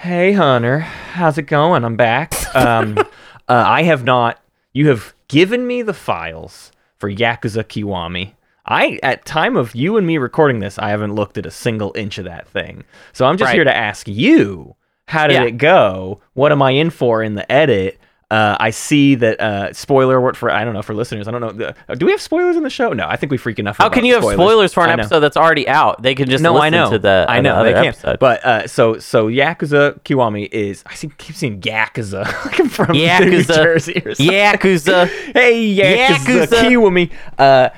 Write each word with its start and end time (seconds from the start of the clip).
Hey, 0.00 0.32
Hunter. 0.32 0.78
How's 0.80 1.36
it 1.38 1.42
going? 1.42 1.84
I'm 1.84 1.96
back. 1.96 2.34
Um, 2.52 2.98
uh, 2.98 3.04
I 3.48 3.84
have 3.84 4.02
not. 4.02 4.40
You 4.72 4.88
have 4.88 5.14
given 5.28 5.68
me 5.68 5.82
the 5.82 5.94
files 5.94 6.72
for 6.98 7.08
Yakuza 7.08 7.62
Kiwami. 7.62 8.32
I, 8.66 8.98
at 9.04 9.24
time 9.24 9.56
of 9.56 9.72
you 9.76 9.96
and 9.96 10.04
me 10.04 10.18
recording 10.18 10.58
this, 10.58 10.80
I 10.80 10.88
haven't 10.88 11.14
looked 11.14 11.38
at 11.38 11.46
a 11.46 11.50
single 11.52 11.92
inch 11.94 12.18
of 12.18 12.24
that 12.24 12.48
thing. 12.48 12.82
So 13.12 13.24
I'm 13.26 13.36
just 13.36 13.50
Right. 13.50 13.54
here 13.54 13.62
to 13.64 13.74
ask 13.76 14.08
you, 14.08 14.74
how 15.06 15.28
did 15.28 15.34
Yeah. 15.34 15.44
it 15.44 15.58
go? 15.58 16.20
What 16.32 16.50
am 16.50 16.60
I 16.60 16.72
in 16.72 16.90
for 16.90 17.22
in 17.22 17.36
the 17.36 17.50
edit? 17.50 18.00
Uh, 18.30 18.56
I 18.60 18.70
see 18.70 19.16
that 19.16 19.40
uh, 19.40 19.72
spoiler 19.72 20.18
alert 20.18 20.36
for 20.36 20.50
I 20.52 20.64
don't 20.64 20.72
know 20.72 20.82
for 20.82 20.94
listeners. 20.94 21.26
I 21.26 21.32
don't 21.32 21.40
know. 21.40 21.50
The, 21.50 21.96
do 21.96 22.06
we 22.06 22.12
have 22.12 22.20
spoilers 22.20 22.56
in 22.56 22.62
the 22.62 22.70
show? 22.70 22.92
No, 22.92 23.06
I 23.08 23.16
think 23.16 23.32
we 23.32 23.36
freak 23.38 23.58
enough. 23.58 23.76
How 23.78 23.88
can 23.88 24.04
you 24.04 24.14
have 24.14 24.22
spoilers. 24.22 24.36
spoilers 24.36 24.72
for 24.74 24.84
an 24.86 25.00
episode 25.00 25.18
that's 25.18 25.36
already 25.36 25.66
out? 25.66 26.00
They 26.00 26.14
can 26.14 26.28
just 26.30 26.40
No, 26.40 26.52
listen 26.54 26.66
I 26.66 26.70
know. 26.70 26.90
to 26.92 26.98
the 27.00 27.26
I 27.28 27.40
know 27.40 27.58
the 27.58 27.64
they 27.64 27.72
can't. 27.72 27.86
episode. 27.88 28.18
But 28.20 28.44
uh, 28.44 28.66
so 28.68 28.98
so 29.00 29.26
Yakuza 29.26 30.00
Kiwami 30.02 30.48
is 30.52 30.84
I 30.86 30.94
see, 30.94 31.10
keep 31.18 31.34
seeing 31.34 31.60
Yakuza 31.60 32.24
like 32.46 32.60
I'm 32.60 32.68
from 32.68 32.92
New 32.92 33.42
Jersey 33.42 34.00
or 34.04 34.14
something. 34.14 34.32
Yakuza. 34.34 35.08
Hey 35.34 35.74
Yakuza, 35.76 36.46
Yakuza. 36.46 36.60
Kiwami. 36.70 37.10
Uh, 37.36 37.70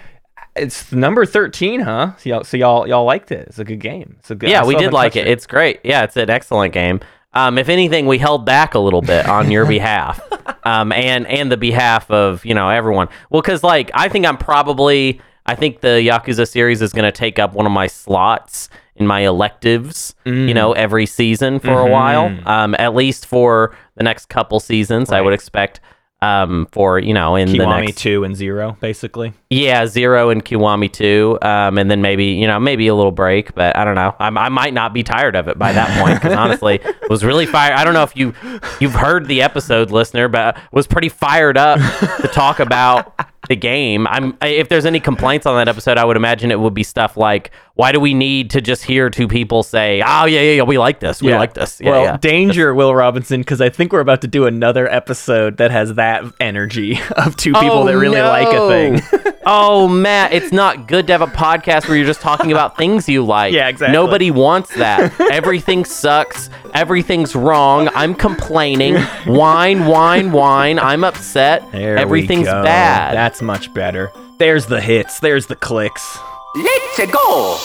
it's 0.54 0.92
number 0.92 1.24
thirteen, 1.24 1.80
huh? 1.80 2.14
So 2.18 2.28
y'all, 2.28 2.44
so 2.44 2.58
y'all 2.58 2.86
y'all 2.86 3.04
liked 3.06 3.32
it. 3.32 3.48
It's 3.48 3.58
a 3.58 3.64
good 3.64 3.80
game. 3.80 4.16
It's 4.18 4.30
a 4.30 4.34
good. 4.34 4.50
Yeah, 4.50 4.66
we 4.66 4.74
did 4.76 4.92
like 4.92 5.16
it. 5.16 5.26
It's 5.26 5.46
great. 5.46 5.80
Yeah, 5.82 6.02
it's 6.02 6.14
an 6.18 6.28
excellent 6.28 6.74
game. 6.74 7.00
Um, 7.34 7.56
if 7.58 7.68
anything, 7.68 8.06
we 8.06 8.18
held 8.18 8.44
back 8.44 8.74
a 8.74 8.78
little 8.78 9.00
bit 9.02 9.26
on 9.26 9.50
your 9.50 9.64
behalf, 9.76 10.20
um, 10.64 10.92
and 10.92 11.26
and 11.26 11.50
the 11.50 11.56
behalf 11.56 12.10
of 12.10 12.44
you 12.44 12.54
know 12.54 12.68
everyone. 12.68 13.08
Well, 13.30 13.42
because 13.42 13.62
like 13.62 13.90
I 13.94 14.08
think 14.08 14.26
I'm 14.26 14.36
probably 14.38 15.20
I 15.46 15.54
think 15.54 15.80
the 15.80 15.88
Yakuza 16.08 16.46
series 16.48 16.82
is 16.82 16.92
going 16.92 17.04
to 17.04 17.12
take 17.12 17.38
up 17.38 17.54
one 17.54 17.66
of 17.66 17.72
my 17.72 17.86
slots 17.86 18.68
in 18.96 19.06
my 19.06 19.20
electives. 19.20 20.14
Mm. 20.26 20.48
You 20.48 20.54
know, 20.54 20.72
every 20.72 21.06
season 21.06 21.58
for 21.58 21.70
a 21.70 21.76
Mm-hmm. 21.84 21.90
while, 21.90 22.48
um, 22.48 22.76
at 22.78 22.94
least 22.94 23.26
for 23.26 23.74
the 23.96 24.02
next 24.04 24.26
couple 24.26 24.60
seasons. 24.60 25.10
I 25.10 25.20
would 25.20 25.32
expect 25.32 25.80
um, 26.22 26.68
for 26.70 26.98
you 26.98 27.12
know 27.12 27.34
in 27.34 27.50
the 27.50 27.58
Kiwami 27.58 27.86
next 27.86 27.98
two 27.98 28.24
and 28.24 28.34
zero, 28.34 28.76
basically. 28.80 29.34
yeah, 29.50 29.86
zero 29.86 30.30
and 30.30 30.44
Kiwami 30.44 30.90
two, 30.90 31.36
um, 31.42 31.76
and 31.78 31.90
then 31.90 32.00
maybe 32.00 32.26
you 32.26 32.46
know 32.46 32.60
maybe 32.60 32.86
a 32.86 32.94
little 32.94 33.12
break, 33.12 33.54
but 33.54 33.76
I 33.76 33.84
don't 33.84 33.96
know. 33.96 34.14
I, 34.18 34.28
I 34.28 34.48
might 34.48 34.72
not 34.72 34.94
be 34.94 35.02
tired 35.02 35.34
of 35.34 35.48
it 35.48 35.58
by 35.58 35.72
that 35.72 36.00
point 36.00 36.20
because 36.22 36.36
honestly, 36.36 36.76
it 36.76 36.96
was 37.10 37.24
really 37.24 37.44
fired. 37.44 37.74
I 37.74 37.84
don't 37.84 37.94
know 37.94 38.04
if 38.04 38.16
you 38.16 38.34
you've 38.80 38.94
heard 38.94 39.26
the 39.26 39.42
episode, 39.42 39.90
listener, 39.90 40.28
but 40.28 40.56
was 40.70 40.86
pretty 40.86 41.08
fired 41.08 41.58
up 41.58 41.80
to 42.20 42.28
talk 42.28 42.60
about 42.60 43.14
the 43.48 43.56
game. 43.56 44.06
I'm 44.06 44.36
if 44.42 44.68
there's 44.68 44.86
any 44.86 45.00
complaints 45.00 45.46
on 45.46 45.56
that 45.56 45.68
episode, 45.68 45.98
I 45.98 46.04
would 46.04 46.16
imagine 46.16 46.50
it 46.50 46.60
would 46.60 46.74
be 46.74 46.84
stuff 46.84 47.16
like, 47.16 47.50
why 47.74 47.90
do 47.92 47.98
we 47.98 48.14
need 48.14 48.50
to 48.50 48.60
just 48.60 48.84
hear 48.84 49.10
two 49.10 49.26
people 49.26 49.62
say, 49.62 50.02
oh 50.06 50.24
yeah 50.26 50.40
yeah 50.40 50.52
yeah, 50.52 50.62
we 50.62 50.78
like 50.78 51.00
this, 51.00 51.20
we 51.20 51.34
like 51.34 51.54
this, 51.54 51.80
yeah 51.80 51.90
well, 51.90 52.04
yeah. 52.04 52.16
danger, 52.18 52.74
Will 52.74 52.94
Robinson, 52.94 53.40
because 53.40 53.60
I 53.60 53.68
think 53.68 53.92
we're 53.92 54.00
about 54.00 54.20
to 54.20 54.28
do 54.28 54.46
another 54.46 54.88
episode 54.88 55.56
that 55.56 55.70
has 55.70 55.94
that 55.94 56.24
energy 56.40 57.00
of 57.16 57.36
two 57.36 57.52
people 57.52 57.72
Oh, 57.72 57.86
that 57.86 57.96
really 57.96 58.20
oh, 58.20 58.28
like 58.28 58.48
a 58.48 58.68
thing. 58.68 59.34
oh, 59.46 59.88
Matt, 59.88 60.32
it's 60.32 60.52
not 60.52 60.86
good 60.86 61.06
to 61.06 61.12
have 61.12 61.22
a 61.22 61.26
podcast 61.26 61.88
where 61.88 61.96
you're 61.96 62.06
just 62.06 62.20
talking 62.20 62.52
about 62.52 62.76
things 62.76 63.08
you 63.08 63.24
like. 63.24 63.52
Yeah, 63.52 63.68
exactly. 63.68 63.92
Nobody 63.92 64.30
wants 64.30 64.74
that. 64.76 65.18
Everything 65.32 65.84
sucks. 65.84 66.50
Everything's 66.74 67.34
wrong. 67.34 67.88
I'm 67.94 68.14
complaining. 68.14 68.96
Whine, 69.26 69.86
whine, 69.86 70.32
whine. 70.32 70.78
I'm 70.78 71.02
upset. 71.04 71.70
There 71.72 71.96
Everything's 71.96 72.46
bad. 72.46 73.14
That's 73.14 73.31
much 73.40 73.72
better. 73.72 74.12
There's 74.38 74.66
the 74.66 74.80
hits. 74.80 75.20
There's 75.20 75.46
the 75.46 75.56
clicks. 75.56 76.18
Let's 76.54 77.10
go! 77.10 77.56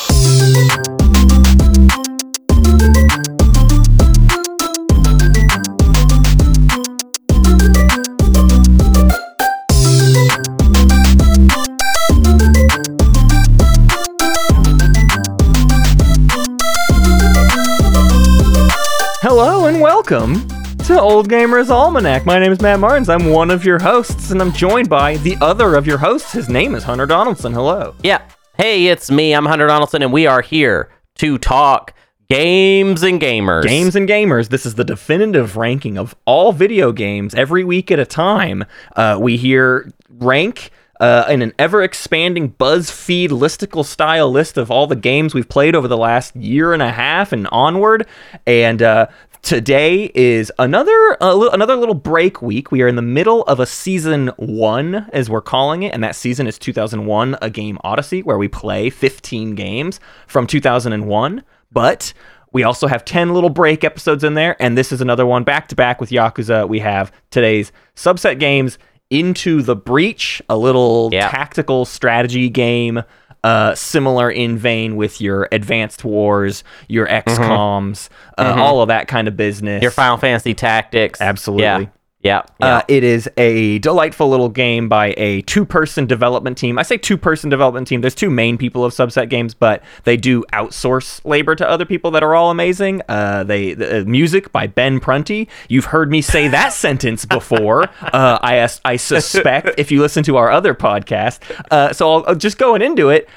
Hello 19.22 19.66
and 19.66 19.82
welcome 19.82 20.48
to 20.88 21.02
Old 21.02 21.28
Gamers 21.28 21.70
Almanac. 21.70 22.26
My 22.26 22.40
name 22.40 22.54
is 22.54 22.62
Matt 22.62 22.80
Martins. 22.80 23.10
I'm 23.10 23.30
one 23.30 23.52
of 23.52 23.66
your 23.66 23.78
hosts, 23.78 24.32
and 24.32 24.42
I'm 24.42 24.54
joined 24.54 24.88
by 24.88 25.18
the 25.18 25.36
other 25.42 25.76
of 25.76 25.86
your 25.86 25.98
hosts. 25.98 26.32
His 26.32 26.48
name 26.48 26.76
is 26.76 26.84
Hunter 26.86 27.06
Donaldson. 27.06 27.52
Hello. 27.52 27.94
yeah. 28.04 28.22
Hey, 28.58 28.88
it's 28.88 29.12
me. 29.12 29.34
I'm 29.34 29.46
Hunter 29.46 29.68
Donaldson, 29.68 30.02
and 30.02 30.14
we 30.14 30.26
are 30.28 30.42
here 30.42 30.90
to 31.16 31.38
talk 31.38 31.94
games 32.30 33.04
and 33.04 33.22
gamers. 33.22 33.64
Games 33.64 33.98
and 33.98 34.08
Gamers. 34.08 34.48
This 34.48 34.66
is 34.66 34.76
the 34.76 34.86
definitive 34.86 35.58
ranking 35.58 35.98
of 35.98 36.16
all 36.26 36.54
video 36.54 36.94
games 36.94 37.36
every 37.36 37.66
week 37.66 37.92
at 37.92 38.00
a 38.00 38.06
time. 38.06 38.64
Uh, 38.96 39.18
we 39.20 39.36
hear 39.36 39.92
rank. 40.10 40.72
Uh, 41.00 41.28
in 41.30 41.44
an 41.44 41.54
ever 41.60 41.84
expanding 41.84 42.54
BuzzFeed 42.54 43.30
listicle 43.30 43.86
style 43.86 44.32
list 44.32 44.58
of 44.58 44.72
all 44.72 44.88
the 44.88 44.96
games 44.96 45.36
we've 45.36 45.48
played 45.48 45.76
over 45.76 45.88
the 45.88 45.96
last 45.96 46.36
year 46.36 46.74
and 46.74 46.82
a 46.82 46.90
half 46.92 47.32
and 47.32 47.48
onward. 47.52 48.08
And 48.48 48.82
uh, 48.82 49.06
today 49.48 50.12
is 50.14 50.52
another 50.60 50.92
li- 51.22 51.50
another 51.54 51.78
little 51.78 51.96
break 51.96 52.42
week. 52.42 52.70
We 52.70 52.82
are 52.82 52.88
in 52.90 52.98
the 52.98 53.02
middle 53.02 53.44
of 53.44 53.62
a 53.62 53.66
season 53.66 54.28
one, 54.36 55.08
as 55.14 55.30
we're 55.30 55.40
calling 55.42 55.84
it, 55.84 55.94
and 55.94 56.04
that 56.04 56.18
season 56.18 56.48
is 56.48 56.60
2001: 56.60 57.38
A 57.42 57.50
Game 57.50 57.78
Odyssey, 57.82 58.22
where 58.22 58.38
we 58.38 58.50
play 58.50 58.90
15 58.90 59.56
games 59.56 60.02
from 60.28 60.48
2001. 60.48 61.44
But 61.72 62.12
we 62.52 62.64
also 62.64 62.88
have 62.88 63.06
10 63.06 63.34
little 63.34 63.50
break 63.50 63.86
episodes 63.86 64.26
in 64.26 64.34
there, 64.34 64.62
and 64.62 64.78
this 64.78 64.92
is 64.92 65.00
another 65.00 65.26
one 65.26 65.46
back 65.46 65.70
to 65.70 65.76
back 65.76 66.02
with 66.02 66.10
Yakuza. 66.10 66.68
We 66.68 66.80
have 66.80 67.14
today's 67.32 67.72
subset 67.96 68.40
games 68.40 68.78
Into 69.10 69.62
the 69.62 69.78
Breach, 69.78 70.42
a 70.50 70.58
little 70.58 71.10
Yeah. 71.14 71.30
tactical 71.30 71.86
strategy 71.86 72.50
game, 72.50 73.02
uh, 73.48 73.76
similar 73.76 74.30
in 74.30 74.58
vein 74.58 74.98
with 74.98 75.22
your 75.22 75.48
Advanced 75.54 76.04
Wars, 76.04 76.66
your 76.90 77.08
XComs, 77.08 78.10
uh, 78.38 78.56
all 78.58 78.82
of 78.82 78.90
that 78.90 79.08
kind 79.08 79.30
of 79.30 79.38
business. 79.38 79.82
Your 79.82 79.92
Final 79.92 80.18
Fantasy 80.18 80.54
Tactics. 80.54 81.22
Absolutely. 81.22 81.64
Yeah. 81.64 81.86
Yeah. 82.28 82.44
yeah. 82.60 82.78
Uh, 82.78 82.82
it 82.88 83.04
is 83.04 83.30
a 83.38 83.80
delightful 83.80 84.30
little 84.30 84.50
game 84.50 84.90
by 84.90 85.14
a 85.18 85.42
two-person 85.44 86.06
development 86.06 86.58
team. 86.58 86.78
I 86.78 86.84
say 86.84 86.98
two-person 86.98 87.50
development 87.50 87.88
team. 87.88 88.02
There's 88.02 88.16
two 88.16 88.30
main 88.30 88.58
people 88.58 88.84
of 88.84 88.94
subset 88.94 89.30
games, 89.30 89.54
but 89.54 89.82
they 90.04 90.18
do 90.18 90.44
outsource 90.54 91.24
labor 91.26 91.56
to 91.56 91.68
other 91.68 91.86
people 91.86 92.12
that 92.12 92.24
are 92.24 92.36
all 92.36 92.52
amazing. 92.52 93.02
Uh, 93.08 93.44
they 93.44 93.74
the, 93.74 94.02
uh, 94.02 94.04
music 94.04 94.52
by 94.52 94.68
Ben 94.68 95.00
Prunty. 95.00 95.48
You've 95.70 95.86
heard 95.86 96.12
me 96.12 96.22
say 96.22 96.48
that 96.50 96.74
sentence 96.86 97.26
before. 97.26 97.84
Uh, 98.02 98.40
I 98.42 98.68
I 98.84 98.98
suspect 98.98 99.80
if 99.80 99.92
you 99.92 100.02
listen 100.02 100.24
to 100.24 100.38
our 100.38 100.52
other 100.52 100.74
podcast. 100.74 101.40
Uh, 101.72 101.94
so 101.94 102.12
I'll, 102.12 102.26
I'll 102.28 102.36
just 102.36 102.58
going 102.58 102.82
into 102.82 103.10
it. 103.10 103.30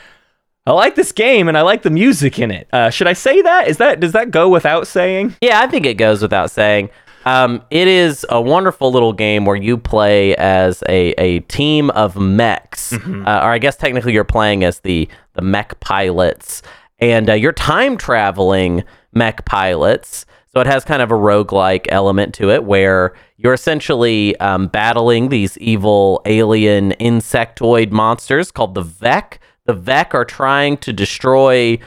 I 0.67 0.73
like 0.73 0.95
this 0.95 1.13
game 1.13 1.49
and 1.49 1.57
I 1.57 1.63
like 1.63 1.83
the 1.83 1.91
music 1.91 2.39
in 2.39 2.51
it. 2.51 2.69
Uh, 2.73 2.91
should 2.91 3.07
I 3.07 3.15
say 3.15 3.41
that? 3.43 3.69
Is 3.69 3.79
that 3.79 4.01
does 4.01 4.13
that 4.13 4.31
go 4.31 4.49
without 4.49 4.87
saying? 4.87 5.37
Yeah, 5.41 5.61
I 5.61 5.67
think 5.67 5.87
it 5.87 5.95
goes 5.95 6.23
without 6.23 6.51
saying. 6.51 6.91
Um, 7.27 7.63
it 7.71 7.87
is 7.87 8.25
a 8.31 8.41
wonderful 8.41 8.91
little 8.91 9.13
game 9.13 9.45
where 9.45 9.57
you 9.57 9.77
play 9.77 10.35
as 10.37 10.83
a, 10.89 11.11
a 11.19 11.41
team 11.41 11.91
of 11.91 12.17
mechs, 12.17 12.93
Mm-hmm. 12.93 13.27
uh, 13.27 13.41
or 13.41 13.51
I 13.53 13.59
guess 13.59 13.77
technically 13.77 14.13
you're 14.15 14.25
playing 14.25 14.65
as 14.65 14.81
the 14.81 15.09
the 15.35 15.43
mech 15.43 15.79
pilots, 15.81 16.63
and 16.99 17.29
uh, 17.31 17.35
you're 17.35 17.53
time 17.53 17.97
traveling 17.97 18.85
mech 19.13 19.45
pilots. 19.45 20.27
So 20.53 20.61
it 20.61 20.67
has 20.67 20.85
kind 20.85 21.01
of 21.03 21.11
a 21.13 21.15
roguelike 21.15 21.87
element 21.91 22.35
to 22.35 22.51
it 22.51 22.65
where 22.65 23.15
you're 23.37 23.53
essentially 23.55 24.37
um, 24.41 24.67
battling 24.67 25.29
these 25.29 25.57
evil 25.59 26.21
alien 26.27 26.91
insectoid 26.99 27.93
monsters 27.93 28.51
called 28.51 28.75
the 28.75 28.83
Vek. 28.83 29.35
The 29.67 29.75
Vek 29.75 30.13
are 30.15 30.25
trying 30.25 30.77
to 30.79 30.93
destroy 30.93 31.79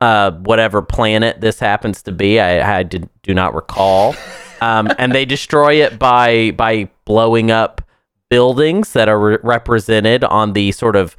uh, 0.00 0.30
whatever 0.30 0.80
planet 0.80 1.42
this 1.42 1.58
happens 1.58 2.00
to 2.02 2.12
be. 2.12 2.40
I, 2.40 2.78
I 2.78 2.82
did, 2.84 3.10
do 3.22 3.34
not 3.34 3.54
recall. 3.54 4.14
Um, 4.60 4.88
and 4.98 5.12
they 5.12 5.24
destroy 5.24 5.74
it 5.84 5.98
by 5.98 6.52
by 6.52 6.88
blowing 7.04 7.50
up 7.50 7.82
buildings 8.28 8.92
that 8.92 9.08
are 9.08 9.18
re- 9.18 9.38
represented 9.42 10.24
on 10.24 10.52
the 10.52 10.72
sort 10.72 10.96
of 10.96 11.16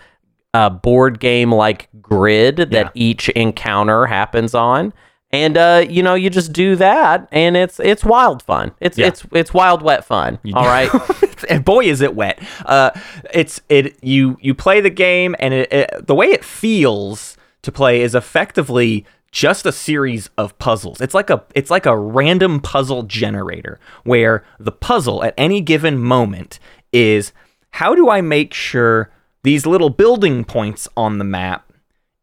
uh, 0.54 0.70
board 0.70 1.20
game 1.20 1.52
like 1.54 1.90
grid 2.02 2.58
that 2.58 2.72
Yeah. 2.72 2.90
each 2.96 3.30
encounter 3.30 4.06
happens 4.08 4.54
on. 4.56 4.94
And 5.32 5.58
uh, 5.58 5.86
you 5.90 6.02
know, 6.04 6.16
you 6.16 6.30
just 6.30 6.54
do 6.54 6.76
that, 6.78 7.28
and 7.34 7.58
it's 7.58 7.80
it's 7.82 8.06
wild 8.06 8.42
fun. 8.44 8.72
It's 8.80 8.98
Yeah. 8.98 9.08
it's 9.08 9.26
it's 9.34 9.54
wild 9.54 9.82
wet 9.82 10.06
fun. 10.06 10.40
All 10.54 10.66
right. 10.66 10.90
and 11.50 11.64
boy 11.64 11.86
is 11.86 12.02
it 12.02 12.16
wet 12.16 12.40
uh 12.66 12.90
it's 13.32 13.62
it 13.70 14.04
you 14.04 14.38
you 14.42 14.56
play 14.56 14.82
the 14.82 14.90
game 14.90 15.36
and 15.38 15.54
it, 15.54 15.72
it 15.72 16.08
the 16.08 16.16
way 16.16 16.28
it 16.28 16.44
feels 16.44 17.38
to 17.62 17.72
play 17.72 18.02
is 18.02 18.16
effectively 18.16 19.06
just 19.32 19.66
a 19.66 19.72
series 19.72 20.30
of 20.38 20.58
puzzles 20.60 21.02
it's 21.02 21.14
like 21.14 21.30
a 21.30 21.44
it's 21.54 21.70
like 21.70 21.86
a 21.86 21.98
random 21.98 22.60
puzzle 22.60 23.04
generator 23.04 23.80
where 24.04 24.44
the 24.60 24.72
puzzle 24.72 25.24
at 25.24 25.34
any 25.38 25.62
given 25.62 25.98
moment 25.98 26.60
is 26.94 27.34
how 27.72 27.94
do 27.94 28.10
i 28.10 28.22
make 28.22 28.54
sure 28.54 29.12
these 29.44 29.66
little 29.66 29.90
building 29.90 30.44
points 30.44 30.88
on 30.98 31.18
the 31.18 31.24
map 31.24 31.68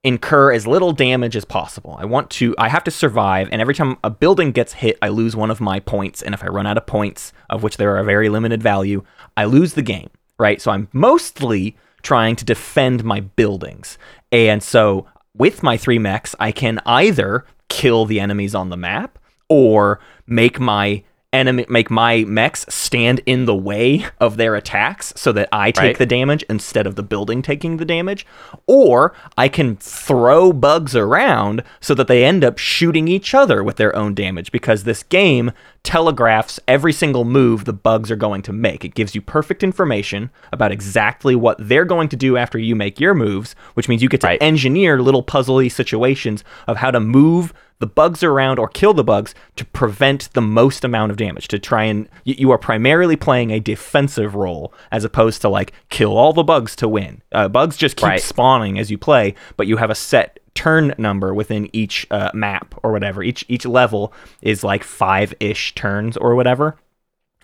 incur 0.05 0.53
as 0.53 0.67
little 0.67 0.93
damage 0.93 1.35
as 1.35 1.47
possible. 1.47 1.97
I 1.99 2.05
want 2.05 2.31
to 2.33 2.55
I 2.59 2.69
have 2.69 2.85
to 2.85 2.91
survive 2.91 3.49
and 3.51 3.61
every 3.61 3.75
time 3.75 3.97
a 4.05 4.11
building 4.11 4.53
gets 4.53 4.75
hit, 4.75 4.99
I 5.01 5.09
lose 5.09 5.35
one 5.35 5.51
of 5.51 5.61
my 5.61 5.81
points 5.81 6.23
and 6.23 6.35
if 6.35 6.45
I 6.45 6.49
run 6.49 6.67
out 6.67 6.77
of 6.77 6.87
points, 6.87 7.33
of 7.49 7.63
which 7.63 7.79
there 7.79 7.95
are 7.95 7.99
a 7.99 8.05
very 8.05 8.29
limited 8.29 8.63
value, 8.63 9.03
I 9.37 9.47
lose 9.47 9.73
the 9.73 9.83
game, 9.83 10.11
right? 10.39 10.61
So 10.61 10.71
I'm 10.71 10.89
mostly 10.93 11.77
trying 12.03 12.37
to 12.37 12.45
defend 12.45 13.03
my 13.03 13.21
buildings. 13.21 13.97
And 14.31 14.63
so 14.63 15.07
with 15.37 15.63
my 15.63 15.77
3 15.77 15.99
mechs, 15.99 16.35
I 16.39 16.53
can 16.53 16.81
either 16.87 17.45
kill 17.69 18.05
the 18.07 18.21
enemies 18.21 18.55
on 18.55 18.71
the 18.71 18.77
map 18.77 19.19
or 19.49 20.01
make 20.27 20.61
my 20.61 21.03
enemy 21.33 21.67
make 21.69 21.91
my 21.91 22.23
mechs 22.29 22.65
stand 22.69 23.21
in 23.27 23.45
the 23.45 23.57
way 23.57 24.07
of 24.21 24.37
their 24.37 24.55
attacks 24.55 25.13
so 25.17 25.33
that 25.33 25.49
I 25.51 25.73
take 25.73 25.83
Right. 25.83 25.99
the 25.99 26.07
damage 26.07 26.45
instead 26.49 26.87
of 26.87 26.95
the 26.95 27.03
building 27.03 27.43
taking 27.43 27.77
the 27.79 27.85
damage 27.85 28.25
or 28.69 29.13
I 29.37 29.49
can 29.49 29.75
throw 29.75 30.53
bugs 30.53 30.95
around 30.95 31.65
so 31.81 31.93
that 31.95 32.07
they 32.07 32.25
end 32.25 32.45
up 32.45 32.59
shooting 32.59 33.09
each 33.09 33.35
other 33.35 33.65
with 33.65 33.79
their 33.79 33.95
own 33.97 34.15
damage 34.15 34.53
because 34.53 34.85
this 34.85 35.03
game 35.03 35.51
telegraphs 35.85 36.59
every 36.67 36.93
single 36.93 37.25
move 37.25 37.67
the 37.67 37.73
bugs 37.73 38.11
are 38.11 38.17
going 38.17 38.41
to 38.43 38.53
make 38.53 38.85
it 38.85 38.95
gives 38.95 39.15
you 39.15 39.21
perfect 39.21 39.63
information 39.63 40.31
about 40.53 40.73
exactly 40.73 41.37
what 41.37 41.57
they're 41.61 41.85
going 41.85 42.09
to 42.09 42.17
do 42.17 42.37
after 42.37 42.59
you 42.59 42.75
make 42.75 42.99
your 42.99 43.15
moves 43.15 43.55
which 43.75 43.89
means 43.89 44.03
you 44.03 44.09
get 44.09 44.21
to 44.21 44.27
Right. 44.27 44.43
engineer 44.43 45.01
little 45.03 45.23
puzzly 45.23 45.71
situations 45.71 46.43
of 46.67 46.79
how 46.79 46.91
to 46.91 46.99
move 47.01 47.53
the 47.81 47.87
bugs 47.87 48.23
around 48.23 48.59
or 48.59 48.67
kill 48.69 48.95
the 48.95 49.05
bugs 49.05 49.35
to 49.57 49.65
prevent 49.67 50.33
the 50.33 50.41
most 50.41 50.85
amount 50.85 51.11
of 51.11 51.19
damage 51.19 51.49
to 51.49 51.59
try 51.59 51.85
and 51.85 52.09
you, 52.25 52.51
are 52.51 52.57
primarily 52.59 53.15
playing 53.17 53.51
a 53.51 53.61
defensive 53.61 54.35
role 54.35 54.73
as 54.91 55.05
opposed 55.05 55.43
to 55.43 55.49
like 55.51 55.73
kill 55.91 56.17
all 56.17 56.33
the 56.33 56.43
bugs 56.45 56.75
to 56.77 56.89
win 56.89 57.21
uh, 57.33 57.47
bugs 57.47 57.77
just 57.77 57.97
keep 57.97 58.05
Right. 58.09 58.23
spawning 58.23 58.79
as 58.79 58.91
you 58.91 58.97
play 58.97 59.35
but 59.59 59.67
you 59.67 59.77
have 59.77 59.91
a 59.91 59.95
set 59.95 60.39
turn 60.55 60.95
number 60.99 61.35
within 61.35 61.69
each 61.73 62.07
uh, 62.11 62.31
map 62.33 62.75
or 62.83 62.93
whatever 62.93 63.23
each 63.23 63.45
each 63.49 63.67
level 63.67 64.13
is 64.41 64.63
like 64.63 64.85
five-ish 64.85 65.75
turns 65.75 66.17
or 66.17 66.35
whatever 66.35 66.77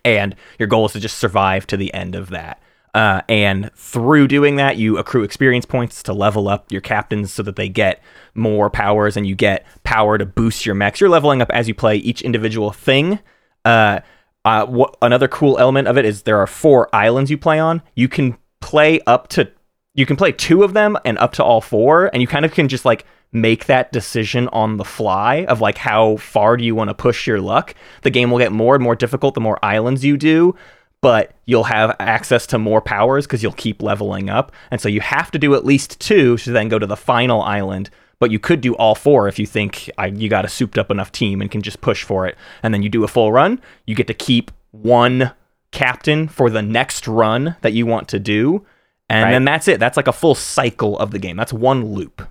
and 0.04 0.34
your 0.58 0.68
goal 0.68 0.86
is 0.86 0.92
to 0.92 1.00
just 1.00 1.18
survive 1.18 1.66
to 1.68 1.76
the 1.76 1.92
end 1.94 2.14
of 2.14 2.30
that. 2.30 2.60
Uh, 2.92 3.20
and 3.28 3.70
through 3.74 4.26
doing 4.26 4.56
that, 4.56 4.76
you 4.76 4.98
accrue 4.98 5.22
experience 5.22 5.64
points 5.64 6.02
to 6.02 6.12
level 6.12 6.48
up 6.48 6.70
your 6.72 6.80
captains 6.80 7.32
so 7.32 7.42
that 7.42 7.56
they 7.56 7.68
get 7.68 8.02
more 8.34 8.68
powers 8.68 9.16
and 9.16 9.26
you 9.26 9.34
get 9.34 9.64
power 9.84 10.18
to 10.18 10.26
boost 10.26 10.66
your 10.66 10.74
mechs. 10.74 11.00
You're 11.00 11.10
leveling 11.10 11.40
up 11.40 11.50
as 11.50 11.68
you 11.68 11.74
play 11.74 11.96
each 11.96 12.22
individual 12.22 12.72
thing. 12.72 13.20
Uh, 13.64 14.00
uh, 14.44 14.66
what, 14.66 14.96
another 15.02 15.28
cool 15.28 15.58
element 15.58 15.86
of 15.86 15.98
it 15.98 16.04
is 16.04 16.22
there 16.22 16.38
are 16.38 16.46
four 16.46 16.88
islands 16.94 17.30
you 17.30 17.38
play 17.38 17.60
on. 17.60 17.82
You 17.94 18.08
can 18.08 18.36
play 18.60 19.00
up 19.06 19.28
to, 19.28 19.52
you 20.00 20.06
can 20.06 20.17
play 20.17 20.32
two 20.32 20.64
of 20.64 20.73
them 20.73 20.97
and 21.05 21.19
up 21.19 21.32
to 21.35 21.44
all 21.44 21.61
four, 21.61 22.11
and 22.12 22.20
you 22.20 22.26
kind 22.26 22.44
of 22.44 22.52
can 22.52 22.69
just 22.69 22.85
like 22.85 23.05
make 23.32 23.67
that 23.67 23.93
decision 23.93 24.49
on 24.49 24.76
the 24.76 24.85
fly 24.85 25.44
of 25.44 25.61
like 25.61 25.79
how 25.79 26.17
far 26.17 26.56
do 26.56 26.64
you 26.64 26.75
want 26.75 26.88
to 26.88 26.94
push 26.94 27.26
your 27.26 27.41
luck. 27.41 27.75
The 28.02 28.11
game 28.11 28.31
will 28.31 28.38
get 28.38 28.50
more 28.50 28.75
and 28.75 28.82
more 28.82 28.97
difficult 28.97 29.35
the 29.35 29.41
more 29.41 29.64
islands 29.64 30.05
you 30.05 30.17
do, 30.17 30.56
but 31.00 31.32
you'll 31.44 31.64
have 31.64 31.94
access 32.00 32.47
to 32.49 32.58
more 32.58 32.81
powers 32.81 33.26
because 33.26 33.43
you'll 33.43 33.52
keep 33.52 33.82
leveling 33.82 34.29
up. 34.29 34.52
And 34.70 34.81
so 34.81 34.88
you 34.88 35.00
have 35.00 35.31
to 35.31 35.38
do 35.38 35.55
at 35.55 35.64
least 35.64 36.00
two 36.00 36.37
to 36.38 36.50
then 36.50 36.69
go 36.69 36.79
to 36.79 36.87
the 36.87 36.97
final 36.97 37.43
island. 37.43 37.91
But 38.19 38.31
you 38.31 38.38
could 38.38 38.61
do 38.61 38.75
all 38.76 38.94
four 38.94 39.29
if 39.29 39.38
you 39.38 39.47
think 39.47 39.91
I, 39.97 40.06
you 40.06 40.29
got 40.29 40.44
a 40.44 40.49
souped 40.49 40.76
up 40.76 40.91
enough 40.91 41.11
team 41.11 41.41
and 41.41 41.50
can 41.50 41.62
just 41.62 41.81
push 41.81 42.05
for 42.05 42.26
it. 42.26 42.37
And 42.62 42.75
then 42.75 42.82
you 42.82 42.88
do 42.88 43.05
a 43.05 43.08
full 43.08 43.32
run. 43.32 43.61
You 43.87 43.94
get 43.94 44.08
to 44.08 44.14
keep 44.14 44.50
one 44.73 45.32
captain 45.70 46.29
for 46.29 46.50
the 46.50 46.62
next 46.62 47.08
run 47.08 47.56
that 47.62 47.73
you 47.73 47.87
want 47.87 48.08
to 48.08 48.19
do. 48.19 48.67
And 49.10 49.24
Right. 49.24 49.30
then 49.32 49.44
that's 49.44 49.68
it. 49.68 49.80
That's 49.80 49.96
like 49.96 50.06
a 50.08 50.12
full 50.12 50.34
cycle 50.34 50.98
of 50.98 51.10
the 51.10 51.18
game. 51.18 51.36
That's 51.36 51.52
one 51.52 51.84
loop. 51.94 52.22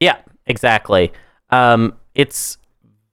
Yeah, 0.00 0.16
exactly. 0.46 1.12
Um, 1.50 1.94
it's 2.14 2.58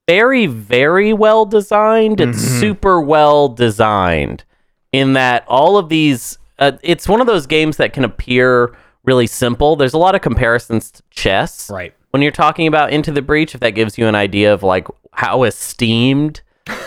very, 0.08 0.48
very 0.48 1.14
well 1.14 1.46
designed. 1.46 2.20
It's 2.20 2.40
super 2.40 3.00
well 3.02 3.48
designed 3.50 4.44
in 4.92 5.14
that 5.14 5.46
all 5.48 5.78
of 5.78 5.90
these. 5.90 6.38
Uh, 6.60 6.74
it's 6.84 7.08
one 7.08 7.22
of 7.22 7.28
those 7.28 7.48
games 7.48 7.78
that 7.78 7.94
can 7.94 8.04
appear 8.04 8.76
really 9.06 9.28
simple. 9.28 9.76
There's 9.76 9.94
a 9.94 9.98
lot 9.98 10.14
of 10.16 10.22
comparisons 10.22 10.92
to 10.92 11.04
chess. 11.10 11.70
Right. 11.70 11.94
When 12.12 12.22
you're 12.22 12.32
talking 12.32 12.68
about 12.68 12.92
Into 12.94 13.12
the 13.12 13.22
Breach, 13.22 13.56
if 13.56 13.62
that 13.62 13.72
gives 13.72 13.98
you 13.98 14.08
an 14.08 14.16
idea 14.16 14.54
of 14.54 14.62
like 14.62 14.88
how 15.14 15.44
esteemed 15.44 16.42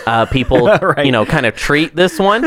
uh, 0.07 0.27
people, 0.27 0.67
Right. 0.83 1.05
you 1.07 1.13
know, 1.13 1.25
kind 1.27 1.47
of 1.47 1.55
treat 1.57 1.95
this 1.97 2.19
one. 2.19 2.45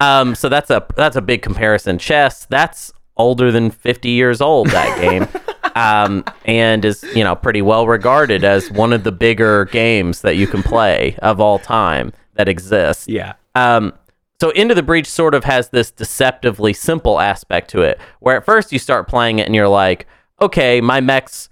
Um, 0.00 0.34
so 0.34 0.48
that's 0.48 0.70
a 0.70 0.84
that's 0.96 1.16
a 1.16 1.22
big 1.22 1.42
comparison. 1.42 1.98
Chess, 1.98 2.46
that's 2.46 2.92
older 3.16 3.52
than 3.52 3.70
50 3.70 4.10
years 4.10 4.40
old. 4.40 4.68
That 4.68 5.00
game. 5.00 5.28
um, 5.74 6.24
and 6.44 6.84
is 6.84 7.02
you 7.14 7.24
know 7.24 7.34
pretty 7.34 7.62
well 7.62 7.86
regarded 7.86 8.44
as 8.44 8.70
one 8.70 8.92
of 8.92 9.04
the 9.04 9.12
bigger 9.12 9.66
games 9.66 10.20
that 10.22 10.36
you 10.36 10.46
can 10.46 10.62
play 10.62 11.16
of 11.22 11.40
all 11.40 11.58
time 11.58 12.12
that 12.34 12.48
exists. 12.48 13.06
Yeah. 13.08 13.34
Um, 13.54 13.92
so 14.40 14.50
Into 14.50 14.74
the 14.74 14.82
Breach 14.82 15.06
sort 15.06 15.34
of 15.34 15.44
has 15.44 15.68
this 15.68 15.90
deceptively 15.92 16.72
simple 16.72 17.20
aspect 17.20 17.70
to 17.70 17.82
it, 17.82 18.00
where 18.18 18.36
at 18.36 18.44
first 18.44 18.72
you 18.72 18.78
start 18.80 19.06
playing 19.06 19.38
it 19.38 19.46
and 19.46 19.54
you're 19.54 19.68
like, 19.68 20.06
okay, 20.40 20.80
my 20.80 21.00
mechs 21.00 21.48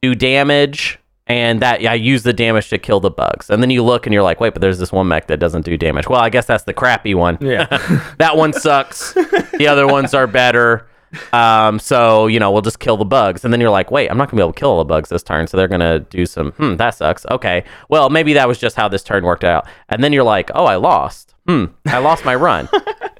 do 0.00 0.14
damage, 0.16 0.98
and 1.26 1.60
that 1.60 1.84
I 1.84 1.94
use 1.94 2.22
the 2.22 2.32
damage 2.32 2.68
to 2.70 2.78
kill 2.78 3.00
the 3.00 3.10
bugs. 3.10 3.48
And 3.50 3.62
then 3.62 3.70
you 3.70 3.82
look 3.82 4.06
and 4.06 4.14
you're 4.14 4.22
like, 4.22 4.40
wait, 4.40 4.54
but 4.54 4.60
there's 4.60 4.78
this 4.78 4.92
one 4.92 5.08
mech 5.08 5.28
that 5.28 5.38
doesn't 5.38 5.64
do 5.64 5.76
damage. 5.76 6.08
Well, 6.08 6.20
I 6.20 6.30
guess 6.30 6.46
that's 6.46 6.64
the 6.64 6.74
crappy 6.74 7.14
one. 7.14 7.38
Yeah. 7.40 7.66
that 8.18 8.36
one 8.36 8.52
sucks. 8.52 9.14
the 9.14 9.66
other 9.68 9.86
ones 9.86 10.14
are 10.14 10.26
better. 10.26 10.88
Um, 11.32 11.78
so 11.78 12.26
you 12.26 12.40
know, 12.40 12.50
we'll 12.50 12.62
just 12.62 12.78
kill 12.78 12.96
the 12.96 13.04
bugs, 13.04 13.44
and 13.44 13.52
then 13.52 13.60
you're 13.60 13.70
like, 13.70 13.90
wait, 13.90 14.10
I'm 14.10 14.16
not 14.16 14.30
gonna 14.30 14.40
be 14.40 14.42
able 14.42 14.52
to 14.52 14.58
kill 14.58 14.70
all 14.70 14.78
the 14.78 14.84
bugs 14.84 15.10
this 15.10 15.22
turn, 15.22 15.46
so 15.46 15.56
they're 15.56 15.68
gonna 15.68 16.00
do 16.00 16.24
some. 16.26 16.52
Hmm, 16.52 16.76
that 16.76 16.94
sucks. 16.94 17.26
Okay, 17.30 17.64
well, 17.88 18.08
maybe 18.08 18.32
that 18.34 18.48
was 18.48 18.58
just 18.58 18.76
how 18.76 18.88
this 18.88 19.02
turn 19.02 19.24
worked 19.24 19.44
out, 19.44 19.66
and 19.88 20.02
then 20.02 20.12
you're 20.12 20.24
like, 20.24 20.50
oh, 20.54 20.64
I 20.64 20.76
lost. 20.76 21.34
Hmm, 21.46 21.66
I 21.86 21.98
lost 21.98 22.24
my 22.24 22.34
run. 22.34 22.68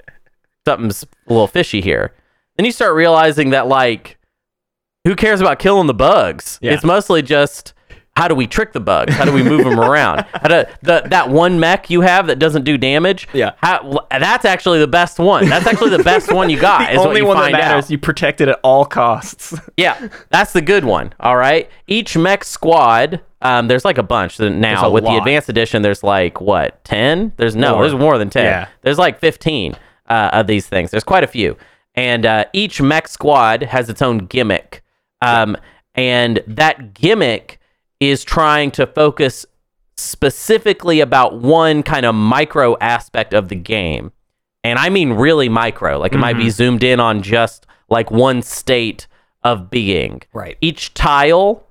Something's 0.67 1.03
a 1.03 1.33
little 1.33 1.49
fishy 1.49 1.81
here. 1.81 2.15
Then 2.57 2.65
you 2.65 2.73
start 2.73 2.95
realizing 2.95 3.51
that 3.51 3.67
like, 3.67 4.19
who 5.05 5.17
cares 5.17 5.41
about 5.41 5.59
killing 5.59 5.87
the 5.87 5.95
bugs? 5.95 6.59
Yeah. 6.63 6.73
It's 6.73 6.85
mostly 6.85 7.23
just. 7.23 7.75
How 8.15 8.29
do 8.29 8.35
we 8.35 8.47
trick 8.47 8.73
the 8.73 8.81
bugs? 8.81 9.15
How 9.15 9.25
do 9.25 9.33
we 9.33 9.43
move 9.43 9.65
them 9.65 9.81
around? 9.81 10.27
How 10.35 10.49
do, 10.49 10.65
the, 10.83 11.03
that 11.07 11.31
one 11.31 11.59
mech 11.59 11.89
you 11.89 12.03
have 12.03 12.27
that 12.27 12.39
doesn't 12.39 12.65
do 12.65 12.77
damage? 12.77 13.27
Yeah. 13.33 13.53
How, 13.57 14.07
that's 14.11 14.45
actually 14.45 14.81
the 14.81 14.87
best 14.87 15.19
one. 15.19 15.49
That's 15.49 15.67
actually 15.67 15.97
the 15.97 16.03
best 16.03 16.31
one 16.31 16.51
you 16.51 16.61
got. 16.61 16.91
the 16.93 17.01
only 17.01 17.23
one 17.23 17.39
that 17.39 17.53
matters. 17.53 17.87
out. 17.87 17.91
You 17.91 17.97
protect 17.97 18.43
it 18.43 18.49
at 18.49 18.61
all 18.63 18.85
costs. 18.85 19.55
Yeah, 19.79 20.09
that's 20.29 20.53
the 20.53 20.61
good 20.61 20.85
one. 20.85 21.15
All 21.19 21.37
right. 21.37 21.69
Each 21.87 22.17
mech 22.17 22.45
squad, 22.45 23.23
um, 23.41 23.69
there's 23.69 23.85
like 23.85 23.97
a 23.97 24.03
bunch 24.03 24.39
now. 24.39 24.87
a 24.87 24.91
With 24.91 25.05
the 25.05 25.17
advanced 25.17 25.49
edition, 25.49 25.81
there's 25.83 26.03
like 26.03 26.41
what 26.41 26.85
ten? 26.85 27.33
There's 27.39 27.57
no, 27.57 27.75
More. 27.75 27.83
there's 27.83 27.99
more 27.99 28.19
than 28.19 28.29
ten. 28.29 28.45
Yeah. 28.45 28.69
There's 28.83 28.99
like 28.99 29.19
fifteen 29.19 29.75
uh, 30.09 30.31
of 30.33 30.47
these 30.47 30.67
things. 30.67 30.91
There's 30.91 31.05
quite 31.05 31.25
a 31.25 31.27
few, 31.27 31.57
and 31.95 32.27
uh, 32.27 32.45
each 32.53 32.83
mech 32.83 33.09
squad 33.09 33.63
has 33.63 33.89
its 33.89 34.03
own 34.03 34.19
gimmick, 34.27 34.83
um, 35.23 35.57
and 35.95 36.43
that 36.47 36.93
gimmick 36.95 37.59
is 38.11 38.25
trying 38.25 38.71
to 38.73 38.87
focus 38.87 39.47
specifically 39.97 41.01
about 41.01 41.39
one 41.41 41.83
kind 41.83 42.05
of 42.05 42.15
micro 42.15 42.77
aspect 42.81 43.33
of 43.35 43.49
the 43.49 43.55
game. 43.57 44.13
And 44.65 44.79
I 44.79 44.89
mean 44.89 45.13
really 45.13 45.49
micro. 45.49 45.99
Like 45.99 46.13
it 46.15 46.19
might 46.19 46.37
Mm-hmm. 46.37 46.45
be 46.45 46.51
zoomed 46.51 46.85
in 46.85 47.01
on 47.01 47.23
just 47.23 47.67
like 47.89 48.11
one 48.11 48.43
state 48.43 49.07
of 49.45 49.71
being. 49.71 50.23
Right. 50.33 50.57
Each 50.61 50.93
tile 50.95 51.65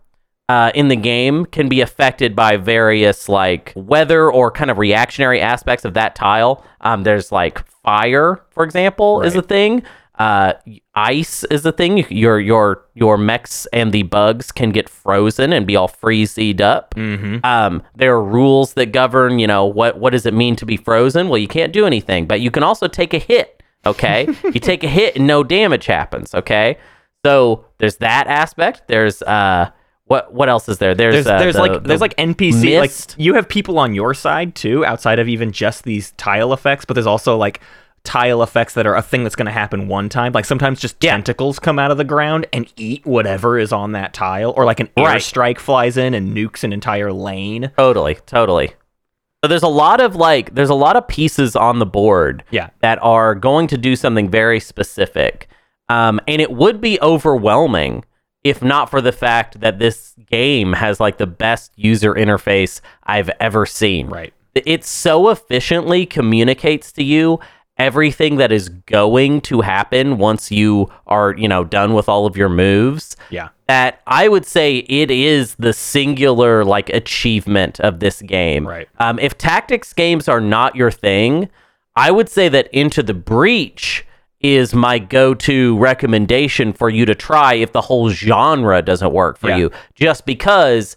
uh, 0.49 0.71
in 0.75 0.87
the 0.89 0.95
game 0.95 1.45
can 1.45 1.69
be 1.69 1.81
affected 1.81 2.35
by 2.35 2.57
various 2.57 3.29
like 3.29 3.73
weather 3.75 4.29
or 4.31 4.51
kind 4.51 4.69
of 4.69 4.77
reactionary 4.77 5.39
aspects 5.41 5.85
of 5.85 5.93
that 5.93 6.15
tile. 6.15 6.63
Um, 6.81 7.03
there's 7.03 7.31
like 7.31 7.65
fire, 7.67 8.41
for 8.51 8.63
example, 8.63 9.21
is 9.21 9.35
a 9.35 9.41
thing. 9.41 9.83
Uh, 10.19 10.53
ice 10.93 11.43
is 11.45 11.65
a 11.65 11.71
thing. 11.71 12.05
Your 12.09 12.39
your 12.39 12.85
your 12.93 13.17
mechs 13.17 13.65
and 13.67 13.91
the 13.91 14.03
bugs 14.03 14.51
can 14.51 14.71
get 14.71 14.87
frozen 14.89 15.51
and 15.53 15.65
be 15.65 15.75
all 15.75 15.87
freezed 15.87 16.61
up. 16.61 16.93
Mm-hmm. 16.95 17.37
Um, 17.43 17.81
there 17.95 18.13
are 18.13 18.23
rules 18.23 18.73
that 18.73 18.87
govern, 18.91 19.39
you 19.39 19.47
know, 19.47 19.65
what 19.65 19.97
what 19.97 20.11
does 20.11 20.25
it 20.25 20.33
mean 20.33 20.55
to 20.57 20.65
be 20.65 20.77
frozen? 20.77 21.29
Well, 21.29 21.39
you 21.39 21.47
can't 21.47 21.73
do 21.73 21.85
anything, 21.85 22.25
but 22.27 22.41
you 22.41 22.51
can 22.51 22.61
also 22.61 22.87
take 22.87 23.13
a 23.13 23.19
hit. 23.19 23.63
Okay, 23.85 24.27
you 24.43 24.59
take 24.59 24.83
a 24.83 24.87
hit 24.87 25.15
and 25.15 25.25
no 25.25 25.43
damage 25.43 25.85
happens. 25.87 26.35
Okay, 26.35 26.77
so 27.25 27.65
there's 27.79 27.97
that 27.97 28.27
aspect. 28.27 28.83
There's 28.87 29.21
uh, 29.23 29.71
what 30.05 30.33
what 30.33 30.49
else 30.49 30.67
is 30.69 30.77
there? 30.77 30.93
There's 30.93 31.15
There's 31.15 31.27
uh, 31.27 31.39
there's 31.39 31.55
the- 31.55 31.61
like 31.61 31.73
the 31.73 31.79
there's 31.79 32.01
like 32.01 32.15
NPC 32.17 32.63
mist. 32.81 33.11
like 33.11 33.19
you 33.19 33.33
have 33.35 33.47
people 33.47 33.79
on 33.79 33.95
your 33.95 34.13
side 34.13 34.53
too 34.55 34.85
outside 34.85 35.17
of 35.19 35.27
even 35.29 35.51
just 35.51 35.83
these 35.83 36.11
tile 36.11 36.53
effects, 36.53 36.85
but 36.85 36.93
there's 36.95 37.07
also 37.07 37.37
like 37.37 37.61
tile 38.03 38.41
effects 38.41 38.73
that 38.73 38.87
are 38.87 38.95
a 38.95 39.01
thing 39.01 39.23
that's 39.23 39.35
going 39.35 39.45
to 39.45 39.51
happen 39.51 39.87
one 39.87 40.09
time. 40.09 40.31
Like 40.33 40.45
sometimes 40.45 40.79
just 40.79 40.99
tentacles 40.99 41.59
come 41.59 41.77
out 41.79 41.91
of 41.91 41.97
the 41.97 42.03
ground 42.03 42.47
and 42.51 42.71
eat 42.75 43.05
whatever 43.05 43.59
is 43.59 43.71
on 43.71 43.91
that 43.91 44.13
tile, 44.13 44.53
or 44.57 44.65
like 44.65 44.79
an 44.79 44.89
Right. 44.97 45.17
airstrike 45.17 45.59
flies 45.59 45.97
in 45.97 46.13
and 46.13 46.35
nukes 46.35 46.63
an 46.63 46.73
entire 46.73 47.11
lane. 47.13 47.71
Totally, 47.77 48.15
totally. 48.25 48.73
So 49.43 49.47
there's 49.47 49.63
a 49.63 49.67
lot 49.67 49.99
of 50.01 50.15
like 50.15 50.53
there's 50.53 50.69
a 50.69 50.75
lot 50.75 50.95
of 50.95 51.07
pieces 51.07 51.55
on 51.55 51.79
the 51.79 51.85
board 51.85 52.43
Yeah. 52.51 52.69
that 52.81 52.99
are 53.01 53.33
going 53.35 53.67
to 53.67 53.77
do 53.77 53.95
something 53.95 54.29
very 54.29 54.59
specific. 54.59 55.47
Um, 55.89 56.19
and 56.27 56.41
it 56.41 56.51
would 56.51 56.79
be 56.79 56.99
overwhelming 57.01 58.05
if 58.43 58.63
not 58.63 58.89
for 58.89 59.01
the 59.01 59.11
fact 59.11 59.59
that 59.59 59.77
this 59.77 60.15
game 60.31 60.73
has 60.73 60.99
like 60.99 61.17
the 61.17 61.27
best 61.27 61.71
user 61.75 62.13
interface 62.15 62.81
I've 63.03 63.29
ever 63.39 63.65
seen. 63.67 64.07
Right. 64.07 64.33
It 64.55 64.83
so 64.83 65.29
efficiently 65.29 66.05
communicates 66.07 66.91
to 66.93 67.03
you 67.03 67.39
everything 67.85 68.37
that 68.37 68.51
is 68.51 68.69
going 68.69 69.41
to 69.41 69.61
happen 69.61 70.17
once 70.17 70.51
you 70.51 70.89
are, 71.07 71.35
you 71.37 71.47
know, 71.47 71.63
done 71.63 71.93
with 71.93 72.07
all 72.07 72.25
of 72.25 72.37
your 72.37 72.49
moves. 72.49 73.15
Yeah. 73.29 73.49
That 73.67 74.01
I 74.07 74.27
would 74.27 74.45
say 74.45 74.77
it 74.77 75.09
is 75.11 75.55
the 75.55 75.73
singular 75.73 76.63
like 76.63 76.89
achievement 76.89 77.79
of 77.79 77.99
this 77.99 78.21
game. 78.21 78.67
Right. 78.67 78.87
Um, 78.99 79.17
if 79.19 79.37
tactics 79.37 79.93
games 79.93 80.27
are 80.27 80.41
not 80.41 80.75
your 80.75 80.91
thing, 80.91 81.49
I 81.95 82.11
would 82.11 82.29
say 82.29 82.49
that 82.49 82.67
Into 82.73 83.03
the 83.03 83.13
Breach 83.13 84.05
is 84.39 84.73
my 84.73 84.97
go-to 84.97 85.77
recommendation 85.77 86.73
for 86.73 86.89
you 86.89 87.05
to 87.05 87.13
try 87.13 87.53
if 87.53 87.71
the 87.73 87.81
whole 87.81 88.09
genre 88.09 88.81
doesn't 88.81 89.13
work 89.13 89.37
for 89.37 89.49
Yeah. 89.49 89.57
you. 89.57 89.71
Just 89.93 90.25
because 90.25 90.95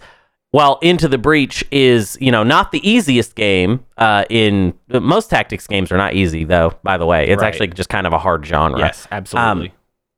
while 0.55 0.79
Into 0.83 1.09
the 1.09 1.19
Breach 1.19 1.65
is, 1.73 2.17
you 2.21 2.31
know, 2.31 2.45
not 2.45 2.71
the 2.71 2.79
easiest 2.89 3.35
game 3.35 3.85
uh, 3.99 4.25
in 4.31 4.73
most 4.89 5.29
tactics 5.29 5.67
games 5.67 5.91
are 5.91 5.97
not 5.97 6.15
easy 6.15 6.45
though, 6.45 6.73
by 6.85 6.97
the 6.97 7.05
way. 7.07 7.27
It's 7.27 7.43
Right. 7.43 7.49
actually 7.49 7.67
just 7.69 7.89
kind 7.89 8.07
of 8.07 8.13
a 8.13 8.19
hard 8.19 8.47
genre. 8.47 8.79
Yes, 8.79 9.09
absolutely. 9.11 9.75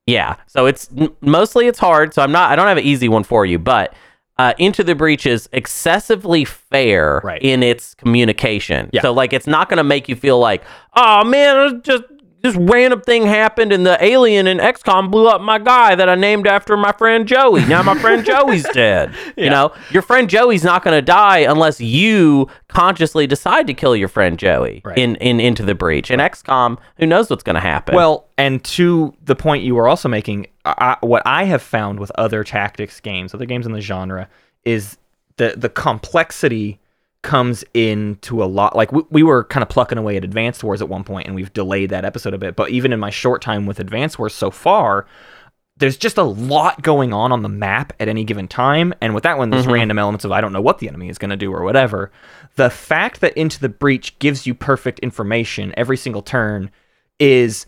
Yeah. 0.07 0.37
So 0.47 0.67
it's 0.67 0.91
mostly 1.23 1.69
it's 1.69 1.79
hard. 1.79 2.13
So 2.13 2.21
I'm 2.21 2.33
not. 2.33 2.51
I 2.51 2.57
don't 2.57 2.67
have 2.67 2.77
an 2.77 2.85
easy 2.85 3.09
one 3.09 3.25
for 3.25 3.47
you, 3.47 3.59
but 3.59 3.95
uh, 4.37 4.53
Into 4.59 4.85
the 4.85 4.95
Breach 4.95 5.25
is 5.25 5.49
excessively 5.53 6.45
fair 6.45 7.23
Right. 7.25 7.41
in 7.41 7.63
its 7.63 7.95
communication. 7.95 8.91
Yeah. 8.93 9.01
So 9.01 9.13
like 9.15 9.33
it's 9.33 9.47
not 9.47 9.71
going 9.71 9.79
to 9.79 9.85
make 9.85 10.07
you 10.07 10.17
feel 10.17 10.39
like, 10.39 10.63
oh 10.97 11.25
man, 11.25 11.81
just 11.83 12.05
this 12.43 12.55
random 12.55 13.01
thing 13.01 13.27
happened 13.27 13.73
and 13.73 13.85
the 13.85 14.03
alien 14.05 14.47
in 14.47 14.59
XCOM 14.59 15.11
blew 15.11 15.27
up 15.27 15.41
my 15.41 15.59
guy 15.59 15.95
that 15.95 16.09
I 16.09 16.15
named 16.15 16.47
after 16.47 16.77
my 16.77 16.93
friend 16.93 17.27
Joey. 17.27 17.65
Now 17.67 17.83
my 17.83 17.99
friend 17.99 18.25
Joey's 18.27 18.63
dead. 18.73 19.13
You 19.37 19.51
know, 19.51 19.73
your 19.91 20.03
friend 20.03 20.31
Joey's 20.31 20.63
not 20.63 20.85
going 20.85 20.97
to 20.97 21.03
die 21.03 21.39
unless 21.39 21.81
you 21.81 22.49
consciously 22.69 23.27
decide 23.27 23.67
to 23.67 23.75
kill 23.75 23.97
your 23.97 24.09
friend 24.09 24.39
Joey 24.39 24.83
Right. 24.85 24.97
in, 24.99 25.17
in 25.17 25.41
Into 25.41 25.65
the 25.65 25.75
Breach. 25.75 26.11
In 26.11 26.21
XCOM, 26.21 26.79
who 26.99 27.07
knows 27.07 27.31
what's 27.31 27.43
going 27.43 27.55
to 27.55 27.61
happen? 27.61 27.95
Well, 27.97 28.29
and 28.39 28.63
to 28.65 29.15
the 29.25 29.35
point 29.35 29.65
you 29.65 29.75
were 29.75 29.89
also 29.89 30.09
making, 30.09 30.47
I, 30.65 30.99
what 31.01 31.23
I 31.27 31.45
have 31.45 31.63
found 31.63 31.99
with 31.99 32.13
other 32.17 32.45
tactics 32.45 33.01
games, 33.01 33.35
other 33.35 33.47
games 33.47 33.67
in 33.67 33.73
the 33.73 33.81
genre, 33.81 34.29
is 34.65 34.99
the 35.37 35.55
the 35.57 35.69
complexity 35.69 36.79
comes 37.27 37.65
into 37.75 38.43
a 38.43 38.47
lot. 38.47 38.77
Like 38.77 38.93
we, 38.93 39.03
we 39.11 39.23
were 39.23 39.45
kind 39.45 39.63
of 39.63 39.69
plucking 39.69 39.99
away 39.99 40.17
at 40.17 40.25
Advanced 40.25 40.65
Wars 40.65 40.81
at 40.81 40.89
one 40.89 41.05
point, 41.05 41.27
and 41.27 41.35
we've 41.35 41.53
delayed 41.53 41.91
that 41.91 42.05
episode 42.05 42.33
a 42.33 42.39
bit. 42.39 42.57
But 42.57 42.71
even 42.71 42.93
in 42.93 43.01
my 43.01 43.11
short 43.11 43.43
time 43.43 43.67
with 43.67 43.81
Advanced 43.81 44.19
Wars 44.19 44.33
so 44.33 44.51
far, 44.51 45.07
there's 45.77 45.97
just 45.97 46.17
a 46.17 46.23
lot 46.23 46.81
going 46.83 47.13
on 47.13 47.33
on 47.33 47.43
the 47.43 47.49
map 47.49 47.93
at 47.99 48.09
any 48.09 48.25
given 48.25 48.47
time. 48.47 48.95
And 49.01 49.13
with 49.13 49.25
that 49.25 49.39
one, 49.39 49.51
there's 49.51 49.65
mm-hmm. 49.65 49.73
random 49.73 49.99
elements 49.99 50.25
of 50.25 50.31
I 50.31 50.41
don't 50.41 50.53
know 50.53 50.63
what 50.63 50.79
the 50.79 50.89
enemy 50.89 51.09
is 51.09 51.19
going 51.19 51.31
to 51.31 51.37
do 51.37 51.53
or 51.53 51.65
whatever. 51.65 52.13
The 52.55 52.71
fact 52.71 53.21
that 53.21 53.37
Into 53.37 53.61
the 53.61 53.69
Breach 53.69 54.17
gives 54.21 54.47
you 54.47 54.55
perfect 54.55 55.01
information 55.01 55.75
every 55.77 55.97
single 55.97 56.23
turn 56.23 56.71
is 57.19 57.67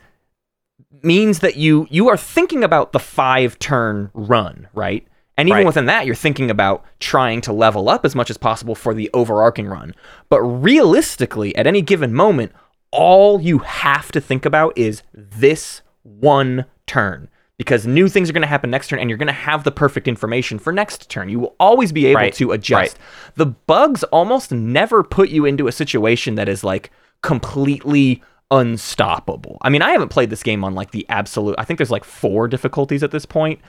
means 1.02 1.40
that 1.40 1.56
you 1.56 1.86
you 1.90 2.08
are 2.08 2.16
thinking 2.16 2.62
about 2.62 2.92
the 2.92 3.00
five 3.00 3.58
turn 3.58 4.10
run, 4.14 4.68
right? 4.72 5.06
And 5.38 5.48
even 5.48 5.58
Right. 5.60 5.66
within 5.66 5.86
that, 5.86 6.04
you're 6.04 6.14
thinking 6.14 6.50
about 6.50 6.84
trying 7.00 7.40
to 7.42 7.52
level 7.52 7.88
up 7.88 8.04
as 8.04 8.14
much 8.14 8.28
as 8.28 8.36
possible 8.36 8.74
for 8.74 8.92
the 8.92 9.08
overarching 9.14 9.66
run. 9.68 9.94
But 10.28 10.42
realistically, 10.42 11.54
at 11.56 11.66
any 11.66 11.80
given 11.80 12.12
moment, 12.12 12.52
all 12.90 13.40
you 13.40 13.58
have 13.58 14.12
to 14.12 14.20
think 14.20 14.44
about 14.44 14.76
is 14.76 15.02
this 15.14 15.80
one 16.02 16.66
turn. 16.86 17.28
Because 17.56 17.86
new 17.88 18.08
things 18.08 18.30
are 18.30 18.32
going 18.32 18.42
to 18.42 18.46
happen 18.48 18.70
next 18.70 18.86
turn, 18.86 19.00
and 19.00 19.10
you're 19.10 19.16
going 19.18 19.26
to 19.26 19.32
have 19.32 19.64
the 19.64 19.72
perfect 19.72 20.06
information 20.06 20.60
for 20.60 20.72
next 20.72 21.10
turn. 21.10 21.28
You 21.28 21.40
will 21.40 21.56
always 21.58 21.90
be 21.90 22.06
able 22.06 22.20
Right. 22.20 22.34
to 22.34 22.52
adjust. 22.52 22.96
The 23.34 23.46
bugs 23.46 24.04
almost 24.04 24.52
never 24.52 25.02
put 25.02 25.28
you 25.28 25.44
into 25.44 25.66
a 25.66 25.72
situation 25.72 26.36
that 26.36 26.48
is 26.48 26.62
like 26.62 26.90
completely 27.22 28.22
unstoppable. 28.50 29.58
I 29.62 29.70
mean, 29.70 29.82
I 29.82 29.90
haven't 29.90 30.08
played 30.10 30.30
this 30.30 30.42
game 30.42 30.62
on 30.64 30.74
like 30.74 30.92
the 30.92 31.04
absolute. 31.08 31.54
I 31.58 31.64
think 31.64 31.78
there's 31.78 31.90
like 31.90 32.04
four 32.04 32.48
difficulties 32.48 33.02
at 33.02 33.10
this 33.10 33.26
point. 33.26 33.60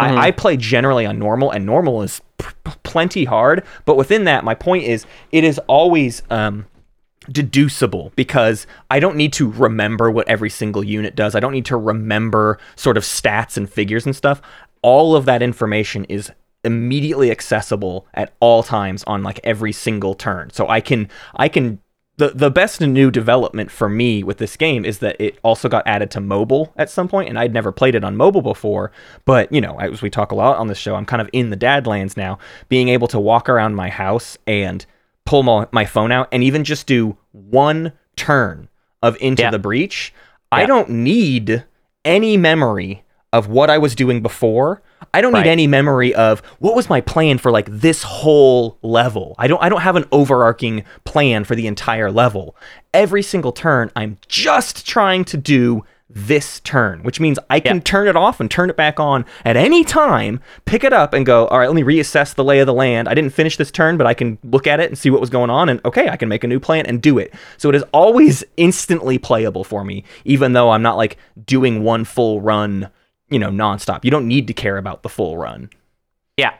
I, 0.00 0.26
I 0.28 0.30
play 0.30 0.56
generally 0.56 1.06
on 1.06 1.18
normal, 1.18 1.50
and 1.50 1.66
normal 1.66 2.02
is 2.02 2.20
p- 2.38 2.72
plenty 2.82 3.24
hard. 3.24 3.64
But 3.84 3.96
within 3.96 4.24
that, 4.24 4.44
my 4.44 4.54
point 4.54 4.84
is, 4.84 5.06
it 5.32 5.44
is 5.44 5.58
always 5.66 6.22
um, 6.30 6.66
deducible 7.30 8.12
because 8.16 8.66
I 8.90 9.00
don't 9.00 9.16
need 9.16 9.32
to 9.34 9.50
remember 9.50 10.10
what 10.10 10.28
every 10.28 10.50
single 10.50 10.82
unit 10.82 11.14
does. 11.14 11.34
I 11.34 11.40
don't 11.40 11.52
need 11.52 11.66
to 11.66 11.76
remember 11.76 12.58
sort 12.76 12.96
of 12.96 13.02
stats 13.02 13.56
and 13.56 13.70
figures 13.70 14.06
and 14.06 14.16
stuff. 14.16 14.40
All 14.82 15.14
of 15.14 15.26
that 15.26 15.42
information 15.42 16.04
is 16.06 16.32
immediately 16.64 17.30
accessible 17.30 18.06
at 18.14 18.34
all 18.40 18.62
times 18.62 19.04
on 19.06 19.22
like 19.22 19.40
every 19.44 19.72
single 19.72 20.14
turn. 20.14 20.50
So 20.50 20.68
I 20.68 20.80
can 20.80 21.08
I 21.34 21.48
can 21.48 21.80
the 22.20 22.28
the 22.36 22.50
best 22.50 22.80
new 22.80 23.10
development 23.10 23.70
for 23.70 23.88
me 23.88 24.22
with 24.22 24.38
this 24.38 24.56
game 24.56 24.84
is 24.84 24.98
that 24.98 25.16
it 25.20 25.38
also 25.42 25.68
got 25.68 25.86
added 25.86 26.10
to 26.12 26.20
mobile 26.20 26.72
at 26.76 26.88
some 26.90 27.08
point 27.08 27.28
and 27.28 27.38
I'd 27.38 27.52
never 27.52 27.72
played 27.72 27.94
it 27.94 28.04
on 28.04 28.16
mobile 28.16 28.42
before 28.42 28.92
but 29.24 29.50
you 29.50 29.60
know 29.60 29.78
as 29.80 30.02
we 30.02 30.10
talk 30.10 30.30
a 30.30 30.34
lot 30.34 30.56
on 30.58 30.68
this 30.68 30.78
show 30.78 30.94
I'm 30.94 31.06
kind 31.06 31.22
of 31.22 31.28
in 31.32 31.50
the 31.50 31.56
dadlands 31.56 32.16
now 32.16 32.38
being 32.68 32.88
able 32.88 33.08
to 33.08 33.18
walk 33.18 33.48
around 33.48 33.74
my 33.74 33.88
house 33.88 34.38
and 34.46 34.84
pull 35.24 35.42
my, 35.42 35.66
my 35.72 35.84
phone 35.84 36.12
out 36.12 36.28
and 36.32 36.42
even 36.44 36.62
just 36.64 36.86
do 36.86 37.16
one 37.32 37.92
turn 38.16 38.68
of 39.02 39.16
into 39.20 39.42
Yeah. 39.42 39.50
the 39.50 39.58
breach 39.58 40.12
I 40.52 40.66
don't 40.66 40.90
need 40.90 41.64
any 42.04 42.36
memory 42.36 43.04
of 43.32 43.46
what 43.48 43.70
I 43.70 43.78
was 43.78 43.94
doing 43.94 44.20
before. 44.20 44.82
I 45.14 45.20
don't 45.20 45.32
Right. 45.32 45.44
need 45.44 45.50
any 45.50 45.66
memory 45.66 46.14
of 46.14 46.40
what 46.58 46.74
was 46.76 46.88
my 46.88 47.00
plan 47.00 47.38
for 47.38 47.50
like 47.50 47.66
this 47.70 48.02
whole 48.02 48.78
level. 48.82 49.34
I 49.38 49.46
don't 49.46 49.62
I 49.62 49.68
don't 49.68 49.80
have 49.82 49.96
an 49.96 50.04
overarching 50.12 50.84
plan 51.04 51.44
for 51.44 51.54
the 51.54 51.66
entire 51.66 52.10
level. 52.10 52.54
Every 52.94 53.22
single 53.22 53.52
turn 53.52 53.90
I'm 53.96 54.18
just 54.28 54.86
trying 54.86 55.24
to 55.26 55.36
do 55.36 55.84
this 56.12 56.58
turn, 56.60 57.04
which 57.04 57.20
means 57.20 57.38
I 57.48 57.60
can 57.60 57.76
Yeah. 57.76 57.82
turn 57.84 58.08
it 58.08 58.16
off 58.16 58.40
and 58.40 58.50
turn 58.50 58.68
it 58.68 58.76
back 58.76 58.98
on 58.98 59.24
at 59.44 59.56
any 59.56 59.84
time, 59.84 60.40
pick 60.64 60.82
it 60.82 60.92
up 60.92 61.14
and 61.14 61.24
go, 61.24 61.46
all 61.46 61.60
right, 61.60 61.68
let 61.68 61.76
me 61.76 61.84
reassess 61.84 62.34
the 62.34 62.42
lay 62.42 62.58
of 62.58 62.66
the 62.66 62.74
land. 62.74 63.08
I 63.08 63.14
didn't 63.14 63.32
finish 63.32 63.56
this 63.56 63.70
turn, 63.70 63.96
but 63.96 64.08
I 64.08 64.14
can 64.14 64.36
look 64.42 64.66
at 64.66 64.80
it 64.80 64.88
and 64.90 64.98
see 64.98 65.08
what 65.08 65.20
was 65.20 65.30
going 65.30 65.50
on 65.50 65.68
and 65.68 65.80
okay, 65.84 66.08
I 66.08 66.16
can 66.16 66.28
make 66.28 66.42
a 66.42 66.48
new 66.48 66.58
plan 66.58 66.84
and 66.86 67.00
do 67.00 67.16
it. 67.18 67.32
So 67.58 67.68
it 67.68 67.76
is 67.76 67.84
always 67.92 68.42
instantly 68.56 69.18
playable 69.18 69.62
for 69.62 69.84
me, 69.84 70.02
even 70.24 70.52
though 70.52 70.70
I'm 70.70 70.82
not 70.82 70.96
like 70.96 71.16
doing 71.46 71.84
one 71.84 72.04
full 72.04 72.40
run, 72.40 72.88
you 73.30 73.38
know, 73.38 73.50
nonstop. 73.50 74.04
You 74.04 74.10
don't 74.10 74.28
need 74.28 74.46
to 74.48 74.52
care 74.52 74.76
about 74.76 75.02
the 75.02 75.08
full 75.08 75.38
run. 75.38 75.70
Yeah, 76.36 76.54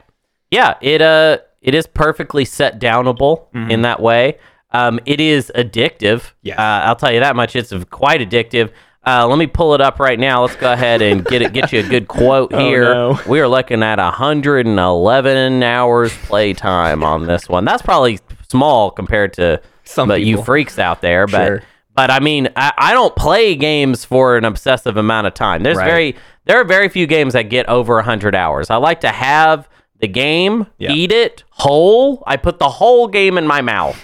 yeah. 0.50 0.74
It 0.80 1.02
uh, 1.02 1.38
it 1.62 1.74
is 1.74 1.86
perfectly 1.86 2.44
set 2.44 2.80
downable 2.80 3.46
in 3.70 3.82
that 3.82 4.00
way. 4.00 4.38
Um, 4.72 5.00
it 5.04 5.20
is 5.20 5.50
addictive. 5.56 6.30
Yes. 6.42 6.58
uh, 6.58 6.62
I'll 6.86 6.96
tell 6.96 7.12
you 7.12 7.20
that 7.20 7.34
much. 7.36 7.56
It's 7.56 7.72
quite 7.90 8.20
addictive. 8.20 8.70
Uh, 9.04 9.26
let 9.26 9.38
me 9.38 9.46
pull 9.46 9.74
it 9.74 9.80
up 9.80 9.98
right 9.98 10.18
now. 10.18 10.42
Let's 10.42 10.56
go 10.56 10.72
ahead 10.72 11.00
and 11.02 11.24
get 11.24 11.42
it. 11.42 11.52
Get 11.52 11.72
you 11.72 11.80
a 11.80 11.82
good 11.82 12.06
quote 12.18 12.54
here. 12.54 12.84
no. 12.94 13.18
We 13.26 13.40
are 13.40 13.48
looking 13.48 13.82
at 13.82 13.98
111 13.98 15.62
hours 15.62 16.12
playtime 16.24 17.02
on 17.02 17.26
this 17.26 17.48
one. 17.48 17.64
That's 17.64 17.82
probably 17.82 18.20
small 18.48 18.90
compared 18.90 19.32
to 19.34 19.60
Some 19.84 20.08
but 20.08 20.22
you 20.22 20.42
freaks 20.42 20.78
out 20.78 21.00
there. 21.00 21.26
But 21.26 21.46
Sure. 21.46 21.62
but 21.94 22.10
I 22.10 22.20
mean, 22.20 22.48
I, 22.56 22.72
I 22.76 22.92
don't 22.92 23.14
play 23.16 23.56
games 23.56 24.04
for 24.04 24.36
an 24.36 24.44
obsessive 24.44 24.96
amount 24.96 25.26
of 25.26 25.34
time. 25.34 25.62
There's 25.62 25.76
Right. 25.78 25.86
very 25.90 26.16
there 26.46 26.60
are 26.60 26.64
very 26.64 26.88
few 26.88 27.06
games 27.06 27.32
that 27.34 27.44
get 27.50 27.68
over 27.68 27.94
100 27.96 28.34
hours. 28.34 28.70
I 28.70 28.76
like 28.76 29.00
to 29.02 29.08
have 29.10 29.68
the 30.00 30.08
game, 30.08 30.66
Yeah. 30.78 30.92
eat 30.92 31.12
it 31.12 31.44
whole. 31.50 32.22
I 32.26 32.36
put 32.36 32.58
the 32.58 32.68
whole 32.68 33.06
game 33.08 33.36
in 33.38 33.46
my 33.46 33.60
mouth. 33.60 34.02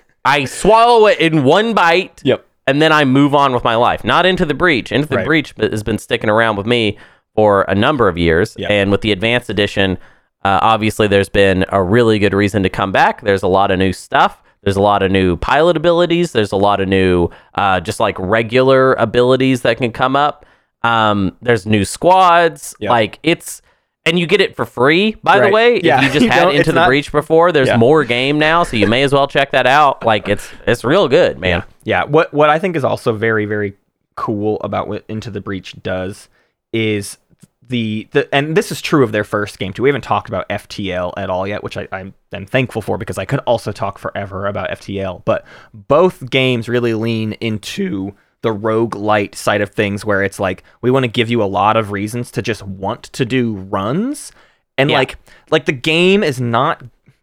I 0.24 0.44
swallow 0.44 1.06
it 1.06 1.18
in 1.20 1.44
one 1.44 1.72
bite. 1.74 2.20
Yep. 2.24 2.44
And 2.66 2.82
then 2.82 2.92
I 2.92 3.04
move 3.04 3.32
on 3.34 3.52
with 3.54 3.62
my 3.62 3.76
life. 3.76 4.02
Not 4.02 4.26
into 4.26 4.44
the 4.44 4.54
breach. 4.54 4.90
Into 4.90 5.06
the 5.06 5.18
Right. 5.18 5.26
breach 5.26 5.54
has 5.60 5.84
been 5.84 5.98
sticking 5.98 6.28
around 6.28 6.56
with 6.56 6.66
me 6.66 6.98
for 7.36 7.62
a 7.68 7.74
number 7.76 8.08
of 8.08 8.18
years. 8.18 8.56
Yeah. 8.58 8.66
And 8.72 8.90
with 8.90 9.02
the 9.02 9.12
advanced 9.12 9.48
edition, 9.48 9.98
uh, 10.44 10.58
obviously 10.62 11.06
there's 11.06 11.28
been 11.28 11.64
a 11.68 11.80
really 11.80 12.18
good 12.18 12.34
reason 12.34 12.64
to 12.64 12.68
come 12.68 12.90
back. 12.90 13.20
There's 13.22 13.44
a 13.44 13.48
lot 13.48 13.70
of 13.70 13.78
new 13.78 13.92
stuff. 13.92 14.42
There's 14.64 14.76
a 14.76 14.80
lot 14.82 15.04
of 15.04 15.12
new 15.12 15.36
pilot 15.36 15.76
abilities. 15.76 16.32
There's 16.32 16.50
a 16.50 16.56
lot 16.56 16.80
of 16.80 16.88
new, 16.88 17.28
uh, 17.54 17.78
just 17.78 18.00
like 18.00 18.16
regular 18.18 18.94
abilities 18.94 19.62
that 19.62 19.76
can 19.76 19.92
come 19.92 20.16
up. 20.16 20.44
Um, 20.86 21.36
there's 21.42 21.66
new 21.66 21.84
squads. 21.84 22.74
Yeah. 22.78 22.90
Like 22.90 23.18
it's, 23.22 23.62
and 24.04 24.18
you 24.18 24.26
get 24.26 24.40
it 24.40 24.54
for 24.54 24.64
free, 24.64 25.16
by 25.22 25.40
the 25.40 25.48
way. 25.50 25.80
Yeah. 25.82 25.98
If 25.98 26.04
you 26.04 26.20
just 26.20 26.24
You 26.24 26.30
had 26.30 26.54
Into 26.54 26.70
the 26.72 26.80
not- 26.80 26.86
Breach 26.86 27.10
before, 27.10 27.50
there's 27.52 27.68
Yeah. 27.68 27.76
more 27.76 28.04
game 28.04 28.38
now, 28.38 28.62
so 28.62 28.76
you 28.76 28.86
may 28.86 29.02
as 29.02 29.12
well 29.12 29.26
check 29.26 29.50
that 29.50 29.66
out. 29.66 30.04
Like 30.04 30.28
it's 30.28 30.48
it's 30.66 30.84
real 30.84 31.08
good, 31.08 31.38
man. 31.38 31.64
Yeah. 31.84 32.04
What 32.04 32.32
what 32.32 32.48
I 32.50 32.58
think 32.58 32.76
is 32.76 32.84
also 32.84 33.12
very 33.12 33.46
very 33.46 33.76
cool 34.14 34.58
about 34.60 34.88
what 34.88 35.04
Into 35.08 35.30
the 35.30 35.40
Breach 35.40 35.74
does 35.82 36.28
is 36.72 37.18
the 37.68 38.06
the 38.12 38.32
and 38.32 38.56
this 38.56 38.70
is 38.70 38.80
true 38.80 39.02
of 39.02 39.10
their 39.10 39.24
first 39.24 39.58
game 39.58 39.72
too. 39.72 39.82
We 39.82 39.88
haven't 39.88 40.02
talked 40.04 40.28
about 40.28 40.48
FTL 40.48 41.12
at 41.16 41.28
all 41.28 41.48
yet, 41.48 41.64
which 41.64 41.76
I, 41.76 41.88
I'm 41.90 42.14
am 42.32 42.46
thankful 42.46 42.80
for 42.82 42.96
because 42.98 43.18
I 43.18 43.24
could 43.24 43.40
also 43.40 43.72
talk 43.72 43.98
forever 43.98 44.46
about 44.46 44.70
FTL. 44.70 45.24
But 45.24 45.44
both 45.74 46.30
games 46.30 46.68
really 46.68 46.94
lean 46.94 47.32
into 47.32 48.14
the 48.42 48.54
roguelite 48.54 49.34
side 49.34 49.60
of 49.60 49.70
things 49.70 50.04
where 50.04 50.22
it's 50.22 50.38
like 50.38 50.62
we 50.82 50.90
want 50.90 51.04
to 51.04 51.08
give 51.08 51.30
you 51.30 51.42
a 51.42 51.44
lot 51.44 51.76
of 51.76 51.90
reasons 51.90 52.30
to 52.32 52.42
just 52.42 52.62
want 52.62 53.04
to 53.04 53.24
do 53.24 53.54
runs 53.54 54.30
and 54.78 54.90
Yeah. 54.90 54.98
like 54.98 55.16
like 55.50 55.64
the 55.66 55.72
game 55.72 56.22
is 56.22 56.40
not 56.40 56.82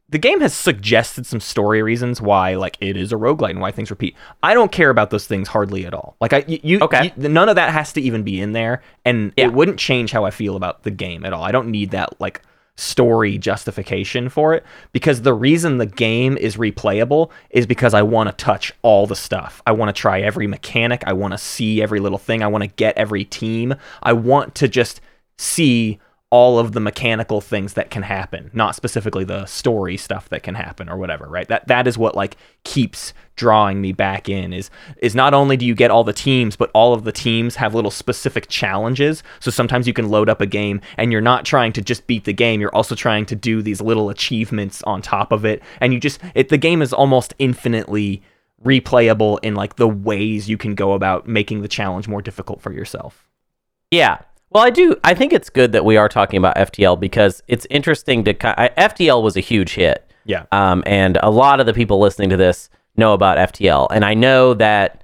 the 0.09 0.17
game 0.19 0.41
has 0.41 0.53
suggested 0.53 1.25
some 1.25 1.39
story 1.39 1.81
reasons 1.81 2.21
why 2.21 2.55
like 2.55 2.77
it 2.81 2.95
is 2.97 3.11
a 3.11 3.15
roguelite 3.15 3.51
and 3.51 3.61
why 3.61 3.71
things 3.71 3.89
repeat. 3.89 4.15
I 4.43 4.53
don't 4.53 4.71
care 4.71 4.89
about 4.91 5.09
those 5.09 5.25
things 5.25 5.47
hardly 5.47 5.85
at 5.87 5.93
all. 5.95 6.15
Like 6.21 6.33
I 6.33 6.43
you, 6.47 6.59
you, 6.61 6.79
Okay. 6.81 7.13
you- 7.17 7.29
none 7.29 7.49
of 7.49 7.55
that 7.55 7.71
has 7.73 7.93
to 7.93 8.01
even 8.01 8.23
be 8.23 8.39
in 8.39 8.51
there 8.51 8.81
and 9.05 9.33
Yeah. 9.37 9.45
it 9.45 9.53
wouldn't 9.53 9.79
change 9.79 10.11
how 10.11 10.23
I 10.25 10.29
feel 10.31 10.55
about 10.55 10.83
the 10.83 10.91
game 10.91 11.25
at 11.25 11.33
all. 11.33 11.43
I 11.43 11.51
don't 11.51 11.69
need 11.69 11.91
that 11.91 12.19
like 12.19 12.41
story 12.75 13.37
justification 13.37 14.29
for 14.29 14.53
it 14.53 14.63
because 14.91 15.21
the 15.21 15.33
reason 15.33 15.77
the 15.77 15.85
game 15.85 16.37
is 16.37 16.57
replayable 16.57 17.29
is 17.51 17.67
because 17.67 17.93
I 17.93 18.01
want 18.01 18.29
to 18.29 18.43
touch 18.43 18.73
all 18.81 19.05
the 19.05 19.15
stuff. 19.15 19.61
I 19.67 19.71
want 19.73 19.95
to 19.95 19.99
try 19.99 20.21
every 20.21 20.47
mechanic, 20.47 21.03
I 21.05 21.13
want 21.13 21.33
to 21.33 21.37
see 21.37 21.81
every 21.81 21.99
little 21.99 22.17
thing, 22.17 22.41
I 22.41 22.47
want 22.47 22.63
to 22.63 22.69
get 22.69 22.97
every 22.97 23.25
team. 23.25 23.75
I 24.01 24.13
want 24.13 24.55
to 24.55 24.67
just 24.67 25.01
see 25.37 25.99
all 26.33 26.57
of 26.57 26.71
the 26.71 26.79
mechanical 26.79 27.41
things 27.41 27.73
that 27.73 27.91
can 27.91 28.01
happen, 28.01 28.49
not 28.53 28.75
specifically 28.75 29.23
the 29.23 29.45
story 29.45 29.95
stuff 29.95 30.29
that 30.29 30.41
can 30.41 30.55
happen 30.55 30.89
or 30.89 30.97
whatever, 30.97 31.27
right? 31.27 31.47
That 31.47 31.67
that 31.67 31.87
is 31.87 31.95
what 31.95 32.15
like 32.15 32.37
keeps 32.63 33.13
drawing 33.35 33.79
me 33.79 33.91
back 33.91 34.27
in 34.27 34.51
is 34.51 34.71
is 34.97 35.13
not 35.13 35.35
only 35.35 35.57
do 35.57 35.63
you 35.63 35.75
get 35.75 35.91
all 35.91 36.03
the 36.03 36.11
teams, 36.11 36.55
but 36.55 36.71
all 36.73 36.91
of 36.91 37.03
the 37.03 37.11
teams 37.11 37.57
have 37.57 37.75
little 37.75 37.91
specific 37.91 38.49
challenges. 38.49 39.21
So 39.41 39.51
sometimes 39.51 39.85
you 39.85 39.93
can 39.93 40.09
load 40.09 40.27
up 40.27 40.41
a 40.41 40.47
game 40.47 40.81
and 40.97 41.11
you're 41.11 41.21
not 41.21 41.45
trying 41.45 41.71
to 41.73 41.83
just 41.83 42.07
beat 42.07 42.23
the 42.23 42.33
game, 42.33 42.59
you're 42.59 42.75
also 42.75 42.95
trying 42.95 43.27
to 43.27 43.35
do 43.35 43.61
these 43.61 43.79
little 43.79 44.09
achievements 44.09 44.81
on 44.83 45.03
top 45.03 45.31
of 45.31 45.45
it. 45.45 45.61
And 45.81 45.93
you 45.93 45.99
just 45.99 46.19
it 46.33 46.49
the 46.49 46.57
game 46.57 46.81
is 46.81 46.93
almost 46.93 47.35
infinitely 47.37 48.23
replayable 48.65 49.37
in 49.43 49.53
like 49.53 49.75
the 49.75 49.87
ways 49.87 50.49
you 50.49 50.57
can 50.57 50.73
go 50.73 50.93
about 50.93 51.27
making 51.27 51.61
the 51.61 51.67
challenge 51.67 52.07
more 52.07 52.23
difficult 52.23 52.59
for 52.59 52.73
yourself. 52.73 53.29
Yeah. 53.91 54.17
Well, 54.53 54.63
I 54.63 54.69
do. 54.69 54.95
I 55.03 55.15
think 55.15 55.33
it's 55.33 55.49
good 55.49 55.71
that 55.71 55.83
we 55.83 55.97
are 55.97 56.07
talking 56.07 56.37
about 56.37 56.55
FTL 56.55 56.99
because 56.99 57.41
it's 57.47 57.65
interesting 57.69 58.23
to. 58.25 58.33
FTL 58.35 59.23
was 59.23 59.35
a 59.35 59.39
huge 59.39 59.73
hit. 59.73 60.09
Yeah. 60.25 60.45
Um, 60.51 60.83
and 60.85 61.17
a 61.21 61.31
lot 61.31 61.59
of 61.59 61.65
the 61.65 61.73
people 61.73 61.99
listening 61.99 62.29
to 62.29 62.37
this 62.37 62.69
know 62.95 63.13
about 63.13 63.37
FTL. 63.53 63.87
And 63.91 64.05
I 64.05 64.13
know 64.13 64.53
that, 64.53 65.03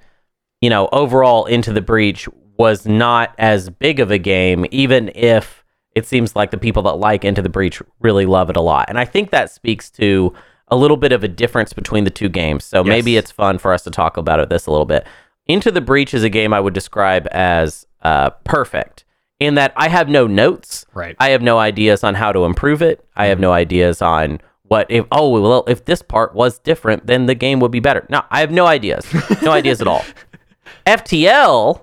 you 0.60 0.70
know, 0.70 0.88
overall, 0.92 1.46
Into 1.46 1.72
the 1.72 1.80
Breach 1.80 2.28
was 2.58 2.86
not 2.86 3.34
as 3.38 3.68
big 3.68 4.00
of 4.00 4.10
a 4.10 4.18
game, 4.18 4.66
even 4.70 5.10
if 5.14 5.64
it 5.94 6.06
seems 6.06 6.36
like 6.36 6.52
the 6.52 6.58
people 6.58 6.82
that 6.84 6.94
like 6.94 7.24
Into 7.24 7.42
the 7.42 7.48
Breach 7.48 7.82
really 7.98 8.26
love 8.26 8.50
it 8.50 8.56
a 8.56 8.60
lot. 8.60 8.86
And 8.88 8.98
I 8.98 9.04
think 9.04 9.30
that 9.30 9.50
speaks 9.50 9.90
to 9.92 10.32
a 10.68 10.76
little 10.76 10.96
bit 10.96 11.10
of 11.10 11.24
a 11.24 11.28
difference 11.28 11.72
between 11.72 12.04
the 12.04 12.10
two 12.10 12.28
games. 12.28 12.64
So 12.64 12.84
maybe 12.84 13.16
it's 13.16 13.32
fun 13.32 13.58
for 13.58 13.72
us 13.72 13.82
to 13.82 13.90
talk 13.90 14.16
about 14.16 14.38
it 14.38 14.48
this 14.48 14.66
a 14.66 14.70
little 14.70 14.86
bit. 14.86 15.04
Into 15.46 15.72
the 15.72 15.80
Breach 15.80 16.14
is 16.14 16.22
a 16.22 16.28
game 16.28 16.52
I 16.52 16.60
would 16.60 16.74
describe 16.74 17.26
as 17.32 17.86
uh, 18.02 18.30
perfect 18.44 19.04
in 19.40 19.54
that 19.56 19.72
I 19.76 19.88
have 19.88 20.08
no 20.08 20.26
notes. 20.28 20.86
Right. 20.94 21.16
I 21.18 21.30
have 21.30 21.42
no 21.42 21.58
ideas 21.58 22.04
on 22.04 22.14
how 22.14 22.30
to 22.32 22.44
improve 22.44 22.82
it. 22.82 23.04
I 23.16 23.26
have 23.26 23.40
no 23.40 23.52
ideas 23.52 24.00
on 24.02 24.40
what 24.64 24.86
if 24.88 25.04
oh 25.10 25.28
well 25.40 25.64
if 25.66 25.84
this 25.86 26.00
part 26.02 26.32
was 26.32 26.60
different 26.60 27.06
then 27.08 27.26
the 27.26 27.34
game 27.34 27.58
would 27.60 27.72
be 27.72 27.80
better. 27.80 28.06
No, 28.08 28.22
I 28.30 28.40
have 28.40 28.52
no 28.52 28.66
ideas. 28.66 29.04
No 29.42 29.50
ideas 29.50 29.80
at 29.80 29.88
all. 29.88 30.04
FTL 30.86 31.82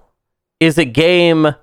is 0.59 0.77
a 0.77 0.85
game 0.85 1.53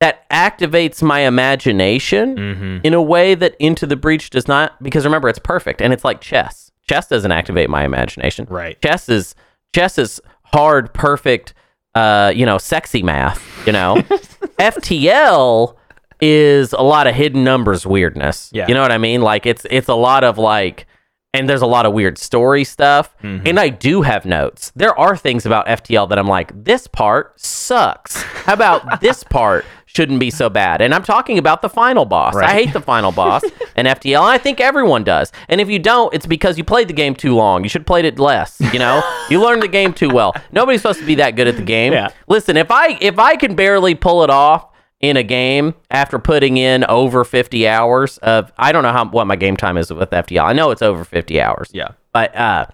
that 0.00 0.28
activates 0.30 1.02
my 1.02 1.20
imagination 1.20 2.36
Mm-hmm. 2.36 2.78
in 2.84 2.94
a 2.94 3.02
way 3.02 3.34
that 3.34 3.54
Into 3.58 3.86
the 3.86 3.96
Breach 3.96 4.30
does 4.30 4.48
not 4.48 4.82
because 4.82 5.04
remember 5.04 5.28
it's 5.28 5.38
perfect 5.38 5.80
and 5.82 5.92
it's 5.92 6.04
like 6.04 6.20
chess. 6.20 6.70
Chess 6.88 7.08
doesn't 7.08 7.32
activate 7.32 7.68
my 7.70 7.84
imagination. 7.84 8.46
Right. 8.48 8.80
Chess 8.82 9.08
is 9.08 9.34
chess 9.74 9.98
is 9.98 10.20
hard, 10.44 10.92
perfect, 10.94 11.54
uh, 11.94 12.32
you 12.34 12.44
know, 12.46 12.58
sexy 12.58 13.02
math, 13.02 13.46
you 13.66 13.72
know. 13.72 14.02
FTL 14.60 15.74
is 16.20 16.72
a 16.72 16.82
lot 16.82 17.06
of 17.06 17.14
hidden 17.14 17.44
numbers 17.44 17.86
weirdness. 17.86 18.50
Yeah. 18.52 18.68
You 18.68 18.74
know 18.74 18.82
what 18.82 18.92
I 18.92 18.98
mean? 18.98 19.22
Like 19.22 19.46
it's 19.46 19.66
it's 19.70 19.88
a 19.88 19.94
lot 19.94 20.22
of 20.22 20.38
like 20.38 20.86
and 21.32 21.48
there's 21.48 21.62
a 21.62 21.66
lot 21.66 21.86
of 21.86 21.92
weird 21.92 22.18
story 22.18 22.64
stuff. 22.64 23.16
Mm-hmm. 23.22 23.46
And 23.46 23.60
I 23.60 23.68
do 23.68 24.02
have 24.02 24.24
notes. 24.24 24.72
There 24.74 24.98
are 24.98 25.16
things 25.16 25.46
about 25.46 25.66
FTL 25.66 26.08
that 26.08 26.18
I'm 26.18 26.26
like, 26.26 26.64
this 26.64 26.86
part 26.86 27.38
sucks. 27.40 28.20
How 28.22 28.54
about 28.54 29.00
this 29.00 29.22
part 29.22 29.64
shouldn't 29.86 30.18
be 30.18 30.30
so 30.30 30.50
bad? 30.50 30.80
And 30.82 30.92
I'm 30.92 31.04
talking 31.04 31.38
about 31.38 31.62
the 31.62 31.68
final 31.68 32.04
boss. 32.04 32.34
I 32.34 32.52
hate 32.52 32.72
the 32.72 32.80
final 32.80 33.12
boss 33.12 33.44
in 33.76 33.86
FTL, 33.86 34.20
and 34.20 34.30
I 34.30 34.38
think 34.38 34.60
everyone 34.60 35.04
does. 35.04 35.30
And 35.48 35.60
if 35.60 35.68
you 35.68 35.78
don't, 35.78 36.12
it's 36.12 36.26
because 36.26 36.58
you 36.58 36.64
played 36.64 36.88
the 36.88 36.94
game 36.94 37.14
too 37.14 37.36
long. 37.36 37.62
You 37.62 37.68
should 37.68 37.82
have 37.82 37.86
played 37.86 38.04
it 38.04 38.18
less. 38.18 38.60
You 38.72 38.80
know, 38.80 39.02
you 39.30 39.40
learned 39.40 39.62
the 39.62 39.68
game 39.68 39.92
too 39.92 40.08
well. 40.08 40.34
Nobody's 40.50 40.82
supposed 40.82 41.00
to 41.00 41.06
be 41.06 41.16
that 41.16 41.36
good 41.36 41.46
at 41.46 41.56
the 41.56 41.62
game. 41.62 41.92
Yeah. 41.92 42.08
Listen, 42.26 42.56
if 42.56 42.70
I 42.70 42.98
if 43.00 43.18
I 43.18 43.36
can 43.36 43.54
barely 43.54 43.94
pull 43.94 44.24
it 44.24 44.30
off 44.30 44.69
in 45.00 45.16
a 45.16 45.22
game 45.22 45.74
after 45.90 46.18
putting 46.18 46.58
in 46.58 46.84
over 46.84 47.24
50 47.24 47.66
hours 47.66 48.18
of 48.18 48.52
I 48.58 48.70
don't 48.72 48.82
know 48.82 48.92
how 48.92 49.06
what 49.08 49.26
my 49.26 49.36
game 49.36 49.56
time 49.56 49.76
is 49.76 49.92
with 49.92 50.10
FTL. 50.10 50.44
I 50.44 50.52
know 50.52 50.70
it's 50.70 50.82
over 50.82 51.04
50 51.04 51.40
hours. 51.40 51.70
Yeah. 51.72 51.88
But 52.12 52.34
uh 52.36 52.66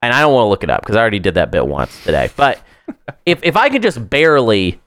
and 0.00 0.12
I 0.14 0.20
don't 0.20 0.32
want 0.32 0.44
to 0.44 0.48
look 0.50 0.62
it 0.62 0.70
up 0.70 0.82
because 0.82 0.96
I 0.96 1.00
already 1.00 1.18
did 1.18 1.34
that 1.34 1.50
bit 1.50 1.66
once 1.66 2.02
today. 2.04 2.30
But 2.36 2.60
if 3.26 3.42
if 3.42 3.56
I 3.56 3.68
could 3.68 3.82
just 3.82 4.08
barely 4.08 4.80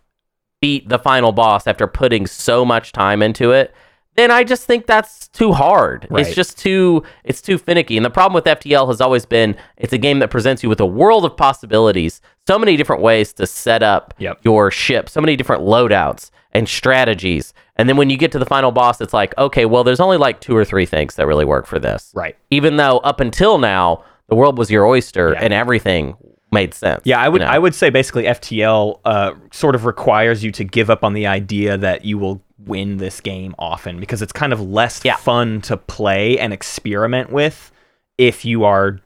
beat 0.62 0.88
the 0.90 0.98
final 1.00 1.32
boss 1.32 1.68
after 1.68 1.88
putting 1.88 2.26
so 2.26 2.64
much 2.64 2.92
time 2.92 3.22
into 3.22 3.52
it, 3.52 3.74
then 4.16 4.32
I 4.32 4.44
just 4.44 4.64
think 4.66 4.88
that's 4.88 5.28
too 5.28 5.52
hard. 5.52 6.08
Right. 6.10 6.26
It's 6.26 6.36
just 6.36 6.58
too 6.58 7.04
it's 7.26 7.42
too 7.42 7.58
finicky. 7.58 7.98
And 7.98 8.06
the 8.06 8.10
problem 8.10 8.34
with 8.34 8.46
FTL 8.46 8.88
has 8.88 9.02
always 9.02 9.26
been 9.26 9.58
it's 9.76 9.92
a 9.94 9.98
game 9.98 10.20
that 10.20 10.30
presents 10.32 10.64
you 10.64 10.70
with 10.70 10.80
a 10.80 10.86
world 10.86 11.26
of 11.26 11.36
possibilities, 11.36 12.22
so 12.48 12.58
many 12.58 12.78
different 12.78 13.02
ways 13.02 13.34
to 13.34 13.46
set 13.46 13.84
up 13.84 14.14
Yep. 14.20 14.40
your 14.44 14.72
ship, 14.72 15.10
so 15.10 15.20
many 15.20 15.36
different 15.36 15.64
loadouts 15.64 16.32
and 16.58 16.68
strategies. 16.68 17.54
And 17.76 17.88
then 17.88 17.96
when 17.98 18.10
you 18.10 18.18
get 18.18 18.32
to 18.32 18.40
the 18.40 18.46
final 18.46 18.72
boss, 18.72 19.00
it's 19.02 19.14
like, 19.14 19.38
okay, 19.38 19.66
well, 19.66 19.84
there's 19.84 20.00
only 20.00 20.18
like 20.18 20.42
two 20.42 20.56
or 20.58 20.66
three 20.66 20.86
things 20.86 21.16
that 21.16 21.28
really 21.28 21.46
work 21.46 21.66
for 21.68 21.78
this 21.80 22.12
Right. 22.16 22.36
even 22.50 22.78
though 22.78 22.98
up 23.00 23.20
until 23.20 23.58
now 23.60 24.04
the 24.30 24.36
world 24.36 24.58
was 24.58 24.70
your 24.72 24.86
oyster 24.86 25.34
Yeah. 25.34 25.44
and 25.44 25.54
everything 25.54 26.16
made 26.52 26.74
sense. 26.74 27.02
Yeah, 27.06 27.20
I 27.20 27.30
would 27.30 27.42
you 27.42 27.46
know? 27.48 27.52
I 27.54 27.60
would 27.60 27.76
say 27.76 27.90
basically 27.90 28.24
FTL 28.24 29.00
uh, 29.06 29.32
sort 29.52 29.76
of 29.76 29.86
requires 29.86 30.44
you 30.44 30.52
to 30.54 30.64
give 30.64 30.90
up 30.90 31.04
on 31.04 31.14
the 31.14 31.28
idea 31.28 31.78
that 31.78 32.04
you 32.06 32.18
will 32.18 32.42
win 32.66 32.98
this 32.98 33.22
game 33.22 33.54
often 33.60 34.00
because 34.00 34.22
it's 34.22 34.32
kind 34.34 34.52
of 34.54 34.60
less 34.62 35.02
Yeah. 35.04 35.16
fun 35.18 35.62
to 35.62 35.78
play 35.78 36.40
and 36.40 36.52
experiment 36.54 37.32
with 37.32 37.72
if 38.18 38.44
you 38.46 38.64
are 38.64 39.00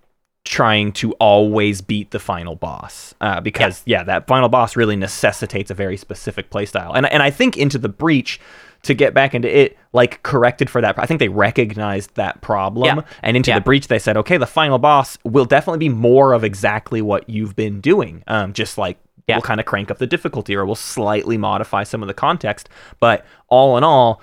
trying 0.43 0.91
to 0.91 1.13
always 1.13 1.81
beat 1.81 2.11
the 2.11 2.19
final 2.19 2.55
boss 2.55 3.13
uh, 3.21 3.39
because 3.39 3.83
yeah. 3.85 4.03
that 4.03 4.25
final 4.27 4.49
boss 4.49 4.75
really 4.75 4.95
necessitates 4.95 5.69
a 5.69 5.73
very 5.75 5.95
specific 5.97 6.49
playstyle 6.49 6.91
and 6.95 7.05
and 7.05 7.21
I 7.21 7.29
think 7.29 7.57
into 7.57 7.77
the 7.77 7.89
breach 7.89 8.39
to 8.83 8.95
get 8.95 9.13
back 9.13 9.35
into 9.35 9.47
it 9.55 9.77
like 9.93 10.23
corrected 10.23 10.67
for 10.67 10.81
that 10.81 10.97
I 10.97 11.05
think 11.05 11.19
they 11.19 11.27
recognized 11.29 12.15
that 12.15 12.41
problem 12.41 12.85
Yeah. 12.97 13.03
and 13.21 13.37
into 13.37 13.51
Yeah. 13.51 13.59
the 13.59 13.63
breach 13.63 13.87
they 13.87 13.99
said 13.99 14.17
okay 14.17 14.37
the 14.37 14.47
final 14.47 14.79
boss 14.79 15.15
will 15.23 15.45
definitely 15.45 15.77
be 15.77 15.89
more 15.89 16.33
of 16.33 16.43
exactly 16.43 17.03
what 17.03 17.29
you've 17.29 17.55
been 17.55 17.79
doing 17.79 18.23
um 18.27 18.51
just 18.53 18.79
like 18.79 18.97
Yeah. 19.27 19.35
we'll 19.35 19.43
kind 19.43 19.59
of 19.59 19.67
crank 19.67 19.91
up 19.91 19.99
the 19.99 20.07
difficulty 20.07 20.55
or 20.55 20.65
we'll 20.65 20.73
slightly 20.73 21.37
modify 21.37 21.83
some 21.83 22.01
of 22.01 22.07
the 22.07 22.15
context 22.15 22.67
but 22.99 23.27
all 23.47 23.77
in 23.77 23.83
all 23.83 24.19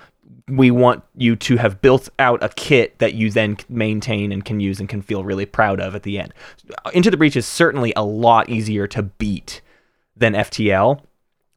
we 0.49 0.71
want 0.71 1.03
you 1.15 1.35
to 1.35 1.57
have 1.57 1.81
built 1.81 2.09
out 2.17 2.43
a 2.43 2.49
kit 2.49 2.99
that 2.99 3.13
you 3.13 3.29
then 3.29 3.57
maintain 3.69 4.31
and 4.31 4.43
can 4.43 4.59
use 4.59 4.79
and 4.79 4.89
can 4.89 5.01
feel 5.01 5.23
really 5.23 5.45
proud 5.45 5.79
of 5.79 5.95
at 5.95 6.03
the 6.03 6.19
end. 6.19 6.33
Into 6.93 7.11
the 7.11 7.17
Breach 7.17 7.35
is 7.35 7.45
certainly 7.45 7.93
a 7.95 8.03
lot 8.03 8.49
easier 8.49 8.87
to 8.87 9.03
beat 9.03 9.61
than 10.15 10.33
FTL. 10.33 11.01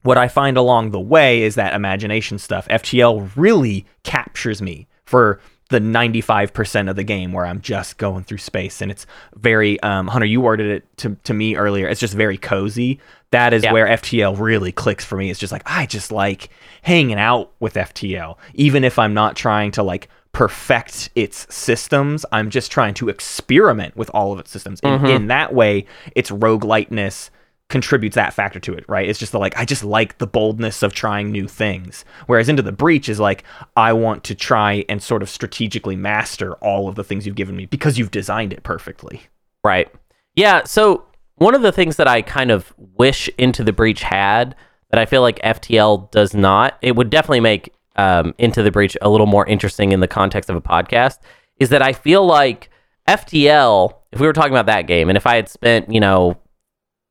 What 0.02 0.18
I 0.18 0.28
find 0.28 0.57
along 0.57 0.90
the 0.90 1.00
way 1.00 1.42
is 1.42 1.55
that 1.55 1.74
imagination 1.74 2.38
stuff. 2.38 2.66
FTL 2.68 3.31
really 3.37 3.87
captures 4.02 4.61
me 4.61 4.88
for 5.05 5.40
the 5.72 5.81
95% 5.81 6.90
of 6.90 6.96
the 6.96 7.05
game 7.05 7.33
where 7.33 7.46
I'm 7.46 7.61
just 7.61 7.96
going 7.96 8.24
through 8.24 8.38
space 8.38 8.83
and 8.83 8.90
it's 8.90 9.07
very 9.35 9.81
um, 9.81 10.07
Hunter 10.07 10.26
you 10.26 10.40
worded 10.40 10.70
it 10.70 10.96
to, 10.98 11.16
to 11.24 11.33
me 11.33 11.57
earlier 11.57 11.88
it's 11.88 11.98
just 11.98 12.12
very 12.12 12.37
cozy 12.37 13.00
that 13.33 13.53
is 13.53 13.64
Yeah. 13.64 13.73
where 13.73 13.87
FTL 13.87 14.38
really 14.38 14.73
clicks 14.73 15.05
for 15.05 15.16
me 15.16 15.31
it's 15.31 15.40
just 15.40 15.53
like 15.53 15.62
I 15.66 15.87
just 15.87 16.12
like 16.12 16.49
hanging 16.83 17.18
out 17.18 17.53
with 17.61 17.75
FTL 17.75 18.37
even 18.55 18.85
if 18.85 18.99
I'm 18.99 19.14
not 19.14 19.37
trying 19.37 19.73
to 19.73 19.83
like 19.83 20.09
perfect 20.33 21.11
its 21.14 21.53
systems 21.55 22.25
I'm 22.33 22.49
just 22.49 22.73
trying 22.73 22.95
to 22.95 23.09
experiment 23.09 23.97
with 23.97 24.11
all 24.14 24.33
of 24.33 24.38
its 24.38 24.51
systems 24.51 24.81
and 24.83 25.01
mm-hmm. 25.01 25.07
in 25.07 25.27
that 25.27 25.53
way 25.53 25.85
its 26.14 26.31
rogueliteness 26.31 27.31
contributes 27.73 28.16
that 28.16 28.35
factor 28.35 28.61
to 28.61 28.75
it, 28.75 28.85
right? 28.87 29.09
It's 29.09 29.18
just 29.18 29.33
the 29.33 29.38
like 29.38 29.57
I 29.59 29.64
just 29.64 29.83
like 29.83 30.18
the 30.18 30.27
boldness 30.27 30.83
of 30.83 30.92
trying 30.92 31.33
new 31.33 31.49
things. 31.49 32.05
Whereas 32.27 32.51
into 32.51 32.61
the 32.62 32.71
breach 32.71 33.09
is 33.09 33.18
like 33.18 33.45
I 33.77 33.95
want 33.95 34.25
to 34.25 34.35
try 34.35 34.85
and 34.90 35.03
sort 35.03 35.23
of 35.23 35.31
strategically 35.31 35.97
master 35.97 36.53
all 36.57 36.87
of 36.87 36.97
the 36.97 37.03
things 37.03 37.27
you've 37.27 37.35
given 37.35 37.57
me 37.57 37.64
because 37.64 37.99
you've 37.99 38.11
designed 38.11 38.53
it 38.53 38.62
perfectly. 38.62 39.23
Right. 39.64 39.90
Yeah. 40.37 40.64
So 40.64 41.07
one 41.42 41.55
of 41.55 41.62
the 41.62 41.72
things 41.72 41.96
that 41.96 42.09
I 42.09 42.22
kind 42.22 42.50
of 42.50 42.72
wish 42.78 43.28
Into 43.38 43.62
the 43.64 43.72
Breach 43.72 44.02
had 44.02 44.55
that 44.90 44.98
I 45.00 45.07
feel 45.07 45.22
like 45.22 45.40
FTL 45.42 46.11
does 46.11 46.35
not, 46.35 46.76
it 46.83 46.96
would 46.96 47.11
definitely 47.11 47.40
make 47.40 47.72
um, 47.96 48.35
Into 48.38 48.62
the 48.62 48.70
Breach 48.70 48.96
a 49.02 49.09
little 49.09 49.26
more 49.26 49.46
interesting 49.46 49.92
in 49.92 50.00
the 50.00 50.09
context 50.09 50.48
of 50.50 50.57
a 50.57 50.61
podcast, 50.61 51.18
is 51.59 51.68
that 51.70 51.83
I 51.83 51.92
feel 51.92 52.24
like 52.26 52.68
FTL, 53.09 53.94
if 54.12 54.20
we 54.20 54.26
were 54.26 54.33
talking 54.33 54.52
about 54.52 54.66
that 54.66 54.87
game, 54.87 55.09
and 55.09 55.16
if 55.16 55.26
I 55.26 55.37
had 55.37 55.48
spent, 55.48 55.92
you 55.92 56.00
know, 56.00 56.38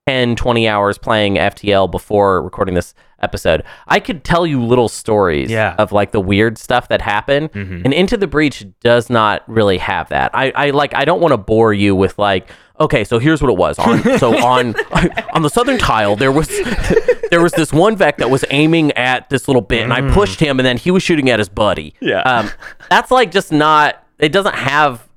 10, 0.08 0.36
20 0.36 0.68
hours 0.68 0.98
playing 0.98 1.36
FTL 1.36 1.90
before 1.90 2.42
recording 2.42 2.74
this 2.76 2.94
episode, 3.22 3.64
I 3.88 4.00
could 4.00 4.24
tell 4.24 4.48
you 4.48 4.64
little 4.64 4.90
stories 4.90 5.52
Yeah. 5.52 5.76
of 5.78 5.92
like 5.92 6.12
the 6.12 6.20
weird 6.20 6.58
stuff 6.58 6.88
that 6.90 7.02
happened. 7.04 7.52
And 7.54 7.94
Into 7.94 8.18
the 8.18 8.26
Breach 8.28 8.66
does 8.82 9.10
not 9.12 9.44
really 9.48 9.78
have 9.78 10.10
that. 10.10 10.32
I, 10.34 10.52
I 10.56 10.70
like 10.72 10.96
I 10.96 11.06
don't 11.06 11.22
want 11.22 11.34
to 11.34 11.38
bore 11.38 11.72
you 11.74 11.96
with 11.96 12.18
like, 12.18 12.50
okay, 12.82 13.04
so 13.04 13.20
here's 13.20 13.42
what 13.42 13.50
it 13.50 13.58
was. 13.58 13.80
On 13.80 14.02
so 14.18 14.38
on 14.46 14.76
on 15.34 15.42
the 15.42 15.50
southern 15.50 15.78
tile 15.78 16.16
there 16.16 16.32
was 16.32 16.48
there 17.32 17.42
was 17.42 17.54
this 17.54 17.72
one 17.72 17.96
Vek 17.96 18.18
that 18.18 18.30
was 18.30 18.44
aiming 18.50 18.92
at 18.94 19.30
this 19.30 19.48
little 19.48 19.62
bit 19.62 19.84
and 19.84 19.94
I 19.94 20.12
pushed 20.14 20.40
him 20.40 20.60
and 20.60 20.66
then 20.66 20.78
he 20.78 20.92
was 20.92 21.04
shooting 21.04 21.30
at 21.30 21.40
his 21.40 21.50
buddy. 21.50 21.94
Yeah. 22.00 22.22
Um 22.22 22.50
that's 22.90 23.12
like 23.12 23.32
just 23.32 23.52
not 23.52 24.04
it 24.20 24.32
doesn't 24.32 24.56
have 24.56 25.08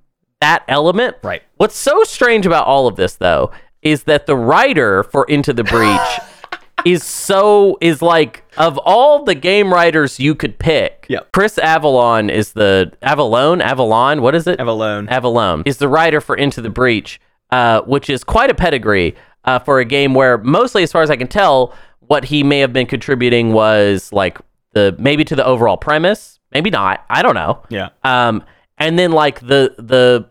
that 0.41 0.65
element. 0.69 1.17
Right. 1.23 1.43
What's 1.57 1.77
so 1.77 2.05
strange 2.05 2.47
about 2.47 2.67
all 2.67 2.87
of 2.87 2.97
this 2.97 3.17
though 3.17 3.51
is 3.83 4.05
that 4.05 4.27
the 4.27 4.37
writer 4.37 5.03
for 5.05 5.25
Into 5.25 5.53
the 5.53 5.65
Breach 5.65 6.21
is 6.85 7.03
so 7.05 7.79
is 7.81 8.03
like 8.03 8.45
of 8.57 8.79
all 8.79 9.25
the 9.25 9.35
game 9.35 9.73
writers 9.73 10.21
you 10.21 10.35
could 10.35 10.59
pick. 10.59 11.07
Yep. 11.09 11.33
Chris 11.33 11.59
Avalon 11.59 12.31
is 12.31 12.53
the 12.53 12.93
Avalon, 13.03 13.61
Avalon, 13.61 14.23
what 14.23 14.35
is 14.35 14.47
it? 14.47 14.61
Avalon. 14.61 15.09
Avalon 15.09 15.63
is 15.67 15.79
the 15.79 15.89
writer 15.89 16.21
for 16.21 16.37
Into 16.37 16.61
the 16.61 16.71
Breach, 16.71 17.21
uh, 17.55 17.81
which 17.83 18.11
is 18.11 18.25
quite 18.25 18.51
a 18.51 18.55
pedigree 18.55 19.15
uh, 19.45 19.59
for 19.61 19.79
a 19.79 19.85
game 19.85 20.13
where 20.15 20.39
mostly, 20.39 20.83
as 20.83 20.91
far 20.93 21.03
as 21.03 21.11
I 21.11 21.17
can 21.17 21.29
tell, 21.29 21.75
what 22.01 22.25
he 22.25 22.43
may 22.43 22.59
have 22.61 22.73
been 22.73 22.87
contributing 22.87 23.53
was 23.53 24.13
like 24.13 24.39
the 24.73 24.95
maybe 24.99 25.25
to 25.25 25.37
the 25.37 25.45
overall 25.47 25.77
premise, 25.77 26.41
maybe 26.53 26.71
not. 26.71 27.05
I 27.09 27.23
don't 27.23 27.35
know. 27.35 27.63
Yeah. 27.69 27.91
Um, 28.03 28.43
and 28.79 28.99
then 28.99 29.13
like 29.13 29.41
the 29.41 29.75
the 29.79 30.27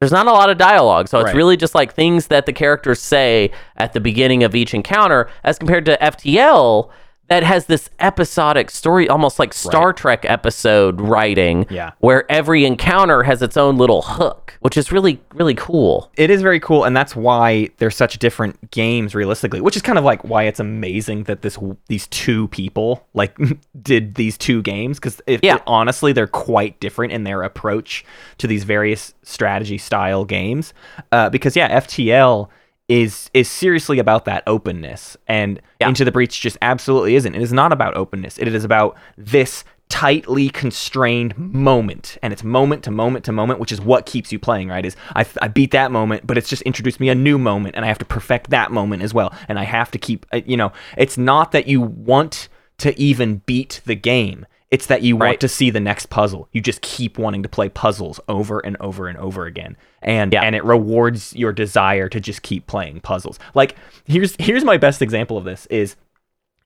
there's 0.00 0.12
not 0.12 0.26
a 0.26 0.32
lot 0.32 0.48
of 0.48 0.56
dialogue, 0.56 1.08
so 1.08 1.18
it's 1.18 1.26
Right. 1.26 1.34
really 1.36 1.56
just 1.58 1.74
like 1.74 1.92
things 1.92 2.28
that 2.28 2.46
the 2.46 2.52
characters 2.54 3.00
say 3.00 3.50
at 3.76 3.92
the 3.92 4.00
beginning 4.00 4.42
of 4.44 4.54
each 4.54 4.72
encounter, 4.72 5.28
as 5.44 5.58
compared 5.58 5.84
to 5.86 5.98
FTL 6.00 6.88
that 7.30 7.42
has 7.44 7.66
this 7.66 7.88
episodic 8.00 8.70
story, 8.70 9.08
almost 9.08 9.38
like 9.38 9.54
Star 9.54 9.92
Trek 9.92 10.24
episode 10.28 11.00
writing, 11.00 11.64
Yeah. 11.70 11.92
where 12.00 12.30
every 12.30 12.64
encounter 12.66 13.22
has 13.22 13.40
its 13.40 13.56
own 13.56 13.78
little 13.78 14.02
hook, 14.02 14.58
which 14.60 14.76
is 14.76 14.92
really 14.92 15.20
really 15.32 15.54
cool. 15.54 16.10
it 16.16 16.28
is 16.28 16.42
very 16.42 16.60
cool 16.60 16.84
and 16.84 16.94
that's 16.96 17.14
why 17.16 17.68
they're 17.78 17.90
such 17.90 18.18
different 18.18 18.70
games 18.72 19.14
realistically 19.14 19.60
which 19.60 19.76
is 19.76 19.80
kind 19.82 19.96
of 19.96 20.04
like 20.04 20.22
why 20.24 20.42
it's 20.42 20.58
amazing 20.60 21.22
that 21.24 21.40
this 21.42 21.56
these 21.86 22.06
two 22.08 22.48
people 22.48 23.06
like 23.14 23.36
did 23.82 24.16
these 24.16 24.36
two 24.36 24.60
games 24.60 24.98
because 24.98 25.20
Yeah. 25.42 25.58
honestly 25.66 26.12
they're 26.12 26.26
quite 26.26 26.78
different 26.80 27.12
in 27.12 27.22
their 27.24 27.42
approach 27.42 28.04
to 28.38 28.46
these 28.48 28.64
various 28.64 29.14
strategy 29.22 29.78
style 29.78 30.24
games 30.24 30.74
uh, 31.12 31.30
because 31.30 31.54
yeah 31.56 31.80
ftl 31.80 32.48
is 32.90 33.30
is 33.32 33.48
seriously 33.48 33.98
about 34.00 34.24
that 34.24 34.42
openness. 34.48 35.16
And 35.28 35.60
Yeah. 35.80 35.88
into 35.88 36.04
the 36.04 36.10
breach 36.12 36.40
just 36.40 36.58
absolutely 36.60 37.14
isn't. 37.14 37.34
It 37.34 37.40
is 37.40 37.52
not 37.52 37.72
about 37.72 37.96
openness. 37.96 38.36
It 38.36 38.48
is 38.48 38.64
about 38.64 38.96
this 39.16 39.64
tightly 39.88 40.48
constrained 40.50 41.36
moment. 41.38 42.18
And 42.22 42.32
it's 42.32 42.42
moment 42.44 42.82
to 42.84 42.90
moment 42.90 43.24
to 43.26 43.32
moment 43.32 43.60
which 43.60 43.70
is 43.72 43.80
what 43.80 44.06
keeps 44.06 44.32
you 44.32 44.38
playing 44.40 44.68
right? 44.68 44.84
Is 44.84 44.96
I, 45.14 45.24
I 45.40 45.46
beat 45.48 45.70
that 45.70 45.92
moment 45.92 46.26
but 46.26 46.36
it's 46.36 46.48
just 46.48 46.62
introduced 46.62 46.98
me 47.00 47.08
a 47.10 47.14
new 47.14 47.38
moment 47.38 47.76
and 47.76 47.84
i 47.84 47.88
have 47.88 47.98
to 47.98 48.04
perfect 48.04 48.50
that 48.50 48.72
moment 48.72 49.02
as 49.02 49.14
well. 49.14 49.32
And 49.48 49.56
i 49.58 49.64
have 49.64 49.90
to 49.92 49.98
keep 49.98 50.26
uh, 50.32 50.40
you 50.44 50.56
know 50.56 50.72
it's 50.96 51.16
not 51.16 51.52
that 51.52 51.68
you 51.68 51.80
want 51.80 52.48
to 52.78 52.98
even 53.00 53.42
beat 53.46 53.80
the 53.84 53.94
game 53.94 54.46
it's 54.70 54.86
that 54.86 55.02
you 55.02 55.16
want 55.16 55.40
to 55.40 55.48
see 55.48 55.70
the 55.70 55.80
next 55.80 56.06
puzzle 56.10 56.48
you 56.52 56.60
just 56.60 56.80
keep 56.80 57.18
wanting 57.18 57.42
to 57.42 57.48
play 57.48 57.68
puzzles 57.68 58.20
over 58.28 58.60
and 58.60 58.76
over 58.80 59.08
and 59.08 59.18
over 59.18 59.44
again 59.46 59.76
and 60.02 60.32
Yeah. 60.32 60.42
and 60.42 60.54
it 60.54 60.64
rewards 60.64 61.34
your 61.34 61.52
desire 61.52 62.08
to 62.08 62.20
just 62.20 62.42
keep 62.42 62.66
playing 62.66 63.00
puzzles 63.00 63.38
like 63.54 63.74
here's 64.04 64.36
here's 64.38 64.64
my 64.64 64.76
best 64.76 65.02
example 65.02 65.36
of 65.36 65.44
this 65.44 65.66
is 65.66 65.96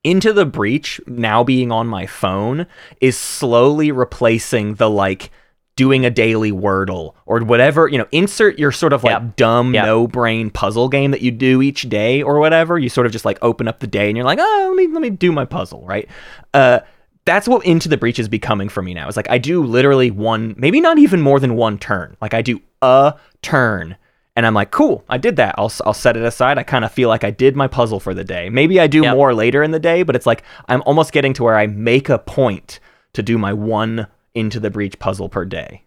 into 0.03 0.33
the 0.35 0.45
breach 0.45 1.01
now 1.07 1.43
being 1.43 1.73
on 1.73 1.87
my 1.87 2.05
phone 2.07 2.67
is 3.01 3.17
slowly 3.17 3.90
replacing 3.90 4.75
the 4.75 4.90
like 4.90 5.31
doing 5.77 6.05
a 6.07 6.11
daily 6.11 6.53
wordle 6.53 7.14
or 7.27 7.40
whatever 7.40 7.88
you 7.88 7.99
know 7.99 8.07
insert 8.12 8.59
your 8.59 8.71
sort 8.71 8.93
of 8.93 9.03
like 9.03 9.19
Yep. 9.21 9.37
dumb 9.37 9.75
Yep. 9.75 9.85
no 9.87 10.07
brain 10.07 10.51
puzzle 10.51 10.88
game 10.88 11.11
that 11.11 11.21
you 11.23 11.31
do 11.33 11.62
each 11.62 11.88
day 11.88 12.23
or 12.23 12.38
whatever 12.38 12.79
you 12.79 12.88
sort 12.88 13.07
of 13.07 13.12
just 13.12 13.25
like 13.25 13.38
open 13.43 13.67
up 13.67 13.81
the 13.81 13.87
day 13.88 14.09
and 14.09 14.17
you're 14.17 14.27
like 14.27 14.38
oh 14.40 14.67
let 14.69 14.77
me 14.77 14.93
let 14.93 15.01
me 15.03 15.11
do 15.11 15.33
my 15.33 15.45
puzzle 15.47 15.83
right 15.87 16.07
uh 16.53 16.81
that's 17.24 17.48
what 17.48 17.64
into 17.64 17.88
the 17.88 17.96
breach 17.96 18.18
is 18.18 18.28
becoming 18.28 18.68
for 18.68 18.82
me 18.82 18.94
now 18.94 19.06
it's 19.08 19.16
like 19.16 19.30
i 19.30 19.38
do 19.38 19.62
literally 19.64 20.10
one 20.10 20.54
maybe 20.58 20.80
not 20.80 20.98
even 20.98 21.20
more 21.20 21.40
than 21.40 21.56
one 21.56 21.78
turn 21.78 22.16
like 22.20 22.34
i 22.34 22.42
do 22.42 22.60
a 22.82 23.14
turn 23.42 23.96
and 24.37 24.46
I'm 24.46 24.54
like, 24.54 24.72
cool, 24.72 25.04
I 25.08 25.18
did 25.18 25.37
that. 25.37 25.54
I'll, 25.58 25.72
I'll 25.87 25.94
set 25.94 26.16
it 26.16 26.24
aside. 26.24 26.58
I 26.58 26.64
kind 26.64 26.84
of 26.84 26.90
feel 26.90 27.08
like 27.08 27.22
I 27.22 27.30
did 27.30 27.54
my 27.54 27.68
puzzle 27.68 28.00
for 28.00 28.14
the 28.14 28.24
day. 28.24 28.48
Maybe 28.50 28.80
I 28.80 28.88
do 28.88 29.02
Yep. 29.02 29.14
more 29.14 29.32
later 29.32 29.62
in 29.62 29.70
the 29.70 29.78
day, 29.78 30.02
but 30.02 30.16
it's 30.16 30.26
like 30.26 30.42
I'm 30.66 30.82
almost 30.87 31.12
getting 31.12 31.32
to 31.34 31.44
where 31.44 31.56
I 31.56 31.66
make 31.68 32.08
a 32.08 32.18
point 32.18 32.80
to 33.12 33.22
do 33.22 33.38
my 33.38 33.52
one 33.52 34.08
into 34.34 34.58
the 34.58 34.70
breach 34.70 34.98
puzzle 34.98 35.28
per 35.28 35.44
day. 35.44 35.84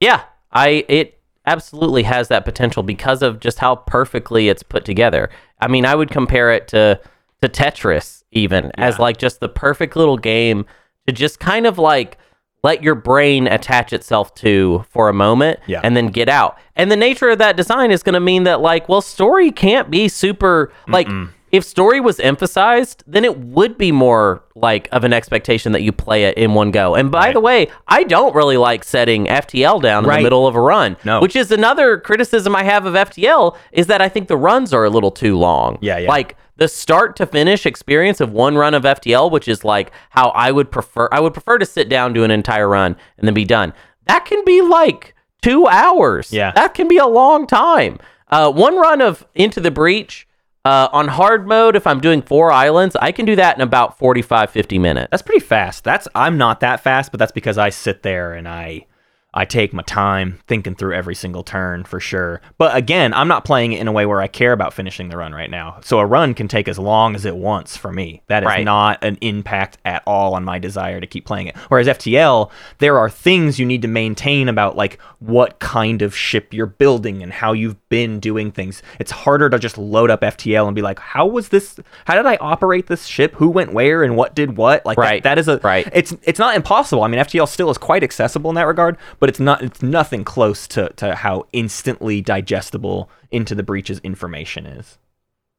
Yeah, 0.00 0.24
I 0.50 0.84
it 0.88 1.20
absolutely 1.46 2.02
has 2.02 2.28
that 2.28 2.44
potential 2.44 2.82
because 2.82 3.22
of 3.22 3.38
just 3.38 3.60
how 3.60 3.76
perfectly 3.76 4.48
it's 4.48 4.64
put 4.64 4.84
together. 4.84 5.30
I 5.60 5.68
mean, 5.68 5.86
I 5.86 5.94
would 5.94 6.10
compare 6.10 6.50
it 6.50 6.66
to 6.68 7.00
to 7.40 7.48
Tetris 7.48 8.19
even 8.32 8.70
as 8.76 8.98
like 8.98 9.16
just 9.18 9.40
the 9.40 9.48
perfect 9.48 9.96
little 9.96 10.16
game 10.16 10.64
to 11.06 11.12
just 11.12 11.40
kind 11.40 11.66
of 11.66 11.78
like 11.78 12.18
let 12.62 12.82
your 12.82 12.94
brain 12.94 13.46
attach 13.46 13.92
itself 13.92 14.34
to 14.34 14.84
for 14.90 15.08
a 15.08 15.14
moment 15.14 15.58
Yeah. 15.66 15.80
and 15.82 15.96
then 15.96 16.08
get 16.08 16.28
out. 16.28 16.58
And 16.76 16.90
the 16.90 16.96
nature 16.96 17.30
of 17.30 17.38
that 17.38 17.56
design 17.56 17.90
is 17.90 18.02
going 18.02 18.12
to 18.14 18.20
mean 18.20 18.44
that 18.44 18.60
like 18.60 18.88
well 18.88 19.00
story 19.00 19.50
can't 19.50 19.90
be 19.90 20.08
super 20.08 20.70
like 20.86 21.08
if 21.52 21.64
story 21.64 21.98
was 22.00 22.20
emphasized, 22.20 23.02
then 23.08 23.24
it 23.24 23.36
would 23.40 23.76
be 23.76 23.90
more 23.90 24.44
like 24.54 24.88
of 24.92 25.02
an 25.02 25.12
expectation 25.12 25.72
that 25.72 25.82
you 25.82 25.90
play 25.90 26.22
it 26.24 26.38
in 26.38 26.54
one 26.54 26.70
go. 26.70 26.94
And 26.94 27.10
by 27.10 27.24
Right. 27.26 27.34
the 27.34 27.40
way, 27.40 27.66
I 27.88 28.04
don't 28.04 28.36
really 28.36 28.56
like 28.56 28.84
setting 28.84 29.26
FTL 29.26 29.80
down 29.80 30.04
in 30.04 30.10
Right. 30.10 30.18
the 30.18 30.22
middle 30.22 30.46
of 30.46 30.54
a 30.54 30.60
run. 30.60 30.96
No. 31.02 31.20
Which 31.20 31.34
is 31.34 31.50
another 31.50 31.98
criticism 31.98 32.54
I 32.54 32.62
have 32.62 32.86
of 32.86 32.94
FTL 32.94 33.56
is 33.72 33.88
that 33.88 34.00
I 34.00 34.08
think 34.08 34.28
the 34.28 34.36
runs 34.36 34.72
are 34.72 34.84
a 34.84 34.90
little 34.90 35.10
too 35.10 35.36
long. 35.36 35.78
Yeah, 35.80 35.98
yeah. 35.98 36.08
Like 36.08 36.36
the 36.60 36.68
start 36.68 37.16
to 37.16 37.26
finish 37.26 37.64
experience 37.64 38.20
of 38.20 38.32
one 38.32 38.54
run 38.54 38.74
of 38.74 38.82
FTL, 38.82 39.30
which 39.30 39.48
is 39.48 39.64
like 39.64 39.90
how 40.10 40.28
I 40.28 40.52
would 40.52 40.70
prefer 40.70 41.08
I 41.10 41.18
would 41.18 41.32
prefer 41.32 41.58
to 41.58 41.64
sit 41.64 41.88
down 41.88 42.12
do 42.12 42.22
an 42.22 42.30
entire 42.30 42.68
run 42.68 42.96
and 43.16 43.26
then 43.26 43.34
be 43.34 43.46
done. 43.46 43.72
That 44.04 44.26
can 44.26 44.44
be 44.44 44.60
like 44.60 45.14
two 45.40 45.66
hours. 45.66 46.32
Yeah. 46.32 46.52
That 46.52 46.74
can 46.74 46.86
be 46.86 46.98
a 46.98 47.06
long 47.06 47.46
time. 47.46 47.98
Uh, 48.28 48.52
one 48.52 48.76
run 48.76 49.00
of 49.00 49.26
Into 49.34 49.58
the 49.58 49.70
Breach 49.70 50.28
uh, 50.66 50.88
on 50.92 51.08
hard 51.08 51.48
mode, 51.48 51.76
if 51.76 51.86
I'm 51.86 52.00
doing 52.00 52.20
four 52.20 52.52
islands, 52.52 52.94
I 52.94 53.10
can 53.10 53.24
do 53.24 53.36
that 53.36 53.56
in 53.56 53.62
about 53.62 53.98
45, 53.98 54.50
50 54.50 54.78
minutes. 54.78 55.08
That's 55.10 55.22
pretty 55.22 55.44
fast. 55.44 55.82
That's 55.82 56.06
I'm 56.14 56.36
not 56.36 56.60
that 56.60 56.80
fast, 56.80 57.10
but 57.10 57.18
that's 57.18 57.32
because 57.32 57.56
I 57.56 57.70
sit 57.70 58.02
there 58.02 58.34
and 58.34 58.46
I 58.46 58.86
I 59.32 59.44
take 59.44 59.72
my 59.72 59.82
time 59.84 60.40
thinking 60.48 60.74
through 60.74 60.94
every 60.94 61.14
single 61.14 61.44
turn 61.44 61.84
for 61.84 62.00
sure. 62.00 62.40
But 62.58 62.74
again, 62.76 63.14
I'm 63.14 63.28
not 63.28 63.44
playing 63.44 63.72
it 63.72 63.80
in 63.80 63.86
a 63.86 63.92
way 63.92 64.04
where 64.04 64.20
I 64.20 64.26
care 64.26 64.52
about 64.52 64.74
finishing 64.74 65.08
the 65.08 65.16
run 65.16 65.32
right 65.32 65.50
now. 65.50 65.78
So 65.82 66.00
a 66.00 66.06
run 66.06 66.34
can 66.34 66.48
take 66.48 66.66
as 66.66 66.78
long 66.80 67.14
as 67.14 67.24
it 67.24 67.36
wants 67.36 67.76
for 67.76 67.92
me. 67.92 68.22
That 68.26 68.42
is 68.42 68.48
Right. 68.48 68.64
not 68.64 69.04
an 69.04 69.18
impact 69.20 69.78
at 69.84 70.02
all 70.04 70.34
on 70.34 70.44
my 70.44 70.58
desire 70.58 71.00
to 71.00 71.06
keep 71.06 71.26
playing 71.26 71.46
it. 71.46 71.56
Whereas 71.68 71.86
FTL, 71.86 72.50
there 72.78 72.98
are 72.98 73.08
things 73.08 73.58
you 73.60 73.66
need 73.66 73.82
to 73.82 73.88
maintain 73.88 74.48
about 74.48 74.76
like 74.76 74.98
what 75.20 75.60
kind 75.60 76.02
of 76.02 76.16
ship 76.16 76.52
you're 76.52 76.66
building 76.66 77.22
and 77.22 77.32
how 77.32 77.52
you've 77.52 77.76
been 77.88 78.18
doing 78.18 78.50
things. 78.50 78.82
It's 78.98 79.12
harder 79.12 79.48
to 79.50 79.58
just 79.60 79.78
load 79.78 80.10
up 80.10 80.22
FTL 80.22 80.66
and 80.66 80.74
be 80.74 80.82
like, 80.82 80.98
how 80.98 81.26
was 81.26 81.50
this 81.50 81.78
how 82.06 82.16
did 82.16 82.26
I 82.26 82.36
operate 82.40 82.88
this 82.88 83.06
ship? 83.06 83.34
Who 83.36 83.48
went 83.48 83.72
where 83.72 84.02
and 84.02 84.16
what 84.16 84.34
did 84.34 84.56
what? 84.56 84.84
Like 84.84 84.96
that- 84.96 85.02
Right. 85.02 85.22
that 85.22 85.38
is 85.38 85.46
a 85.46 85.58
Right. 85.62 85.88
it's 85.92 86.12
it's 86.24 86.38
not 86.40 86.56
impossible. 86.56 87.04
I 87.04 87.08
mean, 87.08 87.20
FTL 87.20 87.46
still 87.46 87.70
is 87.70 87.78
quite 87.78 88.02
accessible 88.02 88.50
in 88.50 88.56
that 88.56 88.66
regard, 88.66 88.96
but 89.20 89.28
it's 89.28 89.38
not 89.38 89.62
it's 89.62 89.82
nothing 89.82 90.24
close 90.24 90.66
to 90.68 90.88
to 90.96 91.14
how 91.14 91.46
instantly 91.52 92.20
digestible 92.20 93.08
into 93.30 93.54
the 93.54 93.62
breaches 93.62 94.00
information 94.00 94.66
is. 94.66 94.98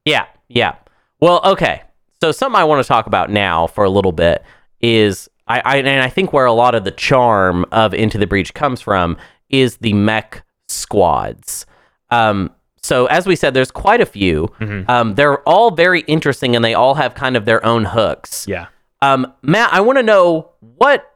Yeah, 0.04 0.26
yeah. 0.48 0.74
Well, 1.20 1.40
okay. 1.44 1.82
So 2.20 2.32
something 2.32 2.60
I 2.60 2.64
want 2.64 2.84
to 2.84 2.88
talk 2.88 3.06
about 3.06 3.30
now 3.30 3.66
for 3.66 3.84
a 3.84 3.90
little 3.90 4.12
bit 4.12 4.44
is 4.80 5.28
I, 5.48 5.60
I 5.64 5.76
and 5.78 6.02
I 6.02 6.08
think 6.08 6.32
where 6.32 6.46
a 6.46 6.52
lot 6.52 6.74
of 6.74 6.84
the 6.84 6.90
charm 6.90 7.64
of 7.72 7.94
Into 7.94 8.18
the 8.18 8.26
Breach 8.26 8.52
comes 8.54 8.80
from 8.80 9.16
is 9.48 9.78
the 9.78 9.92
mech 9.92 10.44
squads. 10.68 11.66
Um, 12.10 12.50
so 12.82 13.06
as 13.06 13.26
we 13.26 13.36
said, 13.36 13.54
there's 13.54 13.70
quite 13.70 14.00
a 14.00 14.06
few. 14.06 14.52
Um, 14.88 15.14
they're 15.14 15.40
all 15.48 15.70
very 15.70 16.00
interesting 16.02 16.56
and 16.56 16.64
they 16.64 16.74
all 16.74 16.94
have 16.94 17.14
kind 17.14 17.36
of 17.36 17.44
their 17.44 17.64
own 17.64 17.84
hooks. 17.84 18.46
Yeah. 18.48 18.66
Um, 19.00 19.32
Matt, 19.42 19.72
I 19.72 19.80
want 19.80 19.98
to 19.98 20.02
know 20.02 20.50
what 20.60 21.11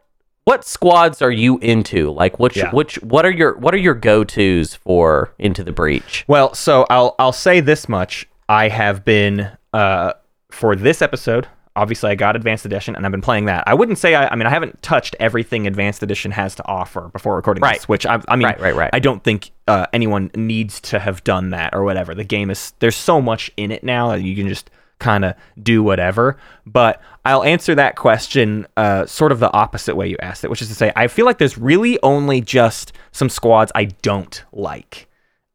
what 0.46 0.64
squads 0.64 1.20
are 1.20 1.30
you 1.30 1.58
into? 1.58 2.10
Like 2.10 2.38
which 2.38 2.56
Yeah. 2.56 2.70
which 2.70 2.94
what 3.02 3.26
are 3.26 3.30
your 3.30 3.58
what 3.58 3.74
are 3.74 3.78
your 3.78 3.94
go 3.94 4.24
tos 4.24 4.74
for 4.74 5.34
Into 5.38 5.62
the 5.62 5.72
Breach? 5.72 6.24
Well, 6.28 6.54
so 6.54 6.86
I'll 6.88 7.14
I'll 7.18 7.32
say 7.32 7.60
this 7.60 7.88
much. 7.88 8.26
I 8.48 8.68
have 8.68 9.04
been 9.04 9.50
uh 9.74 10.12
for 10.50 10.74
this 10.74 11.02
episode. 11.02 11.48
Obviously, 11.74 12.10
I 12.10 12.14
got 12.14 12.36
Advanced 12.36 12.64
Edition, 12.64 12.96
and 12.96 13.04
I've 13.04 13.12
been 13.12 13.20
playing 13.20 13.44
that. 13.46 13.64
I 13.66 13.74
wouldn't 13.74 13.98
say 13.98 14.14
I. 14.14 14.28
I 14.28 14.34
mean, 14.36 14.46
I 14.46 14.50
haven't 14.50 14.80
touched 14.82 15.14
everything 15.20 15.66
Advanced 15.66 16.02
Edition 16.02 16.30
has 16.30 16.54
to 16.54 16.66
offer 16.66 17.10
before 17.12 17.36
recording 17.36 17.60
Right. 17.62 17.74
this. 17.76 17.86
Which 17.88 18.06
I, 18.06 18.18
I 18.28 18.36
mean, 18.36 18.46
Right, 18.46 18.58
right, 18.58 18.74
right. 18.74 18.90
I 18.94 18.98
don't 18.98 19.22
think 19.22 19.50
uh, 19.68 19.86
anyone 19.92 20.30
needs 20.34 20.80
to 20.82 20.98
have 21.00 21.22
done 21.24 21.50
that 21.50 21.74
or 21.74 21.82
whatever. 21.84 22.14
The 22.14 22.24
game 22.24 22.48
is 22.50 22.72
there's 22.78 22.96
so 22.96 23.20
much 23.20 23.50
in 23.58 23.70
it 23.72 23.84
now 23.84 24.08
that 24.12 24.22
you 24.22 24.34
can 24.34 24.48
just 24.48 24.70
kind 24.98 25.24
of 25.24 25.34
do 25.62 25.82
whatever. 25.82 26.36
But 26.64 27.00
I'll 27.24 27.44
answer 27.44 27.74
that 27.74 27.96
question 27.96 28.66
uh, 28.76 29.06
sort 29.06 29.32
of 29.32 29.40
the 29.40 29.52
opposite 29.52 29.96
way 29.96 30.08
you 30.08 30.16
asked 30.20 30.44
it, 30.44 30.50
which 30.50 30.62
is 30.62 30.68
to 30.68 30.74
say, 30.74 30.92
I 30.96 31.08
feel 31.08 31.26
like 31.26 31.38
there's 31.38 31.58
really 31.58 31.98
only 32.02 32.40
just 32.40 32.92
some 33.12 33.28
squads 33.28 33.72
I 33.74 33.84
don't 33.84 34.42
like. 34.52 35.08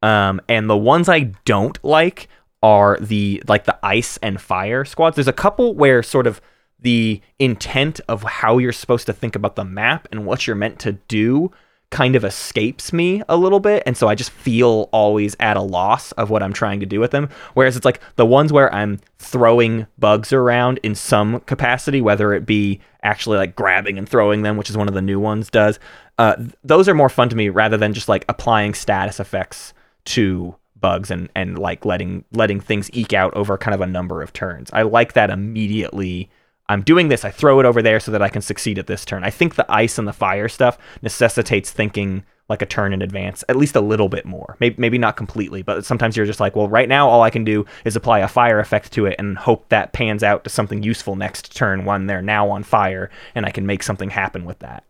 Um, 0.04 0.41
and 0.49 0.69
the 0.69 0.77
ones 0.77 1.10
I 1.10 1.32
don't 1.45 1.82
like 1.84 2.27
are 2.63 2.97
the 2.99 3.41
like 3.47 3.65
the 3.65 3.77
ice 3.84 4.17
and 4.17 4.39
fire 4.39 4.86
squads. 4.86 5.15
There's 5.15 5.27
a 5.27 5.34
couple 5.34 5.73
where 5.75 6.04
sort 6.04 6.27
of 6.27 6.41
the 6.80 7.21
intent 7.39 8.01
of 8.08 8.23
how 8.23 8.58
you're 8.58 8.71
supposed 8.71 9.06
to 9.06 9.13
think 9.13 9.36
about 9.36 9.56
the 9.56 9.63
map 9.63 10.08
and 10.12 10.25
what 10.25 10.47
you're 10.47 10.56
meant 10.56 10.80
to 10.80 10.93
do 10.93 11.51
kind 11.91 12.15
of 12.15 12.23
escapes 12.23 12.91
me 12.91 13.21
a 13.30 13.38
little 13.38 13.60
bit 13.60 13.84
and 13.86 13.95
so 13.95 14.08
I 14.08 14.15
just 14.15 14.32
feel 14.32 14.89
always 14.91 15.36
at 15.39 15.58
a 15.58 15.62
loss 15.62 16.12
of 16.13 16.30
what 16.30 16.41
I'm 16.41 16.54
trying 16.54 16.80
to 16.80 16.86
do 16.86 16.99
with 16.99 17.12
them. 17.12 17.30
Whereas 17.54 17.75
it's 17.75 17.86
like 17.86 18.01
the 18.15 18.25
ones 18.25 18.51
where 18.51 18.73
I'm 18.73 18.99
throwing 19.19 19.86
bugs 19.99 20.34
around 20.34 20.80
in 20.84 20.95
some 20.95 21.41
capacity 21.41 22.01
whether 22.01 22.34
it 22.34 22.45
be 22.45 22.80
actually 23.04 23.38
like 23.38 23.56
grabbing 23.56 23.97
and 23.97 24.08
throwing 24.08 24.41
them 24.41 24.58
which 24.58 24.69
is 24.69 24.77
one 24.77 24.88
of 24.88 24.93
the 24.93 25.01
new 25.01 25.19
ones 25.19 25.49
does 25.49 25.80
uh, 26.17 26.36
th- 26.36 26.51
those 26.63 26.88
are 26.88 26.93
more 26.93 27.10
fun 27.10 27.30
to 27.30 27.36
me 27.36 27.49
rather 27.49 27.77
than 27.77 27.93
just 27.93 28.08
like 28.08 28.25
applying 28.30 28.73
status 28.73 29.19
effects 29.19 29.73
to 30.06 30.56
bugs 30.82 31.12
and 31.12 31.30
and 31.36 31.58
like 31.58 31.86
letting 31.86 32.25
letting 32.34 32.60
things 32.60 32.89
eke 32.93 33.13
out 33.13 33.34
over 33.36 33.58
kind 33.58 33.75
of 33.75 33.82
a 33.82 33.88
number 33.88 34.21
of 34.21 34.34
turns. 34.34 34.69
I 34.73 34.82
like 34.82 35.13
that 35.13 35.30
immediately 35.30 36.30
I'm 36.71 36.81
doing 36.81 37.10
this. 37.10 37.25
I 37.25 37.31
throw 37.31 37.60
it 37.60 37.65
over 37.65 37.81
there 37.81 37.99
so 37.99 38.12
that 38.12 38.21
I 38.21 38.29
can 38.29 38.41
succeed 38.41 38.79
at 38.79 38.88
this 38.88 39.05
turn. 39.05 39.23
I 39.23 39.29
think 39.29 39.55
the 39.55 39.71
ice 39.71 39.97
and 39.97 40.07
the 40.07 40.13
fire 40.13 40.47
stuff 40.47 40.77
necessitates 41.01 41.71
thinking 41.71 42.23
like 42.47 42.62
a 42.62 42.65
turn 42.65 42.91
in 42.91 43.01
advance, 43.01 43.43
at 43.47 43.55
least 43.55 43.77
a 43.77 43.81
little 43.81 44.10
bit 44.10 44.25
more. 44.25 44.57
Maybe, 44.60 44.75
maybe 44.77 44.97
not 44.97 45.15
completely, 45.15 45.62
but 45.62 45.86
sometimes 45.86 46.17
you're 46.17 46.25
just 46.25 46.41
like, 46.41 46.55
well, 46.55 46.67
right 46.67 46.89
now 46.89 47.07
all 47.07 47.21
I 47.21 47.29
can 47.29 47.45
do 47.45 47.65
is 47.86 47.95
apply 47.95 48.19
a 48.19 48.27
fire 48.27 48.60
effect 48.60 48.91
to 48.93 49.05
it 49.05 49.15
and 49.17 49.38
hope 49.38 49.69
that 49.69 49.93
pans 49.93 50.21
out 50.21 50.43
to 50.43 50.49
something 50.49 50.84
useful 50.84 51.15
next 51.15 51.55
turn 51.55 51.86
when 51.86 52.07
they're 52.07 52.21
now 52.21 52.49
on 52.49 52.63
fire, 52.63 53.10
and 53.36 53.45
I 53.45 53.51
can 53.51 53.65
make 53.65 53.84
something 53.84 54.10
happen 54.10 54.43
with 54.43 54.60
that. 54.60 54.84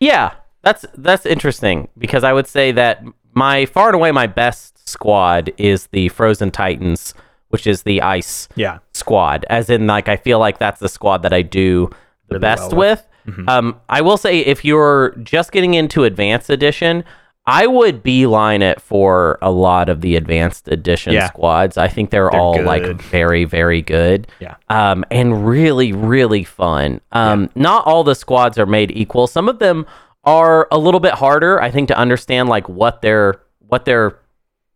Yeah, 0.00 0.34
that's 0.62 0.84
that's 0.94 1.24
interesting 1.24 1.88
because 1.96 2.24
I 2.24 2.32
would 2.34 2.46
say 2.46 2.72
that 2.72 3.02
my 3.32 3.64
far 3.66 3.88
and 3.88 3.94
away 3.94 4.12
my 4.12 4.26
best 4.26 4.86
squad 4.88 5.52
is 5.56 5.86
the 5.88 6.08
Frozen 6.10 6.50
Titans, 6.50 7.14
which 7.50 7.66
is 7.66 7.82
the 7.82 8.02
ice 8.02 8.48
Yeah. 8.56 8.78
squad. 8.92 9.44
As 9.50 9.70
in, 9.70 9.86
like 9.86 10.08
I 10.08 10.16
feel 10.16 10.38
like 10.38 10.58
that's 10.58 10.80
the 10.80 10.88
squad 10.88 11.22
that 11.22 11.32
I 11.32 11.42
do 11.42 11.90
the 12.28 12.34
Really 12.36 12.40
best 12.40 12.70
well 12.72 12.78
with. 12.78 13.06
with. 13.26 13.48
Um, 13.48 13.78
I 13.88 14.00
will 14.00 14.16
say 14.16 14.40
if 14.40 14.64
you're 14.64 15.10
just 15.22 15.52
getting 15.52 15.74
into 15.74 16.02
Advanced 16.04 16.48
Edition, 16.50 17.04
I 17.46 17.66
would 17.66 18.02
beeline 18.02 18.62
it 18.62 18.80
for 18.80 19.38
a 19.42 19.50
lot 19.50 19.88
of 19.88 20.00
the 20.00 20.16
Advanced 20.16 20.68
Edition 20.68 21.12
Yeah. 21.12 21.26
squads. 21.28 21.76
I 21.78 21.88
think 21.88 22.10
they're, 22.10 22.28
They're 22.30 22.40
all 22.40 22.62
like 22.62 22.84
very, 23.02 23.44
very 23.44 23.82
good. 23.82 24.26
Yeah. 24.40 24.54
Um, 24.68 25.04
and 25.10 25.46
really, 25.46 25.92
really 25.92 26.44
fun. 26.44 27.00
Um, 27.12 27.50
not 27.54 27.86
all 27.86 28.04
the 28.04 28.14
squads 28.14 28.58
are 28.58 28.66
made 28.66 28.90
equal. 28.92 29.26
Some 29.26 29.48
of 29.48 29.58
them 29.58 29.86
are 30.24 30.68
a 30.70 30.78
little 30.78 31.00
bit 31.00 31.14
harder, 31.14 31.60
I 31.60 31.70
think, 31.70 31.88
to 31.88 31.96
understand 31.96 32.48
like 32.48 32.68
what 32.68 33.00
their 33.02 33.40
what 33.68 33.84
their 33.84 34.16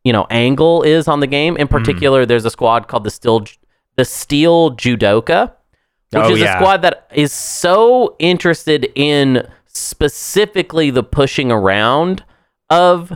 you 0.04 0.12
know 0.12 0.26
angle 0.30 0.82
is 0.82 1.08
on 1.08 1.20
the 1.20 1.26
game. 1.26 1.54
Mm. 1.56 1.60
In 1.60 1.68
particular, 1.68 2.24
there's 2.26 2.44
a 2.44 2.50
squad 2.50 2.88
called 2.88 3.04
the 3.04 3.10
Steel 3.10 3.44
the 3.96 4.04
Steel 4.04 4.70
Judoka, 4.76 5.52
which 6.10 6.22
Oh, 6.22 6.32
is 6.32 6.40
yeah. 6.40 6.54
a 6.54 6.58
squad 6.58 6.82
that 6.82 7.08
is 7.14 7.32
so 7.32 8.14
interested 8.18 8.90
in 8.94 9.46
specifically 9.66 10.90
the 10.90 11.02
pushing 11.02 11.50
around 11.50 12.24
of 12.70 13.12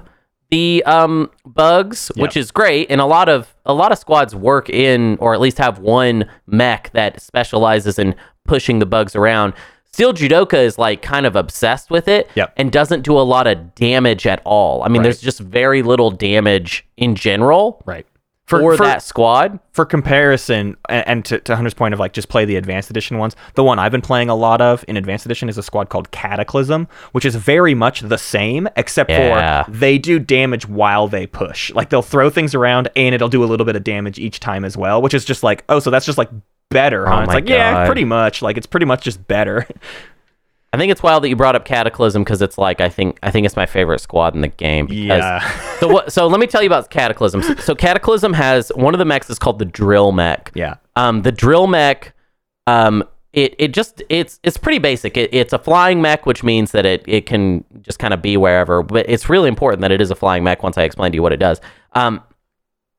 the 0.50 0.82
um, 0.84 1.30
bugs, 1.44 2.10
which 2.16 2.36
is 2.36 2.50
great. 2.50 2.90
And 2.90 3.00
a 3.00 3.04
lot 3.06 3.28
of 3.28 3.54
a 3.66 3.74
lot 3.74 3.92
of 3.92 3.98
squads 3.98 4.34
work 4.34 4.70
in, 4.70 5.16
or 5.20 5.34
at 5.34 5.40
least 5.40 5.58
have 5.58 5.78
one 5.78 6.24
mech 6.46 6.90
that 6.92 7.20
specializes 7.20 7.98
in 7.98 8.14
pushing 8.46 8.78
the 8.78 8.86
bugs 8.86 9.14
around. 9.14 9.52
Steel 9.92 10.12
Judoka 10.12 10.54
is 10.62 10.78
like 10.78 11.02
kind 11.02 11.26
of 11.26 11.34
obsessed 11.34 11.90
with 11.90 12.08
it 12.08 12.30
Yep. 12.34 12.52
and 12.56 12.70
doesn't 12.70 13.02
do 13.02 13.18
a 13.18 13.22
lot 13.22 13.46
of 13.46 13.74
damage 13.74 14.26
at 14.26 14.40
all. 14.44 14.82
I 14.82 14.88
mean, 14.88 14.98
Right. 15.00 15.04
there's 15.04 15.20
just 15.20 15.40
very 15.40 15.82
little 15.82 16.10
damage 16.10 16.86
in 16.96 17.14
general 17.16 17.82
Right. 17.86 18.06
for, 18.46 18.76
that 18.76 19.02
squad. 19.02 19.58
for 19.72 19.84
comparison, 19.84 20.76
and, 20.88 21.08
and 21.08 21.24
to, 21.24 21.38
to 21.40 21.56
Hunter's 21.56 21.74
point 21.74 21.94
of 21.94 22.00
like 22.00 22.12
just 22.12 22.28
play 22.28 22.44
the 22.44 22.56
advanced 22.56 22.90
edition 22.90 23.18
ones, 23.18 23.34
the 23.54 23.64
one 23.64 23.78
I've 23.78 23.90
been 23.92 24.00
playing 24.02 24.28
a 24.28 24.34
lot 24.34 24.60
of 24.60 24.84
in 24.88 24.96
advanced 24.96 25.24
edition 25.26 25.48
is 25.48 25.58
a 25.58 25.62
squad 25.62 25.88
called 25.88 26.10
Cataclysm, 26.12 26.86
which 27.12 27.24
is 27.24 27.34
very 27.34 27.74
much 27.74 28.00
the 28.02 28.18
same, 28.18 28.68
except 28.76 29.10
Yeah. 29.10 29.64
for 29.64 29.70
they 29.70 29.98
do 29.98 30.18
damage 30.18 30.68
while 30.68 31.08
they 31.08 31.26
push. 31.26 31.72
Like 31.74 31.88
they'll 31.90 32.02
throw 32.02 32.30
things 32.30 32.54
around 32.54 32.88
and 32.94 33.14
it'll 33.14 33.28
do 33.28 33.42
a 33.42 33.46
little 33.46 33.66
bit 33.66 33.74
of 33.76 33.84
damage 33.84 34.18
each 34.18 34.38
time 34.40 34.64
as 34.64 34.76
well, 34.76 35.02
which 35.02 35.14
is 35.14 35.24
just 35.24 35.42
like, 35.42 35.64
oh, 35.68 35.78
so 35.80 35.90
that's 35.90 36.06
just 36.06 36.18
like 36.18 36.30
better, 36.70 37.06
huh? 37.06 37.16
Oh 37.16 37.20
it's 37.22 37.28
like, 37.34 37.48
yeah, 37.48 37.86
pretty 37.86 38.04
much. 38.04 38.42
Like 38.42 38.56
it's 38.56 38.66
pretty 38.66 38.86
much 38.86 39.02
just 39.02 39.26
better. 39.26 39.66
I 40.72 40.76
think 40.76 40.92
it's 40.92 41.02
wild 41.02 41.24
that 41.24 41.30
you 41.30 41.36
brought 41.36 41.56
up 41.56 41.64
Cataclysm 41.64 42.22
because 42.24 42.42
it's 42.42 42.58
like 42.58 42.80
I 42.82 42.90
think 42.90 43.18
I 43.22 43.30
think 43.30 43.46
it's 43.46 43.56
my 43.56 43.64
favorite 43.64 44.00
squad 44.00 44.34
in 44.34 44.42
the 44.42 44.48
game. 44.48 44.86
because- 44.86 45.20
yeah. 45.22 45.78
so 45.78 45.88
what? 45.88 46.12
So 46.12 46.26
let 46.26 46.40
me 46.40 46.46
tell 46.46 46.62
you 46.62 46.68
about 46.68 46.90
Cataclysm. 46.90 47.42
So, 47.42 47.54
so 47.56 47.74
Cataclysm 47.74 48.34
has 48.34 48.70
one 48.74 48.94
of 48.94 48.98
the 48.98 49.06
mechs 49.06 49.30
is 49.30 49.38
called 49.38 49.58
the 49.58 49.64
Drill 49.64 50.12
Mech. 50.12 50.52
yeah. 50.54 50.74
Um, 50.96 51.22
the 51.22 51.32
Drill 51.32 51.68
Mech, 51.68 52.12
um, 52.66 53.02
it 53.32 53.54
it 53.58 53.72
just 53.72 54.02
it's 54.10 54.40
it's 54.42 54.58
pretty 54.58 54.78
basic. 54.78 55.16
It, 55.16 55.32
it's 55.32 55.54
a 55.54 55.58
flying 55.58 56.02
mech, 56.02 56.26
which 56.26 56.42
means 56.44 56.72
that 56.72 56.84
it 56.84 57.02
it 57.08 57.24
can 57.24 57.64
just 57.80 57.98
kind 57.98 58.12
of 58.12 58.20
be 58.20 58.36
wherever. 58.36 58.82
But 58.82 59.08
it's 59.08 59.30
really 59.30 59.48
important 59.48 59.80
that 59.82 59.90
it 59.92 60.02
is 60.02 60.10
a 60.10 60.14
flying 60.14 60.44
mech. 60.44 60.62
Once 60.62 60.76
I 60.76 60.82
explain 60.82 61.12
to 61.12 61.16
you 61.16 61.22
what 61.22 61.32
it 61.32 61.38
does, 61.38 61.60
um, 61.94 62.22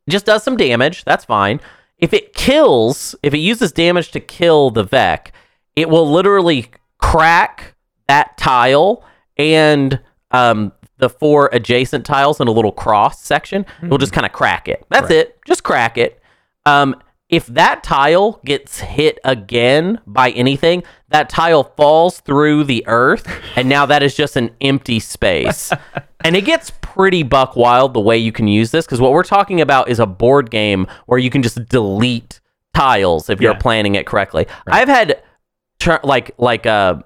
just 0.10 0.26
does 0.26 0.42
some 0.44 0.58
damage. 0.58 1.04
That's 1.06 1.24
fine. 1.26 1.60
If 2.00 2.14
it 2.14 2.34
kills, 2.34 3.14
if 3.22 3.34
it 3.34 3.40
uses 3.40 3.72
damage 3.72 4.12
to 4.12 4.20
kill 4.20 4.70
the 4.72 4.84
Vek, 4.86 5.28
it 5.76 5.90
will 5.90 6.10
literally 6.10 6.68
crack 6.98 7.76
that 8.08 8.38
tile 8.38 9.04
and 9.38 10.00
um, 10.32 10.72
the 10.98 11.10
four 11.10 11.50
adjacent 11.54 12.06
tiles 12.06 12.40
in 12.40 12.48
a 12.48 12.52
little 12.52 12.72
cross 12.72 13.22
section. 13.24 13.66
It 13.82 13.90
will 13.90 13.98
just 13.98 14.14
kind 14.14 14.26
of 14.26 14.32
crack 14.32 14.68
it. 14.68 14.86
That's 14.90 15.04
Right. 15.10 15.20
it. 15.20 15.40
Just 15.46 15.64
crack 15.64 15.98
it. 15.98 16.22
Um, 16.66 16.96
if 17.30 17.46
that 17.48 17.84
tile 17.84 18.42
gets 18.44 18.80
hit 18.80 19.20
again 19.24 20.00
by 20.08 20.32
anything, 20.32 20.84
that 21.10 21.30
tile 21.30 21.64
falls 21.64 22.22
through 22.22 22.64
the 22.64 22.84
earth, 22.88 23.28
and 23.56 23.70
now 23.70 23.86
that 23.86 24.02
is 24.02 24.16
just 24.16 24.36
an 24.36 24.50
empty 24.62 25.00
space. 25.00 25.72
and 26.26 26.36
it 26.36 26.42
gets 26.44 26.72
pretty 26.94 27.24
buck 27.24 27.56
wild 27.56 27.94
the 27.94 28.00
way 28.00 28.18
you 28.18 28.32
can 28.32 28.48
use 28.48 28.72
this 28.72 28.86
because 28.86 29.00
what 29.02 29.12
we're 29.12 29.24
talking 29.24 29.62
about 29.62 29.90
is 29.90 30.00
a 30.00 30.06
board 30.06 30.50
game 30.52 30.88
where 31.06 31.20
you 31.20 31.30
can 31.30 31.42
just 31.44 31.64
delete 31.70 32.40
tiles 32.74 33.30
if 33.30 33.42
you're 33.42 33.56
planning 33.56 33.96
it 33.96 34.06
correctly. 34.06 34.46
I've 34.68 34.88
had 34.88 35.22
like 36.04 36.32
like 36.38 36.66
uh 36.66 37.02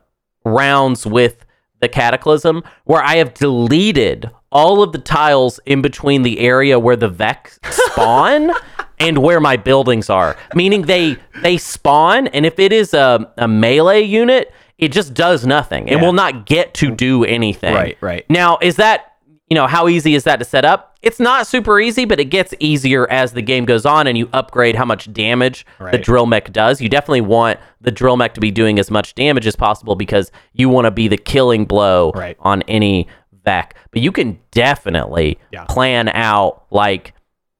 rounds 0.46 1.06
with 1.06 1.46
the 1.80 1.88
cataclysm 1.90 2.64
where 2.86 3.04
I 3.04 3.18
have 3.18 3.34
deleted 3.34 4.30
all 4.52 4.84
of 4.84 4.92
the 4.92 5.00
tiles 5.00 5.60
in 5.66 5.82
between 5.82 6.22
the 6.22 6.40
area 6.40 6.80
where 6.80 6.96
the 6.96 7.10
Vek 7.10 7.58
spawn 7.92 8.52
and 9.00 9.18
where 9.18 9.40
my 9.40 9.58
buildings 9.58 10.10
are. 10.10 10.38
Meaning 10.56 10.84
they 10.84 11.18
they 11.42 11.58
spawn 11.58 12.28
and 12.28 12.46
if 12.46 12.60
it 12.60 12.72
is 12.72 12.94
a, 12.94 13.32
a 13.38 13.48
melee 13.48 14.02
unit, 14.02 14.54
it 14.78 14.92
just 14.92 15.14
does 15.14 15.46
nothing. 15.46 15.88
It 15.88 15.94
Yeah. 15.98 16.02
will 16.02 16.14
not 16.14 16.46
get 16.46 16.74
to 16.76 16.92
do 16.92 17.24
anything. 17.26 17.74
Right, 17.74 17.98
right. 18.02 18.26
Now, 18.30 18.58
is 18.62 18.76
that 18.78 19.13
you 19.50 19.56
know 19.56 19.68
how 19.68 19.88
easy 19.88 20.16
is 20.16 20.24
that 20.24 20.38
to 20.38 20.46
set 20.46 20.66
up? 20.66 20.98
It's 21.02 21.20
not 21.20 21.46
super 21.48 21.80
easy, 21.80 22.06
but 22.06 22.20
it 22.20 22.26
gets 22.26 22.54
easier 22.60 23.10
as 23.12 23.34
the 23.34 23.42
game 23.42 23.66
goes 23.66 23.86
on 23.86 24.08
and 24.08 24.18
you 24.18 24.30
upgrade 24.34 24.76
how 24.76 24.86
much 24.86 25.12
damage 25.12 25.66
the 25.92 25.98
drill 25.98 26.26
mech 26.26 26.52
does. 26.54 26.80
You 26.80 26.88
definitely 26.90 27.22
want 27.22 27.60
the 27.82 27.92
drill 27.92 28.16
mech 28.16 28.34
to 28.36 28.40
be 28.40 28.52
doing 28.52 28.80
as 28.80 28.90
much 28.90 29.14
damage 29.16 29.46
as 29.46 29.56
possible 29.56 29.96
because 29.96 30.32
you 30.54 30.70
want 30.70 30.86
to 30.86 30.92
be 30.92 31.08
the 31.10 31.18
killing 31.18 31.66
blow 31.66 32.12
Right. 32.16 32.38
on 32.40 32.62
any 32.64 33.08
Vek. 33.46 33.72
But 33.92 34.02
you 34.02 34.14
can 34.14 34.40
definitely 34.52 35.38
Yeah. 35.52 35.66
plan 35.66 36.08
out 36.10 36.64
like, 36.72 37.14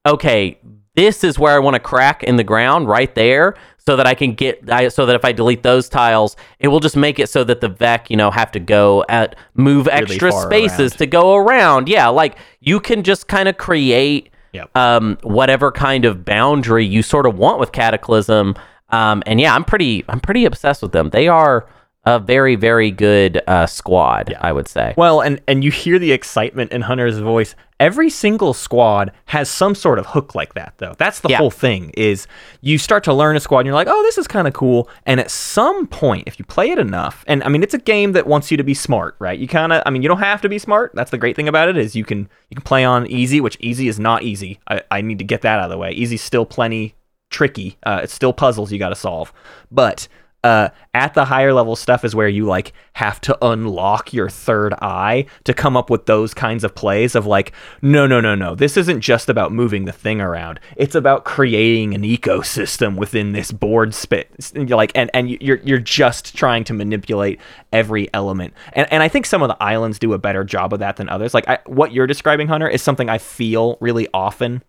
okay, 0.06 0.58
this 0.94 1.24
is 1.24 1.38
where 1.38 1.54
I 1.54 1.58
want 1.58 1.74
to 1.74 1.80
crack 1.80 2.22
in 2.22 2.36
the 2.36 2.44
ground 2.44 2.88
right 2.88 3.14
there 3.14 3.54
so 3.78 3.96
that 3.96 4.06
I 4.06 4.14
can 4.14 4.34
get 4.34 4.70
I, 4.70 4.88
so 4.88 5.06
that 5.06 5.14
if 5.14 5.24
I 5.24 5.32
delete 5.32 5.62
those 5.62 5.88
tiles, 5.88 6.36
it 6.58 6.68
will 6.68 6.80
just 6.80 6.96
make 6.96 7.18
it 7.18 7.28
so 7.28 7.44
that 7.44 7.60
the 7.60 7.68
Vek, 7.68 8.08
you 8.08 8.16
know, 8.16 8.30
have 8.30 8.50
to 8.52 8.60
go 8.60 9.04
at 9.08 9.36
move 9.54 9.88
extra 9.88 10.32
spaces 10.32 10.92
around. 10.92 10.98
to 10.98 11.06
go 11.06 11.34
around. 11.36 11.88
Yeah, 11.88 12.08
like 12.08 12.36
you 12.60 12.80
can 12.80 13.02
just 13.02 13.28
kind 13.28 13.48
of 13.48 13.56
create 13.58 14.30
Yep. 14.52 14.76
um, 14.76 15.18
whatever 15.24 15.72
kind 15.72 16.04
of 16.04 16.24
boundary 16.24 16.86
you 16.86 17.02
sort 17.02 17.26
of 17.26 17.36
want 17.36 17.58
with 17.58 17.72
Cataclysm. 17.72 18.54
Um, 18.90 19.20
and 19.26 19.40
yeah, 19.40 19.52
I'm 19.52 19.64
pretty 19.64 20.04
I'm 20.08 20.20
pretty 20.20 20.44
obsessed 20.44 20.80
with 20.80 20.92
them. 20.92 21.10
They 21.10 21.26
are 21.26 21.68
a 22.06 22.18
very 22.18 22.54
very 22.56 22.90
good 22.90 23.40
uh, 23.46 23.66
squad. 23.66 24.34
I 24.40 24.52
would 24.52 24.68
say. 24.68 24.94
Well, 24.96 25.20
and 25.20 25.40
and 25.48 25.64
you 25.64 25.70
hear 25.70 25.98
the 25.98 26.12
excitement 26.12 26.72
in 26.72 26.82
Hunter's 26.82 27.18
voice. 27.18 27.54
Every 27.80 28.08
single 28.08 28.54
squad 28.54 29.10
has 29.26 29.50
some 29.50 29.74
sort 29.74 29.98
of 29.98 30.06
hook 30.06 30.34
like 30.36 30.54
that, 30.54 30.74
though. 30.78 30.94
That's 30.96 31.20
the 31.20 31.28
Yeah. 31.30 31.38
whole 31.38 31.50
thing. 31.50 31.90
Is 31.96 32.28
you 32.60 32.78
start 32.78 33.02
to 33.04 33.12
learn 33.12 33.36
a 33.36 33.40
squad, 33.40 33.58
and 33.60 33.66
you're 33.66 33.74
like, 33.74 33.88
oh, 33.90 34.02
this 34.04 34.16
is 34.16 34.28
kind 34.28 34.46
of 34.46 34.54
cool. 34.54 34.88
And 35.06 35.18
at 35.18 35.30
some 35.30 35.88
point, 35.88 36.24
if 36.28 36.38
you 36.38 36.44
play 36.44 36.70
it 36.70 36.78
enough, 36.78 37.24
and 37.26 37.42
I 37.42 37.48
mean, 37.48 37.62
it's 37.64 37.74
a 37.74 37.78
game 37.78 38.12
that 38.12 38.26
wants 38.28 38.50
you 38.50 38.56
to 38.56 38.62
be 38.64 38.74
smart, 38.74 39.16
right? 39.18 39.38
You 39.38 39.48
kind 39.48 39.72
of, 39.72 39.82
I 39.84 39.90
mean, 39.90 40.02
you 40.02 40.08
don't 40.08 40.18
have 40.20 40.40
to 40.42 40.48
be 40.48 40.58
smart. 40.58 40.92
That's 40.94 41.10
the 41.10 41.18
great 41.18 41.34
thing 41.36 41.48
about 41.48 41.68
it 41.68 41.76
is 41.76 41.96
you 41.96 42.04
can 42.04 42.28
you 42.48 42.54
can 42.56 42.62
play 42.64 42.84
on 42.84 43.06
easy, 43.08 43.40
which 43.40 43.56
easy 43.60 43.88
is 43.88 43.98
not 43.98 44.22
easy. 44.22 44.60
I, 44.68 44.82
I 44.90 45.00
need 45.00 45.18
to 45.18 45.24
get 45.24 45.42
that 45.42 45.58
out 45.58 45.64
of 45.64 45.70
the 45.70 45.78
way. 45.78 45.90
Easy's 45.90 46.22
still 46.22 46.46
plenty 46.46 46.94
tricky. 47.30 47.76
Uh, 47.82 48.00
it's 48.04 48.14
still 48.14 48.32
puzzles 48.32 48.70
you 48.70 48.78
got 48.78 48.90
to 48.90 48.94
solve, 48.94 49.32
but 49.72 50.06
uh, 50.44 50.68
at 50.92 51.14
the 51.14 51.24
higher 51.24 51.54
level 51.54 51.74
stuff 51.74 52.04
is 52.04 52.14
where 52.14 52.28
you 52.28 52.44
like 52.44 52.74
have 52.92 53.18
to 53.22 53.36
unlock 53.44 54.12
your 54.12 54.28
third 54.28 54.74
eye 54.74 55.24
to 55.44 55.54
come 55.54 55.74
up 55.74 55.88
with 55.88 56.04
those 56.04 56.34
kinds 56.34 56.62
of 56.62 56.74
plays 56.74 57.14
of 57.14 57.24
like 57.24 57.52
no 57.80 58.06
no 58.06 58.20
no 58.20 58.34
no 58.34 58.54
this 58.54 58.76
isn't 58.76 59.00
just 59.00 59.30
about 59.30 59.52
moving 59.52 59.86
the 59.86 59.92
thing 59.92 60.20
around. 60.20 60.60
It's 60.76 60.94
about 60.94 61.24
creating 61.24 61.94
an 61.94 62.02
ecosystem 62.02 62.96
within 62.96 63.32
this 63.32 63.50
board 63.50 63.94
space. 63.94 64.52
Like 64.54 64.92
and 64.94 65.10
and 65.14 65.30
you're 65.30 65.58
you're 65.64 65.78
just 65.78 66.36
trying 66.36 66.64
to 66.64 66.74
manipulate 66.74 67.40
every 67.72 68.12
element. 68.12 68.52
And 68.74 68.86
and 68.92 69.02
I 69.02 69.08
think 69.08 69.24
some 69.24 69.42
of 69.42 69.48
the 69.48 69.60
islands 69.62 69.98
do 69.98 70.12
a 70.12 70.18
better 70.18 70.44
job 70.44 70.74
of 70.74 70.80
that 70.80 70.96
than 70.96 71.08
others. 71.08 71.32
Like 71.32 71.48
I, 71.48 71.58
what 71.64 71.92
you're 71.92 72.06
describing 72.06 72.48
Hunter 72.48 72.68
is 72.68 72.82
something 72.82 73.08
I 73.08 73.16
feel 73.16 73.78
really 73.80 74.08
often 74.12 74.62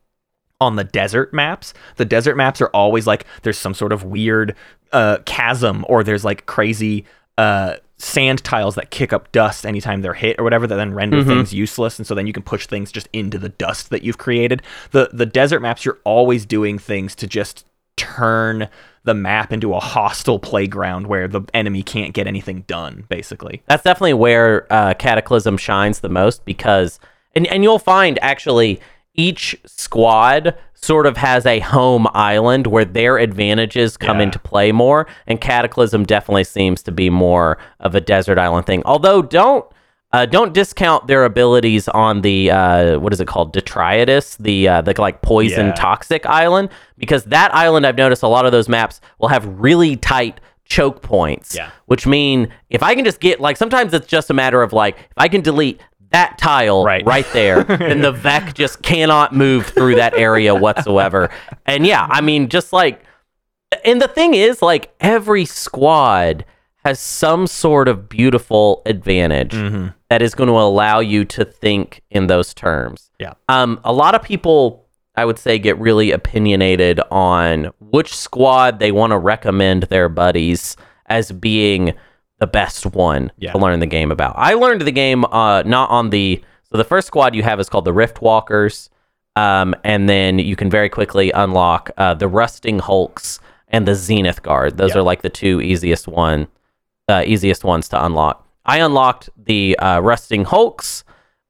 on 0.61 0.75
the 0.75 0.83
desert 0.83 1.33
maps. 1.33 1.73
The 1.97 2.05
desert 2.05 2.35
maps 2.35 2.61
are 2.61 2.69
always 2.69 3.05
like 3.07 3.25
there's 3.43 3.57
some 3.57 3.73
sort 3.73 3.91
of 3.91 4.03
weird 4.03 4.55
uh, 4.91 5.17
chasm 5.25 5.85
or 5.89 6.03
there's 6.03 6.23
like 6.23 6.45
crazy 6.45 7.05
uh, 7.37 7.75
sand 7.97 8.43
tiles 8.43 8.75
that 8.75 8.91
kick 8.91 9.13
up 9.13 9.31
dust 9.31 9.65
anytime 9.65 10.01
they're 10.01 10.13
hit 10.13 10.39
or 10.39 10.43
whatever 10.43 10.67
that 10.67 10.75
then 10.75 10.93
render 10.93 11.23
things 11.23 11.53
useless 11.53 11.97
and 11.97 12.05
so 12.05 12.13
then 12.13 12.27
you 12.27 12.33
can 12.33 12.43
push 12.43 12.67
things 12.67 12.91
just 12.91 13.07
into 13.13 13.37
the 13.37 13.49
dust 13.49 13.89
that 13.89 14.03
you've 14.03 14.17
created. 14.17 14.61
The 14.91 15.09
the 15.11 15.25
desert 15.25 15.61
maps 15.61 15.85
you're 15.85 15.99
always 16.03 16.45
doing 16.45 16.77
things 16.77 17.15
to 17.15 17.27
just 17.27 17.65
turn 17.97 18.67
the 19.05 19.13
map 19.13 19.53
into 19.53 19.73
a 19.73 19.79
hostile 19.79 20.39
playground 20.39 21.07
where 21.07 21.27
the 21.27 21.41
enemy 21.53 21.83
can't 21.83 22.13
get 22.13 22.27
anything 22.27 22.63
done 22.67 23.05
basically. 23.07 23.61
that's 23.67 23.83
definitely 23.83 24.13
where 24.13 24.67
uh, 24.71 24.93
Cataclysm 24.95 25.57
shines 25.57 25.99
the 25.99 26.09
most 26.09 26.43
because, 26.43 26.99
and, 27.35 27.47
and 27.47 27.63
you'll 27.63 27.79
find 27.79 28.19
actually 28.21 28.81
each 29.15 29.57
squad 29.65 30.55
sort 30.73 31.07
of 31.07 31.17
has 31.17 31.45
a 31.45 31.59
home 31.59 32.07
island 32.13 32.67
where 32.67 32.85
their 32.85 33.17
advantages 33.17 33.97
come 33.97 34.17
Yeah. 34.17 34.23
into 34.23 34.39
play 34.39 34.71
more, 34.71 35.07
and 35.25 35.41
Cataclysm 35.41 36.03
definitely 36.03 36.43
seems 36.43 36.83
to 36.83 36.91
be 36.91 37.09
more 37.09 37.57
of 37.79 37.95
a 37.95 38.01
desert 38.01 38.37
island 38.37 38.65
thing. 38.65 38.81
Although 38.85 39.21
don't. 39.21 39.65
Uh, 40.13 40.25
don't 40.25 40.53
discount 40.53 41.07
their 41.07 41.25
abilities 41.25 41.89
on 41.89 42.21
the 42.21 42.49
uh, 42.49 42.97
what 42.99 43.11
is 43.11 43.19
it 43.19 43.27
called 43.27 43.51
detritus 43.51 44.37
the 44.37 44.65
uh, 44.65 44.79
the 44.81 44.93
like 44.97 45.21
poison 45.21 45.67
Yeah. 45.67 45.73
toxic 45.73 46.25
island 46.25 46.69
because 46.97 47.25
that 47.25 47.53
island 47.53 47.85
I've 47.85 47.97
noticed 47.97 48.23
a 48.23 48.29
lot 48.29 48.45
of 48.45 48.53
those 48.53 48.69
maps 48.69 49.01
will 49.19 49.27
have 49.27 49.45
really 49.59 49.97
tight 49.97 50.39
choke 50.63 51.01
points 51.01 51.53
Yeah. 51.55 51.69
which 51.87 52.07
mean 52.07 52.47
if 52.69 52.81
I 52.81 52.95
can 52.95 53.03
just 53.03 53.19
get 53.19 53.41
like 53.41 53.57
sometimes 53.57 53.93
it's 53.93 54.07
just 54.07 54.29
a 54.29 54.33
matter 54.33 54.61
of 54.61 54.71
like 54.71 54.95
if 54.97 55.17
I 55.17 55.27
can 55.27 55.41
delete 55.41 55.81
that 56.15 56.37
tile 56.37 56.83
Right. 56.85 57.05
right, 57.05 57.27
there, 57.33 57.63
then 57.65 57.99
the 58.01 58.13
Vek 58.25 58.53
just 58.53 58.81
cannot 58.81 59.35
move 59.35 59.65
through 59.67 59.95
that 59.95 60.13
area 60.17 60.55
whatsoever. 60.55 61.29
And 61.65 61.85
yeah, 61.85 62.07
I 62.09 62.21
mean, 62.21 62.47
just 62.47 62.71
like, 62.71 63.03
and 63.83 64.01
the 64.01 64.07
thing 64.07 64.33
is, 64.33 64.61
like, 64.61 64.93
every 65.01 65.43
squad 65.45 66.45
has 66.85 66.99
some 66.99 67.47
sort 67.47 67.87
of 67.87 68.07
beautiful 68.07 68.81
advantage 68.85 69.51
Mm-hmm. 69.53 69.87
that 70.09 70.21
is 70.21 70.33
going 70.35 70.47
to 70.47 70.53
allow 70.53 70.99
you 70.99 71.25
to 71.25 71.43
think 71.43 72.01
in 72.11 72.27
those 72.27 72.53
terms. 72.53 73.09
Yeah. 73.19 73.33
Um, 73.49 73.79
a 73.83 73.91
lot 73.91 74.15
of 74.15 74.21
people, 74.21 74.85
I 75.15 75.25
would 75.25 75.39
say, 75.39 75.59
get 75.59 75.77
really 75.79 76.11
opinionated 76.11 77.01
on 77.11 77.71
which 77.79 78.15
squad 78.15 78.79
they 78.79 78.91
want 78.91 79.11
to 79.11 79.17
recommend 79.17 79.83
their 79.83 80.07
buddies 80.09 80.77
as 81.07 81.31
being 81.31 81.93
the 82.39 82.47
best 82.47 82.85
one 82.87 83.31
Yeah. 83.37 83.51
to 83.53 83.57
learn 83.57 83.79
the 83.79 83.85
game 83.85 84.11
about. 84.11 84.35
I 84.37 84.53
learned 84.55 84.81
the 84.81 84.91
game 84.91 85.23
uh, 85.25 85.63
not 85.65 85.89
on 85.89 86.09
the 86.09 86.43
so 86.71 86.77
the 86.77 86.83
first 86.83 87.07
squad 87.07 87.35
you 87.35 87.43
have 87.43 87.59
is 87.59 87.69
called 87.69 87.85
the 87.85 87.93
Rift 87.93 88.21
Walkers, 88.21 88.89
um, 89.35 89.75
and 89.83 90.09
then 90.09 90.39
you 90.39 90.55
can 90.55 90.69
very 90.69 90.89
quickly 90.89 91.31
unlock 91.31 91.91
uh, 91.97 92.13
the 92.15 92.27
Rusting 92.27 92.79
Hulks 92.79 93.39
and 93.69 93.87
the 93.87 93.95
Zenith 93.95 94.41
Guard. 94.41 94.77
Those 94.77 94.91
Yeah. 94.93 94.99
are 94.99 95.03
like 95.03 95.21
the 95.21 95.29
two 95.29 95.61
easiest 95.61 96.07
one 96.07 96.47
uh, 97.07 97.21
easiest 97.25 97.63
ones 97.63 97.87
to 97.89 98.03
unlock. 98.03 98.43
I 98.65 98.79
unlocked 98.79 99.29
the 99.37 99.77
uh, 99.77 99.99
Rusting 99.99 100.43
Hulks 100.43 101.03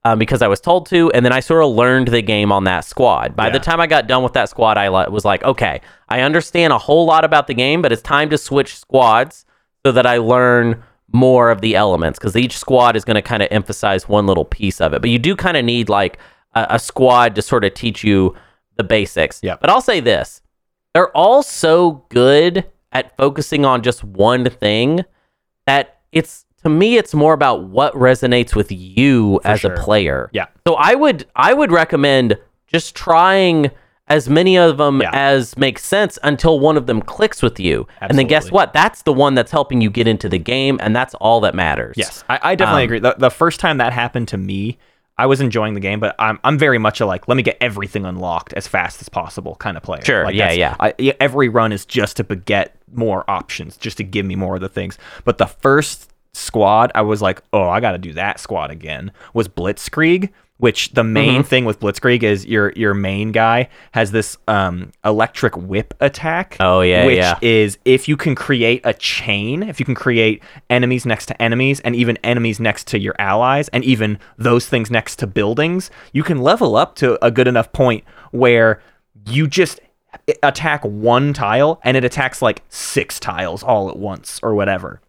um, 0.03 0.19
because 0.19 0.41
I 0.41 0.49
was 0.49 0.59
told 0.59 0.85
to, 0.87 1.09
and 1.13 1.23
then 1.25 1.31
I 1.31 1.39
sort 1.39 1.63
of 1.63 1.71
learned 1.71 2.09
the 2.09 2.21
game 2.21 2.51
on 2.51 2.65
that 2.65 2.83
squad. 2.83 3.35
By 3.37 3.49
the 3.49 3.59
time 3.59 3.79
I 3.79 3.87
got 3.87 4.05
done 4.05 4.21
with 4.21 4.33
that 4.33 4.49
squad, 4.49 4.77
I 4.77 4.89
was 5.07 5.23
like, 5.23 5.41
okay, 5.45 5.79
I 6.09 6.19
understand 6.21 6.73
a 6.73 6.77
whole 6.77 7.05
lot 7.05 7.23
about 7.23 7.47
the 7.47 7.53
game, 7.53 7.81
but 7.81 7.93
it's 7.93 8.01
time 8.01 8.29
to 8.31 8.37
switch 8.37 8.77
squads 8.77 9.44
so 9.85 9.91
that 9.91 10.07
I 10.07 10.17
learn 10.17 10.83
more 11.13 11.51
of 11.51 11.61
the 11.61 11.75
elements 11.75 12.17
because 12.17 12.35
each 12.35 12.57
squad 12.57 12.95
is 12.95 13.05
going 13.05 13.15
to 13.15 13.21
kind 13.21 13.43
of 13.43 13.49
emphasize 13.51 14.09
one 14.09 14.25
little 14.25 14.43
piece 14.43 14.81
of 14.81 14.93
it. 14.93 15.01
But 15.01 15.11
you 15.11 15.19
do 15.19 15.35
kind 15.35 15.55
of 15.55 15.63
need 15.63 15.89
like 15.89 16.17
a, 16.55 16.65
a 16.71 16.79
squad 16.79 17.35
to 17.35 17.43
sort 17.43 17.63
of 17.63 17.75
teach 17.75 18.03
you 18.03 18.35
the 18.77 18.83
basics. 18.83 19.41
Yeah. 19.43 19.57
But 19.61 19.69
I'll 19.69 19.81
say 19.81 19.99
this 19.99 20.41
they're 20.95 21.15
all 21.15 21.43
so 21.43 22.05
good 22.09 22.65
at 22.93 23.15
focusing 23.15 23.63
on 23.63 23.83
just 23.83 24.03
one 24.03 24.49
thing 24.49 25.05
that 25.67 25.99
it's 26.11 26.45
to 26.63 26.69
me 26.69 26.97
it's 26.97 27.13
more 27.13 27.33
about 27.33 27.65
what 27.65 27.93
resonates 27.93 28.55
with 28.55 28.71
you 28.71 29.39
as 29.45 29.59
sure. 29.59 29.73
a 29.73 29.83
player. 29.83 30.31
Yeah. 30.33 30.47
So 30.67 30.73
I 30.75 30.95
would 30.95 31.27
I 31.35 31.53
would 31.53 31.71
recommend 31.71 32.39
just 32.65 32.95
trying 32.95 33.69
as 34.07 34.29
many 34.29 34.57
of 34.57 34.77
them 34.77 35.01
Yeah. 35.01 35.09
as 35.13 35.57
makes 35.57 35.83
sense 35.83 36.19
until 36.23 36.59
one 36.59 36.77
of 36.77 36.85
them 36.85 37.01
clicks 37.01 37.41
with 37.41 37.59
you. 37.59 37.87
And 38.01 38.17
then 38.17 38.27
guess 38.27 38.51
what? 38.51 38.71
That's 38.73 39.01
the 39.01 39.13
one 39.13 39.33
that's 39.33 39.51
helping 39.51 39.81
you 39.81 39.89
get 39.89 40.07
into 40.07 40.29
the 40.29 40.37
game 40.37 40.77
and 40.81 40.95
that's 40.95 41.13
all 41.15 41.41
that 41.41 41.55
matters. 41.55 41.95
Yes, 41.97 42.23
I, 42.29 42.39
I 42.41 42.55
definitely 42.55 42.83
Um, 42.83 42.85
agree. 42.85 42.99
The, 42.99 43.15
the 43.17 43.31
first 43.31 43.59
time 43.59 43.77
that 43.79 43.93
happened 43.93 44.27
to 44.29 44.37
me, 44.37 44.77
I 45.17 45.25
was 45.27 45.39
enjoying 45.41 45.75
the 45.75 45.79
game, 45.79 45.99
but 46.01 46.13
I'm 46.19 46.39
I'm 46.43 46.59
very 46.59 46.77
much 46.77 46.99
a 46.99 47.05
like 47.05 47.27
let 47.29 47.35
me 47.37 47.41
get 47.43 47.57
everything 47.61 48.05
unlocked 48.05 48.51
as 48.53 48.67
fast 48.67 49.01
as 49.01 49.07
possible 49.09 49.55
kind 49.55 49.77
of 49.77 49.81
player. 49.83 50.03
Sure, 50.03 50.25
Like 50.25 50.35
yeah, 50.35 50.51
yeah. 50.51 50.75
I, 50.79 50.93
yeah, 50.99 51.13
Every 51.21 51.47
run 51.49 51.71
is 51.71 51.85
just 51.85 52.17
to 52.17 52.23
get 52.23 52.75
more 52.93 53.23
options, 53.29 53.77
just 53.77 53.97
to 53.97 54.03
give 54.03 54.25
me 54.25 54.35
more 54.35 54.55
of 54.55 54.61
the 54.61 54.69
things. 54.69 54.97
But 55.23 55.37
the 55.37 55.47
first 55.47 56.11
squad, 56.33 56.91
I 56.95 57.01
was 57.01 57.21
like, 57.21 57.41
oh, 57.53 57.69
I 57.69 57.79
got 57.79 57.93
to 57.93 57.97
do 57.97 58.11
that 58.13 58.41
squad 58.41 58.71
again. 58.71 59.11
Was 59.33 59.47
Blitzkrieg. 59.47 60.31
Which 60.57 60.93
the 60.93 61.03
main 61.03 61.41
Mm-hmm. 61.41 61.47
thing 61.49 61.65
with 61.65 61.81
Blitzkrieg 61.81 62.23
is 62.23 62.45
your 62.45 62.71
your 62.77 62.93
main 62.93 63.33
guy 63.33 63.67
has 63.91 64.11
this 64.11 64.37
um, 64.47 64.91
electric 65.03 65.57
whip 65.57 65.93
attack. 65.99 66.55
Oh, 66.61 66.79
yeah, 66.79 67.05
which 67.05 67.17
yeah. 67.17 67.37
is 67.41 67.77
if 67.83 68.07
you 68.07 68.15
can 68.15 68.35
create 68.35 68.79
a 68.85 68.93
chain, 68.93 69.63
if 69.63 69.81
you 69.81 69.85
can 69.85 69.95
create 69.95 70.41
enemies 70.69 71.05
next 71.05 71.25
to 71.25 71.41
enemies 71.41 71.81
and 71.81 71.93
even 71.93 72.17
enemies 72.23 72.61
next 72.61 72.87
to 72.87 72.97
your 72.99 73.15
allies 73.19 73.67
and 73.69 73.83
even 73.83 74.17
those 74.37 74.65
things 74.69 74.89
next 74.89 75.17
to 75.17 75.27
buildings, 75.27 75.91
you 76.13 76.23
can 76.23 76.37
level 76.41 76.77
up 76.77 76.95
to 76.95 77.23
a 77.25 77.29
good 77.31 77.47
enough 77.49 77.73
point 77.73 78.05
where 78.31 78.81
you 79.27 79.47
just 79.47 79.81
attack 80.41 80.81
one 80.85 81.33
tile 81.33 81.81
and 81.83 81.97
it 81.97 82.05
attacks 82.05 82.41
like 82.41 82.63
six 82.69 83.19
tiles 83.19 83.61
all 83.61 83.89
at 83.89 83.97
once 83.97 84.39
or 84.41 84.55
whatever. 84.55 85.01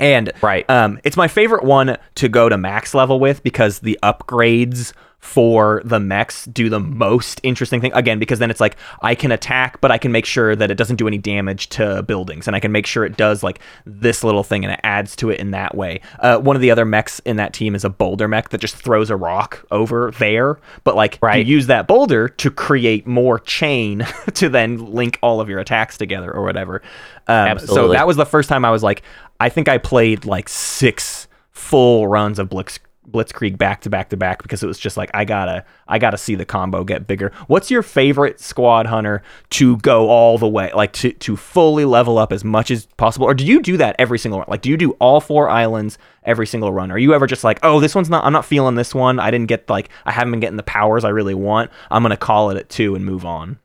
And 0.00 0.32
Right. 0.42 0.68
um, 0.70 0.98
it's 1.04 1.16
my 1.16 1.28
favorite 1.28 1.64
one 1.64 1.96
to 2.16 2.28
go 2.28 2.48
to 2.48 2.56
max 2.56 2.94
level 2.94 3.20
with 3.20 3.42
because 3.42 3.80
the 3.80 3.98
upgrades 4.02 4.92
for 5.22 5.80
the 5.84 6.00
mechs 6.00 6.46
do 6.46 6.68
the 6.68 6.80
most 6.80 7.40
interesting 7.44 7.80
thing. 7.80 7.92
Again, 7.94 8.18
because 8.18 8.40
then 8.40 8.50
it's 8.50 8.60
like 8.60 8.76
I 9.02 9.14
can 9.14 9.30
attack, 9.30 9.80
but 9.80 9.92
I 9.92 9.96
can 9.96 10.10
make 10.10 10.26
sure 10.26 10.56
that 10.56 10.68
it 10.70 10.74
doesn't 10.74 10.96
do 10.96 11.06
any 11.06 11.16
damage 11.16 11.68
to 11.70 12.02
buildings, 12.02 12.48
and 12.48 12.56
I 12.56 12.60
can 12.60 12.72
make 12.72 12.86
sure 12.86 13.04
it 13.04 13.16
does 13.16 13.42
like 13.42 13.60
this 13.86 14.24
little 14.24 14.42
thing 14.42 14.64
and 14.64 14.74
it 14.74 14.80
adds 14.82 15.14
to 15.16 15.30
it 15.30 15.38
in 15.38 15.52
that 15.52 15.76
way. 15.76 16.00
Uh, 16.18 16.38
one 16.38 16.56
of 16.56 16.60
the 16.60 16.72
other 16.72 16.84
mechs 16.84 17.20
in 17.20 17.36
that 17.36 17.52
team 17.52 17.76
is 17.76 17.84
a 17.84 17.88
boulder 17.88 18.26
mech 18.26 18.48
that 18.48 18.60
just 18.60 18.74
throws 18.74 19.10
a 19.10 19.16
rock 19.16 19.64
over 19.70 20.10
there, 20.18 20.58
but 20.82 20.96
like 20.96 21.18
Right. 21.22 21.46
you 21.46 21.54
use 21.54 21.68
that 21.68 21.86
boulder 21.86 22.28
to 22.28 22.50
create 22.50 23.06
more 23.06 23.38
chain 23.38 24.04
to 24.34 24.48
then 24.48 24.92
link 24.92 25.20
all 25.22 25.40
of 25.40 25.48
your 25.48 25.60
attacks 25.60 25.96
together 25.96 26.32
or 26.34 26.42
whatever. 26.42 26.82
Um, 27.28 27.60
so 27.60 27.88
that 27.92 28.08
was 28.08 28.16
the 28.16 28.26
first 28.26 28.48
time 28.48 28.64
I 28.64 28.70
was 28.72 28.82
like, 28.82 29.02
I 29.38 29.48
think 29.48 29.68
I 29.68 29.78
played 29.78 30.24
like 30.24 30.48
six 30.48 31.28
full 31.52 32.08
runs 32.08 32.40
of 32.40 32.48
Blitz 32.48 32.80
Blitzkrieg 33.10 33.58
back 33.58 33.80
to 33.82 33.90
back 33.90 34.10
to 34.10 34.16
back 34.16 34.42
because 34.42 34.62
it 34.62 34.66
was 34.66 34.78
just 34.78 34.96
like 34.96 35.10
I 35.12 35.24
gotta 35.24 35.64
I 35.88 35.98
gotta 35.98 36.16
see 36.16 36.34
the 36.36 36.44
combo 36.44 36.84
get 36.84 37.06
bigger. 37.06 37.32
What's 37.48 37.70
your 37.70 37.82
favorite 37.82 38.40
squad 38.40 38.86
hunter 38.86 39.22
to 39.50 39.76
go 39.78 40.08
all 40.08 40.38
the 40.38 40.48
way, 40.48 40.70
like 40.74 40.92
to 40.94 41.12
to 41.12 41.36
fully 41.36 41.84
level 41.84 42.16
up 42.16 42.32
as 42.32 42.44
much 42.44 42.70
as 42.70 42.86
possible, 42.96 43.26
or 43.26 43.34
do 43.34 43.44
you 43.44 43.60
do 43.60 43.76
that 43.78 43.96
every 43.98 44.18
single 44.18 44.38
run? 44.38 44.46
Like, 44.48 44.62
do 44.62 44.70
you 44.70 44.76
do 44.76 44.92
all 44.92 45.20
four 45.20 45.48
islands 45.48 45.98
every 46.24 46.46
single 46.46 46.72
run? 46.72 46.92
Are 46.92 46.98
you 46.98 47.12
ever 47.12 47.26
just 47.26 47.42
like, 47.42 47.58
oh, 47.64 47.80
this 47.80 47.94
one's 47.94 48.08
not, 48.08 48.24
I'm 48.24 48.32
not 48.32 48.44
feeling 48.44 48.76
this 48.76 48.94
one. 48.94 49.18
I 49.18 49.30
didn't 49.32 49.48
get 49.48 49.68
like 49.68 49.88
I 50.06 50.12
haven't 50.12 50.30
been 50.30 50.40
getting 50.40 50.56
the 50.56 50.62
powers 50.62 51.04
I 51.04 51.08
really 51.08 51.34
want. 51.34 51.70
I'm 51.90 52.02
gonna 52.02 52.16
call 52.16 52.50
it 52.50 52.56
at 52.56 52.68
two 52.68 52.94
and 52.94 53.04
move 53.04 53.24
on. 53.26 53.58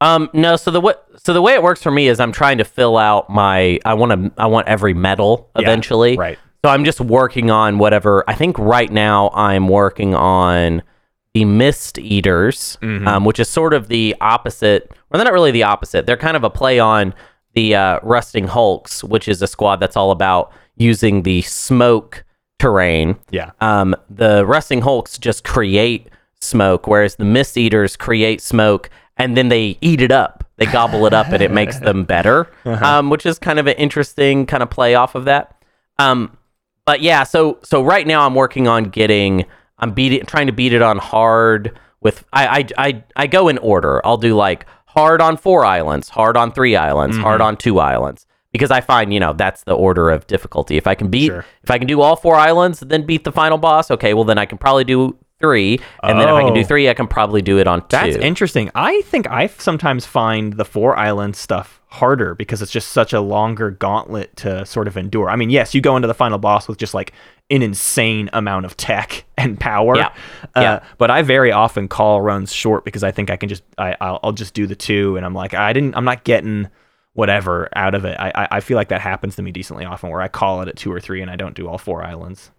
Um, 0.00 0.30
no. 0.32 0.56
So 0.56 0.70
the 0.70 0.80
what? 0.80 1.08
So 1.16 1.32
the 1.32 1.42
way 1.42 1.54
it 1.54 1.62
works 1.62 1.82
for 1.82 1.90
me 1.90 2.06
is 2.06 2.20
I'm 2.20 2.30
trying 2.32 2.58
to 2.58 2.64
fill 2.64 2.96
out 2.96 3.28
my. 3.28 3.80
I 3.84 3.94
want 3.94 4.12
to. 4.12 4.40
I 4.40 4.46
want 4.46 4.68
every 4.68 4.94
medal 4.94 5.50
Yeah, 5.56 5.62
eventually. 5.62 6.16
right. 6.16 6.38
So 6.64 6.70
I'm 6.70 6.84
just 6.84 7.00
working 7.00 7.50
on 7.50 7.78
whatever. 7.78 8.24
I 8.28 8.34
think 8.34 8.58
right 8.58 8.90
now 8.90 9.30
I'm 9.34 9.68
working 9.68 10.14
on 10.14 10.82
the 11.34 11.44
Mist 11.44 11.98
Eaters, 11.98 12.76
Mm-hmm. 12.82 13.06
um, 13.06 13.24
which 13.24 13.38
is 13.38 13.48
sort 13.48 13.74
of 13.74 13.88
the 13.88 14.16
opposite. 14.20 14.90
Well, 15.10 15.18
they're 15.18 15.24
not 15.24 15.32
really 15.34 15.50
the 15.52 15.62
opposite. 15.62 16.06
They're 16.06 16.16
kind 16.16 16.36
of 16.36 16.42
a 16.44 16.50
play 16.50 16.78
on 16.80 17.14
the 17.54 17.74
uh, 17.74 18.00
Rusting 18.02 18.48
Hulks, 18.48 19.04
which 19.04 19.28
is 19.28 19.40
a 19.40 19.46
squad 19.46 19.76
that's 19.76 19.96
all 19.96 20.10
about 20.10 20.52
using 20.76 21.22
the 21.22 21.42
smoke 21.42 22.24
terrain. 22.58 23.16
Yeah. 23.30 23.52
Um, 23.60 23.94
the 24.10 24.44
Rusting 24.44 24.80
Hulks 24.80 25.16
just 25.18 25.44
create 25.44 26.08
smoke, 26.40 26.86
whereas 26.86 27.16
the 27.16 27.24
Mist 27.24 27.56
Eaters 27.56 27.96
create 27.96 28.40
smoke 28.40 28.90
and 29.16 29.36
then 29.36 29.48
they 29.48 29.78
eat 29.80 30.00
it 30.00 30.10
up. 30.12 30.44
They 30.56 30.66
gobble 30.66 31.06
it 31.06 31.12
up 31.14 31.28
and 31.28 31.40
it 31.42 31.50
makes 31.52 31.78
them 31.78 32.04
better, 32.14 32.48
um, 32.64 33.10
which 33.10 33.26
is 33.26 33.38
kind 33.38 33.58
of 33.60 33.66
an 33.68 33.76
interesting 33.76 34.44
kind 34.46 34.62
of 34.62 34.70
play 34.70 34.94
off 34.96 35.14
of 35.14 35.24
that. 35.26 35.54
Um, 36.00 36.36
but 36.88 37.02
yeah, 37.02 37.22
so 37.22 37.58
so 37.62 37.82
right 37.82 38.06
now 38.06 38.24
I'm 38.24 38.34
working 38.34 38.66
on 38.66 38.84
getting 38.84 39.44
I'm 39.78 39.90
beating 39.92 40.24
trying 40.24 40.46
to 40.46 40.54
beat 40.54 40.72
it 40.72 40.80
on 40.80 40.96
hard 40.96 41.78
with 42.00 42.24
I 42.32 42.46
I 42.78 42.88
I, 42.88 43.04
I 43.14 43.26
go 43.26 43.48
in 43.48 43.58
order. 43.58 44.00
I'll 44.06 44.16
do 44.16 44.34
like 44.34 44.64
hard 44.86 45.20
on 45.20 45.36
four 45.36 45.66
islands, 45.66 46.08
hard 46.08 46.34
on 46.38 46.50
three 46.50 46.76
islands, 46.76 47.16
mm-hmm. 47.16 47.24
hard 47.24 47.42
on 47.42 47.58
two 47.58 47.78
islands. 47.78 48.26
Because 48.52 48.70
I 48.70 48.80
find, 48.80 49.12
you 49.12 49.20
know, 49.20 49.34
that's 49.34 49.64
the 49.64 49.74
order 49.74 50.08
of 50.08 50.26
difficulty. 50.26 50.78
If 50.78 50.86
I 50.86 50.94
can 50.94 51.10
beat 51.10 51.26
Sure. 51.26 51.44
if 51.62 51.70
I 51.70 51.76
can 51.76 51.86
do 51.86 52.00
all 52.00 52.16
four 52.16 52.36
islands, 52.36 52.80
then 52.80 53.04
beat 53.04 53.24
the 53.24 53.32
final 53.32 53.58
boss, 53.58 53.90
okay, 53.90 54.14
well 54.14 54.24
then 54.24 54.38
I 54.38 54.46
can 54.46 54.56
probably 54.56 54.84
do 54.84 55.14
three. 55.40 55.80
And 56.02 56.18
then 56.18 56.26
if 56.26 56.34
I 56.34 56.42
can 56.42 56.54
do 56.54 56.60
Oh. 56.60 56.64
three, 56.64 56.88
I 56.88 56.94
can 56.94 57.06
probably 57.06 57.42
do 57.42 57.58
it 57.58 57.66
on 57.66 57.82
two. 57.82 57.86
That's 57.98 58.16
interesting. 58.16 58.70
I 58.74 59.02
think 59.02 59.28
I 59.30 59.48
sometimes 59.48 60.06
find 60.06 60.54
the 60.54 60.64
four 60.64 60.96
island 60.96 61.36
stuff 61.36 61.77
harder 61.90 62.34
because 62.34 62.60
it's 62.60 62.70
just 62.70 62.90
such 62.90 63.12
a 63.12 63.20
longer 63.20 63.70
gauntlet 63.70 64.36
to 64.36 64.64
sort 64.66 64.86
of 64.86 64.96
endure. 64.96 65.30
I 65.30 65.36
mean, 65.36 65.50
yes, 65.50 65.74
you 65.74 65.80
go 65.80 65.96
into 65.96 66.06
the 66.08 66.14
final 66.14 66.38
boss 66.38 66.68
with 66.68 66.76
just 66.78 66.92
like 66.94 67.12
an 67.50 67.62
insane 67.62 68.28
amount 68.34 68.66
of 68.66 68.76
tech 68.76 69.24
and 69.38 69.58
power. 69.58 69.96
Yeah. 69.96 70.12
Uh, 70.54 70.60
Yeah. 70.60 70.80
But 70.98 71.10
I 71.10 71.22
very 71.22 71.50
often 71.50 71.88
call 71.88 72.20
runs 72.20 72.52
short 72.52 72.84
because 72.84 73.02
I 73.02 73.10
think 73.10 73.30
I 73.30 73.36
can 73.36 73.48
just 73.48 73.62
I 73.78 73.96
I'll, 74.00 74.20
I'll 74.22 74.32
just 74.32 74.52
do 74.54 74.66
the 74.66 74.76
two 74.76 75.16
and 75.16 75.24
I'm 75.24 75.34
like 75.34 75.54
I 75.54 75.72
didn't 75.72 75.96
I'm 75.96 76.04
not 76.04 76.24
getting 76.24 76.68
whatever 77.14 77.68
out 77.74 77.94
of 77.94 78.04
it. 78.04 78.16
I, 78.20 78.30
I 78.34 78.48
I 78.52 78.60
feel 78.60 78.76
like 78.76 78.88
that 78.88 79.00
happens 79.00 79.36
to 79.36 79.42
me 79.42 79.50
decently 79.50 79.84
often 79.86 80.10
where 80.10 80.20
I 80.20 80.28
call 80.28 80.60
it 80.62 80.68
at 80.68 80.76
two 80.76 80.92
or 80.92 81.00
three 81.00 81.22
and 81.22 81.30
I 81.30 81.36
don't 81.36 81.54
do 81.56 81.68
all 81.68 81.78
four 81.78 82.04
islands. 82.04 82.50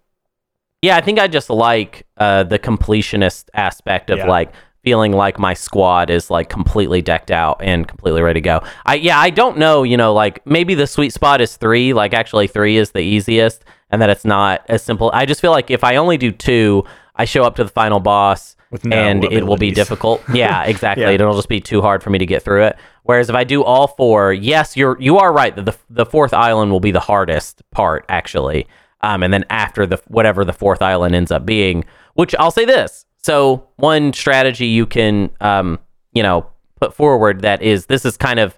Yeah, 0.82 0.96
I 0.96 1.02
think 1.02 1.18
I 1.20 1.28
just 1.28 1.50
like 1.50 2.06
uh, 2.16 2.42
the 2.44 2.58
completionist 2.58 3.48
aspect 3.54 4.10
of 4.10 4.18
Yeah. 4.18 4.26
like 4.26 4.50
feeling 4.82 5.12
like 5.12 5.38
my 5.38 5.54
squad 5.54 6.10
is 6.10 6.30
like 6.30 6.48
completely 6.48 7.02
decked 7.02 7.30
out 7.30 7.60
and 7.60 7.86
completely 7.86 8.22
ready 8.22 8.40
to 8.40 8.44
go. 8.44 8.62
I 8.86 8.94
yeah, 8.94 9.18
I 9.18 9.30
don't 9.30 9.58
know, 9.58 9.82
you 9.82 9.96
know, 9.96 10.12
like 10.14 10.44
maybe 10.46 10.74
the 10.74 10.86
sweet 10.86 11.12
spot 11.12 11.40
is 11.40 11.56
3, 11.56 11.92
like 11.92 12.14
actually 12.14 12.46
3 12.46 12.76
is 12.76 12.92
the 12.92 13.00
easiest 13.00 13.64
and 13.90 14.00
that 14.00 14.10
it's 14.10 14.24
not 14.24 14.64
as 14.68 14.82
simple. 14.82 15.10
I 15.12 15.26
just 15.26 15.40
feel 15.40 15.50
like 15.50 15.70
if 15.70 15.84
I 15.84 15.96
only 15.96 16.16
do 16.16 16.30
2, 16.30 16.84
I 17.16 17.24
show 17.24 17.42
up 17.42 17.56
to 17.56 17.64
the 17.64 17.70
final 17.70 18.00
boss 18.00 18.56
With 18.70 18.84
no 18.84 18.96
and 18.96 19.24
it 19.24 19.46
will 19.46 19.58
be 19.58 19.70
difficult. 19.82 20.22
Yeah, 20.32 20.64
exactly. 20.64 21.04
Yeah. 21.04 21.10
It'll 21.10 21.34
just 21.36 21.48
be 21.48 21.60
too 21.60 21.82
hard 21.82 22.02
for 22.02 22.10
me 22.10 22.18
to 22.18 22.26
get 22.26 22.42
through 22.42 22.64
it. 22.64 22.76
Whereas 23.02 23.28
if 23.28 23.36
I 23.36 23.44
do 23.44 23.62
all 23.62 23.88
four, 23.88 24.32
yes, 24.32 24.76
you're 24.76 24.98
you 25.00 25.18
are 25.18 25.32
right 25.32 25.54
that 25.56 25.66
the 25.66 25.76
the 25.90 26.06
fourth 26.06 26.32
island 26.32 26.70
will 26.70 26.80
be 26.80 26.92
the 26.92 27.00
hardest 27.00 27.62
part 27.70 28.06
actually. 28.08 28.66
Um, 29.02 29.22
and 29.22 29.32
then 29.32 29.44
after 29.50 29.86
the 29.86 30.00
whatever 30.08 30.44
the 30.44 30.52
fourth 30.52 30.80
island 30.82 31.14
ends 31.14 31.30
up 31.30 31.44
being, 31.44 31.84
which 32.14 32.34
I'll 32.38 32.50
say 32.50 32.64
this. 32.64 33.04
So 33.22 33.66
one 33.76 34.12
strategy 34.12 34.66
you 34.66 34.86
can 34.86 35.30
um, 35.40 35.78
you 36.12 36.22
know, 36.22 36.46
put 36.80 36.94
forward 36.94 37.42
that 37.42 37.62
is 37.62 37.86
this 37.86 38.04
is 38.04 38.16
kind 38.16 38.40
of 38.40 38.56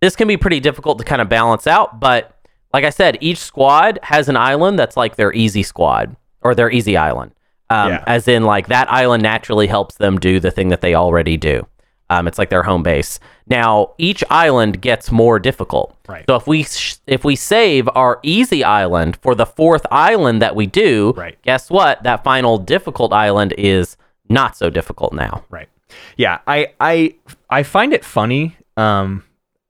this 0.00 0.16
can 0.16 0.28
be 0.28 0.36
pretty 0.36 0.60
difficult 0.60 0.98
to 0.98 1.04
kind 1.04 1.22
of 1.22 1.28
balance 1.28 1.66
out, 1.66 2.00
but 2.00 2.30
like 2.72 2.84
I 2.84 2.90
said, 2.90 3.16
each 3.20 3.38
squad 3.38 3.98
has 4.02 4.28
an 4.28 4.36
island 4.36 4.78
that's 4.78 4.96
like 4.96 5.16
their 5.16 5.32
easy 5.32 5.62
squad 5.62 6.16
or 6.42 6.54
their 6.54 6.70
easy 6.70 6.96
island. 6.96 7.32
Um, 7.70 7.90
Yeah. 7.92 8.04
As 8.06 8.28
in, 8.28 8.42
like 8.42 8.66
that 8.68 8.90
island 8.92 9.22
naturally 9.22 9.66
helps 9.66 9.94
them 9.96 10.18
do 10.18 10.40
the 10.40 10.50
thing 10.50 10.68
that 10.68 10.80
they 10.80 10.94
already 10.94 11.36
do. 11.36 11.66
Um, 12.10 12.28
it's 12.28 12.38
like 12.38 12.50
their 12.50 12.62
home 12.62 12.82
base. 12.82 13.18
Now, 13.46 13.92
each 13.98 14.22
island 14.30 14.80
gets 14.82 15.10
more 15.10 15.38
difficult. 15.38 15.96
Right. 16.08 16.24
So 16.28 16.36
if 16.36 16.46
we 16.46 16.64
sh- 16.64 16.96
if 17.06 17.24
we 17.24 17.34
save 17.36 17.88
our 17.94 18.20
easy 18.22 18.62
island 18.62 19.16
for 19.22 19.34
the 19.34 19.46
fourth 19.46 19.86
island 19.90 20.42
that 20.42 20.54
we 20.54 20.66
do, 20.66 21.12
Right. 21.16 21.40
guess 21.42 21.70
what? 21.70 22.02
That 22.02 22.22
final 22.24 22.58
difficult 22.58 23.12
island 23.12 23.54
is 23.56 23.96
not 24.28 24.56
so 24.56 24.68
difficult 24.70 25.12
now. 25.14 25.44
Right. 25.50 25.68
Yeah, 26.16 26.38
I 26.46 26.68
I 26.80 27.14
I 27.50 27.62
find 27.62 27.92
it 27.92 28.04
funny 28.04 28.56
um 28.76 29.22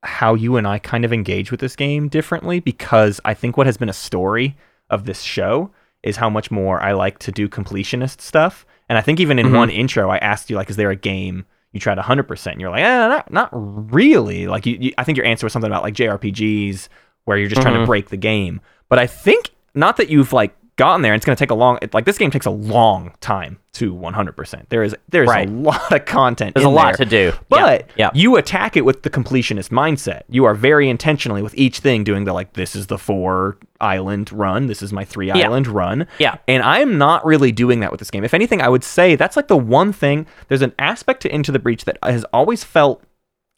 how 0.03 0.35
you 0.35 0.57
and 0.57 0.67
I 0.67 0.79
kind 0.79 1.05
of 1.05 1.13
engage 1.13 1.51
with 1.51 1.61
this 1.61 1.77
game 1.77 2.09
differently 2.09 2.61
because 2.61 3.21
I 3.25 3.33
think 3.35 3.57
what 3.57 3.67
has 3.67 3.77
been 3.77 3.89
a 3.89 3.93
story 3.95 4.57
of 4.91 5.05
this 5.07 5.23
show 5.23 5.71
is 6.03 6.17
how 6.17 6.29
much 6.29 6.51
more 6.51 6.81
I 6.83 6.93
like 6.93 7.19
to 7.21 7.33
do 7.33 7.49
completionist 7.49 8.21
stuff. 8.21 8.67
And 8.89 8.99
I 8.99 9.01
think 9.01 9.19
even 9.21 9.39
in 9.39 9.53
one 9.53 9.71
intro 9.71 10.11
I 10.11 10.19
asked 10.19 10.51
you 10.51 10.57
like 10.57 10.69
is 10.69 10.77
there 10.77 10.91
a 10.91 10.97
game 10.97 11.47
you 11.75 11.81
tried 11.81 11.99
100% 11.99 12.53
and 12.53 12.61
you're 12.61 12.71
like, 12.71 12.83
eh, 12.83 13.09
not, 13.09 13.33
not 13.33 13.51
really. 13.53 14.47
Like 14.47 14.65
you, 14.65 14.79
you, 14.81 14.95
I 14.97 15.03
think 15.03 15.19
your 15.19 15.27
answer 15.27 15.45
was 15.45 15.53
something 15.53 15.71
about 15.71 15.83
like 15.83 15.95
JRPGs 15.95 16.89
where 17.25 17.37
you're 17.37 17.49
just 17.49 17.61
trying 17.61 17.79
to 17.79 17.85
break 17.85 18.11
the 18.11 18.17
game. 18.17 18.61
But 18.89 19.01
I 19.01 19.09
think 19.09 19.51
not 19.75 19.97
that 19.97 20.09
you've 20.09 20.33
like 20.33 20.57
gotten 20.77 21.03
there. 21.03 21.13
and 21.13 21.19
It's 21.19 21.25
going 21.27 21.37
to 21.37 21.39
take 21.41 21.51
a 21.51 21.55
long. 21.55 21.79
it- 21.83 21.95
Like 21.95 22.05
this 22.05 22.19
game 22.19 22.31
takes 22.31 22.47
a 22.47 22.51
long 22.51 23.13
time 23.21 23.59
to 23.75 23.93
100%. 23.95 24.69
There 24.69 24.83
is 24.83 24.95
there's 25.09 25.29
Right. 25.29 25.49
a 25.49 25.51
lot 25.53 25.93
of 25.93 26.05
content. 26.05 26.55
There's 26.55 26.65
in 26.65 26.71
a 26.71 26.75
lot 26.75 26.97
there. 26.97 27.05
to 27.05 27.11
do. 27.11 27.33
But 27.49 27.91
Yeah, 27.97 28.07
yeah. 28.07 28.11
you 28.15 28.37
attack 28.37 28.77
it 28.77 28.85
with 28.85 29.03
the 29.03 29.11
completionist 29.11 29.71
mindset. 29.71 30.23
You 30.29 30.45
are 30.45 30.55
very 30.55 30.89
intentionally 30.89 31.43
with 31.43 31.55
each 31.57 31.81
thing 31.81 32.05
doing 32.05 32.25
the 32.25 32.33
like 32.33 32.53
this 32.55 32.75
is 32.77 32.87
the 32.89 32.99
four 32.99 33.57
island 33.81 34.33
run, 34.33 34.67
this 34.67 34.83
is 34.83 34.93
my 34.93 35.05
three 35.05 35.27
Yeah. 35.29 35.39
island 35.39 35.67
run. 35.67 36.07
Yeah. 36.19 36.37
And 36.49 36.63
I'm 36.63 36.99
not 36.99 37.25
really 37.27 37.53
doing 37.53 37.81
that 37.81 37.91
with 37.91 37.99
this 37.99 38.11
game. 38.11 38.25
If 38.25 38.35
anything, 38.35 38.61
I 38.63 38.69
would 38.69 38.85
say 38.85 39.17
that's 39.17 39.37
like 39.37 39.49
the 39.49 39.57
one 39.57 39.93
thing 39.93 40.27
there's 40.49 40.63
an 40.63 40.73
aspect 40.79 41.21
to 41.23 41.35
Into 41.35 41.51
the 41.53 41.59
Breach 41.59 41.85
that 41.85 41.99
has 42.03 42.25
always 42.33 42.63
felt 42.65 43.03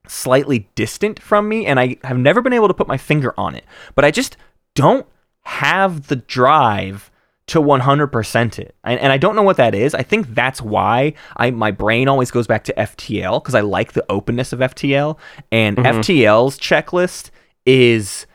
slightly 0.08 0.68
distant 0.76 1.20
from 1.20 1.48
me 1.48 1.66
and 1.66 1.80
I 1.80 1.96
have 2.04 2.16
never 2.18 2.40
been 2.40 2.52
able 2.52 2.68
to 2.68 2.74
put 2.74 2.86
my 2.88 2.96
finger 2.96 3.34
on 3.36 3.54
it. 3.54 3.64
But 3.94 4.04
I 4.04 4.10
just 4.10 4.36
don't 4.74 5.06
have 5.46 6.08
the 6.08 6.16
drive 6.16 7.10
to 7.46 7.60
100% 7.60 8.58
it. 8.58 8.74
And, 8.82 8.98
and 8.98 9.12
I 9.12 9.18
don't 9.18 9.36
know 9.36 9.42
what 9.42 9.56
that 9.58 9.74
is. 9.74 9.94
I 9.94 10.02
think 10.02 10.34
that's 10.34 10.60
why 10.60 11.14
I 11.36 11.52
my 11.52 11.70
brain 11.70 12.08
always 12.08 12.32
goes 12.32 12.48
back 12.48 12.64
to 12.64 12.74
FTL 12.74 13.40
because 13.40 13.54
I 13.54 13.60
like 13.60 13.92
the 13.92 14.04
openness 14.10 14.52
of 14.52 14.58
FTL 14.58 15.16
and 15.52 15.76
mm-hmm. 15.76 16.00
FTL's 16.00 16.58
checklist 16.58 17.30
is 17.64 18.26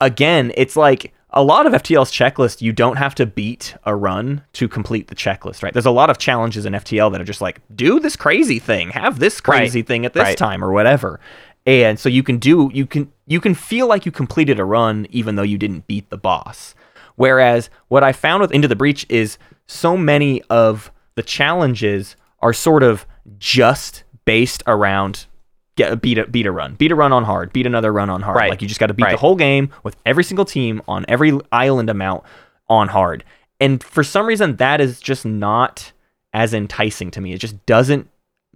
again, 0.00 0.52
it's 0.56 0.76
like 0.76 1.12
a 1.30 1.42
lot 1.42 1.66
of 1.66 1.72
FTL's 1.72 2.12
checklist, 2.12 2.62
you 2.62 2.72
don't 2.72 2.96
have 2.96 3.14
to 3.16 3.26
beat 3.26 3.74
a 3.84 3.94
run 3.96 4.42
to 4.52 4.68
complete 4.68 5.08
the 5.08 5.14
checklist, 5.16 5.64
right? 5.64 5.72
There's 5.72 5.84
a 5.84 5.90
lot 5.90 6.08
of 6.08 6.18
challenges 6.18 6.64
in 6.64 6.72
FTL 6.72 7.10
that 7.12 7.20
are 7.20 7.24
just 7.24 7.40
like, 7.40 7.60
do 7.74 7.98
this 7.98 8.14
crazy 8.14 8.60
thing, 8.60 8.90
have 8.90 9.18
this 9.18 9.40
crazy 9.40 9.80
Right. 9.80 9.86
thing 9.86 10.06
at 10.06 10.12
this 10.12 10.22
Right. 10.22 10.38
time 10.38 10.64
or 10.64 10.72
whatever. 10.72 11.18
And 11.66 11.98
so 11.98 12.08
you 12.08 12.22
can 12.22 12.38
do 12.38 12.70
you 12.72 12.86
can 12.86 13.12
you 13.26 13.40
can 13.40 13.54
feel 13.54 13.88
like 13.88 14.06
you 14.06 14.12
completed 14.12 14.60
a 14.60 14.64
run 14.64 15.06
even 15.10 15.34
though 15.34 15.42
you 15.42 15.58
didn't 15.58 15.86
beat 15.86 16.08
the 16.10 16.16
boss. 16.16 16.74
Whereas 17.16 17.70
what 17.88 18.04
I 18.04 18.12
found 18.12 18.40
with 18.40 18.52
Into 18.52 18.68
the 18.68 18.76
Breach 18.76 19.04
is 19.08 19.38
so 19.66 19.96
many 19.96 20.42
of 20.42 20.92
the 21.16 21.22
challenges 21.22 22.14
are 22.40 22.52
sort 22.52 22.82
of 22.82 23.06
just 23.38 24.04
based 24.24 24.62
around 24.66 25.26
get 25.76 26.00
beat 26.00 26.18
a 26.18 26.26
beat 26.26 26.46
a 26.46 26.52
run, 26.52 26.74
beat 26.74 26.92
a 26.92 26.94
run 26.94 27.12
on 27.12 27.24
hard, 27.24 27.52
beat 27.52 27.66
another 27.66 27.92
run 27.92 28.10
on 28.10 28.22
hard. 28.22 28.36
Right. 28.36 28.50
Like 28.50 28.62
you 28.62 28.68
just 28.68 28.80
got 28.80 28.86
to 28.86 28.94
beat 28.94 29.10
the 29.10 29.16
whole 29.16 29.36
game 29.36 29.70
with 29.82 29.96
every 30.06 30.24
single 30.24 30.44
team 30.44 30.82
on 30.86 31.04
every 31.08 31.38
island 31.50 31.90
amount 31.90 32.24
on 32.68 32.88
hard. 32.88 33.24
And 33.60 33.82
for 33.82 34.04
some 34.04 34.26
reason, 34.26 34.56
that 34.56 34.80
is 34.80 35.00
just 35.00 35.24
not 35.24 35.92
as 36.32 36.52
enticing 36.52 37.10
to 37.12 37.20
me. 37.20 37.32
It 37.32 37.38
just 37.38 37.64
doesn't 37.66 38.08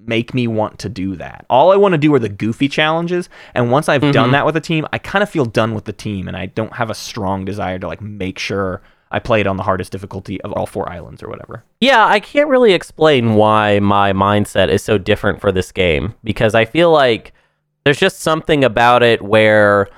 make 0.07 0.35
me 0.35 0.47
want 0.47 0.79
to 0.81 0.89
do 0.89 1.17
that. 1.17 1.45
All 1.51 1.73
I 1.73 1.77
want 1.77 1.93
to 1.93 1.99
do 1.99 2.15
are 2.15 2.19
the 2.19 2.29
goofy 2.29 2.69
challenges. 2.69 3.29
And 3.55 3.71
once 3.71 3.89
I've 3.89 4.01
done 4.01 4.13
mm-hmm. 4.13 4.33
that 4.33 4.47
with 4.47 4.57
a 4.57 4.61
team, 4.61 4.87
I 4.93 4.99
kind 4.99 5.23
of 5.23 5.31
feel 5.31 5.45
done 5.45 5.75
with 5.75 5.85
the 5.85 5.93
team 5.93 6.29
and 6.29 6.37
I 6.37 6.47
don't 6.47 6.75
have 6.75 6.91
a 6.91 6.95
strong 6.95 7.45
desire 7.45 7.79
to 7.79 7.87
like 7.87 8.01
make 8.01 8.39
sure 8.39 8.83
I 9.13 9.19
play 9.19 9.41
it 9.41 9.47
on 9.47 9.57
the 9.57 9.63
hardest 9.63 9.91
difficulty 9.93 10.41
of 10.43 10.53
all 10.53 10.67
four 10.67 10.89
islands 10.91 11.23
or 11.23 11.29
whatever. 11.29 11.65
Yeah, 11.81 12.07
I 12.07 12.21
can't 12.21 12.49
really 12.49 12.73
explain 12.73 13.35
why 13.35 13.81
my 13.81 14.13
mindset 14.13 14.69
is 14.69 14.83
so 14.83 14.99
different 14.99 15.41
for 15.41 15.51
this 15.51 15.73
game 15.73 16.15
because 16.23 16.55
I 16.55 16.65
feel 16.65 16.93
like 16.93 17.33
there's 17.85 17.99
just 17.99 18.21
something 18.21 18.63
about 18.63 19.03
it 19.03 19.23
where 19.23 19.89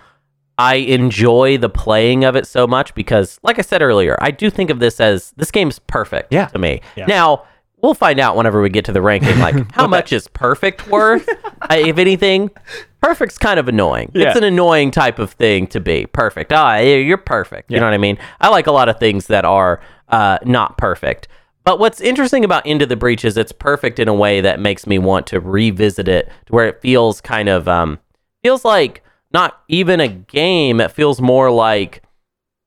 I 0.57 0.76
enjoy 0.76 1.59
the 1.59 1.68
playing 1.68 2.24
of 2.24 2.36
it 2.36 2.46
so 2.46 2.66
much 2.66 2.94
because, 2.94 3.38
like 3.42 3.59
I 3.59 3.62
said 3.62 3.82
earlier, 3.82 4.16
I 4.20 4.30
do 4.30 4.48
think 4.48 4.70
of 4.70 4.78
this 4.78 5.00
as 5.00 5.32
this 5.36 5.50
game's 5.50 5.78
perfect 5.78 6.32
Yeah. 6.32 6.46
to 6.46 6.59
me. 6.59 6.80
Yeah. 6.96 7.07
Now, 7.07 7.44
we'll 7.83 7.95
find 7.95 8.20
out 8.20 8.37
whenever 8.37 8.62
we 8.62 8.70
get 8.70 8.85
to 8.87 8.93
the 8.93 9.03
ranking, 9.03 9.39
like 9.41 9.72
how 9.72 9.87
much 9.87 10.12
is 10.12 10.28
perfect 10.28 10.89
worth? 10.89 11.28
uh, 11.28 11.74
if 11.74 11.99
anything, 11.99 12.51
perfect's 13.03 13.39
kind 13.39 13.59
of 13.61 13.68
annoying. 13.68 14.11
Yeah. 14.14 14.28
It's 14.28 14.39
an 14.39 14.45
annoying 14.45 14.91
type 14.91 15.18
of 15.18 15.33
thing 15.33 15.66
to 15.68 15.80
be 15.80 16.07
perfect. 16.07 16.53
Ah, 16.53 16.78
you're 16.78 17.18
perfect. 17.18 17.70
You 17.70 17.80
know 17.80 17.87
what 17.87 17.95
I 17.95 17.99
mean? 17.99 18.18
I 18.41 18.49
like 18.49 18.66
a 18.66 18.72
lot 18.72 18.89
of 18.89 18.99
things 18.99 19.26
that 19.26 19.45
are 19.45 19.80
uh, 20.09 20.39
not 20.45 20.78
perfect. 20.78 21.28
But 21.64 21.78
what's 21.78 22.01
interesting 22.01 22.45
about 22.45 22.66
Into 22.66 22.87
the 22.87 22.97
Breach 22.97 23.24
is 23.24 23.37
it's 23.37 23.53
perfect 23.53 23.99
in 24.01 24.09
a 24.09 24.14
way 24.14 24.41
that 24.41 24.59
makes 24.59 24.87
me 24.87 24.99
want 24.99 25.26
to 25.28 25.39
revisit 25.41 26.09
it 26.09 26.26
to 26.47 26.53
where 26.53 26.66
it 26.66 26.80
feels 26.80 27.20
kind 27.20 27.49
of 27.49 27.68
um 27.68 28.01
feels 28.43 28.64
like 28.64 29.03
not 29.33 29.62
even 29.68 30.01
a 30.01 30.09
game. 30.09 30.80
It 30.80 30.91
feels 30.91 31.20
more 31.20 31.53
like 31.53 32.03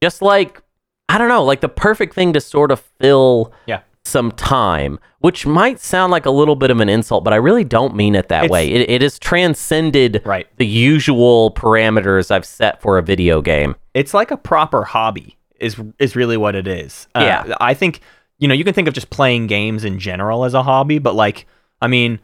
just 0.01 0.21
like 0.21 0.61
I 1.09 1.17
don't 1.17 1.27
know, 1.27 1.43
like 1.43 1.59
the 1.59 1.67
perfect 1.69 2.15
thing 2.15 2.31
to 2.33 2.41
sort 2.41 2.71
of 2.71 2.79
fill 2.99 3.51
Yeah. 3.65 3.81
Some 4.05 4.31
time, 4.33 4.99
which 5.19 5.45
might 5.45 5.79
sound 5.79 6.11
like 6.11 6.25
a 6.25 6.31
little 6.31 6.55
bit 6.55 6.69
of 6.71 6.79
an 6.79 6.89
insult, 6.89 7.23
but 7.23 7.33
I 7.33 7.37
really 7.37 7.63
don't 7.63 7.95
mean 7.95 8.13
it 8.15 8.27
that 8.29 8.45
It's- 8.45 8.51
way. 8.51 8.69
It, 8.71 8.89
it 8.89 9.01
has 9.01 9.17
transcended 9.19 10.21
Right. 10.25 10.47
the 10.57 10.65
usual 10.67 11.51
parameters 11.51 12.29
I've 12.31 12.45
set 12.45 12.81
for 12.81 12.97
a 12.97 13.01
video 13.03 13.41
game. 13.41 13.75
it's 13.93 14.13
like 14.13 14.29
a 14.31 14.37
proper 14.37 14.83
hobby 14.83 15.37
is 15.59 15.77
is 15.99 16.15
really 16.17 16.35
what 16.37 16.53
it 16.55 16.67
is. 16.67 17.07
Uh, 17.15 17.21
Yeah. 17.21 17.55
I 17.61 17.73
think 17.73 18.01
you 18.39 18.47
know 18.47 18.53
you 18.53 18.63
can 18.65 18.73
think 18.73 18.87
of 18.89 18.93
just 18.93 19.09
playing 19.09 19.47
games 19.47 19.83
in 19.85 19.99
general 19.99 20.43
as 20.43 20.53
a 20.53 20.63
hobby, 20.63 20.99
but 20.99 21.15
like 21.15 21.45
I 21.81 21.87
mean, 21.87 22.19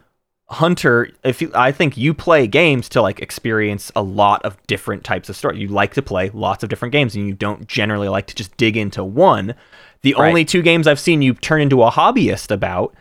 Hunter, 0.50 1.10
if 1.24 1.42
you, 1.42 1.50
I 1.56 1.72
think 1.72 1.96
you 1.96 2.14
play 2.14 2.46
games 2.46 2.90
to 2.90 3.02
like 3.02 3.22
experience 3.22 3.90
a 3.96 4.02
lot 4.04 4.44
of 4.44 4.58
different 4.68 5.06
types 5.06 5.30
of 5.30 5.38
story. 5.38 5.60
You 5.60 5.70
like 5.70 5.94
to 5.94 6.02
play 6.02 6.30
lots 6.34 6.62
of 6.62 6.70
different 6.70 6.92
games, 6.92 7.16
and 7.16 7.26
you 7.26 7.34
don't 7.34 7.66
generally 7.68 8.10
like 8.10 8.28
to 8.28 8.36
just 8.36 8.56
dig 8.58 8.76
into 8.76 9.02
one. 9.02 9.56
The 10.04 10.16
Right. 10.18 10.28
only 10.30 10.46
two 10.46 10.62
games 10.62 10.88
I've 10.88 11.00
seen 11.00 11.22
you 11.22 11.34
turn 11.36 11.62
into 11.62 11.84
a 11.84 11.92
hobbyist 11.92 12.52
about 12.52 12.94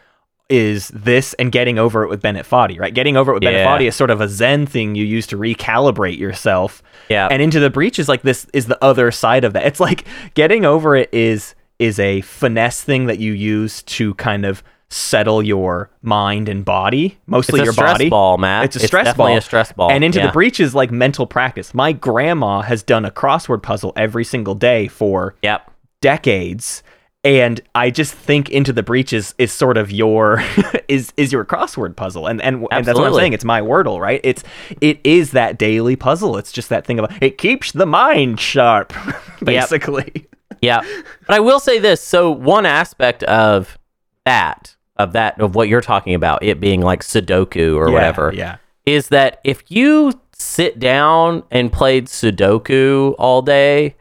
is 0.49 0.89
this 0.89 1.33
and 1.35 1.53
getting 1.53 1.79
over 1.79 2.03
it 2.03 2.09
with 2.11 2.21
Bennett 2.21 2.45
Foddy, 2.45 2.79
right? 2.79 2.93
Getting 2.93 3.17
over 3.17 3.31
it 3.31 3.35
with 3.35 3.43
Bennett 3.45 3.61
Yeah. 3.61 3.67
Foddy 3.79 3.87
is 3.87 3.95
sort 3.95 4.11
of 4.11 4.21
a 4.21 4.29
zen 4.29 4.67
thing 4.67 4.97
you 4.97 5.05
use 5.05 5.27
to 5.29 5.37
recalibrate 5.39 6.19
yourself. 6.19 6.83
Yeah. 7.09 7.29
And 7.31 7.41
into 7.41 7.61
the 7.61 7.71
breach 7.71 7.99
is 8.01 8.09
like 8.09 8.23
this 8.23 8.47
is 8.53 8.67
the 8.67 8.83
other 8.85 9.11
side 9.13 9.45
of 9.45 9.53
that. 9.53 9.65
It's 9.65 9.79
like 9.81 10.05
getting 10.35 10.65
over 10.65 10.97
it 10.97 11.09
is 11.13 11.55
is 11.79 11.99
a 11.99 12.21
finesse 12.23 12.83
thing 12.83 13.07
that 13.07 13.19
you 13.21 13.33
use 13.33 13.83
to 13.85 14.13
kind 14.15 14.45
of 14.45 14.63
settle 14.91 15.41
your 15.41 15.89
mind 16.03 16.49
and 16.49 16.65
body, 16.65 17.17
mostly 17.29 17.61
It's 17.61 17.63
a 17.63 17.65
your 17.67 17.73
stress 17.73 17.93
body. 17.93 18.11
ball, 18.11 18.37
Matt. 18.37 18.65
It's 18.65 18.77
a 18.77 18.81
It's 18.81 18.87
stress 18.89 19.05
definitely 19.07 19.31
ball. 19.33 19.39
a 19.39 19.41
stress 19.43 19.73
ball, 19.73 19.91
And 19.93 20.03
into 20.03 20.19
yeah. 20.19 20.27
the 20.27 20.33
breach 20.33 20.59
is 20.59 20.75
like 20.75 20.91
mental 20.91 21.27
practice. 21.29 21.73
My 21.73 21.93
grandma 21.93 22.63
has 22.63 22.83
done 22.83 23.05
a 23.05 23.11
crossword 23.13 23.63
puzzle 23.63 23.93
every 23.97 24.25
single 24.25 24.57
day 24.57 24.89
for 24.89 25.37
Yep. 25.43 25.70
Decades 26.01 26.83
and 27.23 27.61
i 27.75 27.91
just 27.91 28.15
think 28.15 28.49
into 28.49 28.73
the 28.73 28.83
breach 28.83 29.13
is, 29.13 29.35
is 29.37 29.53
sort 29.53 29.77
of 29.77 29.91
your 29.91 30.43
is 30.89 31.13
is 31.17 31.33
your 31.33 31.45
crossword 31.45 31.95
puzzle. 31.97 32.27
And 32.27 32.41
and, 32.41 32.67
and 32.71 32.85
that's 32.85 32.99
what 32.99 33.09
i'm 33.09 33.15
saying. 33.15 33.33
It's 33.35 33.45
my 33.45 33.61
wordle 33.61 34.01
right? 34.01 34.21
It's 34.25 34.43
it 34.81 35.01
is 35.05 35.33
that 35.33 35.59
daily 35.59 35.97
puzzle. 35.97 36.37
It's 36.39 36.53
just 36.53 36.71
that 36.71 36.87
thing 36.87 36.99
about 36.99 37.23
it 37.23 37.37
keeps 37.39 37.73
the 37.73 37.87
mind 37.87 38.41
sharp 38.41 38.93
basically. 39.45 40.27
Yeah. 40.63 40.81
But 41.27 41.37
I 41.37 41.41
will 41.41 41.61
say 41.61 41.79
this. 41.79 42.03
So 42.03 42.31
one 42.31 42.67
aspect 42.67 43.23
of 43.25 43.79
that, 44.25 44.77
of 44.97 45.13
that, 45.13 45.41
of 45.41 45.55
what 45.55 45.69
you're 45.69 45.81
talking 45.81 46.15
about, 46.15 46.43
it 46.43 46.61
being 46.61 46.83
like 46.83 47.03
Sudoku 47.03 47.77
or 47.77 47.89
Yeah, 47.89 47.95
whatever, 47.95 48.33
yeah. 48.35 48.57
is 48.85 49.09
that 49.09 49.41
if 49.45 49.63
you 49.69 50.21
sit 50.33 50.79
down 50.79 51.45
and 51.51 51.73
played 51.73 52.07
Sudoku 52.07 53.15
all 53.19 53.43
day, 53.43 53.97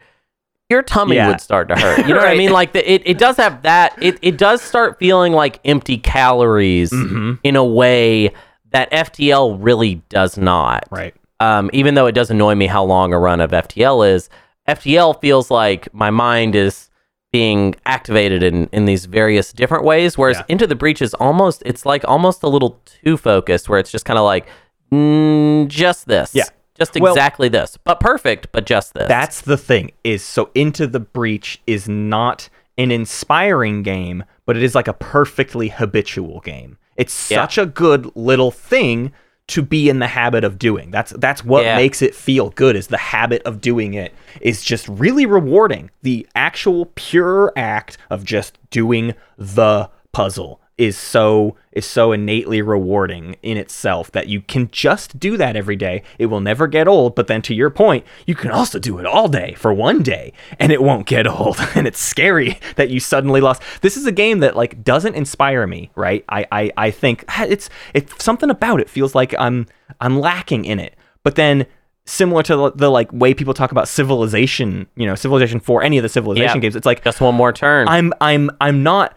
your 0.69 0.81
tummy 0.83 1.15
Yeah. 1.15 1.27
would 1.29 1.41
start 1.41 1.67
to 1.69 1.75
hurt. 1.75 2.07
You 2.07 2.13
know 2.13 2.19
what 2.19 2.29
I 2.29 2.35
mean? 2.37 2.51
Like 2.51 2.73
the, 2.73 2.91
it, 2.91 3.01
it 3.05 3.17
does 3.17 3.37
have 3.37 3.63
that. 3.63 3.93
It, 4.01 4.17
it 4.21 4.37
does 4.37 4.61
start 4.61 4.99
feeling 4.99 5.33
like 5.33 5.59
empty 5.65 5.97
calories 5.97 6.91
Mm-hmm. 6.91 7.33
in 7.43 7.55
a 7.55 7.65
way 7.65 8.31
that 8.71 8.91
FTL 8.91 9.57
really 9.59 9.95
does 10.09 10.37
not. 10.37 10.87
right 10.91 11.15
um, 11.41 11.69
even 11.73 11.95
though 11.95 12.05
it 12.05 12.11
does 12.11 12.29
annoy 12.29 12.53
me 12.53 12.67
how 12.67 12.83
long 12.83 13.13
a 13.13 13.17
run 13.19 13.39
of 13.41 13.51
FTL 13.51 14.07
is, 14.13 14.29
FTL 14.67 15.19
feels 15.21 15.49
like 15.49 15.91
my 15.93 16.09
mind 16.11 16.53
is 16.53 16.89
being 17.31 17.75
activated 17.85 18.43
in, 18.43 18.67
in 18.73 18.83
these 18.85 19.05
various 19.05 19.53
different 19.53 19.85
ways. 19.85 20.17
Whereas 20.17 20.37
Yeah. 20.37 20.43
Into 20.49 20.67
the 20.67 20.75
Breach 20.75 21.01
is 21.01 21.13
almost, 21.13 21.63
it's 21.65 21.85
like 21.85 22.03
almost 22.07 22.43
a 22.43 22.47
little 22.49 22.81
too 23.03 23.15
focused, 23.17 23.69
where 23.69 23.79
it's 23.79 23.89
just 23.91 24.03
kind 24.03 24.19
of 24.19 24.25
like, 24.25 24.47
mm, 24.91 25.67
just 25.67 26.07
this. 26.07 26.35
Yeah. 26.35 26.43
Just 26.79 26.99
Well- 26.99 27.13
exactly 27.13 27.49
this. 27.49 27.77
But 27.83 27.99
perfect, 27.99 28.47
but 28.51 28.65
just 28.65 28.93
this. 28.93 29.07
That's 29.07 29.41
the 29.41 29.57
thing 29.57 29.91
is 30.03 30.23
so 30.23 30.49
into 30.55 30.87
the 30.87 30.99
breach 30.99 31.61
is 31.67 31.87
not 31.89 32.49
an 32.77 32.91
inspiring 32.91 33.83
game, 33.83 34.23
but 34.45 34.55
it 34.55 34.63
is 34.63 34.73
like 34.75 34.87
a 34.87 34.93
perfectly 34.93 35.67
habitual 35.67 36.39
game. 36.39 36.77
It's 36.95 37.29
Yeah. 37.29 37.41
such 37.41 37.57
a 37.57 37.65
good 37.65 38.09
little 38.15 38.51
thing 38.51 39.11
to 39.47 39.61
be 39.63 39.89
in 39.89 39.99
the 39.99 40.07
habit 40.07 40.43
of 40.43 40.59
doing. 40.59 40.91
That's 40.91 41.11
that's 41.17 41.43
what 41.43 41.63
Yeah. 41.65 41.75
makes 41.75 42.01
it 42.01 42.13
feel 42.15 42.51
good 42.51 42.75
is 42.75 42.87
the 42.87 42.97
habit 42.97 43.41
of 43.43 43.59
doing 43.61 43.93
it 43.95 44.13
is 44.41 44.63
just 44.63 44.87
really 44.87 45.25
rewarding. 45.25 45.89
The 46.03 46.27
actual 46.35 46.85
pure 46.95 47.51
act 47.57 47.97
of 48.09 48.23
just 48.23 48.57
doing 48.69 49.15
the 49.37 49.89
puzzle 50.13 50.61
is 50.79 50.97
so 50.97 51.55
is 51.71 51.85
so 51.85 52.11
innately 52.13 52.61
rewarding 52.61 53.35
in 53.43 53.57
itself 53.57 54.11
that 54.13 54.27
you 54.27 54.41
can 54.41 54.69
just 54.71 55.19
do 55.19 55.37
that 55.37 55.55
every 55.55 55.75
day. 55.75 56.01
It 56.17 56.27
will 56.27 56.39
never 56.39 56.65
get 56.67 56.87
old, 56.87 57.15
but 57.15 57.27
then 57.27 57.41
to 57.43 57.53
your 57.53 57.69
point, 57.69 58.05
you 58.25 58.33
can 58.33 58.49
also 58.49 58.79
do 58.79 58.97
it 58.97 59.05
all 59.05 59.27
day 59.27 59.53
for 59.55 59.71
one 59.73 60.01
day 60.01 60.33
and 60.57 60.71
it 60.71 60.81
won't 60.81 61.05
get 61.05 61.27
old. 61.37 61.57
And 61.75 61.85
it's 61.85 61.99
scary 61.99 62.57
that 62.77 62.89
you 62.89 62.99
suddenly 62.99 63.41
lost. 63.41 63.61
This 63.81 63.97
is 63.97 64.05
a 64.07 64.11
game 64.11 64.39
that 64.39 64.55
like 64.55 64.83
doesn't 64.83 65.15
inspire 65.15 65.67
me, 65.67 65.91
right? 65.95 66.23
I 66.29 66.47
I, 66.51 66.71
I 66.77 66.91
think 66.91 67.25
"Ah, 67.29 67.45
it's 67.47 67.69
it's 67.93 68.23
something 68.23 68.49
about 68.49 68.79
it 68.79 68.89
feels 68.89 69.13
like 69.13 69.35
I'm 69.37 69.67
I'm 69.99 70.19
lacking 70.19 70.65
in 70.65 70.79
it. 70.79 70.95
But 71.23 71.35
then 71.35 71.67
similar 72.05 72.41
to 72.43 72.55
the, 72.55 72.71
the 72.71 72.89
like 72.89 73.11
way 73.13 73.33
people 73.35 73.53
talk 73.53 73.71
about 73.71 73.87
civilization, 73.87 74.87
you 74.95 75.05
know, 75.05 75.15
civilization 75.15 75.59
4 75.59 75.83
any 75.83 75.97
of 75.97 76.03
the 76.03 76.09
civilization 76.09 76.55
Yeah. 76.57 76.61
games, 76.61 76.75
it's 76.75 76.85
like 76.85 77.03
just 77.03 77.21
one 77.21 77.35
more 77.35 77.51
turn. 77.53 77.87
I'm 77.87 78.13
I'm 78.21 78.49
I'm 78.61 78.81
not 78.81 79.15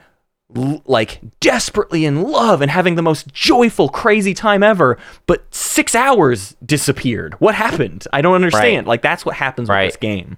like 0.54 1.20
desperately 1.40 2.04
in 2.04 2.22
love 2.22 2.60
and 2.60 2.70
having 2.70 2.94
the 2.94 3.02
most 3.02 3.32
joyful 3.32 3.88
crazy 3.88 4.34
time 4.34 4.62
ever 4.62 4.98
but 5.26 5.42
6 5.54 5.94
hours 5.94 6.54
disappeared 6.64 7.34
what 7.40 7.54
happened 7.54 8.06
i 8.12 8.20
don't 8.20 8.34
understand 8.34 8.86
like 8.86 9.00
that's 9.02 9.24
what 9.24 9.34
happens 9.36 9.68
Right. 9.68 9.84
with 9.86 9.94
this 9.94 9.96
game 10.00 10.36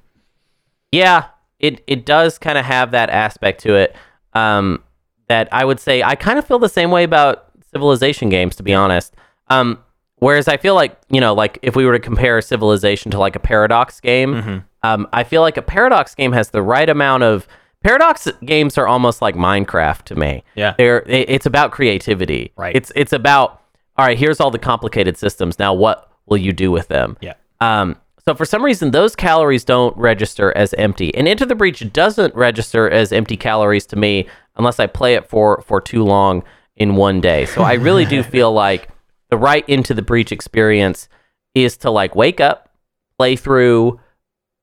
Yeah, 0.92 1.24
it 1.58 1.82
it 1.86 2.06
does 2.06 2.38
kind 2.38 2.58
of 2.58 2.64
have 2.64 2.92
that 2.92 3.10
aspect 3.10 3.62
to 3.62 3.74
it. 3.74 3.96
Um, 4.34 4.82
that 5.28 5.48
I 5.52 5.64
would 5.64 5.80
say 5.80 6.02
I 6.02 6.14
kind 6.14 6.38
of 6.38 6.46
feel 6.46 6.58
the 6.58 6.68
same 6.68 6.90
way 6.90 7.02
about 7.04 7.46
Civilization 7.72 8.28
games, 8.28 8.54
to 8.56 8.62
be 8.62 8.72
honest. 8.74 9.14
Um, 9.48 9.78
whereas 10.16 10.46
I 10.46 10.56
feel 10.58 10.74
like 10.76 10.96
you 11.10 11.20
know, 11.20 11.34
like 11.34 11.58
if 11.62 11.74
we 11.74 11.84
were 11.86 11.92
to 11.94 11.98
compare 12.00 12.40
Civilization 12.40 13.10
to 13.12 13.18
like 13.18 13.34
a 13.34 13.40
Paradox 13.40 14.00
game, 14.00 14.34
Mm-hmm. 14.34 14.58
um, 14.84 15.08
I 15.12 15.24
feel 15.24 15.40
like 15.42 15.56
a 15.56 15.62
Paradox 15.62 16.14
game 16.14 16.30
has 16.32 16.50
the 16.50 16.62
right 16.62 16.88
amount 16.88 17.22
of 17.24 17.48
Paradox 17.84 18.26
games 18.44 18.78
are 18.78 18.86
almost 18.86 19.20
like 19.22 19.34
Minecraft 19.34 20.02
to 20.04 20.14
me. 20.16 20.42
Yeah. 20.54 20.74
they're 20.78 21.02
it's 21.06 21.46
about 21.46 21.70
creativity. 21.70 22.52
Right. 22.56 22.74
It's 22.74 22.90
it's 22.96 23.12
about 23.12 23.60
all 23.96 24.06
right. 24.06 24.18
Here's 24.18 24.40
all 24.40 24.50
the 24.50 24.58
complicated 24.58 25.16
systems. 25.16 25.58
Now, 25.58 25.74
what 25.74 26.10
will 26.26 26.38
you 26.38 26.52
do 26.52 26.70
with 26.72 26.88
them? 26.88 27.16
yeah 27.20 27.34
Um, 27.60 27.96
so 28.24 28.34
for 28.34 28.46
some 28.46 28.64
reason, 28.64 28.90
those 28.90 29.14
calories 29.14 29.64
don't 29.64 29.94
register 29.98 30.50
as 30.56 30.72
empty, 30.74 31.14
and 31.14 31.28
Into 31.28 31.44
the 31.44 31.54
Breach 31.54 31.92
doesn't 31.92 32.34
register 32.34 32.88
as 32.88 33.12
empty 33.12 33.36
calories 33.36 33.84
to 33.86 33.96
me 33.96 34.26
unless 34.56 34.80
I 34.80 34.86
play 34.86 35.14
it 35.14 35.28
for 35.28 35.60
for 35.60 35.80
too 35.80 36.04
long 36.04 36.42
in 36.76 36.96
one 36.96 37.20
day. 37.20 37.44
So 37.44 37.62
I 37.62 37.74
really 37.74 38.06
do 38.06 38.22
feel 38.22 38.50
like 38.66 38.88
the 39.28 39.36
right 39.36 39.68
Into 39.68 39.92
the 39.92 40.02
Breach 40.02 40.32
experience 40.32 41.08
is 41.54 41.76
to 41.78 41.90
like 41.90 42.16
wake 42.16 42.40
up, 42.40 42.70
play 43.18 43.36
through 43.36 44.00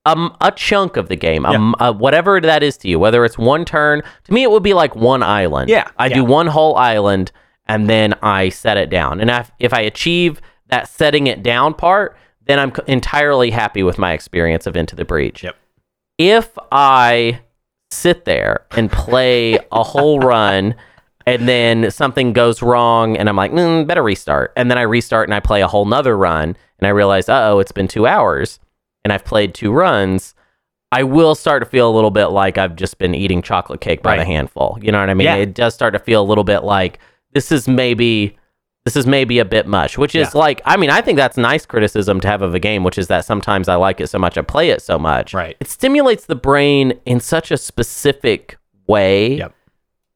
um, 0.06 0.36
a 0.42 0.52
chunk 0.52 0.98
of 0.98 1.10
the 1.10 1.16
game, 1.16 1.46
um, 1.46 1.76
uh, 1.80 1.94
whatever 1.94 2.42
that 2.42 2.64
is 2.64 2.78
to 2.78 2.88
you, 2.88 2.98
whether 3.00 3.24
it's 3.24 3.38
one 3.38 3.66
turn. 3.66 4.02
To 4.24 4.34
me, 4.34 4.44
it 4.44 4.52
would 4.52 4.64
be 4.64 4.74
like 4.74 4.96
one 4.96 5.22
island. 5.22 5.70
Yeah, 5.70 5.90
I 5.98 6.08
yeah. 6.08 6.16
do 6.16 6.26
one 6.26 6.48
whole 6.48 6.76
island 6.76 7.32
and 7.68 7.90
then 7.90 8.16
I 8.22 8.50
set 8.50 8.78
it 8.78 8.90
down. 8.90 9.22
And 9.22 9.30
if, 9.30 9.52
if 9.60 9.74
I 9.74 9.82
achieve 9.82 10.42
that 10.68 10.88
setting 10.88 11.28
it 11.28 11.44
down 11.44 11.74
part, 11.74 12.18
then 12.46 12.60
I'm 12.60 12.74
c- 12.74 12.82
entirely 12.88 13.52
happy 13.52 13.84
with 13.84 13.98
my 13.98 14.14
experience 14.14 14.66
of 14.66 14.76
Into 14.76 14.96
the 14.96 15.06
Breach. 15.06 15.44
Yep. 15.44 15.56
If 16.18 16.58
I 16.72 17.42
sit 17.92 18.26
there 18.26 18.66
and 18.72 18.92
play 18.92 19.60
a 19.72 19.84
whole 19.84 20.20
run 20.22 20.76
and 21.28 21.48
then 21.48 21.92
something 21.92 22.34
goes 22.34 22.62
wrong 22.62 23.16
and 23.16 23.30
I'm 23.30 23.36
like, 23.36 23.52
mm, 23.52 23.86
better 23.86 24.04
restart. 24.04 24.52
And 24.58 24.72
then 24.72 24.78
I 24.78 24.82
restart 24.82 25.30
and 25.30 25.36
I 25.36 25.40
play 25.40 25.62
a 25.62 25.68
whole 25.68 25.86
nother 25.86 26.18
run 26.18 26.58
and 26.80 26.88
I 26.88 26.90
realize, 26.90 27.30
uh 27.30 27.52
oh, 27.52 27.60
it's 27.60 27.72
been 27.72 27.88
two 27.88 28.08
hours 28.08 28.60
and 29.04 29.12
I've 29.14 29.26
played 29.26 29.54
two 29.54 29.72
runs. 29.72 30.36
I 30.92 31.04
will 31.04 31.36
start 31.36 31.64
to 31.64 31.70
feel 31.70 31.90
a 31.90 31.94
little 31.96 32.12
bit 32.12 32.28
like 32.28 32.58
I've 32.58 32.76
just 32.76 32.98
been 32.98 33.16
eating 33.16 33.42
chocolate 33.42 33.80
cake 33.82 34.04
by 34.04 34.18
the 34.18 34.26
handful. 34.26 34.78
You 34.82 34.92
know 34.92 35.00
what 35.00 35.10
I 35.10 35.14
mean? 35.14 35.26
Yeah. 35.26 35.36
It 35.36 35.54
does 35.54 35.74
start 35.74 35.94
to 35.94 36.00
feel 36.00 36.22
a 36.22 36.28
little 36.28 36.44
bit 36.44 36.64
like 36.64 37.00
this 37.34 37.52
is 37.52 37.68
maybe 37.68 38.38
this 38.84 38.96
is 38.96 39.06
maybe 39.06 39.40
a 39.40 39.46
bit 39.46 39.68
much, 39.68 39.98
which 39.98 40.16
is 40.16 40.34
Yeah. 40.34 40.40
like 40.40 40.62
I 40.66 40.76
mean, 40.76 40.90
I 40.90 41.00
think 41.02 41.16
that's 41.16 41.38
nice 41.38 41.66
criticism 41.66 42.20
to 42.22 42.28
have 42.28 42.42
of 42.42 42.54
a 42.56 42.60
game, 42.60 42.84
which 42.84 42.98
is 42.98 43.08
that 43.08 43.24
sometimes 43.26 43.70
I 43.70 43.76
like 43.76 44.02
it 44.02 44.08
so 44.08 44.20
much 44.20 44.38
I 44.38 44.42
play 44.42 44.70
it 44.70 44.82
so 44.82 45.00
much. 45.00 45.34
Right. 45.34 45.56
It 45.62 45.68
stimulates 45.70 46.26
the 46.26 46.36
brain 46.36 47.00
in 47.06 47.20
such 47.22 47.52
a 47.52 47.58
specific 47.58 48.58
way 48.88 49.36
Yep. 49.36 49.54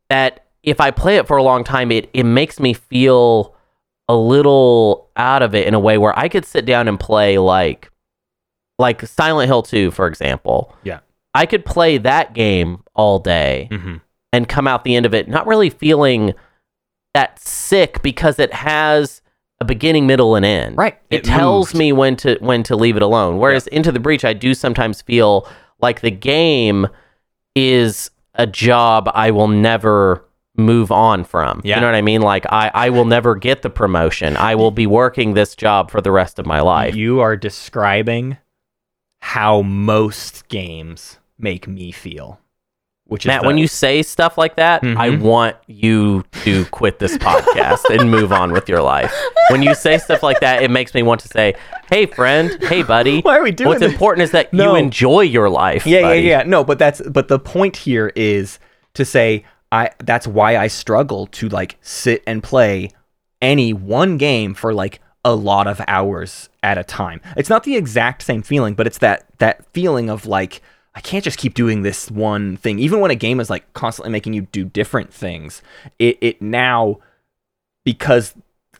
that 0.09 0.45
if 0.63 0.81
I 0.81 0.91
play 0.91 1.15
it 1.17 1.25
for 1.27 1.37
a 1.37 1.43
long 1.43 1.63
time, 1.63 1.89
it 1.91 2.09
it 2.13 2.23
makes 2.23 2.59
me 2.59 2.73
feel 2.73 3.55
a 4.09 4.15
little 4.15 5.09
out 5.15 5.41
of 5.41 5.55
it 5.55 5.67
in 5.67 5.73
a 5.73 5.79
way 5.79 5.97
where 5.97 6.17
I 6.19 6.27
could 6.27 6.43
sit 6.45 6.65
down 6.65 6.87
and 6.89 6.99
play 6.99 7.37
like 7.37 7.91
like 8.77 9.05
Silent 9.05 9.47
Hill 9.47 9.63
2, 9.63 9.91
for 9.91 10.07
example. 10.07 10.73
Yeah. 10.83 10.99
I 11.33 11.45
could 11.45 11.65
play 11.65 11.97
that 11.97 12.33
game 12.33 12.83
all 12.93 13.19
day 13.19 13.67
mm-hmm. 13.71 13.97
and 14.31 14.47
come 14.47 14.67
out 14.67 14.83
the 14.83 14.95
end 14.95 15.05
of 15.05 15.13
it 15.13 15.27
not 15.27 15.47
really 15.47 15.69
feeling 15.69 16.33
that 17.13 17.39
sick 17.39 18.01
because 18.01 18.39
it 18.39 18.53
has 18.53 19.21
a 19.61 19.65
beginning, 19.65 20.05
middle, 20.05 20.35
and 20.35 20.45
end. 20.45 20.77
Right. 20.77 20.97
It, 21.09 21.17
It 21.17 21.23
tells 21.23 21.73
moved. 21.73 21.79
me 21.79 21.93
when 21.93 22.15
to 22.17 22.37
when 22.39 22.63
to 22.63 22.75
leave 22.75 22.97
it 22.97 23.01
alone. 23.01 23.37
Whereas 23.37 23.67
Into 23.67 23.91
the 23.91 23.99
Breach, 23.99 24.25
I 24.25 24.33
do 24.33 24.53
sometimes 24.53 25.01
feel 25.01 25.47
like 25.79 26.01
the 26.01 26.11
game 26.11 26.87
is 27.55 28.11
a 28.33 28.45
job 28.45 29.09
I 29.13 29.31
will 29.31 29.47
never 29.47 30.25
move 30.57 30.91
on 30.91 31.23
from. 31.23 31.61
Yeah. 31.63 31.75
You 31.75 31.81
know 31.81 31.87
what 31.87 31.95
I 31.95 32.01
mean? 32.01 32.21
Like 32.21 32.45
I, 32.49 32.71
I 32.73 32.89
will 32.89 33.05
never 33.05 33.35
get 33.35 33.61
the 33.61 33.69
promotion. 33.69 34.37
I 34.37 34.55
will 34.55 34.71
be 34.71 34.87
working 34.87 35.33
this 35.33 35.55
job 35.55 35.91
for 35.91 36.01
the 36.01 36.11
rest 36.11 36.39
of 36.39 36.45
my 36.45 36.61
life. 36.61 36.95
You 36.95 37.19
are 37.21 37.35
describing 37.35 38.37
how 39.25 39.63
most 39.63 40.47
games 40.49 41.17
make 41.39 41.67
me 41.67 41.91
feel. 41.91 42.39
Which 43.07 43.23
is 43.25 43.27
Matt, 43.27 43.41
the- 43.41 43.47
when 43.47 43.57
you 43.57 43.67
say 43.67 44.03
stuff 44.03 44.37
like 44.37 44.55
that, 44.55 44.83
I 44.83 45.09
Mhm. 45.09 45.21
want 45.21 45.55
you 45.67 46.23
to 46.43 46.65
quit 46.65 46.99
this 46.99 47.17
podcast 47.17 47.83
and 47.89 48.09
move 48.11 48.31
on 48.31 48.51
with 48.51 48.69
your 48.69 48.81
life. 48.83 49.11
When 49.49 49.61
you 49.63 49.73
say 49.75 49.97
stuff 49.97 50.21
like 50.23 50.39
that, 50.41 50.61
it 50.63 50.69
makes 50.71 50.93
me 50.93 51.01
want 51.03 51.21
to 51.21 51.27
say, 51.27 51.55
"Hey, 51.89 52.05
friend. 52.05 52.55
Hey, 52.63 52.83
buddy. 52.83 53.21
Why 53.23 53.37
are 53.37 53.43
we 53.43 53.51
doing 53.51 53.69
What's 53.69 53.79
this? 53.81 53.91
important 53.91 54.23
is 54.23 54.31
that 54.31 54.53
No. 54.53 54.71
you 54.71 54.75
enjoy 54.83 55.21
your 55.21 55.49
life. 55.49 55.85
yeah, 55.87 56.01
buddy. 56.01 56.21
yeah, 56.21 56.37
yeah. 56.39 56.43
No, 56.47 56.63
but 56.63 56.77
that's 56.79 57.01
but 57.01 57.27
the 57.27 57.39
point 57.39 57.77
here 57.77 58.11
is 58.15 58.59
to 58.93 59.03
say 59.05 59.43
I 59.71 59.89
that's 60.03 60.27
why 60.27 60.57
I 60.57 60.67
struggle 60.67 61.27
to 61.27 61.49
like 61.49 61.77
sit 61.81 62.23
and 62.27 62.41
play 62.43 62.89
any 63.41 63.73
one 63.73 64.17
game 64.17 64.53
for 64.53 64.71
like 64.73 64.99
a 65.23 65.33
lot 65.35 65.65
of 65.67 65.81
hours 65.87 66.49
at 66.65 66.79
a 66.79 66.83
time. 66.83 67.21
It's 67.37 67.49
not 67.49 67.63
the 67.63 67.75
exact 67.75 68.23
same 68.23 68.41
feeling, 68.41 68.73
but 68.73 68.87
it's 68.87 68.97
that 68.97 69.27
that 69.37 69.63
feeling 69.73 70.09
of 70.09 70.25
like 70.25 70.61
I 70.95 71.01
can't 71.01 71.23
just 71.23 71.37
keep 71.37 71.53
doing 71.53 71.83
this 71.83 72.09
one 72.09 72.57
thing. 72.57 72.79
Even 72.79 72.99
when 73.01 73.11
a 73.11 73.15
game 73.15 73.39
is 73.39 73.49
like 73.51 73.71
constantly 73.73 74.11
making 74.11 74.33
you 74.33 74.41
do 74.41 74.65
different 74.65 75.13
things, 75.13 75.61
it 75.99 76.17
it 76.21 76.41
now 76.41 76.97
because 77.83 78.33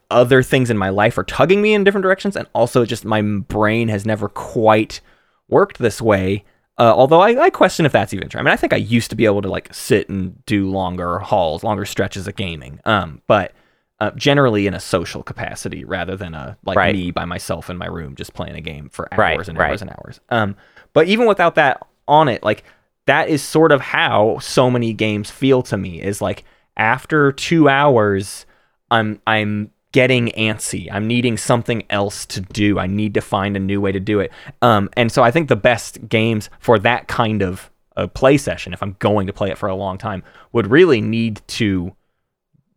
other 0.09 0.41
things 0.41 0.71
in 0.71 0.77
my 0.77 0.89
life 0.89 1.17
are 1.17 1.23
tugging 1.23 1.61
me 1.61 1.75
in 1.75 1.83
different 1.83 2.03
directions 2.03 2.36
and 2.36 2.47
also 2.53 2.86
just 2.86 3.05
my 3.05 3.21
brain 3.21 3.88
has 3.88 4.05
never 4.05 4.29
quite 4.29 4.99
worked 5.47 5.77
this 5.77 6.01
way 6.01 6.43
uh, 6.77 6.93
although 6.93 7.21
I, 7.21 7.45
I 7.45 7.49
question 7.49 7.86
if 7.86 7.93
that's 7.93 8.13
even 8.13 8.27
true. 8.27 8.39
I 8.39 8.43
mean, 8.43 8.51
I 8.51 8.57
think 8.57 8.73
I 8.73 8.77
used 8.77 9.09
to 9.09 9.15
be 9.15 9.25
able 9.25 9.41
to 9.41 9.49
like 9.49 9.73
sit 9.73 10.09
and 10.09 10.45
do 10.45 10.69
longer 10.69 11.19
hauls, 11.19 11.63
longer 11.63 11.86
stretches 11.86 12.27
of 12.27 12.36
gaming. 12.36 12.81
Um, 12.83 13.21
but 13.27 13.53
uh, 13.99 14.11
generally 14.11 14.67
in 14.67 14.73
a 14.73 14.79
social 14.79 15.23
capacity 15.23 15.83
rather 15.85 16.15
than 16.15 16.33
a 16.33 16.57
like 16.65 16.77
Right. 16.77 16.95
me 16.95 17.11
by 17.11 17.25
myself 17.25 17.69
in 17.69 17.77
my 17.77 17.85
room 17.87 18.15
just 18.15 18.33
playing 18.33 18.55
a 18.55 18.61
game 18.61 18.89
for 18.89 19.07
hours 19.13 19.19
Right, 19.19 19.47
and 19.47 19.57
right. 19.57 19.69
hours 19.69 19.81
and 19.81 19.91
hours. 19.91 20.19
Um, 20.29 20.55
but 20.93 21.07
even 21.07 21.27
without 21.27 21.55
that 21.55 21.85
on 22.07 22.27
it, 22.27 22.43
like 22.43 22.63
that 23.05 23.29
is 23.29 23.41
sort 23.41 23.71
of 23.71 23.81
how 23.81 24.37
so 24.39 24.69
many 24.69 24.91
games 24.93 25.29
feel 25.31 25.61
to 25.63 25.77
me. 25.77 26.01
Is 26.01 26.21
like 26.21 26.43
after 26.75 27.31
two 27.31 27.69
hours, 27.69 28.45
I'm 28.91 29.21
I'm 29.25 29.71
getting 29.91 30.27
antsy. 30.37 30.89
I'm 30.91 31.07
needing 31.07 31.37
something 31.37 31.83
else 31.89 32.25
to 32.25 32.41
do. 32.41 32.77
I 32.77 32.87
need 32.87 33.13
to 33.13 33.21
find 33.21 33.55
a 33.55 33.59
new 33.61 33.79
way 33.79 33.93
to 33.93 33.99
do 33.99 34.19
it. 34.19 34.29
Um, 34.61 34.89
and 34.97 35.09
so 35.09 35.23
I 35.23 35.31
think 35.31 35.47
the 35.47 35.55
best 35.55 36.09
games 36.09 36.49
for 36.59 36.77
that 36.79 37.07
kind 37.07 37.41
of 37.41 37.71
a 37.95 38.05
play 38.09 38.37
session, 38.37 38.73
if 38.73 38.83
I'm 38.83 38.97
going 38.99 39.25
to 39.27 39.31
play 39.33 39.51
it 39.51 39.57
for 39.57 39.69
a 39.69 39.75
long 39.75 39.97
time, 39.97 40.21
would 40.51 40.67
really 40.67 40.99
need 40.99 41.41
to 41.47 41.95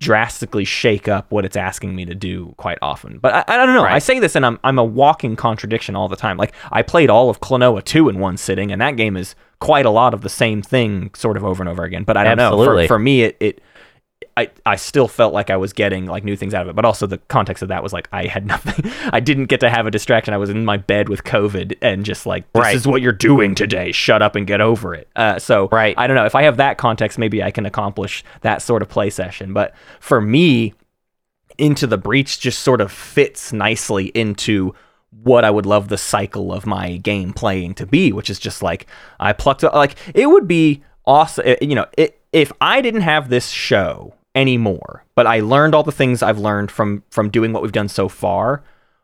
drastically 0.01 0.65
shake 0.65 1.09
up 1.09 1.31
what 1.31 1.45
it's 1.45 1.57
asking 1.57 1.95
me 1.95 2.05
to 2.05 2.15
do 2.15 2.55
quite 2.57 2.79
often. 2.81 3.19
But 3.19 3.35
I, 3.35 3.45
I 3.49 3.67
don't 3.67 3.75
know. 3.75 3.83
I 3.83 3.99
say 3.99 4.19
this 4.19 4.37
and 4.37 4.47
I'm 4.47 4.59
I'm 4.63 4.79
a 4.79 4.85
walking 4.85 5.35
contradiction 5.35 5.97
all 5.97 6.09
the 6.09 6.17
time. 6.17 6.37
Like 6.37 6.55
I 6.71 6.83
played 6.83 7.11
all 7.11 7.31
of 7.31 7.41
Klonoa 7.41 7.83
2 7.83 8.09
in 8.09 8.19
one 8.21 8.37
sitting 8.37 8.71
and 8.71 8.81
that 8.81 8.97
game 8.97 9.17
is 9.17 9.35
quite 9.61 9.87
a 9.87 9.91
lot 9.91 10.15
of 10.15 10.21
the 10.21 10.29
same 10.29 10.63
thing 10.63 11.11
sort 11.15 11.37
of 11.37 11.45
over 11.45 11.63
and 11.63 11.69
over 11.69 11.83
again. 11.83 12.05
But 12.05 12.17
I 12.17 12.25
don't 12.25 12.39
Absolutely. 12.39 12.83
know. 12.83 12.83
For, 12.85 12.95
for 12.95 12.99
me 12.99 13.23
it, 13.23 13.37
it 13.41 13.63
I, 14.39 14.51
I 14.65 14.77
still 14.77 15.09
felt 15.09 15.33
like 15.35 15.51
I 15.51 15.57
was 15.57 15.73
getting 15.73 16.07
like 16.07 16.25
new 16.25 16.37
things 16.37 16.55
out 16.55 16.63
of 16.63 16.69
it, 16.69 16.77
but 16.77 16.85
also 16.85 17.07
the 17.07 17.19
context 17.29 17.63
of 17.63 17.69
that 17.71 17.83
was 17.83 17.93
like 17.93 18.09
I 18.13 18.27
had 18.27 18.47
nothing. 18.55 18.91
I 19.13 19.21
didn't 19.21 19.47
get 19.47 19.61
to 19.61 19.71
have 19.71 19.87
a 19.87 19.91
distraction. 19.91 20.33
I 20.33 20.37
was 20.39 20.51
in 20.51 20.65
my 20.65 20.77
bed 20.77 21.09
with 21.09 21.25
COVID 21.25 21.77
and 21.83 22.05
just 22.05 22.25
like 22.27 22.51
this 22.53 22.61
Right. 22.63 22.75
is 22.77 22.87
what 22.87 23.03
you're 23.03 23.13
doing 23.13 23.55
today. 23.55 23.93
Shut 23.93 24.23
up 24.23 24.37
and 24.37 24.47
get 24.47 24.61
over 24.61 24.95
it. 24.95 25.09
Uh, 25.17 25.39
so 25.39 25.69
Right. 25.73 25.95
I 25.99 26.07
don't 26.07 26.17
know 26.17 26.25
if 26.27 26.35
I 26.35 26.43
have 26.45 26.57
that 26.59 26.79
context, 26.79 27.19
maybe 27.19 27.43
I 27.43 27.51
can 27.51 27.67
accomplish 27.67 28.25
that 28.43 28.63
sort 28.63 28.83
of 28.83 28.89
play 28.89 29.11
session. 29.11 29.53
But 29.53 29.75
for 30.01 30.21
me, 30.21 30.75
into 31.59 31.87
the 31.87 31.99
breach 31.99 32.39
just 32.39 32.61
sort 32.61 32.81
of 32.81 32.93
fits 32.93 33.53
nicely 33.53 34.07
into 34.15 34.75
what 35.23 35.45
I 35.45 35.51
would 35.51 35.67
love 35.67 35.89
the 35.89 35.99
cycle 35.99 36.53
of 36.53 36.67
my 36.67 36.99
game 36.99 37.33
playing 37.33 37.75
to 37.75 37.87
be, 37.87 38.13
which 38.13 38.31
is 38.31 38.39
just 38.39 38.63
like 38.63 38.87
I 39.19 39.33
plucked 39.33 39.63
like 39.65 39.97
it 40.15 40.27
would 40.27 40.47
be 40.47 40.83
awesome. 41.05 41.45
eh, 41.47 41.57
You 41.61 41.75
know, 41.75 41.87
it, 41.97 42.21
if 42.33 42.53
I 42.61 42.81
didn't 42.81 43.01
have 43.01 43.29
this 43.29 43.49
show 43.49 44.15
anymore, 44.39 45.05
but 45.15 45.27
I 45.27 45.41
learned 45.41 45.75
all 45.75 45.83
the 45.83 45.93
things 45.93 46.23
I've 46.23 46.39
learned 46.39 46.71
from 46.71 47.03
from 47.11 47.29
doing 47.31 47.53
what 47.53 47.63
we've 47.63 47.73
done 47.73 47.89
so 47.89 48.09
far. 48.09 48.63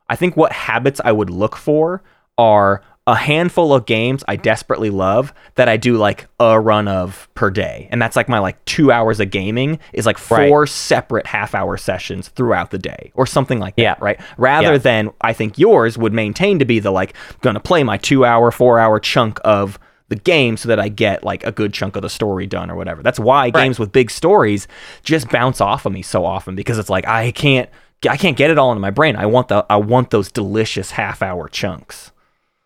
I 0.08 0.16
think 0.16 0.36
what 0.36 0.52
habits 0.52 1.00
I 1.04 1.12
would 1.12 1.30
look 1.30 1.56
for 1.56 2.02
are 2.38 2.82
a 3.06 3.14
handful 3.14 3.74
of 3.74 3.84
games 3.84 4.24
I 4.28 4.36
desperately 4.36 4.88
love 4.88 5.34
that 5.56 5.68
I 5.68 5.76
do 5.76 5.98
like 5.98 6.26
a 6.40 6.58
run 6.58 6.88
of 6.88 7.28
per 7.34 7.50
day. 7.50 7.86
And 7.90 8.00
that's 8.00 8.16
like 8.16 8.30
my 8.30 8.38
like 8.38 8.64
2 8.64 8.90
hours 8.90 9.20
of 9.20 9.30
gaming 9.30 9.78
is 9.92 10.06
like 10.06 10.18
Right. 10.30 10.48
four 10.48 10.66
separate 10.66 11.26
half 11.26 11.54
hour 11.54 11.76
sessions 11.76 12.28
throughout 12.28 12.70
the 12.70 12.78
day 12.78 13.12
or 13.14 13.26
something 13.26 13.58
like 13.58 13.76
that, 13.76 13.82
Yeah. 13.82 13.94
right? 14.00 14.18
Rather 14.38 14.72
Yeah. 14.72 14.78
than 14.78 15.10
I 15.20 15.34
think 15.34 15.58
yours 15.58 15.98
would 15.98 16.14
maintain 16.14 16.58
to 16.60 16.64
be 16.64 16.78
the 16.78 16.90
like 16.90 17.12
going 17.42 17.54
to 17.54 17.60
play 17.60 17.82
my 17.82 17.98
2 17.98 18.24
hour, 18.24 18.50
4 18.50 18.78
hour 18.78 18.98
chunk 18.98 19.38
of 19.44 19.78
the 20.08 20.16
game 20.16 20.56
so 20.56 20.68
that 20.68 20.78
I 20.78 20.88
get 20.88 21.24
like 21.24 21.44
a 21.44 21.52
good 21.52 21.72
chunk 21.72 21.96
of 21.96 22.02
the 22.02 22.10
story 22.10 22.46
done 22.46 22.70
or 22.70 22.76
whatever. 22.76 23.02
That's 23.02 23.18
why 23.18 23.50
games 23.50 23.78
with 23.78 23.92
big 23.92 24.10
stories 24.10 24.68
just 25.02 25.28
bounce 25.30 25.60
off 25.60 25.86
of 25.86 25.92
me 25.92 26.02
so 26.02 26.24
often 26.24 26.54
because 26.54 26.78
it's 26.78 26.90
like 26.90 27.06
I 27.06 27.30
can't 27.32 27.70
I 28.08 28.16
can't 28.16 28.36
get 28.36 28.50
it 28.50 28.58
all 28.58 28.70
into 28.70 28.80
my 28.80 28.90
brain. 28.90 29.16
I 29.16 29.26
want 29.26 29.48
the 29.48 29.64
I 29.70 29.76
want 29.76 30.10
those 30.10 30.30
delicious 30.30 30.92
half 30.92 31.22
hour 31.22 31.48
chunks. 31.48 32.12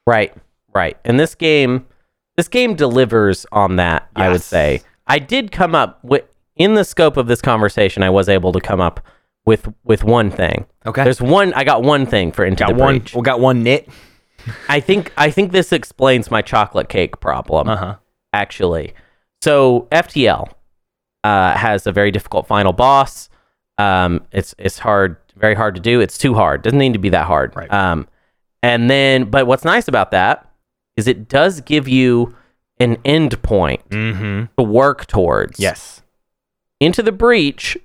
Right, 0.07 0.35
right. 0.75 0.97
And 1.05 1.21
this 1.21 1.35
game, 1.35 1.87
this 2.37 2.49
game 2.49 2.75
delivers 2.75 3.47
on 3.53 3.77
that. 3.77 4.09
I 4.17 4.31
would 4.31 4.43
say. 4.43 4.83
I 5.07 5.19
did 5.19 5.53
come 5.53 5.75
up 5.75 6.03
with 6.03 6.25
in 6.57 6.75
the 6.75 6.85
scope 6.85 7.17
of 7.17 7.29
this 7.29 7.41
conversation. 7.41 8.03
I 8.03 8.11
was 8.11 8.29
able 8.29 8.53
to 8.53 8.61
come 8.61 8.81
up 8.81 9.01
with 9.45 9.73
with 9.85 10.05
one 10.05 10.31
thing. 10.31 10.67
Okay. 10.87 11.05
There's 11.05 11.21
one. 11.21 11.55
I 11.55 11.65
got 11.65 11.83
one 11.83 12.07
thing 12.07 12.33
for 12.33 12.45
into 12.45 12.65
got 12.65 12.77
the 12.77 12.83
one 12.83 12.99
breach. 12.99 13.15
we 13.15 13.23
got 13.23 13.41
one 13.41 13.63
knit. 13.63 13.89
I 14.69 14.81
think 14.81 15.13
I 15.17 15.31
think 15.31 15.53
this 15.53 15.73
explains 15.73 16.31
my 16.31 16.43
chocolate 16.43 16.89
cake 16.89 17.21
problem. 17.21 17.69
Uh-huh. 17.69 17.97
Actually, 18.33 18.95
so 19.43 19.89
FTL 19.93 20.51
uh, 21.25 21.55
has 21.57 21.87
a 21.87 21.93
very 21.93 22.11
difficult 22.11 22.47
final 22.47 22.73
boss. 22.73 23.29
Um, 23.79 24.27
it's 24.33 24.55
it's 24.59 24.79
hard, 24.79 25.17
very 25.37 25.55
hard 25.55 25.75
to 25.77 25.81
do. 25.81 26.01
It's 26.01 26.19
too 26.19 26.35
hard. 26.35 26.63
Doesn't 26.63 26.79
need 26.79 26.93
to 26.95 26.99
be 26.99 27.09
that 27.11 27.27
hard. 27.27 27.55
Right. 27.57 27.73
Um, 27.73 28.07
and 28.63 28.91
then, 28.91 29.25
but 29.31 29.47
what's 29.47 29.65
nice 29.65 29.87
about 29.89 30.11
that 30.11 30.45
is 30.97 31.07
it 31.07 31.29
does 31.29 31.61
give 31.61 31.87
you 31.89 32.35
an 32.81 32.97
end 33.05 33.41
point 33.43 33.89
Mhm. 33.91 34.49
to 34.57 34.63
work 34.65 35.07
towards. 35.07 35.59
Yes. 35.61 36.03
Into 36.81 37.03
the 37.03 37.13
breach, 37.13 37.77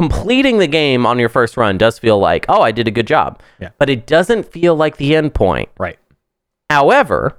completing 0.00 0.58
the 0.58 0.66
game 0.66 1.06
on 1.06 1.18
your 1.18 1.28
first 1.28 1.56
run 1.56 1.78
does 1.78 1.98
feel 1.98 2.18
like, 2.18 2.46
oh, 2.48 2.60
I 2.62 2.72
did 2.72 2.88
a 2.88 2.90
good 2.90 3.06
job. 3.06 3.40
Yeah. 3.60 3.70
But 3.78 3.88
it 3.90 4.06
doesn't 4.06 4.50
feel 4.50 4.74
like 4.74 4.96
the 4.96 5.14
end 5.14 5.34
point. 5.34 5.68
Right. 5.78 5.98
However, 6.70 7.38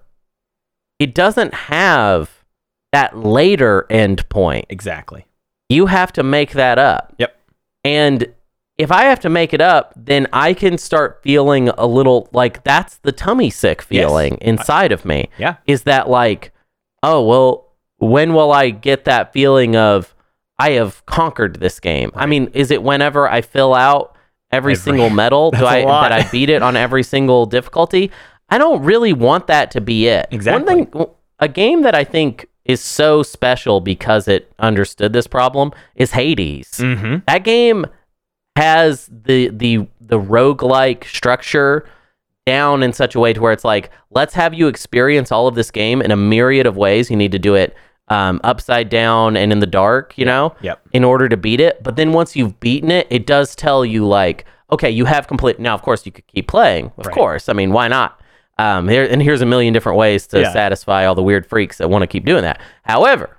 it 1.00 1.14
doesn't 1.14 1.54
have 1.54 2.44
that 2.92 3.18
later 3.18 3.86
end 3.90 4.28
point. 4.30 4.66
Exactly. 4.70 5.26
You 5.70 5.88
have 5.88 6.14
to 6.14 6.24
make 6.24 6.52
that 6.54 6.78
up. 6.78 7.14
Yep. 7.18 7.36
And 7.84 8.34
if 8.78 8.92
I 8.92 9.06
have 9.06 9.20
to 9.22 9.30
make 9.30 9.54
it 9.54 9.62
up, 9.62 9.94
then 9.96 10.28
I 10.34 10.54
can 10.54 10.78
start 10.78 11.22
feeling 11.24 11.70
a 11.70 11.86
little 11.88 12.30
like 12.34 12.64
that's 12.64 12.98
the 13.00 13.12
tummy 13.12 13.50
sick 13.50 13.82
feeling 13.82 14.38
inside 14.42 14.92
of 14.92 15.06
me. 15.06 15.30
Yeah. 15.38 15.56
Is 15.66 15.84
that 15.84 16.10
like, 16.10 16.52
oh, 17.04 17.26
well, 17.26 17.72
when 17.98 18.34
will 18.34 18.52
I 18.52 18.70
get 18.70 19.06
that 19.06 19.34
feeling 19.34 19.76
of 19.76 20.14
I 20.60 20.72
have 20.72 21.06
conquered 21.06 21.60
this 21.60 21.80
game? 21.80 22.12
I 22.16 22.26
mean, 22.26 22.50
is 22.54 22.70
it 22.72 22.84
whenever 22.84 23.30
I 23.30 23.42
fill 23.42 23.74
out 23.74 24.16
every, 24.52 24.74
Every- 24.74 24.84
single 24.84 25.10
medal? 25.22 25.52
Do 25.52 25.66
I 25.66 25.82
that 25.84 26.12
I 26.12 26.30
beat 26.30 26.50
it 26.50 26.62
on 26.62 26.76
every 26.76 27.04
single 27.04 27.46
difficulty? 27.46 28.12
I 28.50 28.58
don't 28.58 28.84
really 28.84 29.14
want 29.14 29.48
that 29.48 29.72
to 29.72 29.82
be 29.82 30.08
it. 30.08 30.28
Exactly. 30.32 30.76
One 30.76 30.86
thing, 30.88 31.06
a 31.40 31.48
game 31.48 31.82
that 31.82 31.96
I 31.96 32.04
think 32.04 32.48
is 32.64 32.82
so 32.82 33.22
special 33.24 33.80
because 33.82 34.28
it 34.28 34.52
understood 34.60 35.14
this 35.14 35.28
problem 35.28 35.72
is 35.96 36.12
Hades. 36.12 36.70
Mm-hmm. 36.78 37.18
That 37.28 37.44
game 37.44 37.86
has 38.56 39.10
the 39.12 39.50
the 39.50 39.88
the 40.00 40.20
roguelike 40.20 41.04
structure 41.06 41.88
down 42.46 42.84
in 42.84 42.94
such 42.94 43.16
a 43.16 43.20
way 43.20 43.34
to 43.34 43.42
where 43.42 43.52
it's 43.52 43.66
like, 43.66 43.90
let's 44.12 44.34
have 44.36 44.54
you 44.54 44.68
experience 44.68 45.32
all 45.32 45.48
of 45.48 45.56
this 45.56 45.72
game 45.72 46.02
in 46.02 46.12
a 46.12 46.16
myriad 46.16 46.68
of 46.68 46.78
ways. 46.78 47.10
You 47.10 47.18
need 47.18 47.32
to 47.32 47.40
do 47.40 47.56
it 47.56 47.76
um, 48.10 48.40
upside 48.44 48.90
down 48.90 49.36
and 49.36 49.52
in 49.52 49.60
the 49.60 49.66
dark, 49.66 50.16
you 50.16 50.26
know, 50.26 50.56
Yep. 50.62 50.80
in 50.94 51.04
order 51.04 51.28
to 51.28 51.38
beat 51.38 51.60
it. 51.60 51.82
But 51.82 51.96
then 51.96 52.14
once 52.14 52.36
you've 52.36 52.60
beaten 52.60 52.92
it, 52.92 53.08
it 53.10 53.26
does 53.26 53.56
tell 53.56 53.84
you 53.84 54.08
like, 54.08 54.46
okay, 54.72 54.92
you 54.92 55.06
have 55.06 55.28
complete. 55.28 55.60
Now, 55.60 55.74
of 55.74 55.82
course, 55.82 56.06
you 56.06 56.12
could 56.12 56.28
keep 56.28 56.48
playing. 56.48 56.92
Of 57.00 57.08
Right. 57.08 57.16
course, 57.16 57.50
I 57.50 57.54
mean, 57.54 57.72
why 57.72 57.88
not? 57.88 58.20
Um, 58.58 58.88
here 58.88 59.04
and 59.04 59.22
here's 59.22 59.42
a 59.42 59.46
million 59.46 59.74
different 59.74 59.98
ways 59.98 60.28
to 60.28 60.42
Yeah. 60.42 60.54
satisfy 60.54 61.06
all 61.06 61.16
the 61.16 61.24
weird 61.24 61.46
freaks 61.46 61.78
that 61.80 61.90
want 61.90 62.04
to 62.04 62.08
keep 62.08 62.26
doing 62.26 62.44
that. 62.44 62.62
However, 62.84 63.38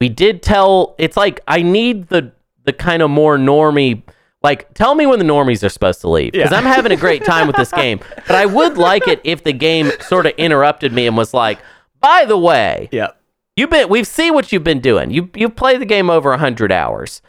we 0.00 0.08
did 0.08 0.42
tell. 0.42 0.94
It's 0.98 1.16
like 1.16 1.40
I 1.48 1.62
need 1.62 2.08
the 2.08 2.32
the 2.64 2.72
kind 2.72 3.02
of 3.02 3.10
more 3.10 3.36
normie. 3.36 4.02
Like, 4.42 4.72
tell 4.74 4.94
me 4.94 5.06
when 5.06 5.18
the 5.18 5.24
normies 5.24 5.64
are 5.64 5.68
supposed 5.68 6.00
to 6.02 6.08
leave 6.08 6.32
because 6.32 6.50
Yeah. 6.50 6.58
I'm 6.58 6.64
having 6.64 6.92
a 6.92 6.96
great 6.96 7.24
time 7.24 7.46
with 7.46 7.56
this 7.56 7.72
game. 7.72 8.00
But 8.26 8.36
I 8.36 8.46
would 8.46 8.76
like 8.78 9.06
it 9.08 9.20
if 9.24 9.42
the 9.44 9.52
game 9.52 9.90
sort 10.00 10.26
of 10.26 10.32
interrupted 10.36 10.92
me 10.92 11.06
and 11.06 11.16
was 11.16 11.32
like, 11.34 11.58
"By 12.00 12.24
the 12.26 12.38
way, 12.38 12.88
Yeah. 12.92 13.08
You've 13.56 13.70
been 13.70 13.88
we've 13.88 14.06
seen 14.06 14.34
what 14.34 14.52
you've 14.52 14.64
been 14.64 14.80
doing. 14.80 15.10
You 15.10 15.30
you 15.34 15.48
played 15.48 15.80
the 15.80 15.86
game 15.86 16.10
over 16.10 16.30
100 16.30 16.70
hours. 16.72 17.22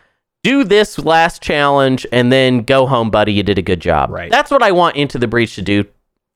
Do 0.43 0.63
this 0.63 0.97
last 0.99 1.41
challenge 1.41 2.05
and 2.11 2.31
then 2.31 2.61
go 2.61 2.85
home, 2.85 3.09
buddy. 3.09 3.33
You 3.33 3.43
did 3.43 3.57
a 3.57 3.61
good 3.61 3.79
job. 3.81 4.09
Right. 4.09 4.29
That's 4.31 4.51
what 4.51 4.61
I 4.63 4.71
want 4.71 4.95
Into 4.95 5.17
the 5.17 5.27
Breach 5.27 5.55
to 5.55 5.61
do 5.61 5.85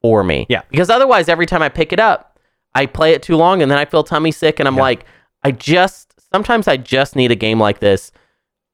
for 0.01 0.23
me. 0.23 0.45
Yeah. 0.49 0.61
Because 0.69 0.89
otherwise 0.89 1.29
every 1.29 1.45
time 1.45 1.61
I 1.61 1.69
pick 1.69 1.93
it 1.93 1.99
up, 1.99 2.39
I 2.73 2.85
play 2.85 3.13
it 3.13 3.21
too 3.21 3.35
long 3.35 3.61
and 3.61 3.69
then 3.69 3.77
I 3.77 3.85
feel 3.85 4.03
tummy 4.03 4.31
sick 4.31 4.59
and 4.59 4.67
I'm 4.67 4.75
Yeah. 4.75 4.81
like 4.81 5.05
I 5.43 5.51
just 5.51 6.13
sometimes 6.33 6.67
I 6.67 6.77
just 6.77 7.15
need 7.15 7.31
a 7.31 7.35
game 7.35 7.59
like 7.59 7.79
this 7.79 8.11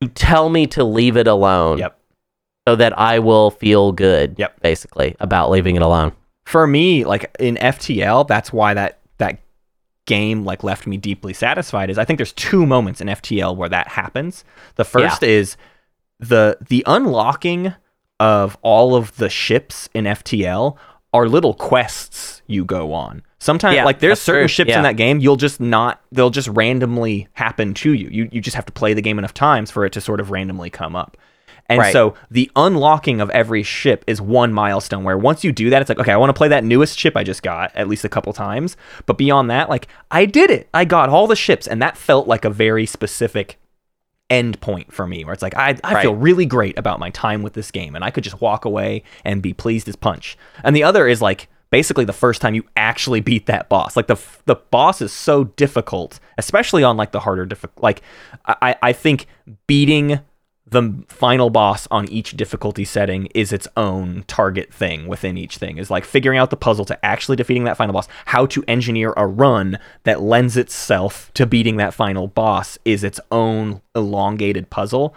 to 0.02 0.08
tell 0.10 0.50
me 0.50 0.68
to 0.68 0.84
leave 0.84 1.18
it 1.18 1.28
alone. 1.28 1.80
Yep. 1.80 2.00
So 2.68 2.76
that 2.76 2.98
I 3.00 3.20
will 3.20 3.50
feel 3.52 3.92
good. 3.94 4.36
Yep. 4.38 4.62
Basically 4.62 5.16
about 5.20 5.50
leaving 5.50 5.76
it 5.76 5.82
alone. 5.82 6.12
For 6.46 6.68
me, 6.68 7.04
like 7.06 7.34
in 7.40 7.56
FTL, 7.56 8.28
that's 8.28 8.52
why 8.54 8.74
that 8.74 9.00
that 9.18 9.40
game 10.06 10.46
like 10.46 10.64
left 10.64 10.88
me 10.88 10.96
deeply 10.98 11.34
satisfied 11.34 11.90
is 11.90 11.98
I 11.98 12.06
think 12.06 12.18
there's 12.18 12.34
two 12.34 12.66
moments 12.66 13.02
in 13.02 13.08
FTL 13.08 13.56
where 13.56 13.70
that 13.70 13.88
happens. 13.90 14.46
The 14.76 14.86
first 14.86 15.24
is 15.24 15.58
the 16.20 16.58
the 16.70 16.84
unlocking 16.88 17.74
of 18.20 18.58
all 18.62 18.96
of 18.96 19.16
the 19.18 19.30
ships 19.30 19.90
in 19.94 20.06
FTL 20.06 20.78
are 21.14 21.28
little 21.28 21.54
quests 21.54 22.42
you 22.48 22.66
go 22.66 22.94
on. 22.94 23.22
Sometimes 23.40 23.76
Yeah, 23.76 23.86
like 23.86 24.00
there's 24.00 24.20
certain 24.20 24.42
true. 24.44 24.48
ships 24.48 24.70
Yeah. 24.70 24.78
in 24.78 24.84
that 24.84 24.98
game 24.98 25.20
you'll 25.20 25.36
just 25.36 25.60
not 25.60 26.02
they'll 26.12 26.30
just 26.30 26.48
randomly 26.50 27.28
happen 27.34 27.74
to 27.76 27.94
you. 27.94 28.10
You 28.12 28.30
you 28.32 28.42
just 28.42 28.56
have 28.56 28.66
to 28.66 28.74
play 28.74 28.94
the 28.94 29.02
game 29.02 29.18
enough 29.20 29.34
times 29.34 29.72
for 29.72 29.86
it 29.86 29.94
to 29.94 30.02
sort 30.02 30.20
of 30.20 30.32
randomly 30.32 30.70
come 30.70 30.96
up. 30.96 31.18
And 31.70 31.80
Right. 31.80 31.92
so 31.94 32.14
the 32.32 32.50
unlocking 32.56 33.20
of 33.20 33.30
every 33.32 33.62
ship 33.62 34.04
is 34.08 34.22
one 34.22 34.54
milestone 34.54 35.04
where 35.04 35.18
once 35.18 35.44
you 35.44 35.52
do 35.52 35.70
that, 35.70 35.82
it's 35.82 35.90
like, 35.90 36.00
okay, 36.00 36.14
I 36.14 36.18
want 36.18 36.30
to 36.30 36.34
play 36.34 36.48
that 36.48 36.64
newest 36.64 36.98
ship 36.98 37.18
I 37.18 37.24
just 37.26 37.44
got 37.44 37.76
at 37.76 37.90
least 37.90 38.06
a 38.06 38.10
couple 38.10 38.32
times. 38.32 38.78
But 39.06 39.18
beyond 39.18 39.50
that, 39.50 39.68
like, 39.70 39.88
I 40.10 40.24
did 40.26 40.50
it. 40.50 40.70
I 40.74 40.86
got 40.86 41.10
all 41.10 41.28
the 41.28 41.36
ships. 41.36 41.68
And 41.68 41.82
that 41.82 41.98
felt 41.98 42.26
like 42.26 42.46
a 42.46 42.50
very 42.50 42.86
specific 42.86 43.58
end 44.30 44.60
point 44.62 44.92
for 44.92 45.08
me 45.08 45.24
where 45.24 45.34
it's 45.34 45.44
like, 45.44 45.56
I, 45.56 45.78
I 45.84 46.02
feel 46.02 46.16
really 46.16 46.46
great 46.46 46.78
about 46.78 47.00
my 47.00 47.10
time 47.12 47.44
with 47.44 47.54
this 47.54 47.72
game. 47.72 47.96
And 47.96 48.04
I 48.04 48.12
could 48.12 48.24
just 48.24 48.42
walk 48.42 48.66
away 48.66 49.04
and 49.24 49.42
be 49.42 49.54
pleased 49.54 49.88
as 49.88 49.96
punch. 49.96 50.38
And 50.64 50.76
the 50.76 50.84
other 50.84 51.08
is 51.08 51.22
like, 51.22 51.50
basically 51.70 52.06
the 52.06 52.14
first 52.14 52.42
time 52.42 52.56
you 52.56 52.64
actually 52.78 53.20
beat 53.20 53.46
that 53.46 53.68
boss 53.68 53.98
like 53.98 54.08
the 54.08 54.18
the 54.46 54.56
boss 54.56 55.02
is 55.02 55.12
so 55.12 55.44
difficult 55.44 56.18
especially 56.38 56.82
on 56.82 56.96
like 56.96 57.12
the 57.12 57.20
harder 57.20 57.46
difficult 57.46 57.84
like 57.84 58.02
i 58.46 58.74
i 58.82 58.94
think 58.94 59.26
beating 59.68 60.20
the 60.70 61.04
final 61.08 61.50
boss 61.50 61.88
on 61.90 62.10
each 62.10 62.36
difficulty 62.36 62.84
setting 62.84 63.28
is 63.34 63.54
its 63.54 63.68
own 63.78 64.24
target 64.28 64.74
thing 64.74 65.08
within 65.08 65.38
each 65.38 65.58
thing. 65.58 65.78
Is 65.78 65.90
like 65.90 66.04
figuring 66.04 66.38
out 66.38 66.50
the 66.50 66.58
puzzle 66.58 66.86
to 66.86 67.06
actually 67.06 67.38
defeating 67.38 67.64
that 67.64 67.78
final 67.78 67.94
boss. 67.94 68.08
How 68.26 68.46
to 68.48 68.64
engineer 68.68 69.14
a 69.16 69.26
run 69.26 69.80
that 70.04 70.22
lends 70.22 70.58
itself 70.58 71.32
to 71.36 71.46
beating 71.46 71.78
that 71.78 71.94
final 71.94 72.28
boss 72.28 72.78
is 72.84 73.04
its 73.04 73.20
own 73.32 73.82
elongated 73.96 74.70
puzzle 74.70 75.16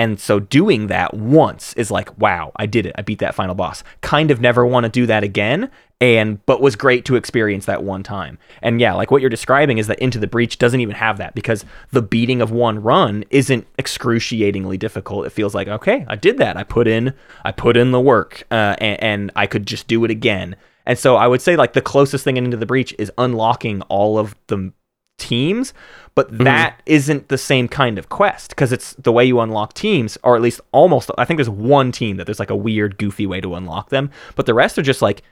and 0.00 0.18
so 0.18 0.40
doing 0.40 0.86
that 0.86 1.12
once 1.12 1.74
is 1.74 1.90
like 1.90 2.16
wow 2.18 2.52
i 2.56 2.64
did 2.64 2.86
it. 2.86 2.94
I 2.96 3.02
beat 3.02 3.18
that 3.18 3.34
final 3.34 3.54
boss. 3.54 3.84
Kind 4.00 4.30
of 4.30 4.40
never 4.40 4.64
want 4.64 4.84
to 4.84 4.90
do 4.90 5.04
that 5.06 5.22
again 5.22 5.70
and 6.00 6.44
but 6.46 6.62
was 6.62 6.74
great 6.74 7.04
to 7.04 7.16
experience 7.16 7.66
that 7.66 7.82
one 7.84 8.02
time. 8.02 8.38
And 8.62 8.80
yeah 8.80 8.94
like 8.94 9.10
what 9.10 9.20
you're 9.20 9.28
describing 9.28 9.76
is 9.76 9.88
that 9.88 9.98
into 9.98 10.18
the 10.18 10.26
breach 10.26 10.56
doesn't 10.56 10.80
even 10.80 10.94
have 10.94 11.18
that 11.18 11.34
because 11.34 11.66
the 11.90 12.00
beating 12.00 12.40
of 12.40 12.50
one 12.50 12.82
run 12.82 13.24
isn't 13.28 13.66
excruciatingly 13.78 14.78
difficult. 14.78 15.26
It 15.26 15.30
feels 15.30 15.54
like 15.54 15.68
okay 15.68 16.06
i 16.08 16.16
did 16.16 16.38
that. 16.38 16.56
I 16.56 16.64
put 16.64 16.88
in 16.88 17.12
i 17.44 17.52
put 17.52 17.76
in 17.76 17.90
the 17.90 18.00
work 18.00 18.44
uh, 18.50 18.76
and, 18.78 19.02
and 19.02 19.30
i 19.36 19.46
could 19.46 19.66
just 19.66 19.86
do 19.86 20.02
it 20.06 20.10
again. 20.10 20.56
And 20.86 20.98
so 20.98 21.16
i 21.16 21.26
would 21.26 21.42
say 21.42 21.56
like 21.56 21.74
the 21.74 21.82
closest 21.82 22.24
thing 22.24 22.38
in 22.38 22.46
into 22.46 22.56
the 22.56 22.66
breach 22.66 22.94
is 22.98 23.12
unlocking 23.18 23.82
all 23.82 24.18
of 24.18 24.34
the 24.46 24.72
teams 25.20 25.72
but 26.14 26.32
mm-hmm. 26.32 26.44
that 26.44 26.82
isn't 26.86 27.28
the 27.28 27.38
same 27.38 27.68
kind 27.68 27.98
of 27.98 28.08
quest 28.08 28.50
because 28.50 28.72
it's 28.72 28.94
the 28.94 29.12
way 29.12 29.24
you 29.24 29.38
unlock 29.38 29.74
teams 29.74 30.18
or 30.24 30.34
at 30.34 30.42
least 30.42 30.60
almost 30.72 31.10
i 31.18 31.24
think 31.24 31.38
there's 31.38 31.48
one 31.48 31.92
team 31.92 32.16
that 32.16 32.24
there's 32.24 32.40
like 32.40 32.50
a 32.50 32.56
weird 32.56 32.98
goofy 32.98 33.26
way 33.26 33.40
to 33.40 33.54
unlock 33.54 33.90
them 33.90 34.10
but 34.34 34.46
the 34.46 34.54
rest 34.54 34.78
are 34.78 34.82
just 34.82 35.02
like 35.02 35.22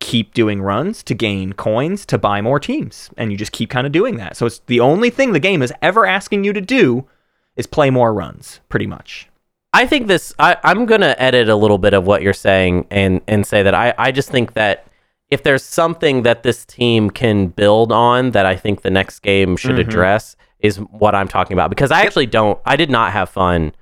keep 0.00 0.32
doing 0.32 0.62
runs 0.62 1.02
to 1.02 1.14
gain 1.14 1.52
coins 1.52 2.06
to 2.06 2.16
buy 2.16 2.40
more 2.40 2.60
teams 2.60 3.10
and 3.16 3.32
you 3.32 3.38
just 3.38 3.50
keep 3.50 3.68
kind 3.68 3.86
of 3.86 3.92
doing 3.92 4.16
that 4.16 4.36
so 4.36 4.46
it's 4.46 4.60
the 4.66 4.78
only 4.78 5.10
thing 5.10 5.32
the 5.32 5.40
game 5.40 5.62
is 5.62 5.72
ever 5.82 6.06
asking 6.06 6.44
you 6.44 6.52
to 6.52 6.60
do 6.60 7.04
is 7.56 7.66
play 7.66 7.90
more 7.90 8.14
runs 8.14 8.60
pretty 8.68 8.86
much 8.86 9.28
I 9.72 9.86
think 9.86 10.06
this. 10.06 10.34
I, 10.38 10.56
I'm 10.64 10.86
gonna 10.86 11.14
edit 11.18 11.48
a 11.48 11.54
little 11.54 11.78
bit 11.78 11.92
of 11.92 12.06
what 12.06 12.22
you're 12.22 12.32
saying 12.32 12.86
and 12.90 13.20
and 13.28 13.46
say 13.46 13.62
that 13.62 13.74
I 13.74 13.94
I 13.98 14.12
just 14.12 14.30
think 14.30 14.54
that 14.54 14.87
if 15.30 15.42
there's 15.42 15.62
something 15.62 16.22
that 16.22 16.42
this 16.42 16.64
team 16.64 17.10
can 17.10 17.48
build 17.48 17.92
on 17.92 18.30
that 18.32 18.46
I 18.46 18.56
think 18.56 18.82
the 18.82 18.90
next 18.90 19.20
game 19.20 19.56
should 19.56 19.72
Mm-hmm. 19.76 19.88
address 19.88 20.36
is 20.60 20.76
what 20.78 21.14
I'm 21.14 21.28
talking 21.28 21.52
about 21.54 21.70
because 21.70 21.90
I 21.90 22.02
actually 22.02 22.26
don't. 22.26 22.58
I 22.64 22.76
did 22.76 22.90
not 22.90 23.12
have 23.12 23.28
fun 23.28 23.72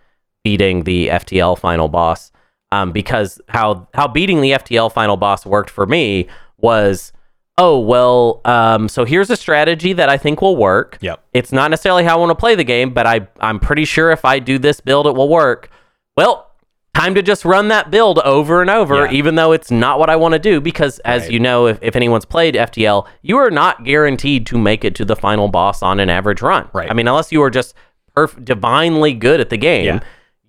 beating 0.44 0.84
the 0.84 1.08
FTL 1.08 1.58
final 1.58 1.88
boss 1.88 2.30
um, 2.72 2.92
because 2.92 3.40
how 3.48 3.88
how 3.94 4.08
beating 4.08 4.40
the 4.40 4.52
FTL 4.52 4.92
final 4.92 5.16
boss 5.16 5.46
worked 5.46 5.70
for 5.70 5.86
me 5.86 6.28
was. 6.58 7.12
Oh 7.58 7.78
well, 7.78 8.42
um, 8.44 8.86
so 8.86 9.06
here's 9.06 9.30
a 9.30 9.36
strategy 9.36 9.94
that 9.94 10.10
I 10.10 10.18
think 10.18 10.42
will 10.42 10.56
work. 10.56 10.98
Yep. 11.00 11.24
It's 11.32 11.52
not 11.52 11.70
necessarily 11.70 12.04
how 12.04 12.18
I 12.18 12.20
want 12.20 12.28
to 12.28 12.34
play 12.34 12.54
the 12.54 12.64
game, 12.64 12.92
but 12.92 13.06
I 13.06 13.26
I'm 13.40 13.58
pretty 13.58 13.86
sure 13.86 14.10
if 14.10 14.26
I 14.26 14.40
do 14.40 14.58
this 14.58 14.80
build, 14.82 15.06
it 15.06 15.14
will 15.14 15.30
work. 15.30 15.70
Well, 16.18 16.50
time 16.96 17.14
to 17.14 17.22
just 17.22 17.44
run 17.44 17.68
that 17.68 17.90
build 17.90 18.18
over 18.20 18.60
and 18.60 18.70
over, 18.70 19.04
Yeah. 19.06 19.12
even 19.12 19.34
though 19.34 19.52
it's 19.52 19.70
not 19.70 19.98
what 19.98 20.10
I 20.10 20.16
want 20.16 20.32
to 20.32 20.38
do. 20.38 20.60
Because 20.60 20.98
as 21.00 21.22
Right. 21.22 21.32
you 21.32 21.38
know, 21.40 21.66
if, 21.66 21.78
if 21.82 21.94
anyone's 21.96 22.24
played 22.24 22.54
FTL, 22.56 23.06
you 23.22 23.36
are 23.36 23.50
not 23.50 23.84
guaranteed 23.84 24.46
to 24.46 24.58
make 24.58 24.84
it 24.84 24.94
to 24.96 25.04
the 25.04 25.16
final 25.16 25.48
boss 25.48 25.82
on 25.82 26.00
an 26.00 26.10
average 26.10 26.42
run. 26.42 26.68
Right. 26.72 26.90
I 26.90 26.94
mean, 26.94 27.08
unless 27.08 27.30
you 27.32 27.42
are 27.42 27.50
just 27.50 27.74
perf- 28.16 28.44
divinely 28.44 29.12
good 29.12 29.40
at 29.40 29.50
the 29.50 29.56
game, 29.56 29.84
Yeah. 29.86 30.00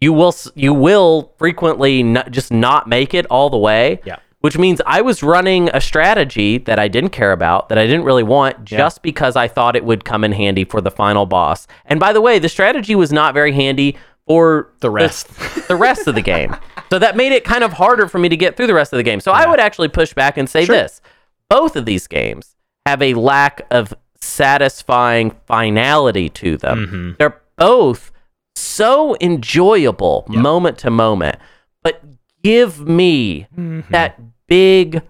you 0.02 0.14
will 0.14 0.34
you 0.56 0.74
will 0.74 1.34
frequently 1.38 2.04
not, 2.04 2.32
just 2.32 2.52
not 2.52 2.88
make 2.88 3.14
it 3.14 3.26
all 3.30 3.50
the 3.50 3.58
way. 3.58 4.00
Yeah. 4.06 4.18
Which 4.42 4.56
means 4.58 4.80
I 4.86 5.02
was 5.02 5.24
running 5.24 5.68
a 5.74 5.82
strategy 5.82 6.60
that 6.60 6.78
I 6.78 6.88
didn't 6.88 7.10
care 7.10 7.32
about, 7.32 7.70
that 7.70 7.78
I 7.80 7.86
didn't 7.88 8.04
really 8.04 8.22
want, 8.24 8.64
just 8.64 9.02
because 9.02 9.36
I 9.36 9.48
thought 9.48 9.76
it 9.76 9.84
would 9.84 10.06
come 10.06 10.24
in 10.24 10.32
handy 10.32 10.64
for 10.64 10.80
the 10.80 10.92
final 10.92 11.26
boss. 11.26 11.68
And 11.88 12.00
by 12.00 12.14
the 12.14 12.22
way, 12.22 12.38
the 12.38 12.48
strategy 12.48 12.94
was 12.96 13.12
not 13.12 13.34
very 13.34 13.52
handy 13.52 13.98
for 14.28 14.70
The 14.82 14.90
rest. 14.90 15.28
the, 15.68 15.76
rest 15.76 16.08
of 16.08 16.16
the 16.16 16.22
game. 16.22 16.56
So 16.92 17.00
that 17.00 17.16
made 17.18 17.32
it 17.32 17.44
kind 17.44 17.64
of 17.64 17.74
harder 17.74 18.08
for 18.08 18.20
me 18.20 18.30
to 18.30 18.38
get 18.38 18.56
through 18.58 18.68
the 18.68 18.74
rest 18.74 18.94
of 18.94 18.98
the 18.98 19.04
game. 19.04 19.20
So 19.20 19.32
I 19.32 19.48
would 19.48 19.60
actually 19.60 19.88
push 19.90 20.14
back 20.14 20.38
and 20.38 20.50
say 20.50 20.66
Sure. 20.66 20.76
this: 20.76 21.02
both 21.50 21.76
of 21.76 21.86
these 21.86 22.08
games 22.08 22.56
have 22.86 23.02
a 23.02 23.14
lack 23.16 23.62
of 23.72 23.94
satisfying 24.22 25.32
finality 25.46 26.30
to 26.30 26.58
them. 26.58 26.78
Mm-hmm. 26.88 27.12
They're 27.20 27.42
both 27.58 28.12
so 28.56 29.16
enjoyable 29.22 30.26
moment 30.30 30.78
to 30.80 30.90
moment, 30.92 31.38
but 31.84 32.02
give 32.44 32.80
me 32.88 33.48
Mm-hmm. 33.58 33.92
that 33.92 34.20
big 34.48 35.02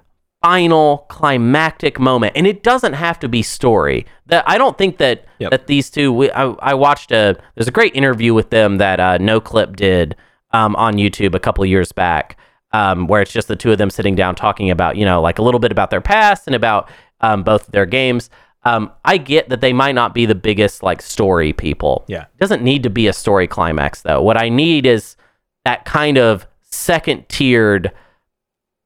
final 0.47 0.99
climactic 1.09 1.99
moment. 1.99 2.31
And 2.37 2.47
it 2.47 2.63
doesn't 2.63 2.93
have 2.93 3.19
to 3.19 3.27
be 3.27 3.41
story. 3.41 4.05
That 4.27 4.43
i 4.47 4.57
don't 4.57 4.77
think 4.77 4.97
that 4.97 5.25
Yep. 5.39 5.51
that 5.51 5.67
these 5.67 5.89
two 5.89 6.11
we, 6.11 6.31
I, 6.31 6.45
I 6.71 6.73
watched 6.73 7.11
a 7.11 7.37
there's 7.55 7.67
a 7.67 7.71
great 7.79 7.95
interview 7.95 8.33
with 8.33 8.49
them 8.49 8.77
that 8.77 8.99
uh, 8.99 9.17
Noclip 9.19 9.75
did 9.75 10.15
um, 10.51 10.75
on 10.75 10.95
youtube 10.95 11.35
a 11.35 11.39
couple 11.39 11.63
of 11.63 11.69
years 11.69 11.91
back 11.91 12.37
um, 12.71 13.07
where 13.07 13.21
it's 13.21 13.31
just 13.31 13.47
the 13.47 13.55
two 13.55 13.71
of 13.71 13.77
them 13.77 13.89
sitting 13.89 14.15
down 14.15 14.33
talking 14.35 14.71
about 14.71 14.95
you 14.97 15.05
know 15.05 15.21
like 15.21 15.37
a 15.37 15.41
little 15.43 15.59
bit 15.59 15.71
about 15.71 15.89
their 15.91 16.01
past 16.01 16.47
and 16.47 16.55
about 16.55 16.89
um, 17.21 17.43
both 17.43 17.67
their 17.67 17.85
games. 17.85 18.29
Um, 18.63 18.91
i 19.05 19.17
get 19.17 19.49
that 19.49 19.61
they 19.61 19.73
might 19.73 19.95
not 19.95 20.13
be 20.13 20.25
the 20.25 20.35
biggest 20.35 20.81
like 20.83 21.01
story 21.01 21.53
people. 21.53 22.03
Yeah. 22.07 22.23
it 22.23 22.39
doesn't 22.39 22.63
need 22.63 22.83
to 22.83 22.89
be 22.89 23.07
a 23.07 23.13
story 23.13 23.47
climax 23.47 24.01
though. 24.01 24.21
What 24.21 24.37
i 24.41 24.49
need 24.49 24.85
is 24.85 25.15
that 25.65 25.85
kind 25.85 26.17
of 26.17 26.47
second 26.63 27.29
tiered 27.29 27.91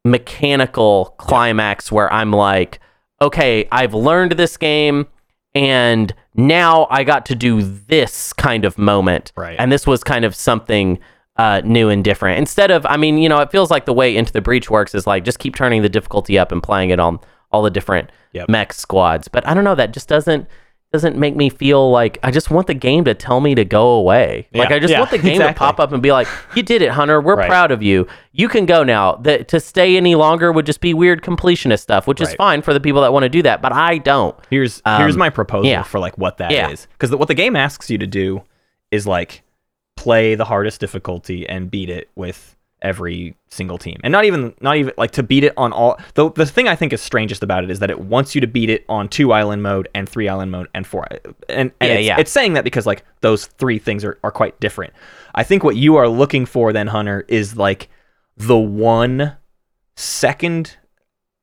mechanical 0.03 1.15
climax 1.17 1.91
where 1.91 2.11
I'm 2.11 2.31
like, 2.31 2.79
okay, 3.21 3.67
I've 3.71 3.93
learned 3.93 4.33
this 4.33 4.57
game 4.57 5.07
and 5.53 6.13
now 6.33 6.87
I 6.89 7.03
got 7.03 7.25
to 7.27 7.35
do 7.35 7.61
this 7.61 8.33
kind 8.33 8.65
of 8.65 8.77
moment. 8.77 9.31
Right. 9.35 9.55
And 9.59 9.71
this 9.71 9.85
was 9.85 10.03
kind 10.03 10.25
of 10.25 10.33
something 10.35 10.99
uh, 11.37 11.61
new 11.63 11.89
and 11.89 12.03
different. 12.03 12.39
Instead 12.39 12.71
of, 12.71 12.85
I 12.85 12.97
mean, 12.97 13.17
you 13.17 13.29
know, 13.29 13.39
it 13.39 13.51
feels 13.51 13.69
like 13.71 13.85
the 13.85 13.93
way 13.93 14.15
Into 14.15 14.31
the 14.31 14.41
Breach 14.41 14.69
works 14.69 14.95
is 14.95 15.05
like 15.05 15.23
just 15.23 15.39
keep 15.39 15.55
turning 15.55 15.81
the 15.81 15.89
difficulty 15.89 16.37
up 16.37 16.51
and 16.51 16.61
playing 16.63 16.89
it 16.89 16.99
on 16.99 17.19
all 17.51 17.61
the 17.63 17.69
different 17.69 18.09
Yep. 18.33 18.47
mech 18.47 18.71
squads. 18.71 19.27
But 19.27 19.45
I 19.45 19.53
don't 19.53 19.65
know, 19.65 19.75
that 19.75 19.91
just 19.91 20.07
doesn't 20.07 20.47
doesn't 20.91 21.15
make 21.15 21.35
me 21.37 21.49
feel 21.49 21.89
like 21.89 22.17
I 22.21 22.31
just 22.31 22.49
want 22.51 22.67
the 22.67 22.73
game 22.73 23.05
to 23.05 23.13
tell 23.13 23.39
me 23.39 23.55
to 23.55 23.63
go 23.63 23.91
away. 23.91 24.47
like 24.53 24.71
I 24.71 24.79
just 24.79 24.91
yeah, 24.91 24.99
want 24.99 25.11
the 25.11 25.17
game 25.29 25.39
to 25.39 25.53
pop 25.53 25.79
up 25.79 25.93
and 25.93 26.03
be 26.03 26.11
like, 26.11 26.27
"You 26.55 26.63
did 26.63 26.81
it, 26.81 26.91
Hunter. 26.91 27.21
We're 27.21 27.35
Right. 27.37 27.47
proud 27.47 27.71
of 27.71 27.81
you. 27.81 28.07
You 28.33 28.49
can 28.49 28.65
go 28.65 28.83
now." 28.83 29.15
That 29.15 29.47
to 29.49 29.59
stay 29.61 29.95
any 29.95 30.15
longer 30.15 30.51
would 30.51 30.65
just 30.65 30.81
be 30.81 30.93
weird 30.93 31.21
completionist 31.21 31.79
stuff, 31.79 32.07
which 32.07 32.19
is 32.19 32.33
fine 32.33 32.61
for 32.61 32.73
the 32.73 32.79
people 32.81 33.01
that 33.01 33.13
want 33.13 33.23
to 33.23 33.29
do 33.29 33.41
that, 33.43 33.61
but 33.61 33.71
I 33.71 33.99
don't. 33.99 34.35
Here's 34.49 34.81
here's 34.85 35.13
Um, 35.15 35.19
my 35.19 35.29
proposal 35.29 35.69
yeah. 35.69 35.83
for 35.83 35.99
like 35.99 36.17
what 36.17 36.37
that 36.39 36.51
is, 36.51 36.57
Yeah. 36.57 36.75
because 36.97 37.15
what 37.15 37.29
the 37.29 37.35
game 37.35 37.55
asks 37.55 37.89
you 37.89 37.97
to 37.97 38.07
do 38.07 38.41
is 38.91 39.07
like 39.07 39.43
play 39.95 40.35
the 40.35 40.45
hardest 40.45 40.79
difficulty 40.81 41.47
and 41.47 41.71
beat 41.71 41.89
it 41.89 42.09
with 42.15 42.57
every 42.81 43.35
single 43.49 43.77
team, 43.77 43.99
and 44.03 44.11
not 44.11 44.25
even 44.25 44.53
not 44.61 44.77
even 44.77 44.93
like 44.97 45.11
to 45.11 45.23
beat 45.23 45.43
it 45.43 45.53
on 45.57 45.71
all. 45.73 45.99
The 46.15 46.31
the 46.31 46.45
thing 46.45 46.67
I 46.67 46.75
think 46.75 46.93
is 46.93 47.01
strangest 47.01 47.43
about 47.43 47.63
it 47.63 47.69
is 47.69 47.79
that 47.79 47.89
it 47.89 47.99
wants 47.99 48.35
you 48.35 48.41
to 48.41 48.47
beat 48.47 48.69
it 48.69 48.85
on 48.89 49.07
two 49.07 49.31
island 49.31 49.63
mode 49.63 49.87
and 49.93 50.07
three 50.07 50.27
island 50.27 50.51
mode 50.51 50.67
and 50.73 50.85
four. 50.85 51.07
And, 51.49 51.71
and 51.79 51.89
Yeah, 51.89 51.95
it's, 51.95 52.07
yeah. 52.07 52.19
it's 52.19 52.31
saying 52.31 52.53
that 52.53 52.63
because 52.63 52.85
like 52.85 53.03
those 53.21 53.45
three 53.45 53.79
things 53.79 54.03
are 54.03 54.17
are 54.23 54.31
quite 54.31 54.59
different. 54.59 54.93
I 55.35 55.43
think 55.43 55.63
what 55.63 55.75
you 55.75 55.95
are 55.95 56.07
looking 56.07 56.45
for 56.45 56.73
then, 56.73 56.87
Hunter, 56.87 57.25
is 57.27 57.55
like 57.55 57.89
the 58.37 58.57
one 58.57 59.37
second 59.95 60.77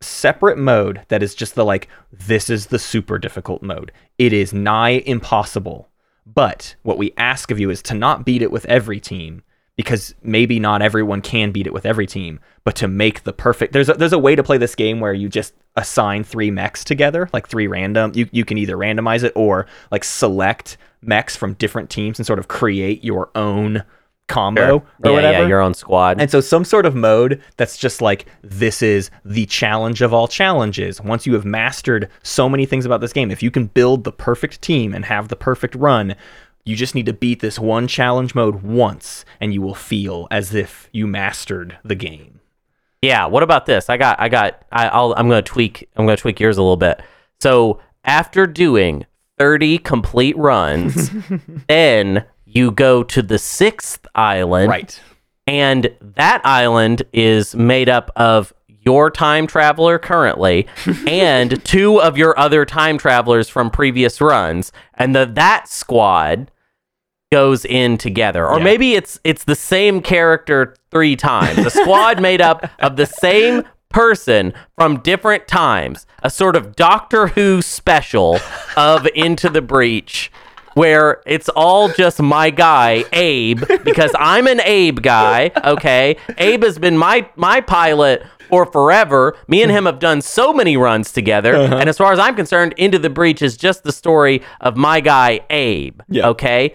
separate 0.00 0.58
mode 0.58 1.02
that 1.08 1.22
is 1.22 1.34
just 1.34 1.54
the 1.54 1.64
like 1.64 1.88
this 2.12 2.50
is 2.50 2.66
the 2.66 2.78
super 2.78 3.18
difficult 3.18 3.62
mode. 3.62 3.92
It 4.18 4.32
is 4.32 4.52
nigh 4.52 5.02
impossible. 5.06 5.88
But 6.26 6.76
what 6.82 6.98
we 6.98 7.14
ask 7.16 7.50
of 7.50 7.58
you 7.58 7.70
is 7.70 7.80
to 7.82 7.94
not 7.94 8.26
beat 8.26 8.42
it 8.42 8.50
with 8.50 8.66
every 8.66 9.00
team 9.00 9.42
because 9.78 10.12
maybe 10.24 10.58
not 10.58 10.82
everyone 10.82 11.20
can 11.22 11.52
beat 11.52 11.64
it 11.64 11.72
with 11.72 11.86
every 11.86 12.04
team, 12.04 12.40
but 12.64 12.74
to 12.74 12.88
make 12.88 13.22
the 13.22 13.32
perfect 13.32 13.72
there's 13.72 13.88
a, 13.88 13.94
there's 13.94 14.12
a 14.12 14.18
way 14.18 14.34
to 14.34 14.42
play 14.42 14.58
this 14.58 14.74
game 14.74 14.98
where 14.98 15.14
you 15.14 15.28
just 15.28 15.54
assign 15.76 16.24
three 16.24 16.50
mechs 16.50 16.82
together, 16.82 17.30
like 17.32 17.48
three 17.48 17.68
random. 17.68 18.10
You 18.12 18.28
you 18.32 18.44
can 18.44 18.58
either 18.58 18.76
randomize 18.76 19.22
it 19.22 19.32
or 19.36 19.66
like 19.92 20.02
select 20.02 20.78
mechs 21.00 21.36
from 21.36 21.54
different 21.54 21.90
teams 21.90 22.18
and 22.18 22.26
sort 22.26 22.40
of 22.40 22.48
create 22.48 23.04
your 23.04 23.30
own 23.36 23.84
combo 24.26 24.78
or 24.78 24.82
yeah, 25.04 25.10
whatever. 25.12 25.38
yeah, 25.42 25.46
your 25.46 25.60
own 25.60 25.74
squad. 25.74 26.20
And 26.20 26.28
so 26.28 26.40
some 26.40 26.64
sort 26.64 26.84
of 26.84 26.96
mode 26.96 27.40
that's 27.56 27.78
just 27.78 28.02
like 28.02 28.26
this 28.42 28.82
is 28.82 29.12
the 29.24 29.46
challenge 29.46 30.02
of 30.02 30.12
all 30.12 30.26
challenges. 30.26 31.00
Once 31.00 31.24
you 31.24 31.34
have 31.34 31.44
mastered 31.44 32.10
so 32.24 32.48
many 32.48 32.66
things 32.66 32.84
about 32.84 33.00
this 33.00 33.12
game, 33.12 33.30
if 33.30 33.44
you 33.44 33.52
can 33.52 33.66
build 33.66 34.02
the 34.02 34.12
perfect 34.12 34.60
team 34.60 34.92
and 34.92 35.04
have 35.04 35.28
the 35.28 35.36
perfect 35.36 35.76
run, 35.76 36.16
you 36.68 36.76
just 36.76 36.94
need 36.94 37.06
to 37.06 37.12
beat 37.12 37.40
this 37.40 37.58
one 37.58 37.88
challenge 37.88 38.34
mode 38.34 38.62
once 38.62 39.24
and 39.40 39.54
you 39.54 39.62
will 39.62 39.74
feel 39.74 40.28
as 40.30 40.54
if 40.54 40.88
you 40.92 41.06
mastered 41.06 41.78
the 41.82 41.94
game. 41.94 42.40
Yeah. 43.00 43.26
What 43.26 43.42
about 43.42 43.64
this? 43.66 43.88
I 43.88 43.96
got. 43.96 44.20
I 44.20 44.28
got. 44.28 44.62
I, 44.72 44.88
I'll. 44.88 45.14
I'm 45.16 45.28
gonna 45.28 45.40
tweak. 45.42 45.88
I'm 45.96 46.04
gonna 46.04 46.16
tweak 46.16 46.40
yours 46.40 46.58
a 46.58 46.62
little 46.62 46.76
bit. 46.76 47.00
So 47.40 47.80
after 48.04 48.46
doing 48.46 49.06
30 49.38 49.78
complete 49.78 50.36
runs, 50.36 51.10
then 51.68 52.24
you 52.44 52.70
go 52.72 53.02
to 53.04 53.22
the 53.22 53.38
sixth 53.38 54.06
island, 54.14 54.68
Right. 54.68 55.00
and 55.46 55.94
that 56.16 56.40
island 56.44 57.02
is 57.12 57.54
made 57.54 57.88
up 57.88 58.10
of 58.16 58.52
your 58.68 59.10
time 59.10 59.46
traveler 59.46 59.98
currently 59.98 60.66
and 61.06 61.62
two 61.64 62.00
of 62.00 62.16
your 62.18 62.36
other 62.38 62.64
time 62.64 62.98
travelers 62.98 63.48
from 63.48 63.70
previous 63.70 64.20
runs, 64.20 64.72
and 64.94 65.14
the 65.14 65.24
that 65.24 65.68
squad 65.68 66.50
goes 67.30 67.64
in 67.64 67.98
together. 67.98 68.46
Or 68.46 68.58
Yeah. 68.58 68.64
maybe 68.64 68.94
it's 68.94 69.20
it's 69.24 69.44
the 69.44 69.54
same 69.54 70.00
character 70.00 70.74
three 70.90 71.16
times. 71.16 71.58
A 71.58 71.70
squad 71.70 72.20
made 72.28 72.40
up 72.40 72.68
of 72.80 72.96
the 72.96 73.06
same 73.06 73.64
person 73.90 74.52
from 74.76 74.98
different 75.00 75.46
times. 75.48 76.06
A 76.22 76.30
sort 76.30 76.56
of 76.56 76.74
doctor 76.76 77.28
who 77.28 77.62
special 77.62 78.38
of 78.76 79.06
into 79.14 79.48
the 79.48 79.62
breach 79.62 80.30
where 80.74 81.20
it's 81.26 81.48
all 81.50 81.88
just 81.88 82.22
my 82.22 82.50
guy 82.50 83.04
Abe 83.12 83.64
because 83.84 84.12
I'm 84.18 84.46
an 84.46 84.60
Abe 84.64 85.02
guy 85.02 85.50
okay? 85.64 86.16
Abe 86.38 86.62
has 86.62 86.78
been 86.78 86.96
my 86.96 87.28
my 87.36 87.60
pilot 87.60 88.22
for 88.48 88.64
forever. 88.64 89.36
Me 89.48 89.62
and 89.62 89.70
him 89.70 89.84
have 89.84 89.98
done 89.98 90.22
so 90.22 90.54
many 90.54 90.74
runs 90.78 91.12
together. 91.12 91.54
Uh-huh. 91.54 91.76
And 91.76 91.88
as 91.90 91.98
far 91.98 92.12
as 92.14 92.18
I'm 92.18 92.34
concerned 92.34 92.72
into 92.78 92.98
the 92.98 93.10
breach 93.10 93.42
is 93.42 93.56
just 93.58 93.82
the 93.82 93.92
story 93.92 94.40
of 94.62 94.76
my 94.76 95.00
guy 95.00 95.40
Abe 95.50 96.00
Yeah. 96.08 96.28
okay 96.28 96.74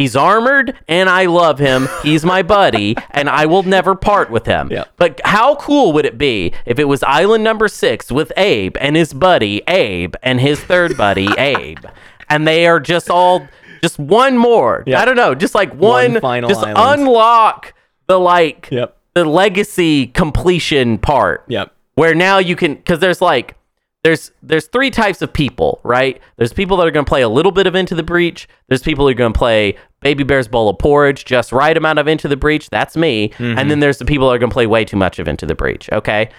He's 0.00 0.16
armored 0.16 0.78
and 0.88 1.10
I 1.10 1.26
love 1.26 1.58
him. 1.58 1.86
He's 2.02 2.24
my 2.24 2.40
buddy 2.42 2.96
and 3.10 3.28
I 3.28 3.44
will 3.44 3.64
never 3.64 3.94
part 3.94 4.30
with 4.30 4.46
him. 4.46 4.72
But 4.96 5.20
how 5.26 5.56
cool 5.56 5.92
would 5.92 6.06
it 6.06 6.16
be 6.16 6.54
if 6.64 6.78
it 6.78 6.84
was 6.86 7.02
island 7.02 7.44
number 7.44 7.68
six 7.68 8.10
with 8.10 8.32
Abe 8.38 8.78
and 8.80 8.96
his 8.96 9.12
buddy 9.12 9.60
Abe 9.68 10.14
and 10.22 10.40
his 10.40 10.58
third 10.58 10.96
buddy 10.96 11.28
Abe? 11.38 11.84
And 12.30 12.48
they 12.48 12.66
are 12.66 12.80
just 12.80 13.10
all 13.10 13.46
just 13.82 13.98
one 13.98 14.38
more. 14.38 14.84
I 14.86 15.04
don't 15.04 15.16
know, 15.16 15.34
just 15.34 15.54
like 15.54 15.70
one, 15.74 16.12
One 16.14 16.20
final 16.22 16.48
just 16.48 16.64
island. 16.64 17.02
unlock 17.02 17.74
the 18.06 18.18
like 18.18 18.68
Yep. 18.72 18.96
the 19.12 19.26
legacy 19.26 20.06
completion 20.06 20.96
part 20.96 21.44
Yep. 21.48 21.72
where 21.96 22.14
now 22.14 22.38
you 22.38 22.56
can 22.56 22.74
because 22.76 23.00
there's 23.00 23.20
like 23.20 23.54
there's 24.02 24.32
there's 24.42 24.66
three 24.66 24.90
types 24.90 25.20
of 25.20 25.30
people 25.30 25.78
right 25.84 26.20
there's 26.38 26.52
people 26.54 26.78
that 26.78 26.86
are 26.86 26.90
going 26.90 27.04
to 27.04 27.08
play 27.08 27.20
a 27.20 27.28
little 27.28 27.52
bit 27.52 27.66
of 27.66 27.74
into 27.74 27.94
the 27.94 28.02
breach 28.02 28.48
there's 28.68 28.82
people 28.82 29.04
who 29.04 29.10
are 29.10 29.14
going 29.14 29.32
to 29.32 29.38
play 29.38 29.76
baby 30.00 30.24
bear's 30.24 30.48
bowl 30.48 30.68
of 30.68 30.78
porridge 30.78 31.24
just 31.24 31.52
right 31.52 31.76
amount 31.76 31.98
of 31.98 32.08
into 32.08 32.28
the 32.28 32.36
breach 32.36 32.70
that's 32.70 32.96
me 32.96 33.24
and 33.24 33.32
mm-hmm. 33.32 33.68
then 33.68 33.80
there's 33.80 33.98
the 33.98 34.04
people 34.04 34.28
that 34.28 34.34
are 34.34 34.38
going 34.38 34.50
to 34.50 34.54
play 34.54 34.66
way 34.66 34.84
too 34.84 34.96
much 34.96 35.18
of 35.18 35.28
into 35.28 35.46
the 35.46 35.54
breach 35.54 35.88
okay 35.92 36.30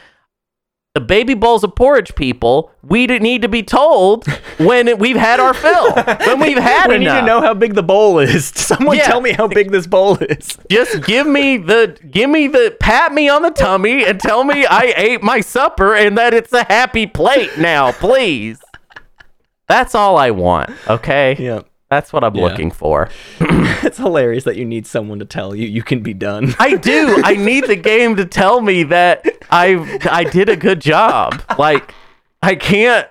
the 0.93 0.99
baby 0.99 1.33
bowls 1.33 1.63
of 1.63 1.73
porridge 1.73 2.13
people 2.15 2.71
we 2.83 3.07
need 3.07 3.41
to 3.41 3.47
be 3.47 3.63
told 3.63 4.27
when 4.57 4.97
we've 4.97 5.15
had 5.15 5.39
our 5.39 5.53
fill 5.53 5.93
when 5.93 6.39
we've 6.39 6.57
had 6.61 6.89
We 6.89 6.97
need 6.97 7.05
to 7.05 7.21
know 7.21 7.39
how 7.41 7.53
big 7.53 7.75
the 7.75 7.83
bowl 7.83 8.19
is. 8.19 8.47
Someone 8.55 8.97
Yeah. 8.97 9.05
tell 9.05 9.21
me 9.21 9.31
how 9.31 9.47
big 9.47 9.71
this 9.71 9.87
bowl 9.87 10.17
is. 10.17 10.57
just 10.69 11.03
give 11.05 11.27
me 11.27 11.57
the 11.57 11.97
give 12.09 12.29
me 12.29 12.47
the 12.47 12.75
pat 12.79 13.13
me 13.13 13.29
on 13.29 13.41
the 13.41 13.51
tummy 13.51 14.03
and 14.03 14.19
tell 14.19 14.43
me 14.43 14.65
I 14.65 14.93
ate 14.97 15.23
my 15.23 15.39
supper 15.39 15.95
and 15.95 16.17
that 16.17 16.33
it's 16.33 16.51
a 16.51 16.63
happy 16.65 17.07
plate 17.07 17.57
now, 17.57 17.93
please. 17.93 18.59
That's 19.67 19.95
all 19.95 20.17
I 20.17 20.31
want. 20.31 20.71
Okay. 20.89 21.37
Yeah. 21.39 21.61
That's 21.91 22.11
what 22.13 22.23
I'm 22.23 22.33
Yeah. 22.35 22.43
looking 22.43 22.71
for. 22.71 23.09
It's 23.83 23.97
hilarious 23.97 24.43
that 24.45 24.55
you 24.57 24.63
need 24.65 24.85
someone 24.87 25.19
to 25.19 25.25
tell 25.25 25.53
you 25.55 25.67
you 25.67 25.83
can 25.83 26.01
be 26.01 26.13
done. 26.13 26.53
I 26.59 26.75
do. 26.75 27.21
I 27.25 27.33
need 27.35 27.65
the 27.67 27.75
game 27.75 28.15
to 28.15 28.25
tell 28.25 28.61
me 28.61 28.83
that 28.83 29.25
I 29.51 29.99
I 30.09 30.23
did 30.23 30.47
a 30.49 30.55
good 30.55 30.79
job. 30.79 31.41
Like 31.59 31.93
I 32.41 32.55
can't 32.55 33.07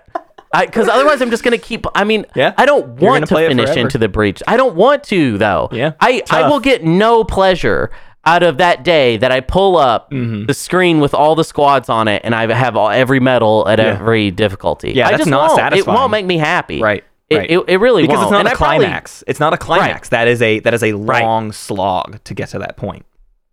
I 0.53 0.67
because 0.67 0.89
otherwise 0.89 1.21
I'm 1.21 1.31
just 1.31 1.43
gonna 1.45 1.59
keep. 1.59 1.87
I 1.95 2.05
mean, 2.05 2.25
Yeah. 2.35 2.55
I 2.57 2.65
don't 2.67 2.87
want 2.89 3.01
gonna 3.01 3.27
to 3.27 3.35
play 3.35 3.45
it 3.47 3.49
finish 3.49 3.77
into 3.77 3.99
the 3.99 4.09
breach. 4.09 4.43
I 4.49 4.57
don't 4.57 4.75
want 4.77 5.05
to 5.05 5.37
though. 5.39 5.69
Yeah. 5.73 5.93
I 6.01 6.23
I 6.31 6.49
will 6.49 6.61
get 6.61 6.83
no 6.85 7.23
pleasure 7.25 7.91
out 8.25 8.43
of 8.43 8.59
that 8.59 8.85
day 8.85 9.17
that 9.17 9.33
I 9.33 9.41
pull 9.41 9.77
up 9.77 10.11
Mm-hmm. 10.11 10.47
the 10.47 10.55
screen 10.55 11.01
with 11.01 11.15
all 11.15 11.35
the 11.35 11.45
squads 11.45 11.89
on 11.89 12.07
it 12.09 12.23
and 12.25 12.35
I 12.35 12.53
have 12.53 12.77
all, 12.77 12.91
every 12.91 13.19
medal 13.21 13.67
at 13.69 13.81
every 13.81 14.31
difficulty. 14.31 14.93
Yeah, 14.93 15.09
I 15.09 15.11
that's 15.13 15.21
just 15.23 15.31
not 15.31 15.57
won't. 15.59 15.75
It 15.75 15.87
won't 15.87 16.11
make 16.13 16.27
me 16.27 16.39
happy. 16.39 16.81
Right. 16.81 17.05
It, 17.31 17.37
right. 17.37 17.51
it, 17.51 17.59
it 17.69 17.77
really 17.77 18.03
because 18.03 18.17
won't. 18.17 18.27
it's 18.27 18.33
not 18.33 18.39
And 18.41 18.49
a 18.49 18.51
I 18.51 18.55
probably- 18.55 18.79
climax. 18.87 19.25
It's 19.29 19.39
not 19.41 19.55
a 19.55 19.57
climax. 19.57 20.09
That 20.09 20.27
is 20.29 20.43
a 20.43 20.59
that 20.61 20.75
is 20.75 20.83
a 20.83 20.93
Right. 20.95 21.23
long 21.23 21.53
slog 21.53 22.23
to 22.25 22.35
get 22.35 22.49
to 22.51 22.59
that 22.59 22.77
point. 22.77 23.07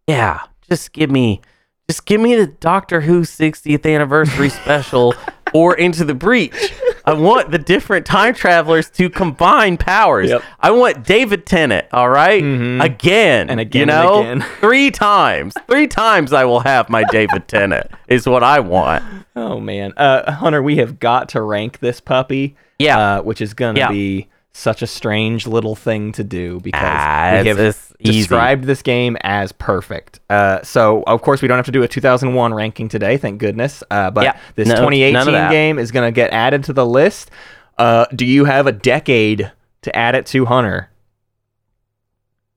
Yeah, 0.08 0.42
just 0.70 0.94
give 0.94 1.12
me, 1.12 1.42
just 1.90 2.06
give 2.06 2.20
me 2.20 2.36
the 2.36 2.48
Doctor 2.48 3.02
Who 3.02 3.22
60th 3.22 3.86
anniversary 3.86 4.50
special 4.50 5.14
or 5.54 5.76
Into 5.76 6.04
the 6.06 6.16
Breach. 6.16 6.74
I 7.08 7.14
want 7.14 7.52
the 7.52 7.58
different 7.58 8.06
time 8.06 8.34
travelers 8.34 8.90
to 8.92 9.10
combine 9.10 9.78
powers. 9.78 10.30
Yep. 10.30 10.44
I 10.60 10.72
want 10.72 11.06
David 11.06 11.46
Tennant. 11.46 11.88
All 11.92 12.10
right? 12.10 12.44
again 12.44 13.50
And 13.50 13.60
again 13.60 13.80
You 13.80 13.86
know, 13.86 14.20
again. 14.22 14.46
three 14.60 14.92
times, 14.92 15.54
three 15.68 15.88
times 15.88 16.34
I 16.34 16.44
will 16.46 16.60
have 16.60 16.90
my 16.90 17.04
David 17.06 17.48
Tennant. 17.48 17.88
Is 18.08 18.28
what 18.28 18.44
I 18.44 18.60
want. 18.60 19.04
Oh 19.36 19.60
man, 19.60 19.94
uh, 19.98 20.32
Hunter, 20.32 20.62
we 20.62 20.78
have 20.78 21.00
got 21.00 21.30
to 21.30 21.42
rank 21.42 21.80
this 21.80 22.00
puppy. 22.02 22.56
Yeah. 22.80 23.00
uh, 23.00 23.22
which 23.24 23.42
is 23.42 23.54
gonna 23.56 23.80
Yeah. 23.80 23.90
be 23.90 24.28
such 24.58 24.82
a 24.82 24.88
strange 24.88 25.46
little 25.46 25.76
thing 25.76 26.12
to 26.14 26.24
do 26.24 26.60
because 26.62 26.82
Ah, 26.84 27.40
we 27.42 27.48
have 27.48 27.60
it's 27.60 27.94
easy. 28.00 28.20
described 28.22 28.64
this 28.64 28.82
game 28.82 29.16
as 29.22 29.52
perfect. 29.52 30.20
Uh, 30.30 30.62
so 30.64 31.04
of 31.08 31.22
course 31.22 31.42
we 31.42 31.48
don't 31.48 31.58
have 31.58 31.66
to 31.68 31.72
do 31.72 31.84
a 31.84 31.88
2001 31.88 32.54
ranking 32.54 32.90
today, 32.90 33.18
thank 33.18 33.40
goodness. 33.40 33.84
Uh, 33.92 34.10
but 34.10 34.24
Yeah. 34.24 34.38
this 34.56 34.68
No- 34.68 34.76
2018 34.78 35.50
game 35.52 35.78
is 35.80 35.92
gonna 35.92 36.12
get 36.12 36.32
added 36.34 36.64
to 36.66 36.74
the 36.74 36.86
list. 36.86 37.30
Uh, 37.78 38.06
do 38.16 38.26
you 38.26 38.46
have 38.46 38.66
a 38.66 38.72
decade 38.72 39.52
to 39.84 39.96
add 39.96 40.16
it 40.16 40.26
to, 40.28 40.46
Hunter? 40.46 40.90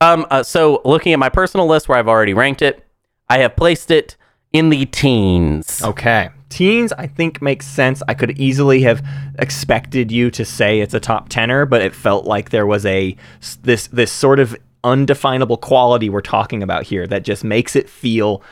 Um. 0.00 0.26
Uh, 0.30 0.42
so 0.42 0.80
looking 0.86 1.12
at 1.12 1.18
my 1.18 1.28
personal 1.28 1.66
list 1.66 1.86
where 1.88 1.98
I've 1.98 2.08
already 2.08 2.32
ranked 2.32 2.62
it, 2.62 2.82
I 3.28 3.38
have 3.38 3.54
placed 3.56 3.90
it 3.90 4.16
in 4.52 4.70
the 4.70 4.86
teens. 4.86 5.82
Okay. 5.84 6.30
Teens, 6.50 6.92
I 6.98 7.06
think 7.06 7.40
makes 7.40 7.66
sense. 7.66 8.02
I 8.08 8.14
could 8.14 8.38
easily 8.38 8.82
have 8.82 9.02
expected 9.38 10.12
you 10.12 10.30
to 10.32 10.44
say 10.44 10.80
it's 10.80 10.92
a 10.94 11.00
top 11.00 11.28
tenor, 11.30 11.64
but 11.64 11.80
it 11.80 11.94
felt 11.94 12.26
like 12.26 12.50
there 12.50 12.66
was 12.66 12.84
a 12.84 13.16
this 13.62 13.86
this 13.86 14.12
sort 14.12 14.38
of 14.38 14.54
undefinable 14.84 15.56
quality 15.56 16.08
we're 16.10 16.20
talking 16.20 16.62
about 16.62 16.82
here 16.84 17.06
that 17.06 17.22
just 17.22 17.44
makes 17.44 17.76
it 17.76 17.88
feel 17.88 18.42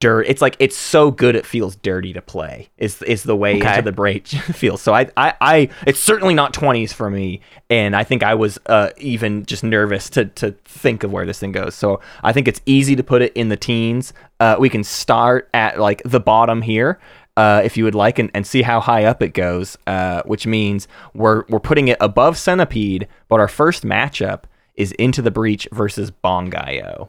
dirt. 0.00 0.26
It's 0.28 0.42
like 0.42 0.56
it's 0.58 0.76
so 0.76 1.10
good 1.12 1.36
it 1.36 1.46
feels 1.46 1.76
dirty 1.76 2.12
to 2.12 2.20
play. 2.20 2.68
Is 2.76 3.00
is 3.02 3.22
the 3.22 3.36
way 3.36 3.56
Okay. 3.56 3.68
into 3.70 3.82
the 3.82 3.92
breach 3.92 4.34
feels. 4.40 4.82
So 4.82 4.92
I, 4.94 5.08
I 5.16 5.34
I 5.40 5.68
it's 5.86 6.00
certainly 6.00 6.34
not 6.34 6.52
20s 6.52 6.92
for 6.92 7.08
me, 7.08 7.40
and 7.70 7.94
I 7.96 8.02
think 8.04 8.22
I 8.22 8.34
was 8.34 8.58
uh, 8.66 8.90
even 8.98 9.46
just 9.46 9.62
nervous 9.64 10.10
to 10.10 10.26
to 10.26 10.52
think 10.64 11.02
of 11.04 11.12
where 11.12 11.24
this 11.24 11.38
thing 11.38 11.52
goes. 11.52 11.74
So 11.74 12.00
I 12.22 12.32
think 12.32 12.46
it's 12.48 12.60
easy 12.66 12.94
to 12.96 13.02
put 13.04 13.22
it 13.22 13.32
in 13.34 13.48
the 13.48 13.56
teens. 13.56 14.12
Uh, 14.40 14.56
we 14.58 14.68
can 14.68 14.82
start 14.82 15.48
at 15.54 15.78
like 15.78 16.02
the 16.04 16.20
bottom 16.20 16.62
here. 16.62 16.98
Uh, 17.36 17.62
if 17.64 17.78
you 17.78 17.84
would 17.84 17.94
like, 17.94 18.18
and, 18.18 18.30
and 18.34 18.46
see 18.46 18.60
how 18.60 18.78
high 18.78 19.04
up 19.04 19.22
it 19.22 19.32
goes, 19.32 19.78
uh, 19.86 20.22
which 20.26 20.46
means 20.46 20.86
we're 21.14 21.44
we're 21.48 21.60
putting 21.60 21.88
it 21.88 21.96
above 22.00 22.36
Centipede, 22.36 23.08
but 23.28 23.40
our 23.40 23.48
first 23.48 23.84
matchup 23.84 24.44
is 24.74 24.92
Into 24.92 25.22
the 25.22 25.30
Breach 25.30 25.66
versus 25.72 26.10
Bangai-O. 26.10 27.08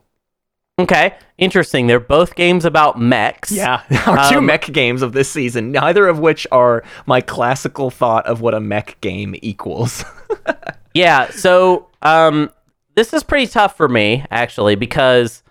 Okay, 0.79 1.13
interesting. 1.37 1.87
They're 1.87 1.99
both 1.99 2.35
games 2.35 2.65
about 2.65 2.99
mechs. 2.99 3.51
Yeah, 3.51 3.81
our 4.07 4.29
two 4.31 4.37
Um, 4.39 4.45
mech 4.47 4.65
games 4.71 5.01
of 5.01 5.11
this 5.13 5.29
season, 5.29 5.71
neither 5.71 6.07
of 6.07 6.19
which 6.19 6.47
are 6.51 6.83
my 7.05 7.21
classical 7.21 7.91
thought 7.91 8.25
of 8.25 8.41
what 8.41 8.53
a 8.53 8.59
mech 8.59 8.99
game 9.01 9.35
equals. 9.41 10.03
Yeah, 10.95 11.31
so 11.31 11.87
um, 12.03 12.51
this 12.95 13.13
is 13.13 13.23
pretty 13.23 13.47
tough 13.47 13.75
for 13.75 13.89
me 13.89 14.23
actually 14.29 14.75
because 14.75 15.42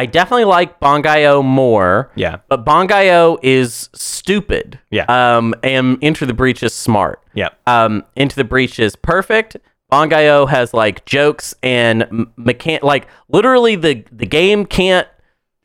I 0.00 0.06
definitely 0.06 0.44
like 0.44 0.80
Bangai-O 0.80 1.42
more. 1.42 2.10
Yeah. 2.14 2.38
but 2.48 2.64
Bangai-O 2.64 3.38
is 3.42 3.90
stupid. 3.92 4.78
Yeah. 4.90 5.04
Um, 5.08 5.54
and 5.62 5.98
Into 6.02 6.24
the 6.24 6.32
Breach 6.32 6.62
is 6.62 6.72
smart. 6.72 7.20
yeah, 7.34 7.50
Um, 7.66 8.04
Into 8.16 8.34
the 8.36 8.44
Breach 8.44 8.78
is 8.78 8.96
perfect. 8.96 9.58
Bangai-O 9.92 10.46
has 10.46 10.72
like 10.72 11.04
jokes 11.04 11.54
and 11.62 12.04
mechan 12.38 12.80
like 12.82 13.08
literally 13.28 13.74
the 13.76 14.04
the 14.12 14.24
game 14.24 14.64
can't 14.64 15.06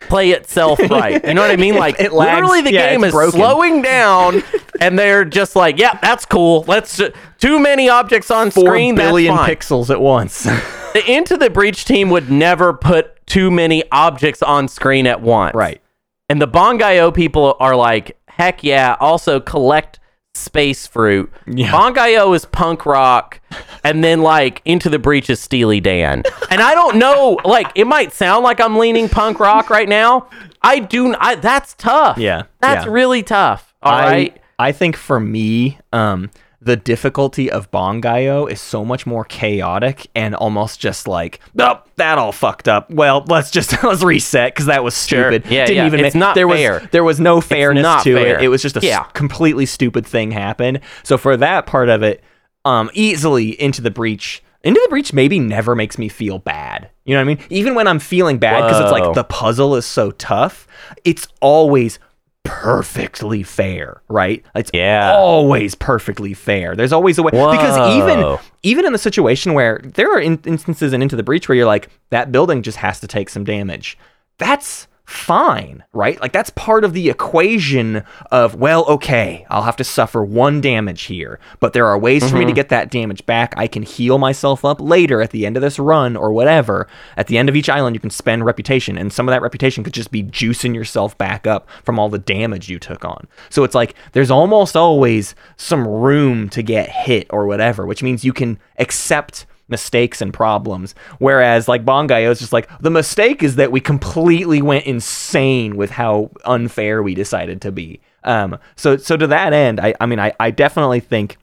play 0.02 0.32
itself 0.32 0.80
right. 0.90 1.24
You 1.26 1.34
know 1.36 1.42
what 1.42 1.52
I 1.52 1.56
mean? 1.56 1.76
Like 1.76 2.00
it 2.00 2.12
lags. 2.12 2.34
literally 2.42 2.62
the 2.62 2.74
Yeah, 2.74 2.90
game 2.90 3.04
is 3.06 3.14
broken. 3.14 3.40
slowing 3.40 3.82
down 3.96 4.44
and 4.82 4.98
they're 5.00 5.24
just 5.26 5.56
like, 5.56 5.78
"Yeah, 5.80 5.98
that's 6.02 6.26
cool. 6.26 6.66
Let's 6.68 7.00
too 7.40 7.60
many 7.60 7.88
objects 7.88 8.30
on 8.32 8.52
four 8.52 8.66
screen. 8.66 8.96
billion 8.96 9.36
that's 9.36 9.46
fine." 9.48 9.56
pixels 9.56 9.90
at 9.90 10.02
once. 10.02 10.46
the 10.96 11.12
Into 11.12 11.36
the 11.36 11.50
Breach 11.50 11.84
team 11.84 12.10
would 12.10 12.32
never 12.32 12.74
put 12.74 13.26
too 13.28 13.52
many 13.52 13.84
objects 13.92 14.42
on 14.42 14.70
screen 14.70 15.06
at 15.06 15.22
once. 15.22 15.54
right. 15.54 15.82
And 16.30 16.42
the 16.42 16.48
Bangai-O 16.48 17.12
people 17.12 17.56
are 17.60 17.76
like, 17.76 18.18
heck 18.28 18.64
yeah, 18.64 18.96
also 19.00 19.40
collect 19.40 20.00
space 20.34 20.88
fruit. 20.88 21.32
Yeah. 21.46 21.72
Bangai-O 21.72 22.34
is 22.34 22.46
punk 22.46 22.86
rock, 22.86 23.42
and 23.84 24.04
then 24.04 24.22
like 24.22 24.62
Into 24.64 24.90
the 24.90 24.98
Breach 24.98 25.30
is 25.30 25.40
Steely 25.40 25.82
Dan. 25.82 26.24
And 26.50 26.62
I 26.62 26.74
don't 26.74 26.98
know, 26.98 27.38
like 27.44 27.72
it 27.76 27.86
might 27.88 28.14
sound 28.14 28.44
like 28.46 28.60
I'm 28.62 28.78
leaning 28.78 29.10
punk 29.10 29.40
rock 29.40 29.70
right 29.70 29.90
now. 29.90 30.30
I 30.62 30.80
do 30.80 31.14
I 31.20 31.36
that's 31.36 31.74
tough. 31.74 32.18
Yeah, 32.18 32.44
That's 32.62 32.86
yeah. 32.86 32.92
really 32.92 33.22
tough. 33.22 33.76
All 33.84 33.94
I 33.94 34.06
right. 34.06 34.42
I 34.58 34.72
think 34.72 34.96
for 34.96 35.20
me, 35.20 35.78
um, 35.92 36.32
the 36.66 36.76
difficulty 36.76 37.50
of 37.50 37.70
Bangai-O 37.72 38.48
is 38.48 38.60
so 38.60 38.84
much 38.84 39.06
more 39.06 39.24
chaotic 39.26 40.08
and 40.16 40.36
almost 40.36 40.80
just 40.80 41.08
like, 41.08 41.40
oh, 41.60 41.82
that 41.96 42.18
all 42.18 42.32
fucked 42.32 42.68
up. 42.68 42.90
Well, 42.92 43.24
let's 43.28 43.52
just 43.52 43.82
let's 43.84 44.04
reset 44.04 44.54
because 44.54 44.66
that 44.66 44.84
was 44.84 44.96
stupid. 44.96 45.46
Yeah, 45.46 45.66
Didn't 45.68 45.78
yeah. 45.78 45.86
even 45.86 46.00
It's 46.04 46.16
make- 46.16 46.20
not 46.20 46.36
there 46.36 46.50
fair. 46.50 46.80
was 46.80 46.90
there 46.92 47.04
was 47.04 47.20
no 47.20 47.40
fairness 47.40 47.84
not 47.84 48.04
to 48.04 48.16
fair. 48.16 48.40
it. 48.40 48.44
It 48.44 48.48
was 48.50 48.62
just 48.62 48.78
a 48.78 48.82
Yeah. 48.82 49.04
completely 49.14 49.66
stupid 49.66 50.06
thing 50.06 50.32
happened. 50.32 50.82
So 51.04 51.18
for 51.18 51.38
that 51.38 51.66
part 51.68 51.88
of 51.90 52.04
it, 52.04 52.24
um, 52.66 52.90
easily 52.94 53.60
into 53.62 53.82
the 53.82 53.92
breach. 53.92 54.42
Into 54.64 54.82
the 54.84 54.90
breach 54.90 55.14
maybe 55.14 55.40
never 55.40 55.76
makes 55.76 56.00
me 56.00 56.10
feel 56.10 56.40
bad. 56.40 56.90
You 57.06 57.14
know 57.14 57.20
what 57.24 57.32
I 57.32 57.36
mean? 57.36 57.40
Even 57.52 57.76
when 57.76 57.88
I'm 57.88 58.00
feeling 58.00 58.40
bad 58.40 58.64
because 58.64 58.82
it's 58.82 58.92
like 58.92 59.14
the 59.14 59.24
puzzle 59.24 59.76
is 59.76 59.86
so 59.86 60.10
tough, 60.10 60.66
it's 61.04 61.28
always 61.40 62.00
perfectly 62.46 63.44
fair, 63.44 64.02
right? 64.08 64.44
It's 64.56 64.72
Yeah. 64.74 65.14
always 65.16 65.76
perfectly 65.76 66.34
fair. 66.34 66.76
There's 66.76 66.94
always 66.94 67.18
a 67.18 67.24
way 67.24 67.32
because 67.32 67.96
even 67.98 68.38
even 68.64 68.86
in 68.86 68.94
the 68.94 68.98
situation 68.98 69.54
where 69.54 69.82
there 69.84 70.12
are 70.16 70.20
in- 70.20 70.40
instances 70.46 70.94
in 70.94 71.02
Into 71.02 71.16
the 71.16 71.24
Breach 71.24 71.50
where 71.50 71.56
you're 71.56 71.66
like 71.68 71.90
that 72.12 72.32
building 72.32 72.62
just 72.62 72.78
has 72.78 73.00
to 73.02 73.08
take 73.08 73.30
some 73.30 73.44
damage. 73.44 73.98
That's 74.38 74.88
fine, 75.06 75.84
right? 75.94 76.20
Like 76.20 76.32
that's 76.32 76.50
part 76.52 76.84
of 76.84 76.94
the 76.94 77.10
equation 77.10 78.04
of 78.32 78.56
well, 78.56 78.86
okay, 78.86 79.46
I'll 79.50 79.64
have 79.64 79.76
to 79.78 79.84
suffer 79.84 80.24
one 80.24 80.62
damage 80.62 81.04
here, 81.04 81.40
but 81.60 81.74
there 81.74 81.86
are 81.86 81.98
ways 81.98 82.28
for 82.30 82.36
me 82.36 82.42
to 82.42 82.48
mm-hmm. 82.48 82.56
get 82.56 82.70
that 82.70 82.90
damage 82.90 83.26
back. 83.26 83.54
I 83.56 83.68
can 83.68 83.84
heal 83.84 84.18
myself 84.18 84.66
up 84.66 84.82
later 84.82 85.22
at 85.22 85.32
the 85.32 85.46
end 85.46 85.58
of 85.58 85.62
this 85.62 85.78
run 85.78 86.16
or 86.16 86.32
whatever. 86.32 86.88
At 87.18 87.28
the 87.28 87.38
end 87.38 87.50
of 87.50 87.56
each 87.56 87.70
island, 87.70 87.96
you 87.96 88.00
can 88.00 88.10
spend 88.10 88.46
reputation, 88.46 88.98
and 88.98 89.14
some 89.14 89.28
of 89.28 89.34
that 89.34 89.42
reputation 89.42 89.84
could 89.84 89.94
just 89.94 90.12
be 90.12 90.24
juicing 90.24 90.74
yourself 90.74 91.18
back 91.18 91.46
up 91.46 91.70
from 91.84 92.00
all 92.00 92.10
the 92.10 92.18
damage 92.20 92.70
you 92.70 92.80
took 92.80 93.06
on. 93.06 93.28
So 93.50 93.64
it's 93.64 93.76
like 93.76 93.96
there's 94.14 94.32
almost 94.32 94.76
always 94.76 95.36
some 95.58 95.88
room 95.88 96.50
to 96.50 96.64
get 96.64 96.90
hit 96.90 97.28
or 97.30 97.46
whatever, 97.46 97.86
which 97.86 98.02
means 98.02 98.26
you 98.26 98.34
can 98.34 98.60
accept 98.80 99.46
mistakes 99.68 100.22
and 100.22 100.34
problems. 100.34 100.96
Whereas 101.20 101.68
like 101.68 101.86
Bangai-O 101.86 102.32
is 102.32 102.40
just 102.40 102.54
like 102.54 102.70
the 102.80 102.90
mistake 102.90 103.44
is 103.44 103.56
that 103.56 103.72
we 103.72 103.80
completely 103.80 104.62
went 104.62 104.86
insane 104.86 105.76
with 105.76 105.92
how 105.92 106.32
unfair 106.46 107.02
we 107.02 107.16
decided 107.16 107.62
to 107.62 107.72
be. 107.72 108.00
Um, 108.24 108.58
so 108.76 108.98
so 108.98 109.18
to 109.18 109.28
that 109.28 109.54
end, 109.54 109.80
I 109.80 109.94
I 110.00 110.06
mean 110.06 110.20
I 110.20 110.34
I 110.40 110.52
definitely 110.52 111.00
think 111.00 111.38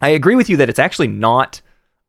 I 0.00 0.10
agree 0.10 0.34
with 0.34 0.48
you 0.48 0.56
that 0.58 0.68
it's 0.68 0.78
actually 0.78 1.08
not 1.08 1.60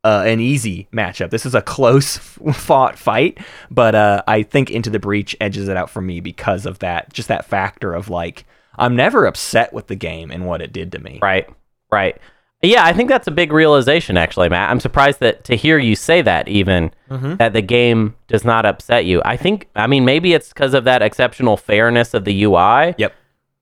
uh, 0.03 0.23
an 0.25 0.39
easy 0.39 0.87
matchup. 0.93 1.31
This 1.31 1.45
is 1.45 1.55
a 1.55 1.61
close 1.61 2.17
fought 2.53 2.97
fight, 2.97 3.39
but 3.69 3.95
uh, 3.95 4.23
I 4.27 4.43
think 4.43 4.69
Into 4.69 4.89
the 4.89 4.99
Breach 4.99 5.35
edges 5.41 5.67
it 5.67 5.77
out 5.77 5.89
for 5.89 6.01
me 6.01 6.19
because 6.19 6.65
of 6.65 6.79
that, 6.79 7.11
just 7.13 7.27
that 7.27 7.45
factor 7.45 7.93
of 7.93 8.09
like 8.09 8.45
I'm 8.77 8.95
never 8.95 9.25
upset 9.25 9.73
with 9.73 9.87
the 9.87 9.95
game 9.95 10.31
and 10.31 10.45
what 10.45 10.61
it 10.61 10.71
did 10.71 10.91
to 10.93 10.99
me. 10.99 11.19
Right. 11.21 11.49
Right. 11.91 12.17
Yeah, 12.63 12.83
I 12.85 12.91
think 12.93 13.07
that's 13.09 13.27
a 13.27 13.31
big 13.31 13.53
realization, 13.53 14.17
actually, 14.17 14.49
Matt. 14.49 14.71
I'm 14.71 14.79
surprised 14.79 15.19
that 15.19 15.43
to 15.43 15.55
hear 15.55 15.77
you 15.77 15.95
say 15.95 16.21
that, 16.23 16.47
even 16.47 16.91
Mm-hmm. 17.09 17.35
that 17.35 17.53
the 17.53 17.61
game 17.61 18.15
does 18.27 18.43
not 18.43 18.65
upset 18.65 19.05
you. 19.05 19.21
I 19.23 19.37
think, 19.37 19.69
I 19.75 19.87
mean, 19.87 20.03
maybe 20.03 20.33
it's 20.33 20.49
because 20.49 20.73
of 20.73 20.83
that 20.85 21.01
exceptional 21.01 21.55
fairness 21.55 22.13
of 22.13 22.25
the 22.25 22.43
UI. 22.43 22.95
Yep, 22.97 23.13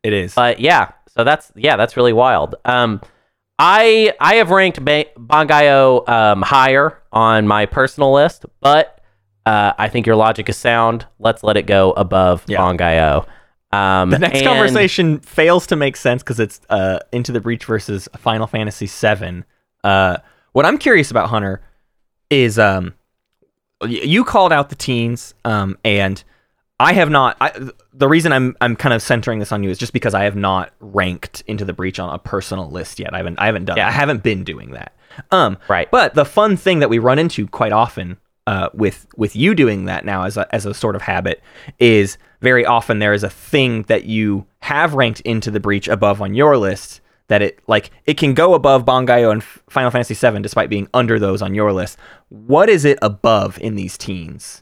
it 0.03 0.13
is. 0.13 0.33
But 0.33 0.59
yeah, 0.59 0.93
so 1.15 1.23
that's 1.23 1.51
yeah, 1.55 1.75
that's 1.77 1.95
really 1.95 2.13
wild. 2.13 2.55
Um, 2.65 3.01
I 3.59 4.13
I 4.19 4.35
have 4.35 4.49
ranked 4.49 4.83
ba- 4.83 5.05
Bangai-O 5.17 6.03
um, 6.07 6.41
higher 6.41 7.01
on 7.11 7.47
my 7.47 7.65
personal 7.67 8.13
list, 8.13 8.45
but 8.61 8.99
uh, 9.45 9.73
I 9.77 9.89
think 9.89 10.07
your 10.07 10.15
logic 10.15 10.49
is 10.49 10.57
sound. 10.57 11.05
Let's 11.19 11.43
let 11.43 11.55
it 11.55 11.67
go 11.67 11.91
above 11.91 12.43
Yeah. 12.47 12.57
Bangai-O. 12.59 13.25
Um, 13.75 14.09
The 14.09 14.19
next 14.19 14.39
and- 14.39 14.47
conversation 14.47 15.19
fails 15.19 15.67
to 15.67 15.75
make 15.75 15.95
sense 15.97 16.23
because 16.23 16.39
it's 16.39 16.61
uh, 16.69 16.99
Into 17.11 17.31
the 17.31 17.39
Breach 17.41 17.65
versus 17.65 18.07
Final 18.17 18.47
Fantasy 18.47 18.87
VII. 18.87 19.43
Uh, 19.83 20.17
what 20.53 20.65
I'm 20.65 20.77
curious 20.77 21.11
about, 21.11 21.29
Hunter, 21.29 21.61
is 22.29 22.57
um, 22.57 22.93
you 23.87 24.23
called 24.23 24.53
out 24.53 24.69
the 24.69 24.75
teens, 24.75 25.33
um, 25.43 25.77
and 25.83 26.23
I 26.79 26.93
have 26.93 27.09
not. 27.09 27.37
I, 27.39 27.51
the 27.93 28.07
reason 28.07 28.31
I'm 28.31 28.55
I'm 28.61 28.75
kind 28.75 28.93
of 28.93 29.01
centering 29.01 29.39
this 29.39 29.51
on 29.51 29.63
you 29.63 29.69
is 29.69 29.77
just 29.77 29.93
because 29.93 30.13
I 30.13 30.23
have 30.23 30.35
not 30.35 30.71
ranked 30.79 31.43
Into 31.47 31.65
the 31.65 31.73
Breach 31.73 31.99
on 31.99 32.13
a 32.13 32.17
personal 32.19 32.69
list 32.69 32.99
yet. 32.99 33.13
I 33.13 33.17
haven't 33.17 33.39
I 33.39 33.45
haven't 33.45 33.65
done. 33.65 33.77
Yeah. 33.77 33.87
I 33.87 33.91
haven't 33.91 34.23
been 34.23 34.43
doing 34.43 34.71
that. 34.71 34.93
Um, 35.31 35.57
Right. 35.69 35.89
But 35.91 36.13
the 36.15 36.25
fun 36.25 36.57
thing 36.57 36.79
that 36.79 36.89
we 36.89 36.99
run 36.99 37.19
into 37.19 37.47
quite 37.47 37.71
often 37.71 38.17
uh, 38.47 38.69
with 38.73 39.07
with 39.15 39.35
you 39.35 39.55
doing 39.55 39.85
that 39.85 40.03
now 40.05 40.23
as 40.23 40.35
a, 40.37 40.53
as 40.53 40.65
a 40.65 40.73
sort 40.73 40.95
of 40.95 41.01
habit 41.01 41.41
is 41.79 42.17
very 42.45 42.63
often 42.63 42.99
there 42.99 43.11
is 43.11 43.23
a 43.23 43.29
thing 43.29 43.81
that 43.87 44.05
you 44.05 44.45
have 44.59 44.93
ranked 44.93 45.19
into 45.21 45.49
the 45.49 45.59
breach 45.59 45.87
above 45.87 46.21
on 46.21 46.35
your 46.35 46.59
list 46.59 47.01
that 47.27 47.41
it 47.41 47.57
like 47.65 47.89
it 48.05 48.17
can 48.17 48.35
go 48.35 48.53
above 48.53 48.85
Bangai-O 48.85 49.31
and 49.31 49.43
Final 49.43 49.89
Fantasy 49.89 50.13
VII 50.13 50.43
despite 50.43 50.69
being 50.69 50.87
under 50.93 51.17
those 51.17 51.41
on 51.41 51.55
your 51.55 51.73
list. 51.73 51.97
What 52.29 52.69
is 52.69 52.85
it 52.85 52.99
above 53.01 53.57
in 53.57 53.73
these 53.73 53.97
teens 53.97 54.61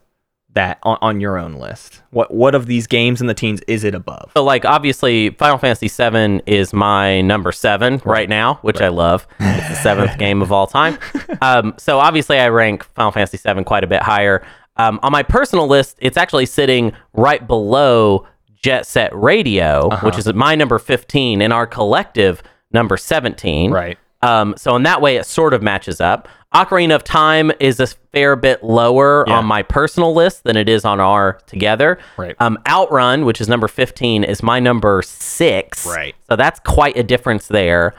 that 0.53 0.79
on, 0.83 0.97
on 1.01 1.19
your 1.19 1.37
own 1.37 1.55
list? 1.55 2.01
What 2.11 2.33
what 2.33 2.55
of 2.55 2.67
these 2.67 2.87
games 2.87 3.19
in 3.19 3.27
the 3.27 3.33
teens 3.33 3.59
is 3.67 3.83
it 3.83 3.93
above? 3.93 4.31
So, 4.33 4.45
like, 4.45 4.63
obviously, 4.63 5.31
Final 5.31 5.57
Fantasy 5.57 5.89
VII 5.89 6.41
is 6.45 6.71
my 6.71 7.19
number 7.19 7.51
seven 7.51 8.01
right, 8.05 8.29
now, 8.29 8.59
which 8.61 8.79
I 8.79 8.87
love. 8.87 9.27
It's 9.41 9.67
the 9.67 9.75
seventh 9.75 10.17
game 10.25 10.41
of 10.41 10.53
all 10.53 10.67
time. 10.67 10.97
Um, 11.41 11.73
so, 11.77 11.99
obviously, 11.99 12.39
I 12.39 12.47
rank 12.47 12.85
Final 12.95 13.11
Fantasy 13.11 13.37
VII 13.37 13.65
quite 13.65 13.83
a 13.83 13.87
bit 13.87 14.01
higher. 14.01 14.45
Um, 14.77 14.99
on 15.03 15.11
my 15.11 15.23
personal 15.23 15.67
list, 15.67 15.97
it's 16.01 16.17
actually 16.17 16.45
sitting 16.47 16.93
right 17.13 17.45
below 17.47 18.25
Jet 18.55 18.85
Set 18.87 19.11
Radio, 19.15 19.89
Uh-huh. 19.89 20.05
which 20.05 20.17
is 20.17 20.31
my 20.33 20.55
number 20.55 20.79
15, 20.79 21.41
and 21.41 21.51
our 21.53 21.67
collective 21.67 22.41
number 22.71 22.97
17. 22.97 23.71
Right. 23.71 23.97
Um, 24.21 24.55
so 24.57 24.75
in 24.75 24.83
that 24.83 25.01
way, 25.01 25.17
it 25.17 25.25
sort 25.25 25.53
of 25.53 25.61
matches 25.61 25.99
up. 26.01 26.27
Ocarina 26.55 26.95
of 26.95 27.03
Time 27.03 27.51
is 27.59 27.79
a 27.79 27.87
fair 27.87 28.35
bit 28.35 28.63
lower 28.63 29.25
Yeah. 29.27 29.39
on 29.39 29.45
my 29.45 29.63
personal 29.63 30.13
list 30.13 30.43
than 30.43 30.55
it 30.55 30.69
is 30.69 30.85
on 30.85 30.99
our 30.99 31.39
together. 31.45 31.97
Right. 32.15 32.35
Um, 32.39 32.57
Outrun, 32.67 33.25
which 33.25 33.41
is 33.41 33.49
number 33.49 33.67
15, 33.67 34.23
is 34.23 34.41
my 34.41 34.59
number 34.59 35.01
six. 35.03 35.85
Right. 35.85 36.15
So 36.29 36.35
that's 36.35 36.59
quite 36.61 36.95
a 36.95 37.03
difference 37.03 37.47
there. 37.47 37.93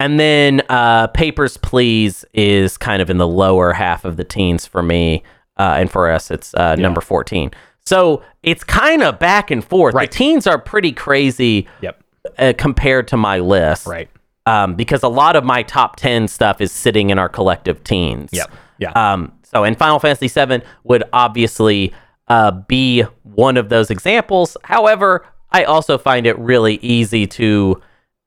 And 0.00 0.18
then 0.18 0.62
uh, 0.68 1.08
Papers, 1.08 1.56
Please 1.58 2.24
is 2.32 2.76
kind 2.76 3.02
of 3.02 3.10
in 3.10 3.18
the 3.18 3.26
lower 3.28 3.72
half 3.72 4.04
of 4.04 4.16
the 4.16 4.24
teens 4.24 4.66
for 4.66 4.82
me. 4.82 5.22
Uh, 5.58 5.74
and 5.78 5.90
for 5.90 6.10
us, 6.10 6.30
it's 6.30 6.54
uh, 6.54 6.74
number 6.76 7.00
14. 7.00 7.50
So 7.84 8.22
it's 8.42 8.62
kind 8.64 9.02
of 9.02 9.18
back 9.18 9.50
and 9.50 9.64
forth. 9.64 9.94
Right. 9.94 10.10
The 10.10 10.16
teens 10.16 10.46
are 10.46 10.58
pretty 10.58 10.92
crazy 10.92 11.66
Yep. 11.80 12.02
uh, 12.38 12.52
compared 12.58 13.08
to 13.08 13.16
my 13.16 13.38
list. 13.38 13.86
Right. 13.86 14.08
Um, 14.46 14.74
because 14.76 15.02
a 15.02 15.08
lot 15.08 15.36
of 15.36 15.44
my 15.44 15.62
top 15.62 15.96
10 15.96 16.28
stuff 16.28 16.60
is 16.60 16.70
sitting 16.72 17.10
in 17.10 17.18
our 17.18 17.28
collective 17.28 17.82
teens. 17.84 18.30
Yep. 18.32 18.50
Yeah. 18.78 18.90
Um, 18.92 19.32
so, 19.42 19.64
and 19.64 19.76
Final 19.78 19.98
Fantasy 19.98 20.28
VII 20.28 20.62
would 20.84 21.04
obviously 21.12 21.92
uh, 22.28 22.50
be 22.52 23.02
one 23.22 23.56
of 23.56 23.68
those 23.70 23.90
examples. 23.90 24.56
However, 24.64 25.24
I 25.50 25.64
also 25.64 25.96
find 25.98 26.26
it 26.26 26.38
really 26.38 26.76
easy 26.76 27.26
to 27.26 27.80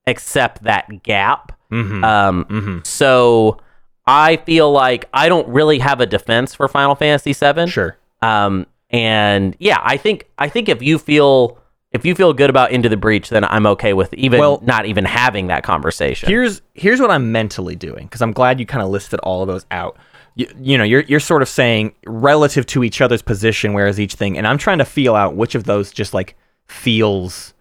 accept 0.08 0.64
that 0.64 1.02
gap. 1.04 1.52
Mhm. 1.70 2.04
Um, 2.04 2.44
Mhm. 2.46 2.86
So, 2.86 3.58
I 4.06 4.36
feel 4.38 4.70
like 4.72 5.08
I 5.14 5.28
don't 5.28 5.48
really 5.48 5.78
have 5.78 6.00
a 6.00 6.06
defense 6.06 6.54
for 6.54 6.66
Final 6.68 6.94
Fantasy 6.94 7.32
VII. 7.32 7.68
Sure. 7.68 7.96
Um, 8.20 8.66
and 8.90 9.56
yeah, 9.58 9.78
I 9.82 9.96
think 9.96 10.28
I 10.38 10.48
think 10.48 10.68
if 10.68 10.82
you 10.82 10.98
feel 10.98 11.58
if 11.92 12.04
you 12.06 12.14
feel 12.14 12.32
good 12.32 12.50
about 12.50 12.72
Into 12.72 12.88
the 12.88 12.96
Breach, 12.96 13.28
then 13.28 13.44
I'm 13.44 13.66
okay 13.66 13.92
with 13.92 14.12
even 14.14 14.40
Well- 14.40 14.60
not 14.64 14.86
even 14.86 15.04
having 15.04 15.48
that 15.48 15.62
conversation. 15.62 16.28
Here's 16.28 16.62
here's 16.74 17.00
what 17.00 17.10
I'm 17.10 17.32
mentally 17.32 17.76
doing 17.76 18.06
because 18.06 18.22
I'm 18.22 18.32
glad 18.32 18.58
you 18.60 18.66
kind 18.66 18.82
of 18.82 18.88
listed 18.90 19.20
all 19.20 19.42
of 19.42 19.48
those 19.48 19.66
out. 19.70 19.96
You, 20.34 20.46
you 20.58 20.78
know, 20.78 20.84
you're 20.84 21.02
you're 21.02 21.20
sort 21.20 21.42
of 21.42 21.48
saying 21.48 21.94
relative 22.06 22.64
to 22.66 22.82
each 22.84 23.00
other's 23.00 23.22
position, 23.22 23.72
whereas 23.74 24.00
each 24.00 24.14
thing, 24.14 24.38
and 24.38 24.46
I'm 24.46 24.58
trying 24.58 24.78
to 24.78 24.84
feel 24.84 25.14
out 25.14 25.36
which 25.36 25.54
of 25.54 25.64
those 25.64 25.92
just 25.92 26.14
like 26.14 26.36
feels 26.66 27.52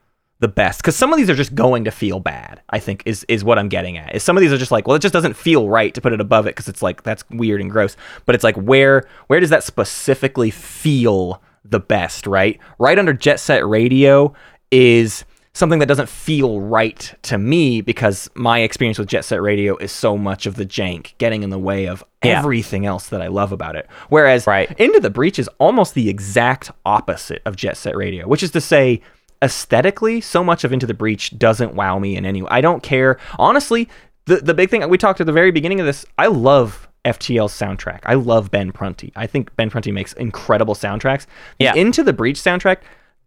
the 0.41 0.47
best 0.49 0.79
because 0.79 0.95
some 0.95 1.13
of 1.13 1.17
these 1.17 1.29
are 1.29 1.35
just 1.35 1.55
going 1.55 1.85
to 1.85 1.91
feel 1.91 2.19
bad. 2.19 2.61
I 2.69 2.79
think 2.79 3.03
is 3.05 3.23
is 3.29 3.43
what 3.43 3.57
I'm 3.57 3.69
getting 3.69 3.97
at. 3.97 4.13
Is 4.15 4.23
some 4.23 4.35
of 4.35 4.41
these 4.41 4.51
are 4.51 4.57
just 4.57 4.71
like, 4.71 4.85
well, 4.87 4.95
it 4.95 5.01
just 5.01 5.13
doesn't 5.13 5.35
feel 5.37 5.69
right 5.69 5.93
to 5.93 6.01
put 6.01 6.11
it 6.13 6.19
above 6.19 6.45
it 6.47 6.49
because 6.55 6.67
it's 6.67 6.81
like 6.81 7.03
that's 7.03 7.23
weird 7.29 7.61
and 7.61 7.71
gross. 7.71 7.95
But 8.25 8.35
it's 8.35 8.43
like 8.43 8.55
where 8.57 9.07
where 9.27 9.39
does 9.39 9.51
that 9.51 9.63
specifically 9.63 10.49
feel 10.51 11.41
the 11.63 11.79
best? 11.79 12.27
Right, 12.27 12.59
right 12.79 12.99
under 12.99 13.13
Jet 13.13 13.39
Set 13.39 13.65
Radio 13.65 14.33
is 14.71 15.25
something 15.53 15.79
that 15.79 15.85
doesn't 15.87 16.07
feel 16.07 16.61
right 16.61 17.13
to 17.23 17.37
me 17.37 17.81
because 17.81 18.29
my 18.35 18.59
experience 18.59 18.97
with 18.97 19.09
Jet 19.09 19.25
Set 19.25 19.41
Radio 19.41 19.75
is 19.77 19.91
so 19.91 20.17
much 20.17 20.45
of 20.45 20.55
the 20.55 20.65
jank 20.65 21.13
getting 21.17 21.43
in 21.43 21.49
the 21.49 21.59
way 21.59 21.87
of 21.87 22.03
Yeah. 22.23 22.39
everything 22.39 22.85
else 22.85 23.09
that 23.09 23.21
I 23.21 23.27
love 23.27 23.51
about 23.51 23.75
it. 23.75 23.85
Whereas 24.07 24.47
Right. 24.47 24.71
Into 24.79 25.01
the 25.01 25.09
Breach 25.09 25.37
is 25.39 25.49
almost 25.59 25.93
the 25.93 26.09
exact 26.09 26.71
opposite 26.85 27.41
of 27.45 27.57
Jet 27.57 27.75
Set 27.75 27.97
Radio, 27.97 28.27
which 28.29 28.43
is 28.43 28.51
to 28.51 28.61
say, 28.61 29.01
aesthetically, 29.41 30.21
so 30.21 30.43
much 30.43 30.63
of 30.63 30.71
Into 30.71 30.85
the 30.85 30.93
Breach 30.93 31.37
doesn't 31.37 31.73
wow 31.73 31.99
me 31.99 32.15
in 32.15 32.25
any 32.25 32.41
way. 32.41 32.47
I 32.51 32.61
don't 32.61 32.83
care. 32.83 33.17
Honestly, 33.39 33.89
the, 34.25 34.37
the 34.37 34.53
big 34.53 34.69
thing 34.69 34.87
we 34.89 34.97
talked 34.97 35.19
at 35.19 35.25
the 35.25 35.33
very 35.33 35.51
beginning 35.51 35.79
of 35.79 35.85
this, 35.85 36.05
I 36.17 36.27
love 36.27 36.87
FTL's 37.05 37.53
soundtrack. 37.53 38.01
I 38.05 38.13
love 38.13 38.51
Ben 38.51 38.71
Prunty. 38.71 39.11
I 39.15 39.27
think 39.27 39.55
Ben 39.55 39.69
Prunty 39.69 39.91
makes 39.91 40.13
incredible 40.13 40.75
soundtracks. 40.75 41.25
The 41.59 41.65
Yeah. 41.65 41.75
Into 41.75 42.03
the 42.03 42.13
Breach 42.13 42.39
soundtrack 42.39 42.77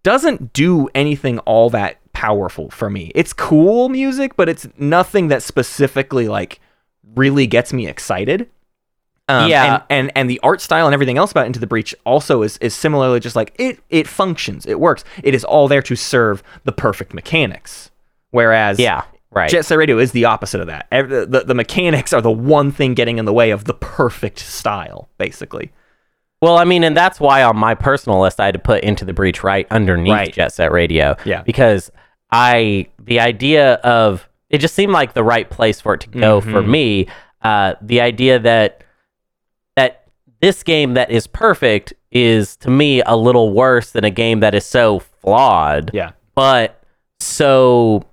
doesn't 0.02 0.52
do 0.52 0.88
anything 0.94 1.38
all 1.40 1.70
that 1.70 1.98
powerful 2.12 2.70
for 2.70 2.88
me. 2.88 3.10
It's 3.14 3.32
cool 3.32 3.88
music, 3.88 4.36
but 4.36 4.48
it's 4.48 4.68
nothing 4.78 5.28
that 5.28 5.42
specifically 5.42 6.28
like 6.28 6.60
really 7.16 7.46
gets 7.46 7.72
me 7.72 7.88
excited. 7.88 8.48
Um, 9.28 9.48
Yeah. 9.48 9.74
and, 9.74 9.82
and 10.08 10.12
and 10.16 10.30
the 10.30 10.38
art 10.42 10.60
style 10.60 10.86
and 10.86 10.92
everything 10.94 11.16
else 11.16 11.30
about 11.30 11.46
Into 11.46 11.58
the 11.60 11.66
Breach 11.66 11.94
also 12.04 12.42
is 12.42 12.58
is 12.58 12.74
similarly 12.74 13.20
just 13.20 13.36
like 13.36 13.54
it 13.58 13.78
it 13.90 14.06
functions, 14.06 14.66
it 14.66 14.78
works. 14.80 15.04
It 15.22 15.34
is 15.34 15.44
all 15.44 15.66
there 15.68 15.82
to 15.82 15.96
serve 15.96 16.42
the 16.64 16.72
perfect 16.72 17.14
mechanics. 17.14 17.90
Whereas 18.32 18.78
yeah, 18.78 19.04
right. 19.30 19.48
Jet 19.48 19.64
Set 19.64 19.78
Radio 19.78 19.98
is 19.98 20.12
the 20.12 20.24
opposite 20.26 20.60
of 20.60 20.66
that. 20.66 20.88
The, 20.90 21.44
the, 21.46 21.54
mechanics 21.54 22.12
are 22.12 22.20
the 22.20 22.30
one 22.32 22.70
thing 22.72 22.94
getting 22.94 23.16
in 23.18 23.24
the 23.24 23.32
way 23.32 23.50
of 23.50 23.64
the 23.64 23.74
perfect 23.74 24.40
style, 24.40 25.08
basically. 25.18 25.70
Well, 26.42 26.58
I 26.58 26.64
mean, 26.64 26.82
and 26.84 26.96
that's 26.96 27.20
why 27.20 27.42
on 27.44 27.56
my 27.56 27.74
personal 27.74 28.20
list 28.20 28.40
I 28.40 28.46
had 28.46 28.54
to 28.54 28.58
put 28.60 28.82
Into 28.84 29.04
the 29.04 29.12
Breach 29.14 29.42
right 29.44 29.66
underneath 29.70 30.12
Right. 30.12 30.32
Jet 30.32 30.52
Set 30.52 30.70
Radio. 30.72 31.16
Yeah. 31.24 31.42
Because 31.42 31.90
I 32.30 32.88
the 33.02 33.20
idea 33.20 33.74
of 33.76 34.28
it 34.50 34.58
just 34.58 34.74
seemed 34.74 34.92
like 34.92 35.14
the 35.14 35.24
right 35.24 35.48
place 35.48 35.80
for 35.80 35.94
it 35.94 36.00
to 36.02 36.08
go 36.10 36.40
for 36.42 36.60
Mhm. 36.62 36.68
me. 36.68 37.06
Uh, 37.40 37.74
the 37.80 38.00
idea 38.00 38.38
that 38.38 38.83
that 39.76 40.06
this 40.40 40.62
game 40.62 40.94
that 40.94 41.10
is 41.10 41.26
perfect 41.26 41.92
is 42.10 42.56
to 42.58 42.70
me 42.70 43.02
a 43.06 43.16
little 43.16 43.52
worse 43.52 43.90
than 43.92 44.04
a 44.04 44.10
game 44.10 44.40
that 44.40 44.54
is 44.54 44.64
so 44.64 44.98
flawed, 45.00 45.90
Yeah. 45.92 46.12
but 46.34 46.82
so 47.20 48.04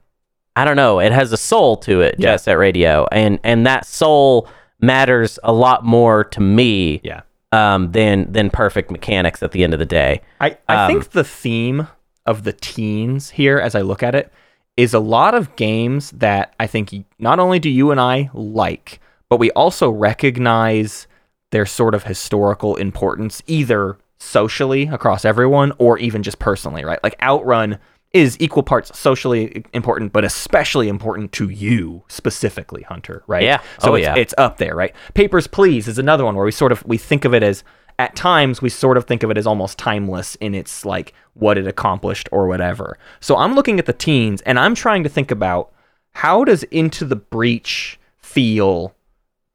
I 0.55 0.65
don't 0.65 0.75
know. 0.75 0.99
It 0.99 1.11
has 1.11 1.31
a 1.31 1.37
soul 1.37 1.77
to 1.77 2.01
it, 2.01 2.15
Yeah. 2.17 2.31
Jet 2.31 2.37
Set 2.41 2.57
Radio, 2.57 3.07
and 3.11 3.39
and 3.43 3.65
that 3.65 3.85
soul 3.85 4.47
matters 4.81 5.37
a 5.43 5.53
lot 5.53 5.85
more 5.85 6.23
to 6.25 6.41
me 6.41 6.99
Yeah. 7.03 7.21
um, 7.51 7.91
than 7.91 8.31
than 8.31 8.49
perfect 8.49 8.91
mechanics 8.91 9.43
at 9.43 9.51
the 9.51 9.63
end 9.63 9.73
of 9.73 9.79
the 9.79 9.85
day. 9.85 10.21
I, 10.39 10.57
I 10.67 10.85
Um, 10.85 10.91
think 10.91 11.11
the 11.11 11.23
theme 11.23 11.87
of 12.25 12.43
the 12.43 12.53
teens 12.53 13.31
here, 13.31 13.59
as 13.59 13.75
I 13.75 13.81
look 13.81 14.03
at 14.03 14.15
it, 14.15 14.31
is 14.77 14.93
a 14.93 14.99
lot 14.99 15.33
of 15.35 15.55
games 15.55 16.11
that 16.11 16.53
I 16.59 16.67
think 16.67 16.93
not 17.19 17.39
only 17.39 17.59
do 17.59 17.69
you 17.69 17.91
and 17.91 17.99
I 17.99 18.29
like, 18.33 18.99
but 19.29 19.37
we 19.39 19.51
also 19.51 19.89
recognize 19.89 21.07
their 21.51 21.65
sort 21.65 21.93
of 21.95 22.03
historical 22.03 22.75
importance, 22.75 23.41
either 23.47 23.97
socially 24.19 24.83
across 24.87 25.25
everyone 25.25 25.71
or 25.77 25.97
even 25.97 26.23
just 26.23 26.39
personally, 26.39 26.83
right? 26.83 26.99
Like 27.03 27.15
Outrun 27.21 27.79
is 28.13 28.35
equal 28.41 28.61
parts 28.63 28.97
socially 28.97 29.63
important, 29.73 30.11
but 30.11 30.25
especially 30.25 30.89
important 30.89 31.31
to 31.31 31.49
you 31.49 32.03
specifically, 32.07 32.83
Hunter, 32.83 33.23
right? 33.27 33.43
Yeah. 33.43 33.61
So 33.79 33.91
Oh, 33.91 33.95
it's, 33.95 34.03
yeah. 34.03 34.15
it's 34.15 34.33
up 34.37 34.57
there, 34.57 34.75
right? 34.75 34.93
Papers, 35.13 35.47
Please 35.47 35.87
is 35.87 35.97
another 35.97 36.25
one 36.25 36.35
where 36.35 36.45
we 36.45 36.51
sort 36.51 36.71
of 36.71 36.85
we 36.85 36.97
think 36.97 37.23
of 37.25 37.33
it 37.33 37.41
as 37.41 37.63
at 37.99 38.15
times 38.15 38.61
we 38.61 38.69
sort 38.69 38.97
of 38.97 39.05
think 39.05 39.23
of 39.23 39.31
it 39.31 39.37
as 39.37 39.47
almost 39.47 39.77
timeless 39.77 40.35
in 40.35 40.53
its 40.55 40.85
like 40.85 41.13
what 41.35 41.57
it 41.57 41.67
accomplished 41.67 42.27
or 42.31 42.47
whatever. 42.47 42.97
So 43.21 43.37
I'm 43.37 43.53
looking 43.55 43.79
at 43.79 43.85
the 43.85 43.93
teens 43.93 44.41
and 44.41 44.59
I'm 44.59 44.75
trying 44.75 45.03
to 45.03 45.09
think 45.09 45.31
about 45.31 45.71
how 46.13 46.43
does 46.43 46.63
Into 46.63 47.05
the 47.05 47.15
Breach 47.15 47.99
feel 48.17 48.93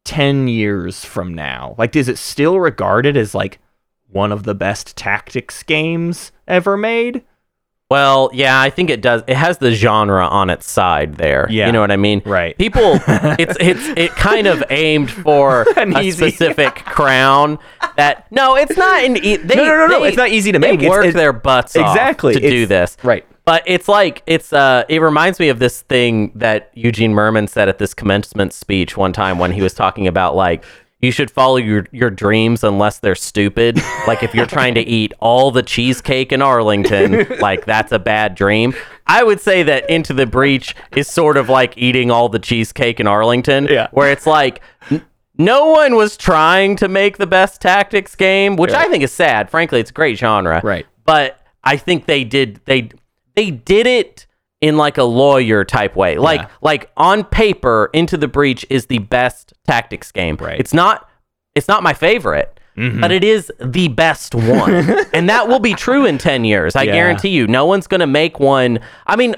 10 0.06 0.48
years 0.48 1.04
from 1.04 1.34
now? 1.34 1.74
Like 1.76 1.94
is 1.96 2.08
it 2.08 2.16
still 2.18 2.58
regarded 2.60 3.16
as 3.16 3.34
like 3.34 3.58
one 4.08 4.32
of 4.32 4.44
the 4.44 4.54
best 4.54 4.96
tactics 4.96 5.62
games 5.62 6.32
ever 6.48 6.76
made? 6.76 7.22
Well, 7.88 8.30
yeah, 8.32 8.60
I 8.60 8.70
think 8.70 8.90
it 8.90 9.00
does. 9.00 9.22
It 9.28 9.36
has 9.36 9.58
the 9.58 9.70
genre 9.70 10.26
on 10.26 10.50
its 10.50 10.68
side 10.68 11.18
there. 11.18 11.46
Yeah. 11.48 11.66
you 11.66 11.72
know 11.72 11.80
what 11.80 11.92
I 11.92 11.96
mean. 11.96 12.20
Right. 12.26 12.58
People, 12.58 12.98
it's 13.06 13.56
it's 13.60 13.86
it 13.96 14.10
kind 14.12 14.48
of 14.48 14.64
aimed 14.70 15.08
for 15.08 15.64
An 15.76 15.94
a 15.96 16.00
easy- 16.00 16.30
specific 16.32 16.74
crown. 16.84 17.60
That 17.96 18.26
no, 18.32 18.56
it's 18.56 18.76
not. 18.76 19.04
An 19.04 19.16
e- 19.18 19.36
they, 19.36 19.54
No, 19.54 19.64
no, 19.64 19.76
no, 19.76 19.86
no, 19.86 20.00
they- 20.02 20.08
it's 20.08 20.16
not 20.16 20.30
easy 20.30 20.50
to 20.50 20.58
make. 20.58 20.80
It's- 20.80 20.88
work 20.90 21.04
it's- 21.04 21.14
their 21.14 21.32
butts 21.32 21.76
off 21.76 21.94
Exactly. 21.94 22.34
to 22.34 22.40
do 22.40 22.66
this. 22.66 22.96
Right. 23.04 23.24
But 23.46 23.62
it's 23.64 23.88
like 23.88 24.22
it's 24.26 24.52
uh 24.52 24.84
it 24.88 25.00
reminds 25.00 25.38
me 25.40 25.48
of 25.48 25.58
this 25.60 25.82
thing 25.82 26.32
that 26.34 26.70
Eugene 26.74 27.12
Mirman 27.14 27.48
said 27.48 27.68
at 27.68 27.78
this 27.78 27.94
commencement 27.94 28.52
speech 28.52 28.96
one 28.96 29.12
time 29.12 29.38
when 29.38 29.52
he 29.52 29.62
was 29.62 29.72
talking 29.72 30.06
about 30.06 30.34
like 30.36 30.64
you 31.00 31.12
should 31.12 31.30
follow 31.30 31.56
your 31.56 31.86
your 31.92 32.10
dreams 32.10 32.64
unless 32.64 32.98
they're 32.98 33.14
stupid. 33.14 33.80
like 34.08 34.22
if 34.24 34.34
you're 34.34 34.46
trying 34.46 34.74
to 34.74 34.80
eat 34.80 35.12
all 35.20 35.50
the 35.52 35.62
cheesecake 35.62 36.32
in 36.32 36.42
Arlington, 36.42 37.26
like 37.40 37.64
that's 37.66 37.92
a 37.92 37.98
bad 38.00 38.34
dream. 38.34 38.74
I 39.06 39.22
would 39.22 39.40
say 39.40 39.62
that 39.62 39.88
Into 39.88 40.12
the 40.12 40.26
Breach 40.26 40.74
is 40.96 41.06
sort 41.06 41.36
of 41.36 41.48
like 41.48 41.74
eating 41.78 42.10
all 42.10 42.28
the 42.28 42.40
cheesecake 42.40 42.98
in 42.98 43.06
Arlington, 43.06 43.66
Yeah. 43.70 43.86
where 43.92 44.10
it's 44.10 44.26
like 44.26 44.60
n- 44.90 45.04
no 45.38 45.66
one 45.66 45.94
was 45.94 46.16
trying 46.16 46.74
to 46.76 46.88
make 46.88 47.18
the 47.18 47.26
best 47.28 47.60
tactics 47.60 48.16
game, 48.16 48.56
which 48.56 48.72
I 48.72 48.88
think 48.88 49.04
is 49.04 49.12
sad. 49.12 49.50
Frankly, 49.50 49.78
it's 49.78 49.90
a 49.90 49.94
great 49.94 50.18
genre. 50.18 50.60
Right. 50.64 50.86
But 51.04 51.38
I 51.62 51.76
think 51.76 52.06
they 52.06 52.24
did 52.24 52.58
they 52.64 52.88
they 53.36 53.50
did 53.52 53.86
it 53.86 54.26
in 54.60 54.76
like 54.76 54.98
a 54.98 55.04
lawyer 55.04 55.64
type 55.64 55.94
way. 55.94 56.16
Like 56.18 56.40
Yeah. 56.40 56.48
like 56.62 56.90
on 56.96 57.22
paper, 57.24 57.90
Into 57.92 58.16
the 58.16 58.26
Breach 58.28 58.66
is 58.70 58.86
the 58.86 58.98
best 58.98 59.52
tactics 59.66 60.10
game. 60.10 60.36
Right. 60.40 60.58
It's 60.58 60.74
not 60.74 61.08
it's 61.54 61.68
not 61.68 61.82
my 61.82 61.94
favorite. 61.94 62.58
Mm-hmm. 62.76 63.00
But 63.00 63.10
it 63.10 63.24
is 63.24 63.50
the 63.58 63.88
best 63.88 64.34
one. 64.34 65.06
and 65.14 65.30
that 65.30 65.48
will 65.48 65.60
be 65.60 65.72
true 65.72 66.04
in 66.04 66.18
10 66.18 66.44
years. 66.44 66.76
I 66.76 66.82
Yeah. 66.82 66.92
guarantee 66.92 67.30
you. 67.30 67.46
No 67.46 67.64
one's 67.64 67.86
going 67.86 68.00
to 68.02 68.06
make 68.06 68.38
one. 68.38 68.80
I 69.06 69.16
mean, 69.16 69.34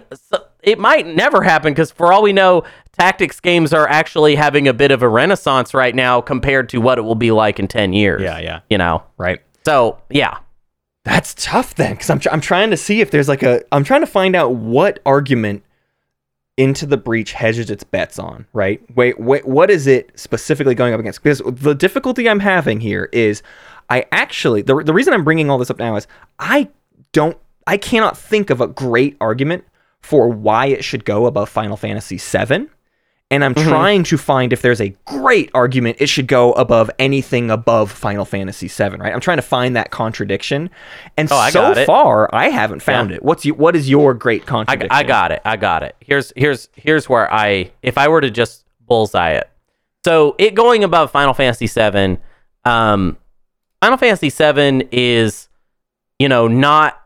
it 0.65 0.81
might 0.81 1.07
never 1.07 1.43
happen 1.43 1.73
because 1.73 1.93
for 1.93 2.13
all 2.13 2.21
we 2.25 2.33
know, 2.33 2.65
tactics 2.99 3.39
games 3.39 3.73
are 3.73 3.87
actually 3.89 4.35
having 4.35 4.67
a 4.67 4.73
bit 4.75 4.91
of 4.91 5.03
a 5.05 5.09
renaissance 5.09 5.73
right 5.73 5.95
now 5.95 6.21
compared 6.21 6.69
to 6.71 6.81
what 6.81 6.99
it 6.99 7.03
will 7.03 7.15
be 7.15 7.31
like 7.31 7.61
in 7.61 7.69
10 7.69 7.93
years. 7.93 8.23
Yeah, 8.23 8.41
yeah. 8.41 8.61
You 8.69 8.79
know? 8.79 9.05
Right. 9.19 9.39
So, 9.65 9.99
yeah. 10.11 10.39
That's 11.09 11.35
tough 11.35 11.75
then, 11.75 11.93
because 11.93 12.11
I'm, 12.11 12.21
tr- 12.21 12.29
I'm 12.31 12.41
trying 12.43 12.71
to 12.71 12.77
see 12.77 13.01
if 13.01 13.11
there's 13.11 13.29
like 13.29 13.43
a. 13.43 13.63
I'm 13.73 13.83
trying 13.83 14.03
to 14.03 14.07
find 14.07 14.37
out 14.37 14.55
what 14.57 15.01
argument 15.07 15.65
into 16.59 16.85
the 16.85 16.99
breach 16.99 17.33
hedges 17.33 17.71
its 17.71 17.83
bets 17.83 18.19
on, 18.19 18.47
right? 18.53 18.83
Wait, 18.95 19.19
wait, 19.19 19.47
what 19.47 19.71
is 19.71 19.87
it 19.87 20.11
specifically 20.19 20.75
going 20.75 20.93
up 20.93 21.01
against? 21.01 21.23
Because 21.23 21.41
the 21.47 21.75
difficulty 21.75 22.29
I'm 22.29 22.41
having 22.41 22.81
here 22.81 23.09
is 23.13 23.43
I 23.89 24.05
actually, 24.13 24.61
the, 24.63 24.83
the 24.83 24.93
reason 24.93 25.15
I'm 25.15 25.25
bringing 25.25 25.49
all 25.49 25.57
this 25.57 25.71
up 25.71 25.79
now 25.79 25.97
is 25.97 26.07
I 26.39 26.69
don't, 27.13 27.39
I 27.67 27.79
cannot 27.79 28.19
think 28.19 28.51
of 28.51 28.61
a 28.61 28.67
great 28.67 29.17
argument 29.21 29.65
for 30.03 30.29
why 30.29 30.67
it 30.67 30.85
should 30.85 31.05
go 31.05 31.27
above 31.27 31.49
Final 31.49 31.77
Fantasy 31.77 32.19
VII. 32.19 32.69
And 33.31 33.45
I'm 33.45 33.55
Mm-hmm. 33.55 33.69
trying 33.69 34.03
to 34.05 34.17
find 34.19 34.53
if 34.53 34.63
there's 34.63 34.81
a 34.81 34.95
great 35.05 35.51
argument 35.55 35.99
it 36.01 36.09
should 36.09 36.27
go 36.27 36.53
above 36.53 36.91
anything 36.99 37.51
above 37.51 37.93
Final 37.93 38.25
Fantasy 38.25 38.69
VII, 38.69 38.97
right? 38.97 39.13
I'm 39.13 39.21
trying 39.21 39.37
to 39.39 39.43
find 39.43 39.77
that 39.77 39.91
contradiction, 39.91 40.71
and 41.17 41.31
Oh, 41.31 41.37
I 41.37 41.51
so 41.51 41.75
far 41.85 42.35
I 42.35 42.49
haven't 42.49 42.81
found 42.81 43.11
Yeah. 43.11 43.17
it. 43.17 43.23
What's 43.23 43.45
you, 43.45 43.55
what 43.55 43.77
is 43.77 43.89
your 43.91 44.15
great 44.15 44.43
I, 44.43 44.47
contradiction? 44.47 44.91
I 44.93 45.03
got 45.03 45.33
it. 45.33 45.43
I 45.45 45.57
got 45.57 45.83
it. 45.83 45.95
Here's 46.01 46.33
here's 46.37 46.69
here's 46.75 47.09
where 47.09 47.33
I 47.33 47.71
if 47.83 47.99
I 47.99 48.09
were 48.09 48.21
to 48.21 48.31
just 48.31 48.65
bullseye 48.87 49.33
it. 49.33 49.51
So 50.05 50.35
it 50.39 50.55
going 50.55 50.85
above 50.85 51.11
Final 51.11 51.35
Fantasy 51.35 51.67
VII, 51.67 52.19
um, 52.65 53.19
Final 53.83 53.99
Fantasy 53.99 54.31
VII 54.31 54.89
is, 54.91 55.49
you 56.19 56.29
know, 56.29 56.49
not 56.49 56.99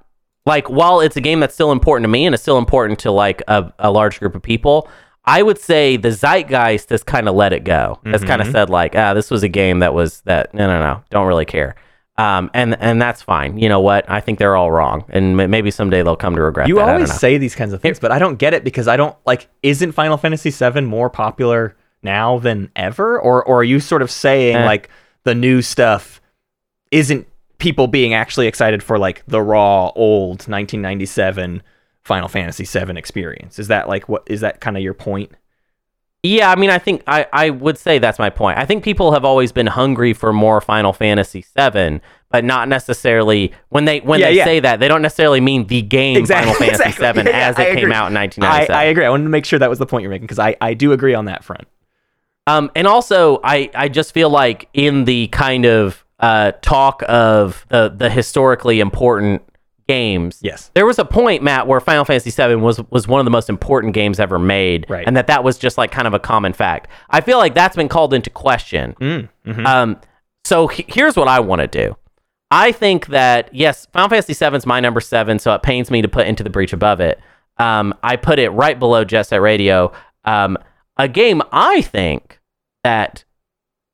like 0.46 0.68
while 0.70 1.00
it's 1.00 1.16
a 1.16 1.20
game 1.20 1.40
that's 1.40 1.54
still 1.54 1.72
important 1.72 2.04
to 2.04 2.08
me 2.08 2.26
and 2.26 2.34
it's 2.34 2.42
still 2.42 2.58
important 2.58 2.98
to 3.00 3.10
like 3.10 3.42
a, 3.48 3.72
a 3.78 3.90
large 3.90 4.20
group 4.20 4.34
of 4.36 4.42
people. 4.42 4.88
I 5.24 5.42
would 5.42 5.58
say 5.58 5.96
the 5.96 6.10
zeitgeist 6.10 6.90
has 6.90 7.02
kind 7.04 7.28
of 7.28 7.34
let 7.34 7.52
it 7.52 7.62
go. 7.64 8.00
Has 8.04 8.24
kind 8.24 8.40
of 8.42 8.48
said 8.48 8.68
like, 8.70 8.96
ah, 8.96 9.14
this 9.14 9.30
was 9.30 9.42
a 9.42 9.48
game 9.48 9.78
that 9.80 9.94
was 9.94 10.20
that 10.22 10.52
no 10.52 10.66
no 10.66 10.80
no, 10.80 11.04
don't 11.10 11.26
really 11.28 11.44
care. 11.44 11.76
Um, 12.18 12.50
and 12.54 12.76
and 12.80 13.00
that's 13.00 13.22
fine. 13.22 13.56
You 13.56 13.68
know 13.68 13.80
what? 13.80 14.04
I 14.10 14.20
think 14.20 14.38
they're 14.38 14.56
all 14.56 14.70
wrong, 14.70 15.04
and 15.08 15.40
m- 15.40 15.50
maybe 15.50 15.70
someday 15.70 16.02
they'll 16.02 16.16
come 16.16 16.34
to 16.36 16.42
regret. 16.42 16.68
You 16.68 16.74
that. 16.76 16.88
Always 16.88 17.12
say 17.14 17.38
these 17.38 17.54
kinds 17.54 17.72
of 17.72 17.80
things, 17.80 17.98
but 18.00 18.10
I 18.12 18.18
don't 18.18 18.36
get 18.36 18.52
it 18.52 18.64
because 18.64 18.86
I 18.88 18.96
don't 18.96 19.16
like. 19.24 19.48
Isn't 19.62 19.92
Final 19.92 20.16
Fantasy 20.18 20.50
VII 20.50 20.82
more 20.82 21.08
popular 21.08 21.74
now 22.02 22.38
than 22.38 22.70
ever, 22.76 23.18
or 23.18 23.42
or 23.44 23.60
are 23.60 23.64
you 23.64 23.80
sort 23.80 24.02
of 24.02 24.10
saying 24.10 24.56
Eh. 24.56 24.64
like 24.66 24.90
the 25.24 25.34
new 25.34 25.62
stuff 25.62 26.20
isn't 26.90 27.26
people 27.58 27.86
being 27.86 28.12
actually 28.12 28.48
excited 28.48 28.82
for 28.82 28.98
like 28.98 29.22
the 29.28 29.40
raw 29.40 29.90
old 29.94 30.40
1997 30.48 31.62
Final 32.04 32.28
Fantasy 32.28 32.64
VII 32.64 32.96
experience? 32.98 33.58
Is 33.58 33.68
that 33.68 33.88
like 33.88 34.08
what 34.08 34.22
is 34.26 34.40
that 34.40 34.60
kind 34.60 34.76
of 34.76 34.82
your 34.82 34.94
point? 34.94 35.32
Yeah, 36.24 36.52
I 36.52 36.54
mean, 36.56 36.70
I 36.70 36.78
think 36.78 37.02
I, 37.08 37.26
I 37.32 37.50
would 37.50 37.76
say 37.76 37.98
that's 37.98 38.18
my 38.20 38.30
point. 38.30 38.56
I 38.56 38.64
think 38.64 38.84
people 38.84 39.12
have 39.12 39.24
always 39.24 39.50
been 39.50 39.66
hungry 39.66 40.12
for 40.12 40.32
more 40.32 40.60
Final 40.60 40.92
Fantasy 40.92 41.44
VII, 41.58 42.00
but 42.30 42.44
not 42.44 42.68
necessarily 42.68 43.52
when 43.70 43.86
they 43.86 43.98
when 44.00 44.20
Yeah, 44.20 44.28
they 44.30 44.36
yeah. 44.36 44.44
say 44.44 44.60
that 44.60 44.78
they 44.78 44.86
don't 44.86 45.02
necessarily 45.02 45.40
mean 45.40 45.66
the 45.66 45.82
game 45.82 46.24
Final 46.24 46.54
Fantasy 46.54 46.84
exactly. 46.90 47.22
VII 47.24 47.28
Yeah, 47.30 47.48
as 47.48 47.56
I 47.58 47.64
it 47.64 47.74
came 47.76 47.90
out 47.90 48.10
in 48.10 48.16
I, 48.16 48.66
I 48.66 48.84
agree. 48.84 49.04
I 49.04 49.10
wanted 49.10 49.24
to 49.24 49.30
make 49.30 49.44
sure 49.44 49.58
that 49.58 49.68
was 49.70 49.80
the 49.80 49.86
point 49.86 50.02
you're 50.02 50.10
making 50.10 50.26
because 50.26 50.38
I, 50.38 50.54
I 50.60 50.74
do 50.74 50.92
agree 50.92 51.14
on 51.14 51.24
that 51.24 51.42
front. 51.42 51.66
Um, 52.46 52.70
and 52.76 52.86
also, 52.86 53.40
I, 53.42 53.70
I 53.74 53.88
just 53.88 54.12
feel 54.14 54.30
like 54.30 54.68
in 54.74 55.04
the 55.04 55.26
kind 55.28 55.64
of 55.64 56.04
uh, 56.20 56.52
talk 56.62 57.02
of 57.08 57.66
the 57.68 57.92
the 57.94 58.08
historically 58.10 58.78
important 58.78 59.42
games, 59.92 60.38
Yes. 60.42 60.70
there 60.74 60.86
was 60.86 60.98
a 60.98 61.04
point, 61.04 61.42
Matt, 61.42 61.66
where 61.66 61.80
Final 61.80 62.04
Fantasy 62.04 62.30
VII 62.30 62.56
was 62.56 62.80
was 62.90 63.06
one 63.08 63.20
of 63.20 63.24
the 63.24 63.30
most 63.30 63.48
important 63.48 63.94
games 63.94 64.18
ever 64.20 64.38
made, 64.38 64.86
Right. 64.88 65.06
and 65.06 65.16
that 65.16 65.26
that 65.26 65.42
was 65.44 65.58
just 65.58 65.76
like 65.78 65.90
kind 65.90 66.06
of 66.06 66.14
a 66.14 66.18
common 66.18 66.52
fact. 66.52 66.88
I 67.10 67.20
feel 67.20 67.38
like 67.38 67.54
that's 67.54 67.76
been 67.76 67.88
called 67.88 68.14
into 68.14 68.30
question. 68.30 68.94
Mm, 69.00 69.28
mhm. 69.46 69.66
Um, 69.66 69.96
so 70.44 70.66
he- 70.68 70.86
here's 70.88 71.16
what 71.16 71.28
I 71.28 71.40
want 71.40 71.60
to 71.60 71.66
do. 71.68 71.96
I 72.50 72.72
think 72.72 73.06
that 73.06 73.48
yes, 73.52 73.86
Final 73.92 74.08
Fantasy 74.10 74.34
VII 74.34 74.56
is 74.56 74.66
my 74.66 74.80
number 74.80 75.00
seven, 75.00 75.38
so 75.38 75.54
it 75.54 75.62
pains 75.62 75.90
me 75.90 76.02
to 76.02 76.08
put 76.08 76.26
Into 76.26 76.42
the 76.44 76.50
Breach 76.50 76.72
above 76.72 77.00
it. 77.00 77.18
Um, 77.58 77.94
I 78.02 78.16
put 78.16 78.38
it 78.38 78.50
right 78.50 78.78
below 78.78 79.04
Jet 79.04 79.24
Set 79.24 79.40
Radio. 79.40 79.92
Um, 80.24 80.56
a 80.98 81.08
game 81.08 81.42
I 81.52 81.80
think 81.82 82.40
that 82.84 83.24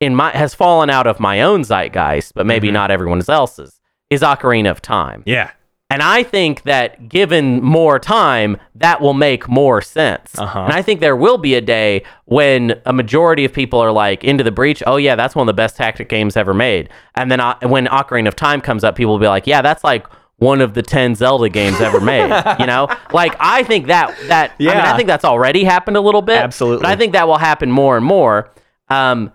in 0.01 0.15
my 0.15 0.31
has 0.31 0.55
fallen 0.55 0.91
out 0.91 1.07
of 1.07 1.19
my 1.21 1.43
own 1.43 1.63
zeitgeist, 1.65 2.33
but 2.35 2.47
maybe 2.47 2.69
Mhm. 2.69 2.73
not 2.73 2.91
everyone 2.91 3.23
else's, 3.29 3.81
is 4.11 4.23
Ocarina 4.23 4.71
of 4.71 4.81
Time. 4.81 5.23
Yeah. 5.27 5.51
And 5.91 6.03
I 6.03 6.23
think 6.23 6.65
that 6.65 7.09
given 7.09 7.63
more 7.63 7.99
time, 7.99 8.59
that 8.75 9.01
will 9.01 9.15
make 9.15 9.49
more 9.49 9.81
sense. 9.81 10.39
Uh-huh. 10.39 10.65
And 10.65 10.73
I 10.75 10.83
think 10.83 11.01
there 11.01 11.17
will 11.17 11.39
be 11.39 11.55
a 11.55 11.63
day 11.63 12.05
when 12.27 12.79
a 12.85 12.93
majority 12.93 13.47
of 13.47 13.55
people 13.55 13.79
are 13.81 13.91
like, 13.91 14.23
Into 14.23 14.45
the 14.45 14.51
Breach, 14.53 14.83
oh, 14.87 14.97
yeah, 14.97 15.17
that's 15.17 15.35
one 15.35 15.45
of 15.45 15.47
the 15.47 15.57
best 15.57 15.77
tactic 15.77 16.11
games 16.11 16.37
ever 16.37 16.53
made. 16.53 16.91
And 17.15 17.31
then 17.33 17.41
uh, 17.41 17.57
when 17.63 17.87
Ocarina 17.87 18.29
of 18.29 18.37
Time 18.37 18.61
comes 18.61 18.85
up, 18.85 18.97
people 18.97 19.15
will 19.15 19.19
be 19.21 19.29
like, 19.29 19.47
yeah, 19.47 19.63
that's 19.63 19.83
like 19.83 20.07
one 20.37 20.61
of 20.61 20.75
the 20.75 20.83
10 20.83 21.15
Zelda 21.15 21.49
games 21.49 21.81
ever 21.81 22.01
made. 22.01 22.31
you 22.61 22.67
know? 22.67 22.89
Like, 23.15 23.35
I 23.41 23.63
think 23.63 23.87
that, 23.87 24.15
that, 24.29 24.51
I 24.51 24.55
mean, 24.59 24.69
Yeah. 24.69 24.93
I 24.93 24.97
think 24.97 25.07
that's 25.07 25.25
already 25.25 25.65
happened 25.65 25.97
a 25.97 26.01
little 26.03 26.21
bit. 26.23 26.37
Absolutely. 26.37 26.83
But 26.83 26.91
I 26.91 26.97
think 26.97 27.15
that 27.15 27.27
will 27.27 27.39
happen 27.39 27.71
more 27.71 27.97
and 27.97 28.05
more. 28.05 28.51
Um, 28.91 29.33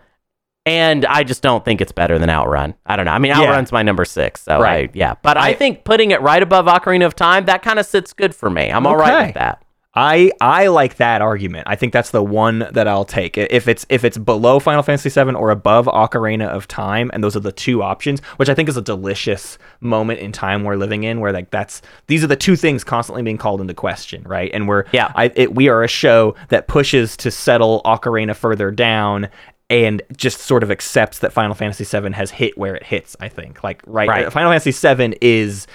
and 0.65 1.05
I 1.05 1.23
just 1.23 1.41
don't 1.41 1.65
think 1.65 1.81
it's 1.81 1.91
better 1.91 2.17
than 2.17 2.29
Outrun. 2.29 2.73
I 2.85 2.95
don't 2.95 3.05
know. 3.05 3.11
I 3.11 3.19
mean, 3.19 3.31
Yeah. 3.31 3.41
Outrun's 3.41 3.71
my 3.71 3.83
number 3.83 4.05
six. 4.05 4.43
So 4.43 4.59
Right. 4.59 4.89
I, 4.89 4.91
yeah. 4.93 5.15
But 5.21 5.37
I, 5.37 5.49
I- 5.49 5.53
think 5.53 5.83
putting 5.83 6.11
it 6.11 6.21
right 6.21 6.41
above 6.41 6.65
Ocarina 6.67 7.05
of 7.05 7.15
Time, 7.15 7.45
that 7.45 7.61
kind 7.63 7.79
of 7.79 7.85
sits 7.85 8.13
good 8.13 8.33
for 8.33 8.49
me. 8.49 8.71
I'm 8.71 8.87
all 8.87 8.95
right 8.97 9.27
with 9.27 9.35
that. 9.35 9.59
I 9.95 10.31
I 10.41 10.67
like 10.69 10.95
that 10.95 11.21
argument. 11.21 11.67
I 11.67 11.75
think 11.75 11.93
that's 11.93 12.09
the 12.09 12.23
one 12.23 12.67
that 12.71 12.87
I'll 12.87 13.05
take. 13.05 13.37
If 13.37 13.67
it's 13.67 13.85
if 13.89 14.03
it's 14.03 14.17
below 14.17 14.57
Final 14.57 14.81
Fantasy 14.81 15.07
VII 15.09 15.35
or 15.35 15.51
above 15.51 15.85
Ocarina 15.85 16.47
of 16.47 16.67
Time, 16.67 17.11
and 17.13 17.23
those 17.23 17.35
are 17.35 17.39
the 17.41 17.51
two 17.51 17.83
options, 17.83 18.19
which 18.37 18.49
I 18.49 18.55
think 18.55 18.69
is 18.69 18.75
a 18.77 18.81
delicious 18.81 19.59
moment 19.81 20.19
in 20.19 20.31
time 20.31 20.63
we're 20.63 20.77
living 20.77 21.03
in, 21.03 21.19
where 21.19 21.31
like 21.31 21.51
that's 21.51 21.83
these 22.07 22.23
are 22.23 22.27
the 22.27 22.35
two 22.35 22.55
things 22.55 22.83
constantly 22.83 23.21
being 23.21 23.37
called 23.37 23.61
into 23.61 23.75
question, 23.75 24.23
right? 24.23 24.49
And 24.51 24.67
we're 24.67 24.85
Yeah. 24.93 25.11
I 25.13 25.31
it, 25.35 25.53
we 25.53 25.69
are 25.69 25.83
a 25.83 25.87
show 25.87 26.33
that 26.49 26.67
pushes 26.67 27.15
to 27.17 27.29
settle 27.29 27.83
Ocarina 27.85 28.35
further 28.35 28.71
down. 28.71 29.29
And 29.73 30.01
just 30.15 30.39
sort 30.41 30.61
of 30.63 30.69
accepts 30.69 31.19
that 31.19 31.33
Final 31.33 31.55
Fantasy 31.55 31.83
VII 31.83 32.11
has 32.13 32.29
hit 32.31 32.57
where 32.57 32.75
it 32.75 32.83
hits. 32.83 33.15
I 33.19 33.27
think, 33.29 33.63
like, 33.63 33.81
right, 33.87 34.07
Right. 34.07 34.31
Final 34.31 34.51
Fantasy 34.51 34.71
VII 34.71 35.17
is 35.21 35.65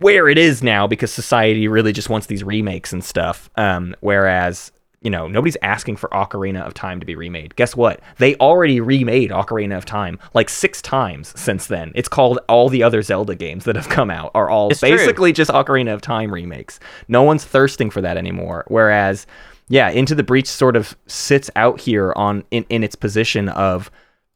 where 0.00 0.28
it 0.28 0.38
is 0.38 0.62
now 0.62 0.86
because 0.86 1.12
society 1.12 1.68
really 1.68 1.92
just 1.92 2.08
wants 2.10 2.26
these 2.26 2.42
remakes 2.44 2.92
and 2.92 3.02
stuff. 3.04 3.48
Um, 3.56 3.94
whereas, 4.00 4.72
you 5.00 5.10
know, 5.10 5.28
nobody's 5.28 5.56
asking 5.62 5.96
for 5.96 6.08
Ocarina 6.10 6.66
of 6.66 6.74
Time 6.74 6.98
to 7.00 7.06
be 7.06 7.14
remade. 7.14 7.54
Guess 7.56 7.76
what? 7.76 8.00
They 8.16 8.34
already 8.36 8.80
remade 8.80 9.30
Ocarina 9.30 9.76
of 9.78 9.84
Time 9.84 10.18
like 10.34 10.48
six 10.48 10.82
times 10.82 11.32
since 11.40 11.68
then. 11.68 11.92
It's 11.94 12.08
called 12.08 12.40
all 12.48 12.68
the 12.68 12.82
other 12.82 13.02
Zelda 13.02 13.34
games 13.36 13.64
that 13.64 13.76
have 13.76 13.88
come 13.88 14.10
out 14.10 14.32
are 14.34 14.50
all 14.50 14.70
It's 14.70 14.80
true. 14.80 14.90
basically 14.90 15.32
just 15.32 15.50
Ocarina 15.52 15.94
of 15.94 16.00
Time 16.00 16.34
remakes. 16.34 16.80
No 17.06 17.22
one's 17.22 17.44
thirsting 17.44 17.90
for 17.90 18.00
that 18.00 18.16
anymore. 18.16 18.64
Whereas, 18.66 19.26
yeah, 19.68 19.90
Into 19.90 20.14
the 20.14 20.22
Breach 20.22 20.46
sort 20.46 20.76
of 20.76 20.96
sits 21.06 21.50
out 21.56 21.80
here 21.80 22.12
on 22.16 22.44
in, 22.50 22.64
in 22.68 22.82
its 22.82 22.94
position 22.94 23.48
of 23.50 23.90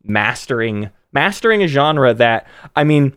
mastering 0.05 0.91
mastering 1.13 1.63
a 1.63 1.69
genre 1.69 2.13
that 2.15 2.47
I 2.77 2.85
mean 2.85 3.17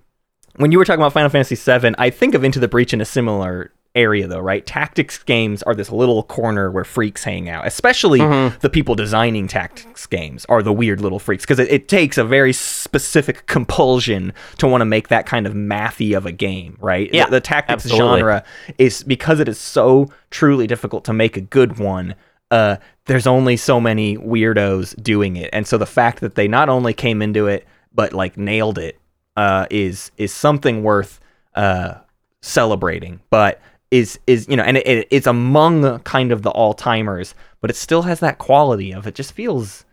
when 0.58 0.72
you 0.72 0.78
were 0.78 0.86
talking 0.86 1.02
about 1.02 1.14
Final 1.14 1.30
Fantasy 1.30 1.56
VII, 1.56 1.96
I 1.98 2.10
think 2.10 2.34
of 2.34 2.44
Into 2.44 2.60
the 2.60 2.68
Breach 2.68 2.94
in 2.94 3.02
a 3.02 3.06
similar 3.06 3.72
area, 3.96 4.28
though, 4.28 4.40
right? 4.40 4.66
Tactics 4.66 5.24
games 5.24 5.64
are 5.64 5.74
this 5.74 5.92
little 5.92 6.24
corner 6.24 6.70
where 6.70 6.84
freaks 6.84 7.24
hang 7.24 7.50
out. 7.50 7.66
Especially 7.66 8.20
the 8.60 8.70
people 8.70 8.96
designing 8.96 9.48
tactics 9.48 10.06
games 10.06 10.46
are 10.50 10.62
the 10.62 10.74
weird 10.74 11.02
little 11.02 11.20
freaks 11.20 11.44
because 11.44 11.60
it, 11.60 11.72
it 11.72 11.88
takes 11.88 12.18
a 12.18 12.24
very 12.24 12.54
specific 12.54 13.48
compulsion 13.48 14.34
to 14.58 14.68
want 14.68 14.82
to 14.82 14.86
make 14.86 15.08
that 15.08 15.26
kind 15.26 15.48
of 15.48 15.54
mathy 15.54 16.16
of 16.16 16.26
a 16.26 16.32
game, 16.32 16.78
right? 16.80 17.10
Yeah, 17.14 17.26
the, 17.26 17.32
the 17.32 17.42
tactics 17.42 17.86
absolutely. 17.86 18.20
genre 18.20 18.44
is 18.78 19.04
because 19.04 19.40
it 19.40 19.48
is 19.48 19.60
so 19.60 20.10
truly 20.30 20.68
difficult 20.68 21.06
to 21.06 21.14
make 21.14 21.38
a 21.38 21.42
good 21.42 21.80
one. 21.80 22.16
Uh, 22.52 22.78
there's 23.06 23.28
only 23.28 23.58
so 23.58 23.80
many 23.80 24.18
weirdos 24.18 25.02
doing 25.02 25.36
it, 25.36 25.50
and 25.54 25.66
so 25.66 25.78
the 25.78 25.86
fact 25.86 26.20
that 26.22 26.36
they 26.36 26.48
not 26.48 26.70
only 26.70 26.94
came 26.94 27.22
into 27.22 27.48
it 27.48 27.66
but 27.96 28.14
like 28.14 28.38
nailed 28.38 28.78
it 28.78 29.00
uh, 29.38 29.66
is 29.72 30.12
is 30.18 30.34
something 30.34 30.84
worth 30.84 31.20
uh, 31.56 31.96
celebrating. 32.42 33.22
But 33.30 33.62
is 33.98 34.20
is 34.28 34.48
you 34.48 34.56
know, 34.58 34.64
and 34.64 34.78
it, 34.78 34.88
it, 34.88 35.08
it's 35.12 35.28
among 35.28 36.00
kind 36.00 36.32
of 36.32 36.42
the 36.42 36.50
all 36.52 36.74
timers, 36.74 37.36
but 37.62 37.70
it 37.70 37.76
still 37.76 38.02
has 38.04 38.20
that 38.20 38.38
quality 38.38 38.94
of 38.94 39.08
it. 39.08 39.16
Just 39.16 39.34
feels 39.34 39.86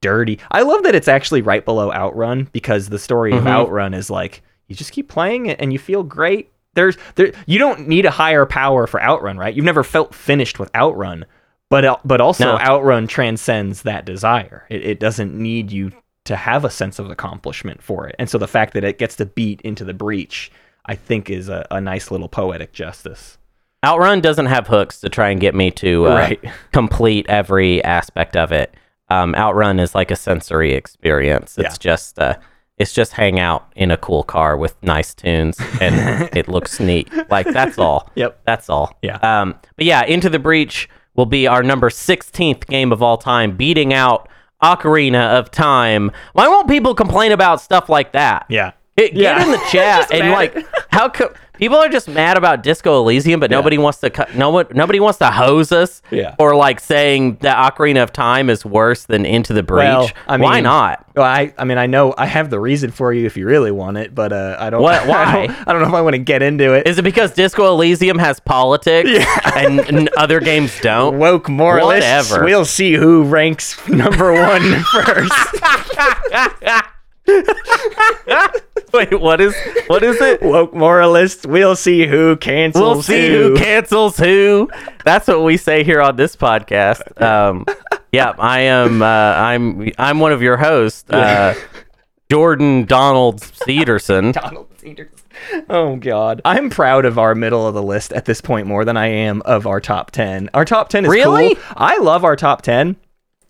dirty. 0.00 0.38
I 0.50 0.62
love 0.62 0.82
that 0.84 0.94
it's 0.94 1.08
actually 1.08 1.42
right 1.42 1.64
below 1.64 1.92
Outrun 1.92 2.48
because 2.52 2.88
the 2.88 2.98
story 2.98 3.32
of 3.32 3.44
Mhm. 3.44 3.48
Outrun 3.50 3.94
is 3.94 4.10
like 4.10 4.42
you 4.68 4.76
just 4.76 4.92
keep 4.92 5.08
playing 5.08 5.46
it 5.46 5.60
and 5.60 5.72
you 5.72 5.78
feel 5.78 6.02
great. 6.02 6.52
There's 6.74 6.96
there 7.14 7.32
you 7.46 7.58
don't 7.58 7.88
need 7.88 8.04
a 8.04 8.10
higher 8.10 8.44
power 8.46 8.86
for 8.86 9.00
Outrun, 9.02 9.38
right? 9.38 9.54
You've 9.54 9.64
never 9.64 9.82
felt 9.84 10.14
finished 10.14 10.58
with 10.58 10.70
Outrun, 10.74 11.24
but 11.70 12.00
but 12.04 12.20
also 12.20 12.44
No. 12.44 12.58
Outrun 12.58 13.06
transcends 13.06 13.82
that 13.82 14.04
desire. 14.04 14.66
It, 14.68 14.84
it 14.84 15.00
doesn't 15.00 15.34
need 15.34 15.72
you 15.72 15.92
to 16.24 16.36
have 16.36 16.64
a 16.64 16.70
sense 16.70 16.98
of 16.98 17.10
accomplishment 17.10 17.82
for 17.82 18.06
it, 18.08 18.16
and 18.18 18.28
so 18.28 18.36
the 18.36 18.48
fact 18.48 18.74
that 18.74 18.84
it 18.84 18.98
gets 18.98 19.16
to 19.16 19.24
beat 19.24 19.60
into 19.62 19.84
the 19.84 19.94
breach, 19.94 20.50
I 20.84 20.94
think, 20.96 21.30
is 21.30 21.48
a, 21.48 21.64
a 21.70 21.80
nice 21.80 22.10
little 22.10 22.28
poetic 22.28 22.72
justice. 22.72 23.38
Outrun 23.86 24.20
doesn't 24.20 24.46
have 24.46 24.66
hooks 24.66 25.00
to 25.00 25.08
try 25.08 25.30
and 25.30 25.40
get 25.40 25.54
me 25.54 25.70
to 25.72 26.08
uh, 26.08 26.14
Right. 26.14 26.40
complete 26.72 27.26
every 27.28 27.82
aspect 27.84 28.36
of 28.36 28.50
it. 28.52 28.74
Um, 29.08 29.34
Outrun 29.36 29.78
is 29.78 29.94
like 29.94 30.10
a 30.10 30.16
sensory 30.16 30.72
experience. 30.74 31.56
It's 31.56 31.74
Yeah. 31.76 31.78
just 31.92 32.18
uh, 32.18 32.34
it's 32.78 32.92
just 32.92 33.12
hang 33.12 33.38
out 33.38 33.72
in 33.76 33.90
a 33.92 33.96
cool 33.96 34.22
car 34.24 34.56
with 34.56 34.74
nice 34.82 35.14
tunes 35.14 35.56
and 35.80 36.28
it 36.36 36.48
looks 36.48 36.80
neat. 36.80 37.08
Like 37.30 37.46
that's 37.46 37.78
all. 37.78 38.10
Yep. 38.16 38.40
That's 38.44 38.68
all. 38.68 38.96
Yeah. 39.02 39.16
Um, 39.22 39.54
but 39.76 39.86
yeah, 39.86 40.04
Into 40.04 40.28
the 40.28 40.38
Breach 40.40 40.88
will 41.14 41.24
be 41.26 41.46
our 41.46 41.62
number 41.62 41.88
16th 41.88 42.66
game 42.66 42.92
of 42.92 43.02
all 43.02 43.16
time, 43.16 43.56
beating 43.56 43.94
out 43.94 44.28
Ocarina 44.62 45.38
of 45.38 45.50
Time. 45.50 46.10
Why 46.32 46.48
won't 46.48 46.68
people 46.68 46.94
complain 46.94 47.32
about 47.32 47.60
stuff 47.60 47.88
like 47.88 48.12
that? 48.12 48.46
Yeah. 48.50 48.72
Get, 48.96 49.14
get 49.14 49.40
in 49.42 49.50
the 49.52 49.62
chat 49.70 50.12
and 50.12 50.30
like 50.32 50.56
how 50.90 51.10
co- 51.10 51.32
people 51.58 51.76
are 51.76 51.88
just 51.88 52.08
mad 52.08 52.36
about 52.36 52.62
Disco 52.62 52.98
Elysium, 53.00 53.40
but 53.40 53.50
nobody 53.50 53.78
wants 53.78 53.98
to. 54.00 54.10
cu- 54.10 54.24
No 54.36 54.50
one, 54.50 54.66
nobody 54.72 55.00
wants 55.00 55.18
to 55.20 55.30
hose 55.30 55.72
us. 55.72 56.02
Yeah. 56.10 56.34
Or 56.38 56.54
like 56.56 56.80
saying 56.80 57.36
that 57.42 57.56
Ocarina 57.74 58.02
of 58.02 58.12
Time 58.12 58.48
is 58.50 58.64
worse 58.64 59.04
than 59.04 59.24
Into 59.26 59.52
the 59.52 59.62
Breach. 59.62 59.84
Well, 59.86 60.10
I 60.28 60.36
Why 60.36 60.60
not? 60.60 61.04
Well, 61.14 61.24
I, 61.24 61.54
I 61.56 61.64
mean, 61.64 61.78
I 61.78 61.86
know 61.86 62.14
I 62.18 62.26
have 62.26 62.50
the 62.50 62.60
reason 62.60 62.90
for 62.90 63.12
you 63.12 63.24
if 63.26 63.36
you 63.38 63.46
really 63.46 63.70
want 63.70 63.96
it, 63.96 64.14
but 64.14 64.32
uh, 64.32 64.56
I 64.58 64.70
don't. 64.70 64.82
What- 64.82 65.02
I 65.04 65.06
why? 65.08 65.46
don't, 65.46 65.68
I 65.68 65.72
don't 65.72 65.82
know 65.82 65.88
if 65.88 65.94
I 65.94 66.02
want 66.02 66.14
to 66.14 66.18
get 66.18 66.42
into 66.42 66.72
it. 66.74 66.86
Is 66.86 66.98
it 66.98 67.02
because 67.02 67.32
Disco 67.32 67.66
Elysium 67.72 68.18
has 68.18 68.38
politics 68.40 69.10
and, 69.54 69.80
and 69.80 70.08
other 70.16 70.40
games 70.40 70.78
don't? 70.80 71.18
Woke 71.26 71.48
moralists. 71.48 72.30
Whatever. 72.30 72.44
We'll 72.44 72.64
see 72.66 72.94
who 72.94 73.24
ranks 73.24 73.76
number 73.88 74.32
one 74.32 74.82
first. 74.92 75.32
Wait, 78.92 79.20
what 79.20 79.40
is 79.40 79.54
what 79.88 80.02
is 80.02 80.20
it? 80.20 80.40
Woke 80.42 80.72
moralists. 80.74 81.44
We'll 81.46 81.76
see 81.76 82.06
who 82.06 82.36
cancels 82.36 82.82
We'll 82.82 83.02
see 83.02 83.28
who 83.28 83.56
cancels 83.56 84.16
who. 84.16 84.70
That's 85.04 85.26
what 85.28 85.42
we 85.42 85.56
say 85.56 85.84
here 85.84 86.00
on 86.00 86.16
this 86.16 86.36
podcast. 86.36 87.20
Um, 87.20 87.66
yeah, 88.12 88.32
I 88.38 88.60
am. 88.60 89.02
Uh, 89.02 89.06
I'm. 89.06 89.90
I'm 89.98 90.20
one 90.20 90.32
of 90.32 90.40
your 90.40 90.56
hosts, 90.56 91.08
uh, 91.10 91.54
Jordan 92.30 92.84
Donald 92.84 93.40
Cedarson. 93.40 94.32
Donald 94.32 94.68
Peters. 94.78 95.10
Oh 95.68 95.96
God, 95.96 96.40
I'm 96.46 96.70
proud 96.70 97.04
of 97.04 97.18
our 97.18 97.34
middle 97.34 97.66
of 97.66 97.74
the 97.74 97.82
list 97.82 98.12
at 98.14 98.24
this 98.24 98.40
point 98.40 98.66
more 98.66 98.84
than 98.86 98.96
I 98.96 99.08
am 99.08 99.42
of 99.42 99.66
our 99.66 99.80
top 99.80 100.10
ten. 100.10 100.48
Our 100.54 100.64
top 100.64 100.88
ten 100.88 101.04
is 101.04 101.10
Really? 101.10 101.54
cool. 101.56 101.64
I 101.76 101.98
love 101.98 102.24
our 102.24 102.36
top 102.36 102.62
ten, 102.62 102.96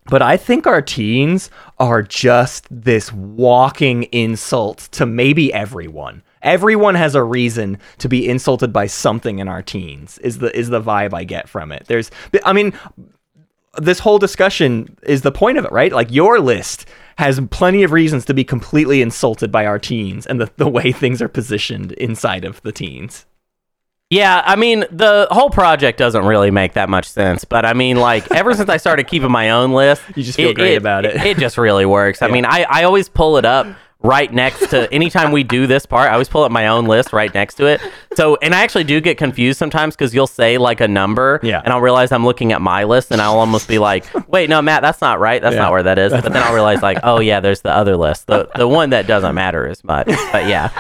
but 0.09 0.23
I 0.23 0.37
think 0.37 0.67
our 0.67 0.83
teens 0.83 1.51
are 1.79 2.03
just 2.03 2.67
this 2.71 3.13
walking 3.13 4.05
insult 4.05 4.89
to 4.93 5.07
maybe 5.07 5.53
everyone. 5.53 6.23
Everyone 6.43 6.95
has 6.95 7.15
a 7.15 7.25
reason 7.25 7.79
to 7.99 8.09
be 8.09 8.29
insulted 8.29 8.73
by 8.73 8.87
something 8.87 9.39
in 9.39 9.49
our 9.49 9.63
teens. 9.63 10.19
Is 10.19 10.39
the 10.39 10.57
is 10.57 10.69
the 10.69 10.81
vibe 10.81 11.13
I 11.13 11.25
get 11.25 11.49
from 11.49 11.73
it. 11.73 11.87
There's, 11.87 12.11
I 12.45 12.53
mean, 12.53 12.73
this 13.79 13.99
whole 13.99 14.19
discussion 14.19 14.97
is 15.03 15.23
the 15.23 15.33
point 15.33 15.59
of 15.59 15.65
it, 15.65 15.73
right? 15.73 15.93
Like 15.93 16.11
your 16.11 16.41
list 16.41 16.87
has 17.19 17.41
plenty 17.51 17.83
of 17.83 17.93
reasons 17.93 18.25
to 18.27 18.35
be 18.35 18.45
completely 18.45 19.03
insulted 19.03 19.51
by 19.51 19.67
our 19.67 19.79
teens 19.79 20.27
and 20.27 20.41
the, 20.41 20.51
the 20.57 20.69
way 20.69 20.93
things 20.93 21.21
are 21.21 21.29
positioned 21.29 21.93
inside 21.93 22.45
of 22.45 22.63
the 22.63 22.73
teens. 22.73 23.27
Yeah, 24.09 24.41
I 24.47 24.55
mean, 24.55 24.85
the 24.93 25.27
whole 25.33 25.51
project 25.51 25.99
doesn't 25.99 26.25
really 26.25 26.53
make 26.53 26.75
that 26.75 26.89
much 26.89 27.09
sense, 27.09 27.45
but 27.45 27.65
I 27.65 27.73
mean, 27.73 27.97
like, 27.97 28.31
ever 28.31 28.55
since 28.55 28.69
I 28.71 28.77
started 28.77 29.09
keeping 29.09 29.33
my 29.33 29.51
own 29.51 29.73
list, 29.73 30.01
You 30.15 30.23
just 30.23 30.37
feel 30.37 30.55
great 30.55 30.77
about 30.77 31.05
it. 31.05 31.17
It 31.17 31.39
just 31.39 31.59
really 31.59 31.87
works. 31.87 32.23
I 32.23 32.29
mean, 32.29 32.45
I, 32.45 32.65
I 32.71 32.85
always 32.85 33.09
pull 33.09 33.37
it 33.37 33.45
up 33.45 33.67
right 34.03 34.33
next 34.33 34.69
to 34.71 34.93
anytime 34.95 35.33
we 35.33 35.43
do 35.43 35.67
this 35.67 35.87
part, 35.87 36.09
I 36.09 36.13
always 36.13 36.29
pull 36.29 36.45
up 36.45 36.53
my 36.53 36.69
own 36.69 36.85
list 36.85 37.13
right 37.13 37.33
next 37.35 37.55
to 37.55 37.67
it. 37.67 37.81
So, 38.15 38.37
and 38.41 38.55
I 38.55 38.61
actually 38.63 38.85
do 38.85 39.01
get 39.01 39.19
confused 39.19 39.59
sometimes 39.59 39.97
because 39.97 40.15
you'll 40.15 40.29
say 40.29 40.59
like 40.59 40.81
a 40.81 40.87
number, 40.87 41.41
Yeah. 41.43 41.61
and 41.65 41.73
I'll 41.73 41.81
realize 41.81 42.13
I'm 42.13 42.25
looking 42.25 42.53
at 42.53 42.61
my 42.63 42.85
list, 42.85 43.11
and 43.11 43.21
I'll 43.21 43.41
almost 43.41 43.67
be 43.67 43.81
like, 43.81 44.05
wait, 44.29 44.49
no, 44.49 44.63
Matt, 44.63 44.83
that's 44.83 45.01
not 45.01 45.19
right. 45.19 45.43
That's 45.43 45.55
Yeah. 45.57 45.63
not 45.63 45.73
where 45.73 45.83
that 45.83 45.99
is. 45.99 46.13
But 46.13 46.33
then 46.33 46.37
I'll 46.45 46.55
realize, 46.55 46.81
like, 46.81 46.99
oh, 47.03 47.19
yeah, 47.19 47.41
there's 47.41 47.63
the 47.63 47.73
other 47.75 47.97
list, 47.97 48.29
the, 48.29 48.49
the 48.55 48.69
one 48.69 48.91
that 48.91 49.09
doesn't 49.09 49.35
matter 49.35 49.67
as 49.67 49.83
much. 49.83 50.07
But 50.31 50.47
yeah. 50.47 50.71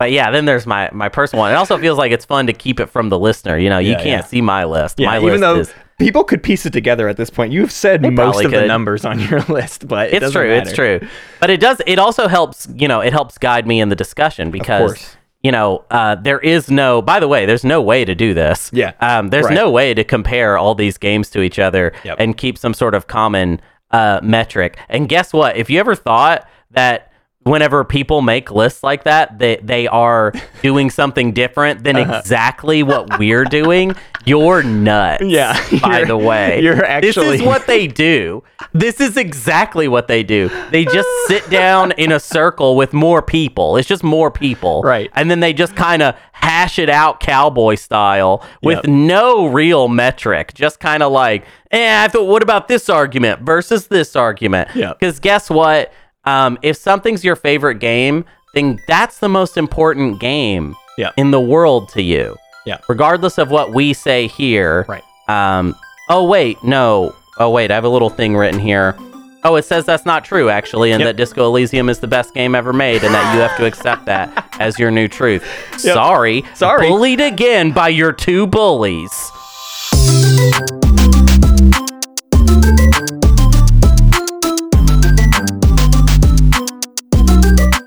But 0.00 0.10
yeah, 0.12 0.30
then 0.32 0.46
there's 0.46 0.66
my 0.66 0.88
my 0.92 1.08
personal 1.10 1.42
one. 1.42 1.52
It 1.52 1.56
also 1.56 1.76
feels 1.78 1.98
like 1.98 2.10
it's 2.10 2.24
fun 2.24 2.46
to 2.48 2.52
keep 2.54 2.80
it 2.80 2.86
from 2.86 3.10
the 3.10 3.18
listener. 3.18 3.56
You 3.58 3.68
know, 3.68 3.78
you 3.78 3.90
Yeah, 3.90 3.96
can't 3.96 4.06
yeah. 4.08 4.24
see 4.24 4.40
my 4.40 4.64
list. 4.64 4.98
Yeah, 4.98 5.08
my 5.08 5.18
even 5.18 5.28
list 5.28 5.40
though 5.42 5.56
is 5.60 5.74
people 5.98 6.24
could 6.24 6.42
piece 6.42 6.64
it 6.64 6.72
together 6.72 7.06
at 7.06 7.18
this 7.18 7.28
point. 7.28 7.52
You've 7.52 7.70
said 7.70 8.00
most 8.14 8.42
of 8.42 8.50
the 8.50 8.66
numbers 8.66 9.04
on 9.04 9.20
your 9.20 9.40
list, 9.48 9.86
but 9.86 10.12
it 10.12 10.22
it's 10.22 10.32
true. 10.32 10.50
It's 10.50 10.72
true. 10.72 11.00
But 11.38 11.50
it 11.50 11.60
does. 11.60 11.82
It 11.86 11.98
also 11.98 12.28
helps. 12.28 12.66
You 12.74 12.88
know, 12.88 13.00
it 13.00 13.12
helps 13.12 13.36
guide 13.36 13.66
me 13.66 13.78
in 13.78 13.90
the 13.90 13.94
discussion 13.94 14.50
because 14.50 15.16
you 15.42 15.52
know 15.52 15.84
uh, 15.90 16.14
there 16.14 16.38
is 16.38 16.70
no. 16.70 17.02
By 17.02 17.20
the 17.20 17.28
way, 17.28 17.44
there's 17.44 17.62
no 17.64 17.82
way 17.82 18.06
to 18.06 18.14
do 18.14 18.32
this. 18.32 18.70
Yeah. 18.72 18.92
Um, 19.00 19.28
there's 19.28 19.44
Right. 19.46 19.54
no 19.54 19.70
way 19.70 19.92
to 19.92 20.02
compare 20.02 20.56
all 20.56 20.74
these 20.74 20.96
games 20.96 21.28
to 21.32 21.42
each 21.42 21.58
other 21.58 21.92
Yep. 22.04 22.16
and 22.18 22.34
keep 22.38 22.56
some 22.56 22.72
sort 22.72 22.94
of 22.94 23.06
common 23.06 23.60
uh, 23.90 24.20
metric. 24.22 24.78
And 24.88 25.10
guess 25.10 25.34
what? 25.34 25.58
If 25.58 25.68
you 25.68 25.78
ever 25.78 25.94
thought 25.94 26.48
that. 26.70 27.08
Whenever 27.44 27.84
people 27.84 28.20
make 28.20 28.50
lists 28.50 28.82
like 28.82 29.04
that, 29.04 29.38
they 29.38 29.56
they 29.62 29.86
are 29.86 30.32
doing 30.62 30.90
something 30.90 31.32
different 31.32 31.84
than 31.84 31.96
Uh-huh. 31.96 32.18
exactly 32.18 32.82
what 32.82 33.18
we're 33.18 33.44
doing. 33.44 33.94
You're 34.26 34.62
nuts. 34.62 35.24
Yeah, 35.24 35.58
By 35.80 36.04
the 36.04 36.18
way, 36.18 36.60
you're 36.60 36.84
actually 36.84 37.38
this 37.38 37.40
is 37.40 37.46
what 37.46 37.66
they 37.66 37.86
do. 37.86 38.42
This 38.74 39.00
is 39.00 39.16
exactly 39.16 39.88
what 39.88 40.06
they 40.08 40.22
do. 40.22 40.50
They 40.70 40.84
just 40.84 41.08
sit 41.26 41.48
down 41.48 41.92
in 41.92 42.12
a 42.12 42.20
circle 42.20 42.76
with 42.76 42.92
more 42.92 43.22
people. 43.22 43.78
It's 43.78 43.88
just 43.88 44.04
more 44.04 44.30
people. 44.30 44.82
Right. 44.82 45.10
And 45.14 45.30
then 45.30 45.40
they 45.40 45.54
just 45.54 45.74
kind 45.74 46.02
of 46.02 46.14
hash 46.32 46.78
it 46.78 46.90
out 46.90 47.20
cowboy 47.20 47.76
style 47.76 48.44
with 48.62 48.76
Yep. 48.84 48.86
no 48.88 49.46
real 49.46 49.88
metric. 49.88 50.52
Just 50.52 50.78
kind 50.80 51.02
of 51.02 51.10
like, 51.10 51.46
eh, 51.70 52.04
I 52.04 52.08
thought, 52.08 52.26
what 52.26 52.42
about 52.42 52.68
this 52.68 52.90
argument 52.90 53.40
versus 53.40 53.86
this 53.86 54.14
argument? 54.14 54.68
Yep. 54.74 54.98
Because 55.00 55.18
guess 55.20 55.48
what? 55.48 55.90
Um, 56.24 56.58
if 56.62 56.76
something's 56.76 57.24
your 57.24 57.36
favorite 57.36 57.76
game, 57.80 58.24
then 58.54 58.78
that's 58.86 59.18
the 59.18 59.28
most 59.28 59.56
important 59.56 60.20
game 60.20 60.74
Yep. 60.98 61.14
in 61.16 61.30
the 61.30 61.40
world 61.40 61.88
to 61.90 62.02
you. 62.02 62.36
Yeah. 62.66 62.78
Regardless 62.88 63.38
of 63.38 63.50
what 63.50 63.72
we 63.72 63.94
say 63.94 64.26
here. 64.26 64.84
Right. 64.88 65.02
Um, 65.28 65.74
oh, 66.10 66.24
wait, 66.26 66.62
no. 66.62 67.14
Oh, 67.38 67.48
wait, 67.50 67.70
I 67.70 67.74
have 67.74 67.84
a 67.84 67.88
little 67.88 68.10
thing 68.10 68.36
written 68.36 68.60
here. 68.60 68.96
Oh, 69.44 69.54
it 69.56 69.64
says 69.64 69.86
that's 69.86 70.04
not 70.04 70.22
true, 70.26 70.50
actually, 70.50 70.92
and 70.92 71.00
Yep. 71.00 71.08
that 71.08 71.16
Disco 71.16 71.46
Elysium 71.46 71.88
is 71.88 72.00
the 72.00 72.06
best 72.06 72.34
game 72.34 72.54
ever 72.54 72.74
made, 72.74 73.02
and 73.02 73.14
that 73.14 73.34
you 73.34 73.40
have 73.40 73.56
to 73.56 73.64
accept 73.64 74.04
that 74.04 74.54
as 74.60 74.78
your 74.78 74.90
new 74.90 75.08
truth. 75.08 75.42
Sorry. 75.78 76.44
Sorry. 76.54 76.86
Bullied 76.88 77.22
again 77.22 77.72
by 77.72 77.88
your 77.88 78.12
two 78.12 78.46
bullies. 78.46 79.10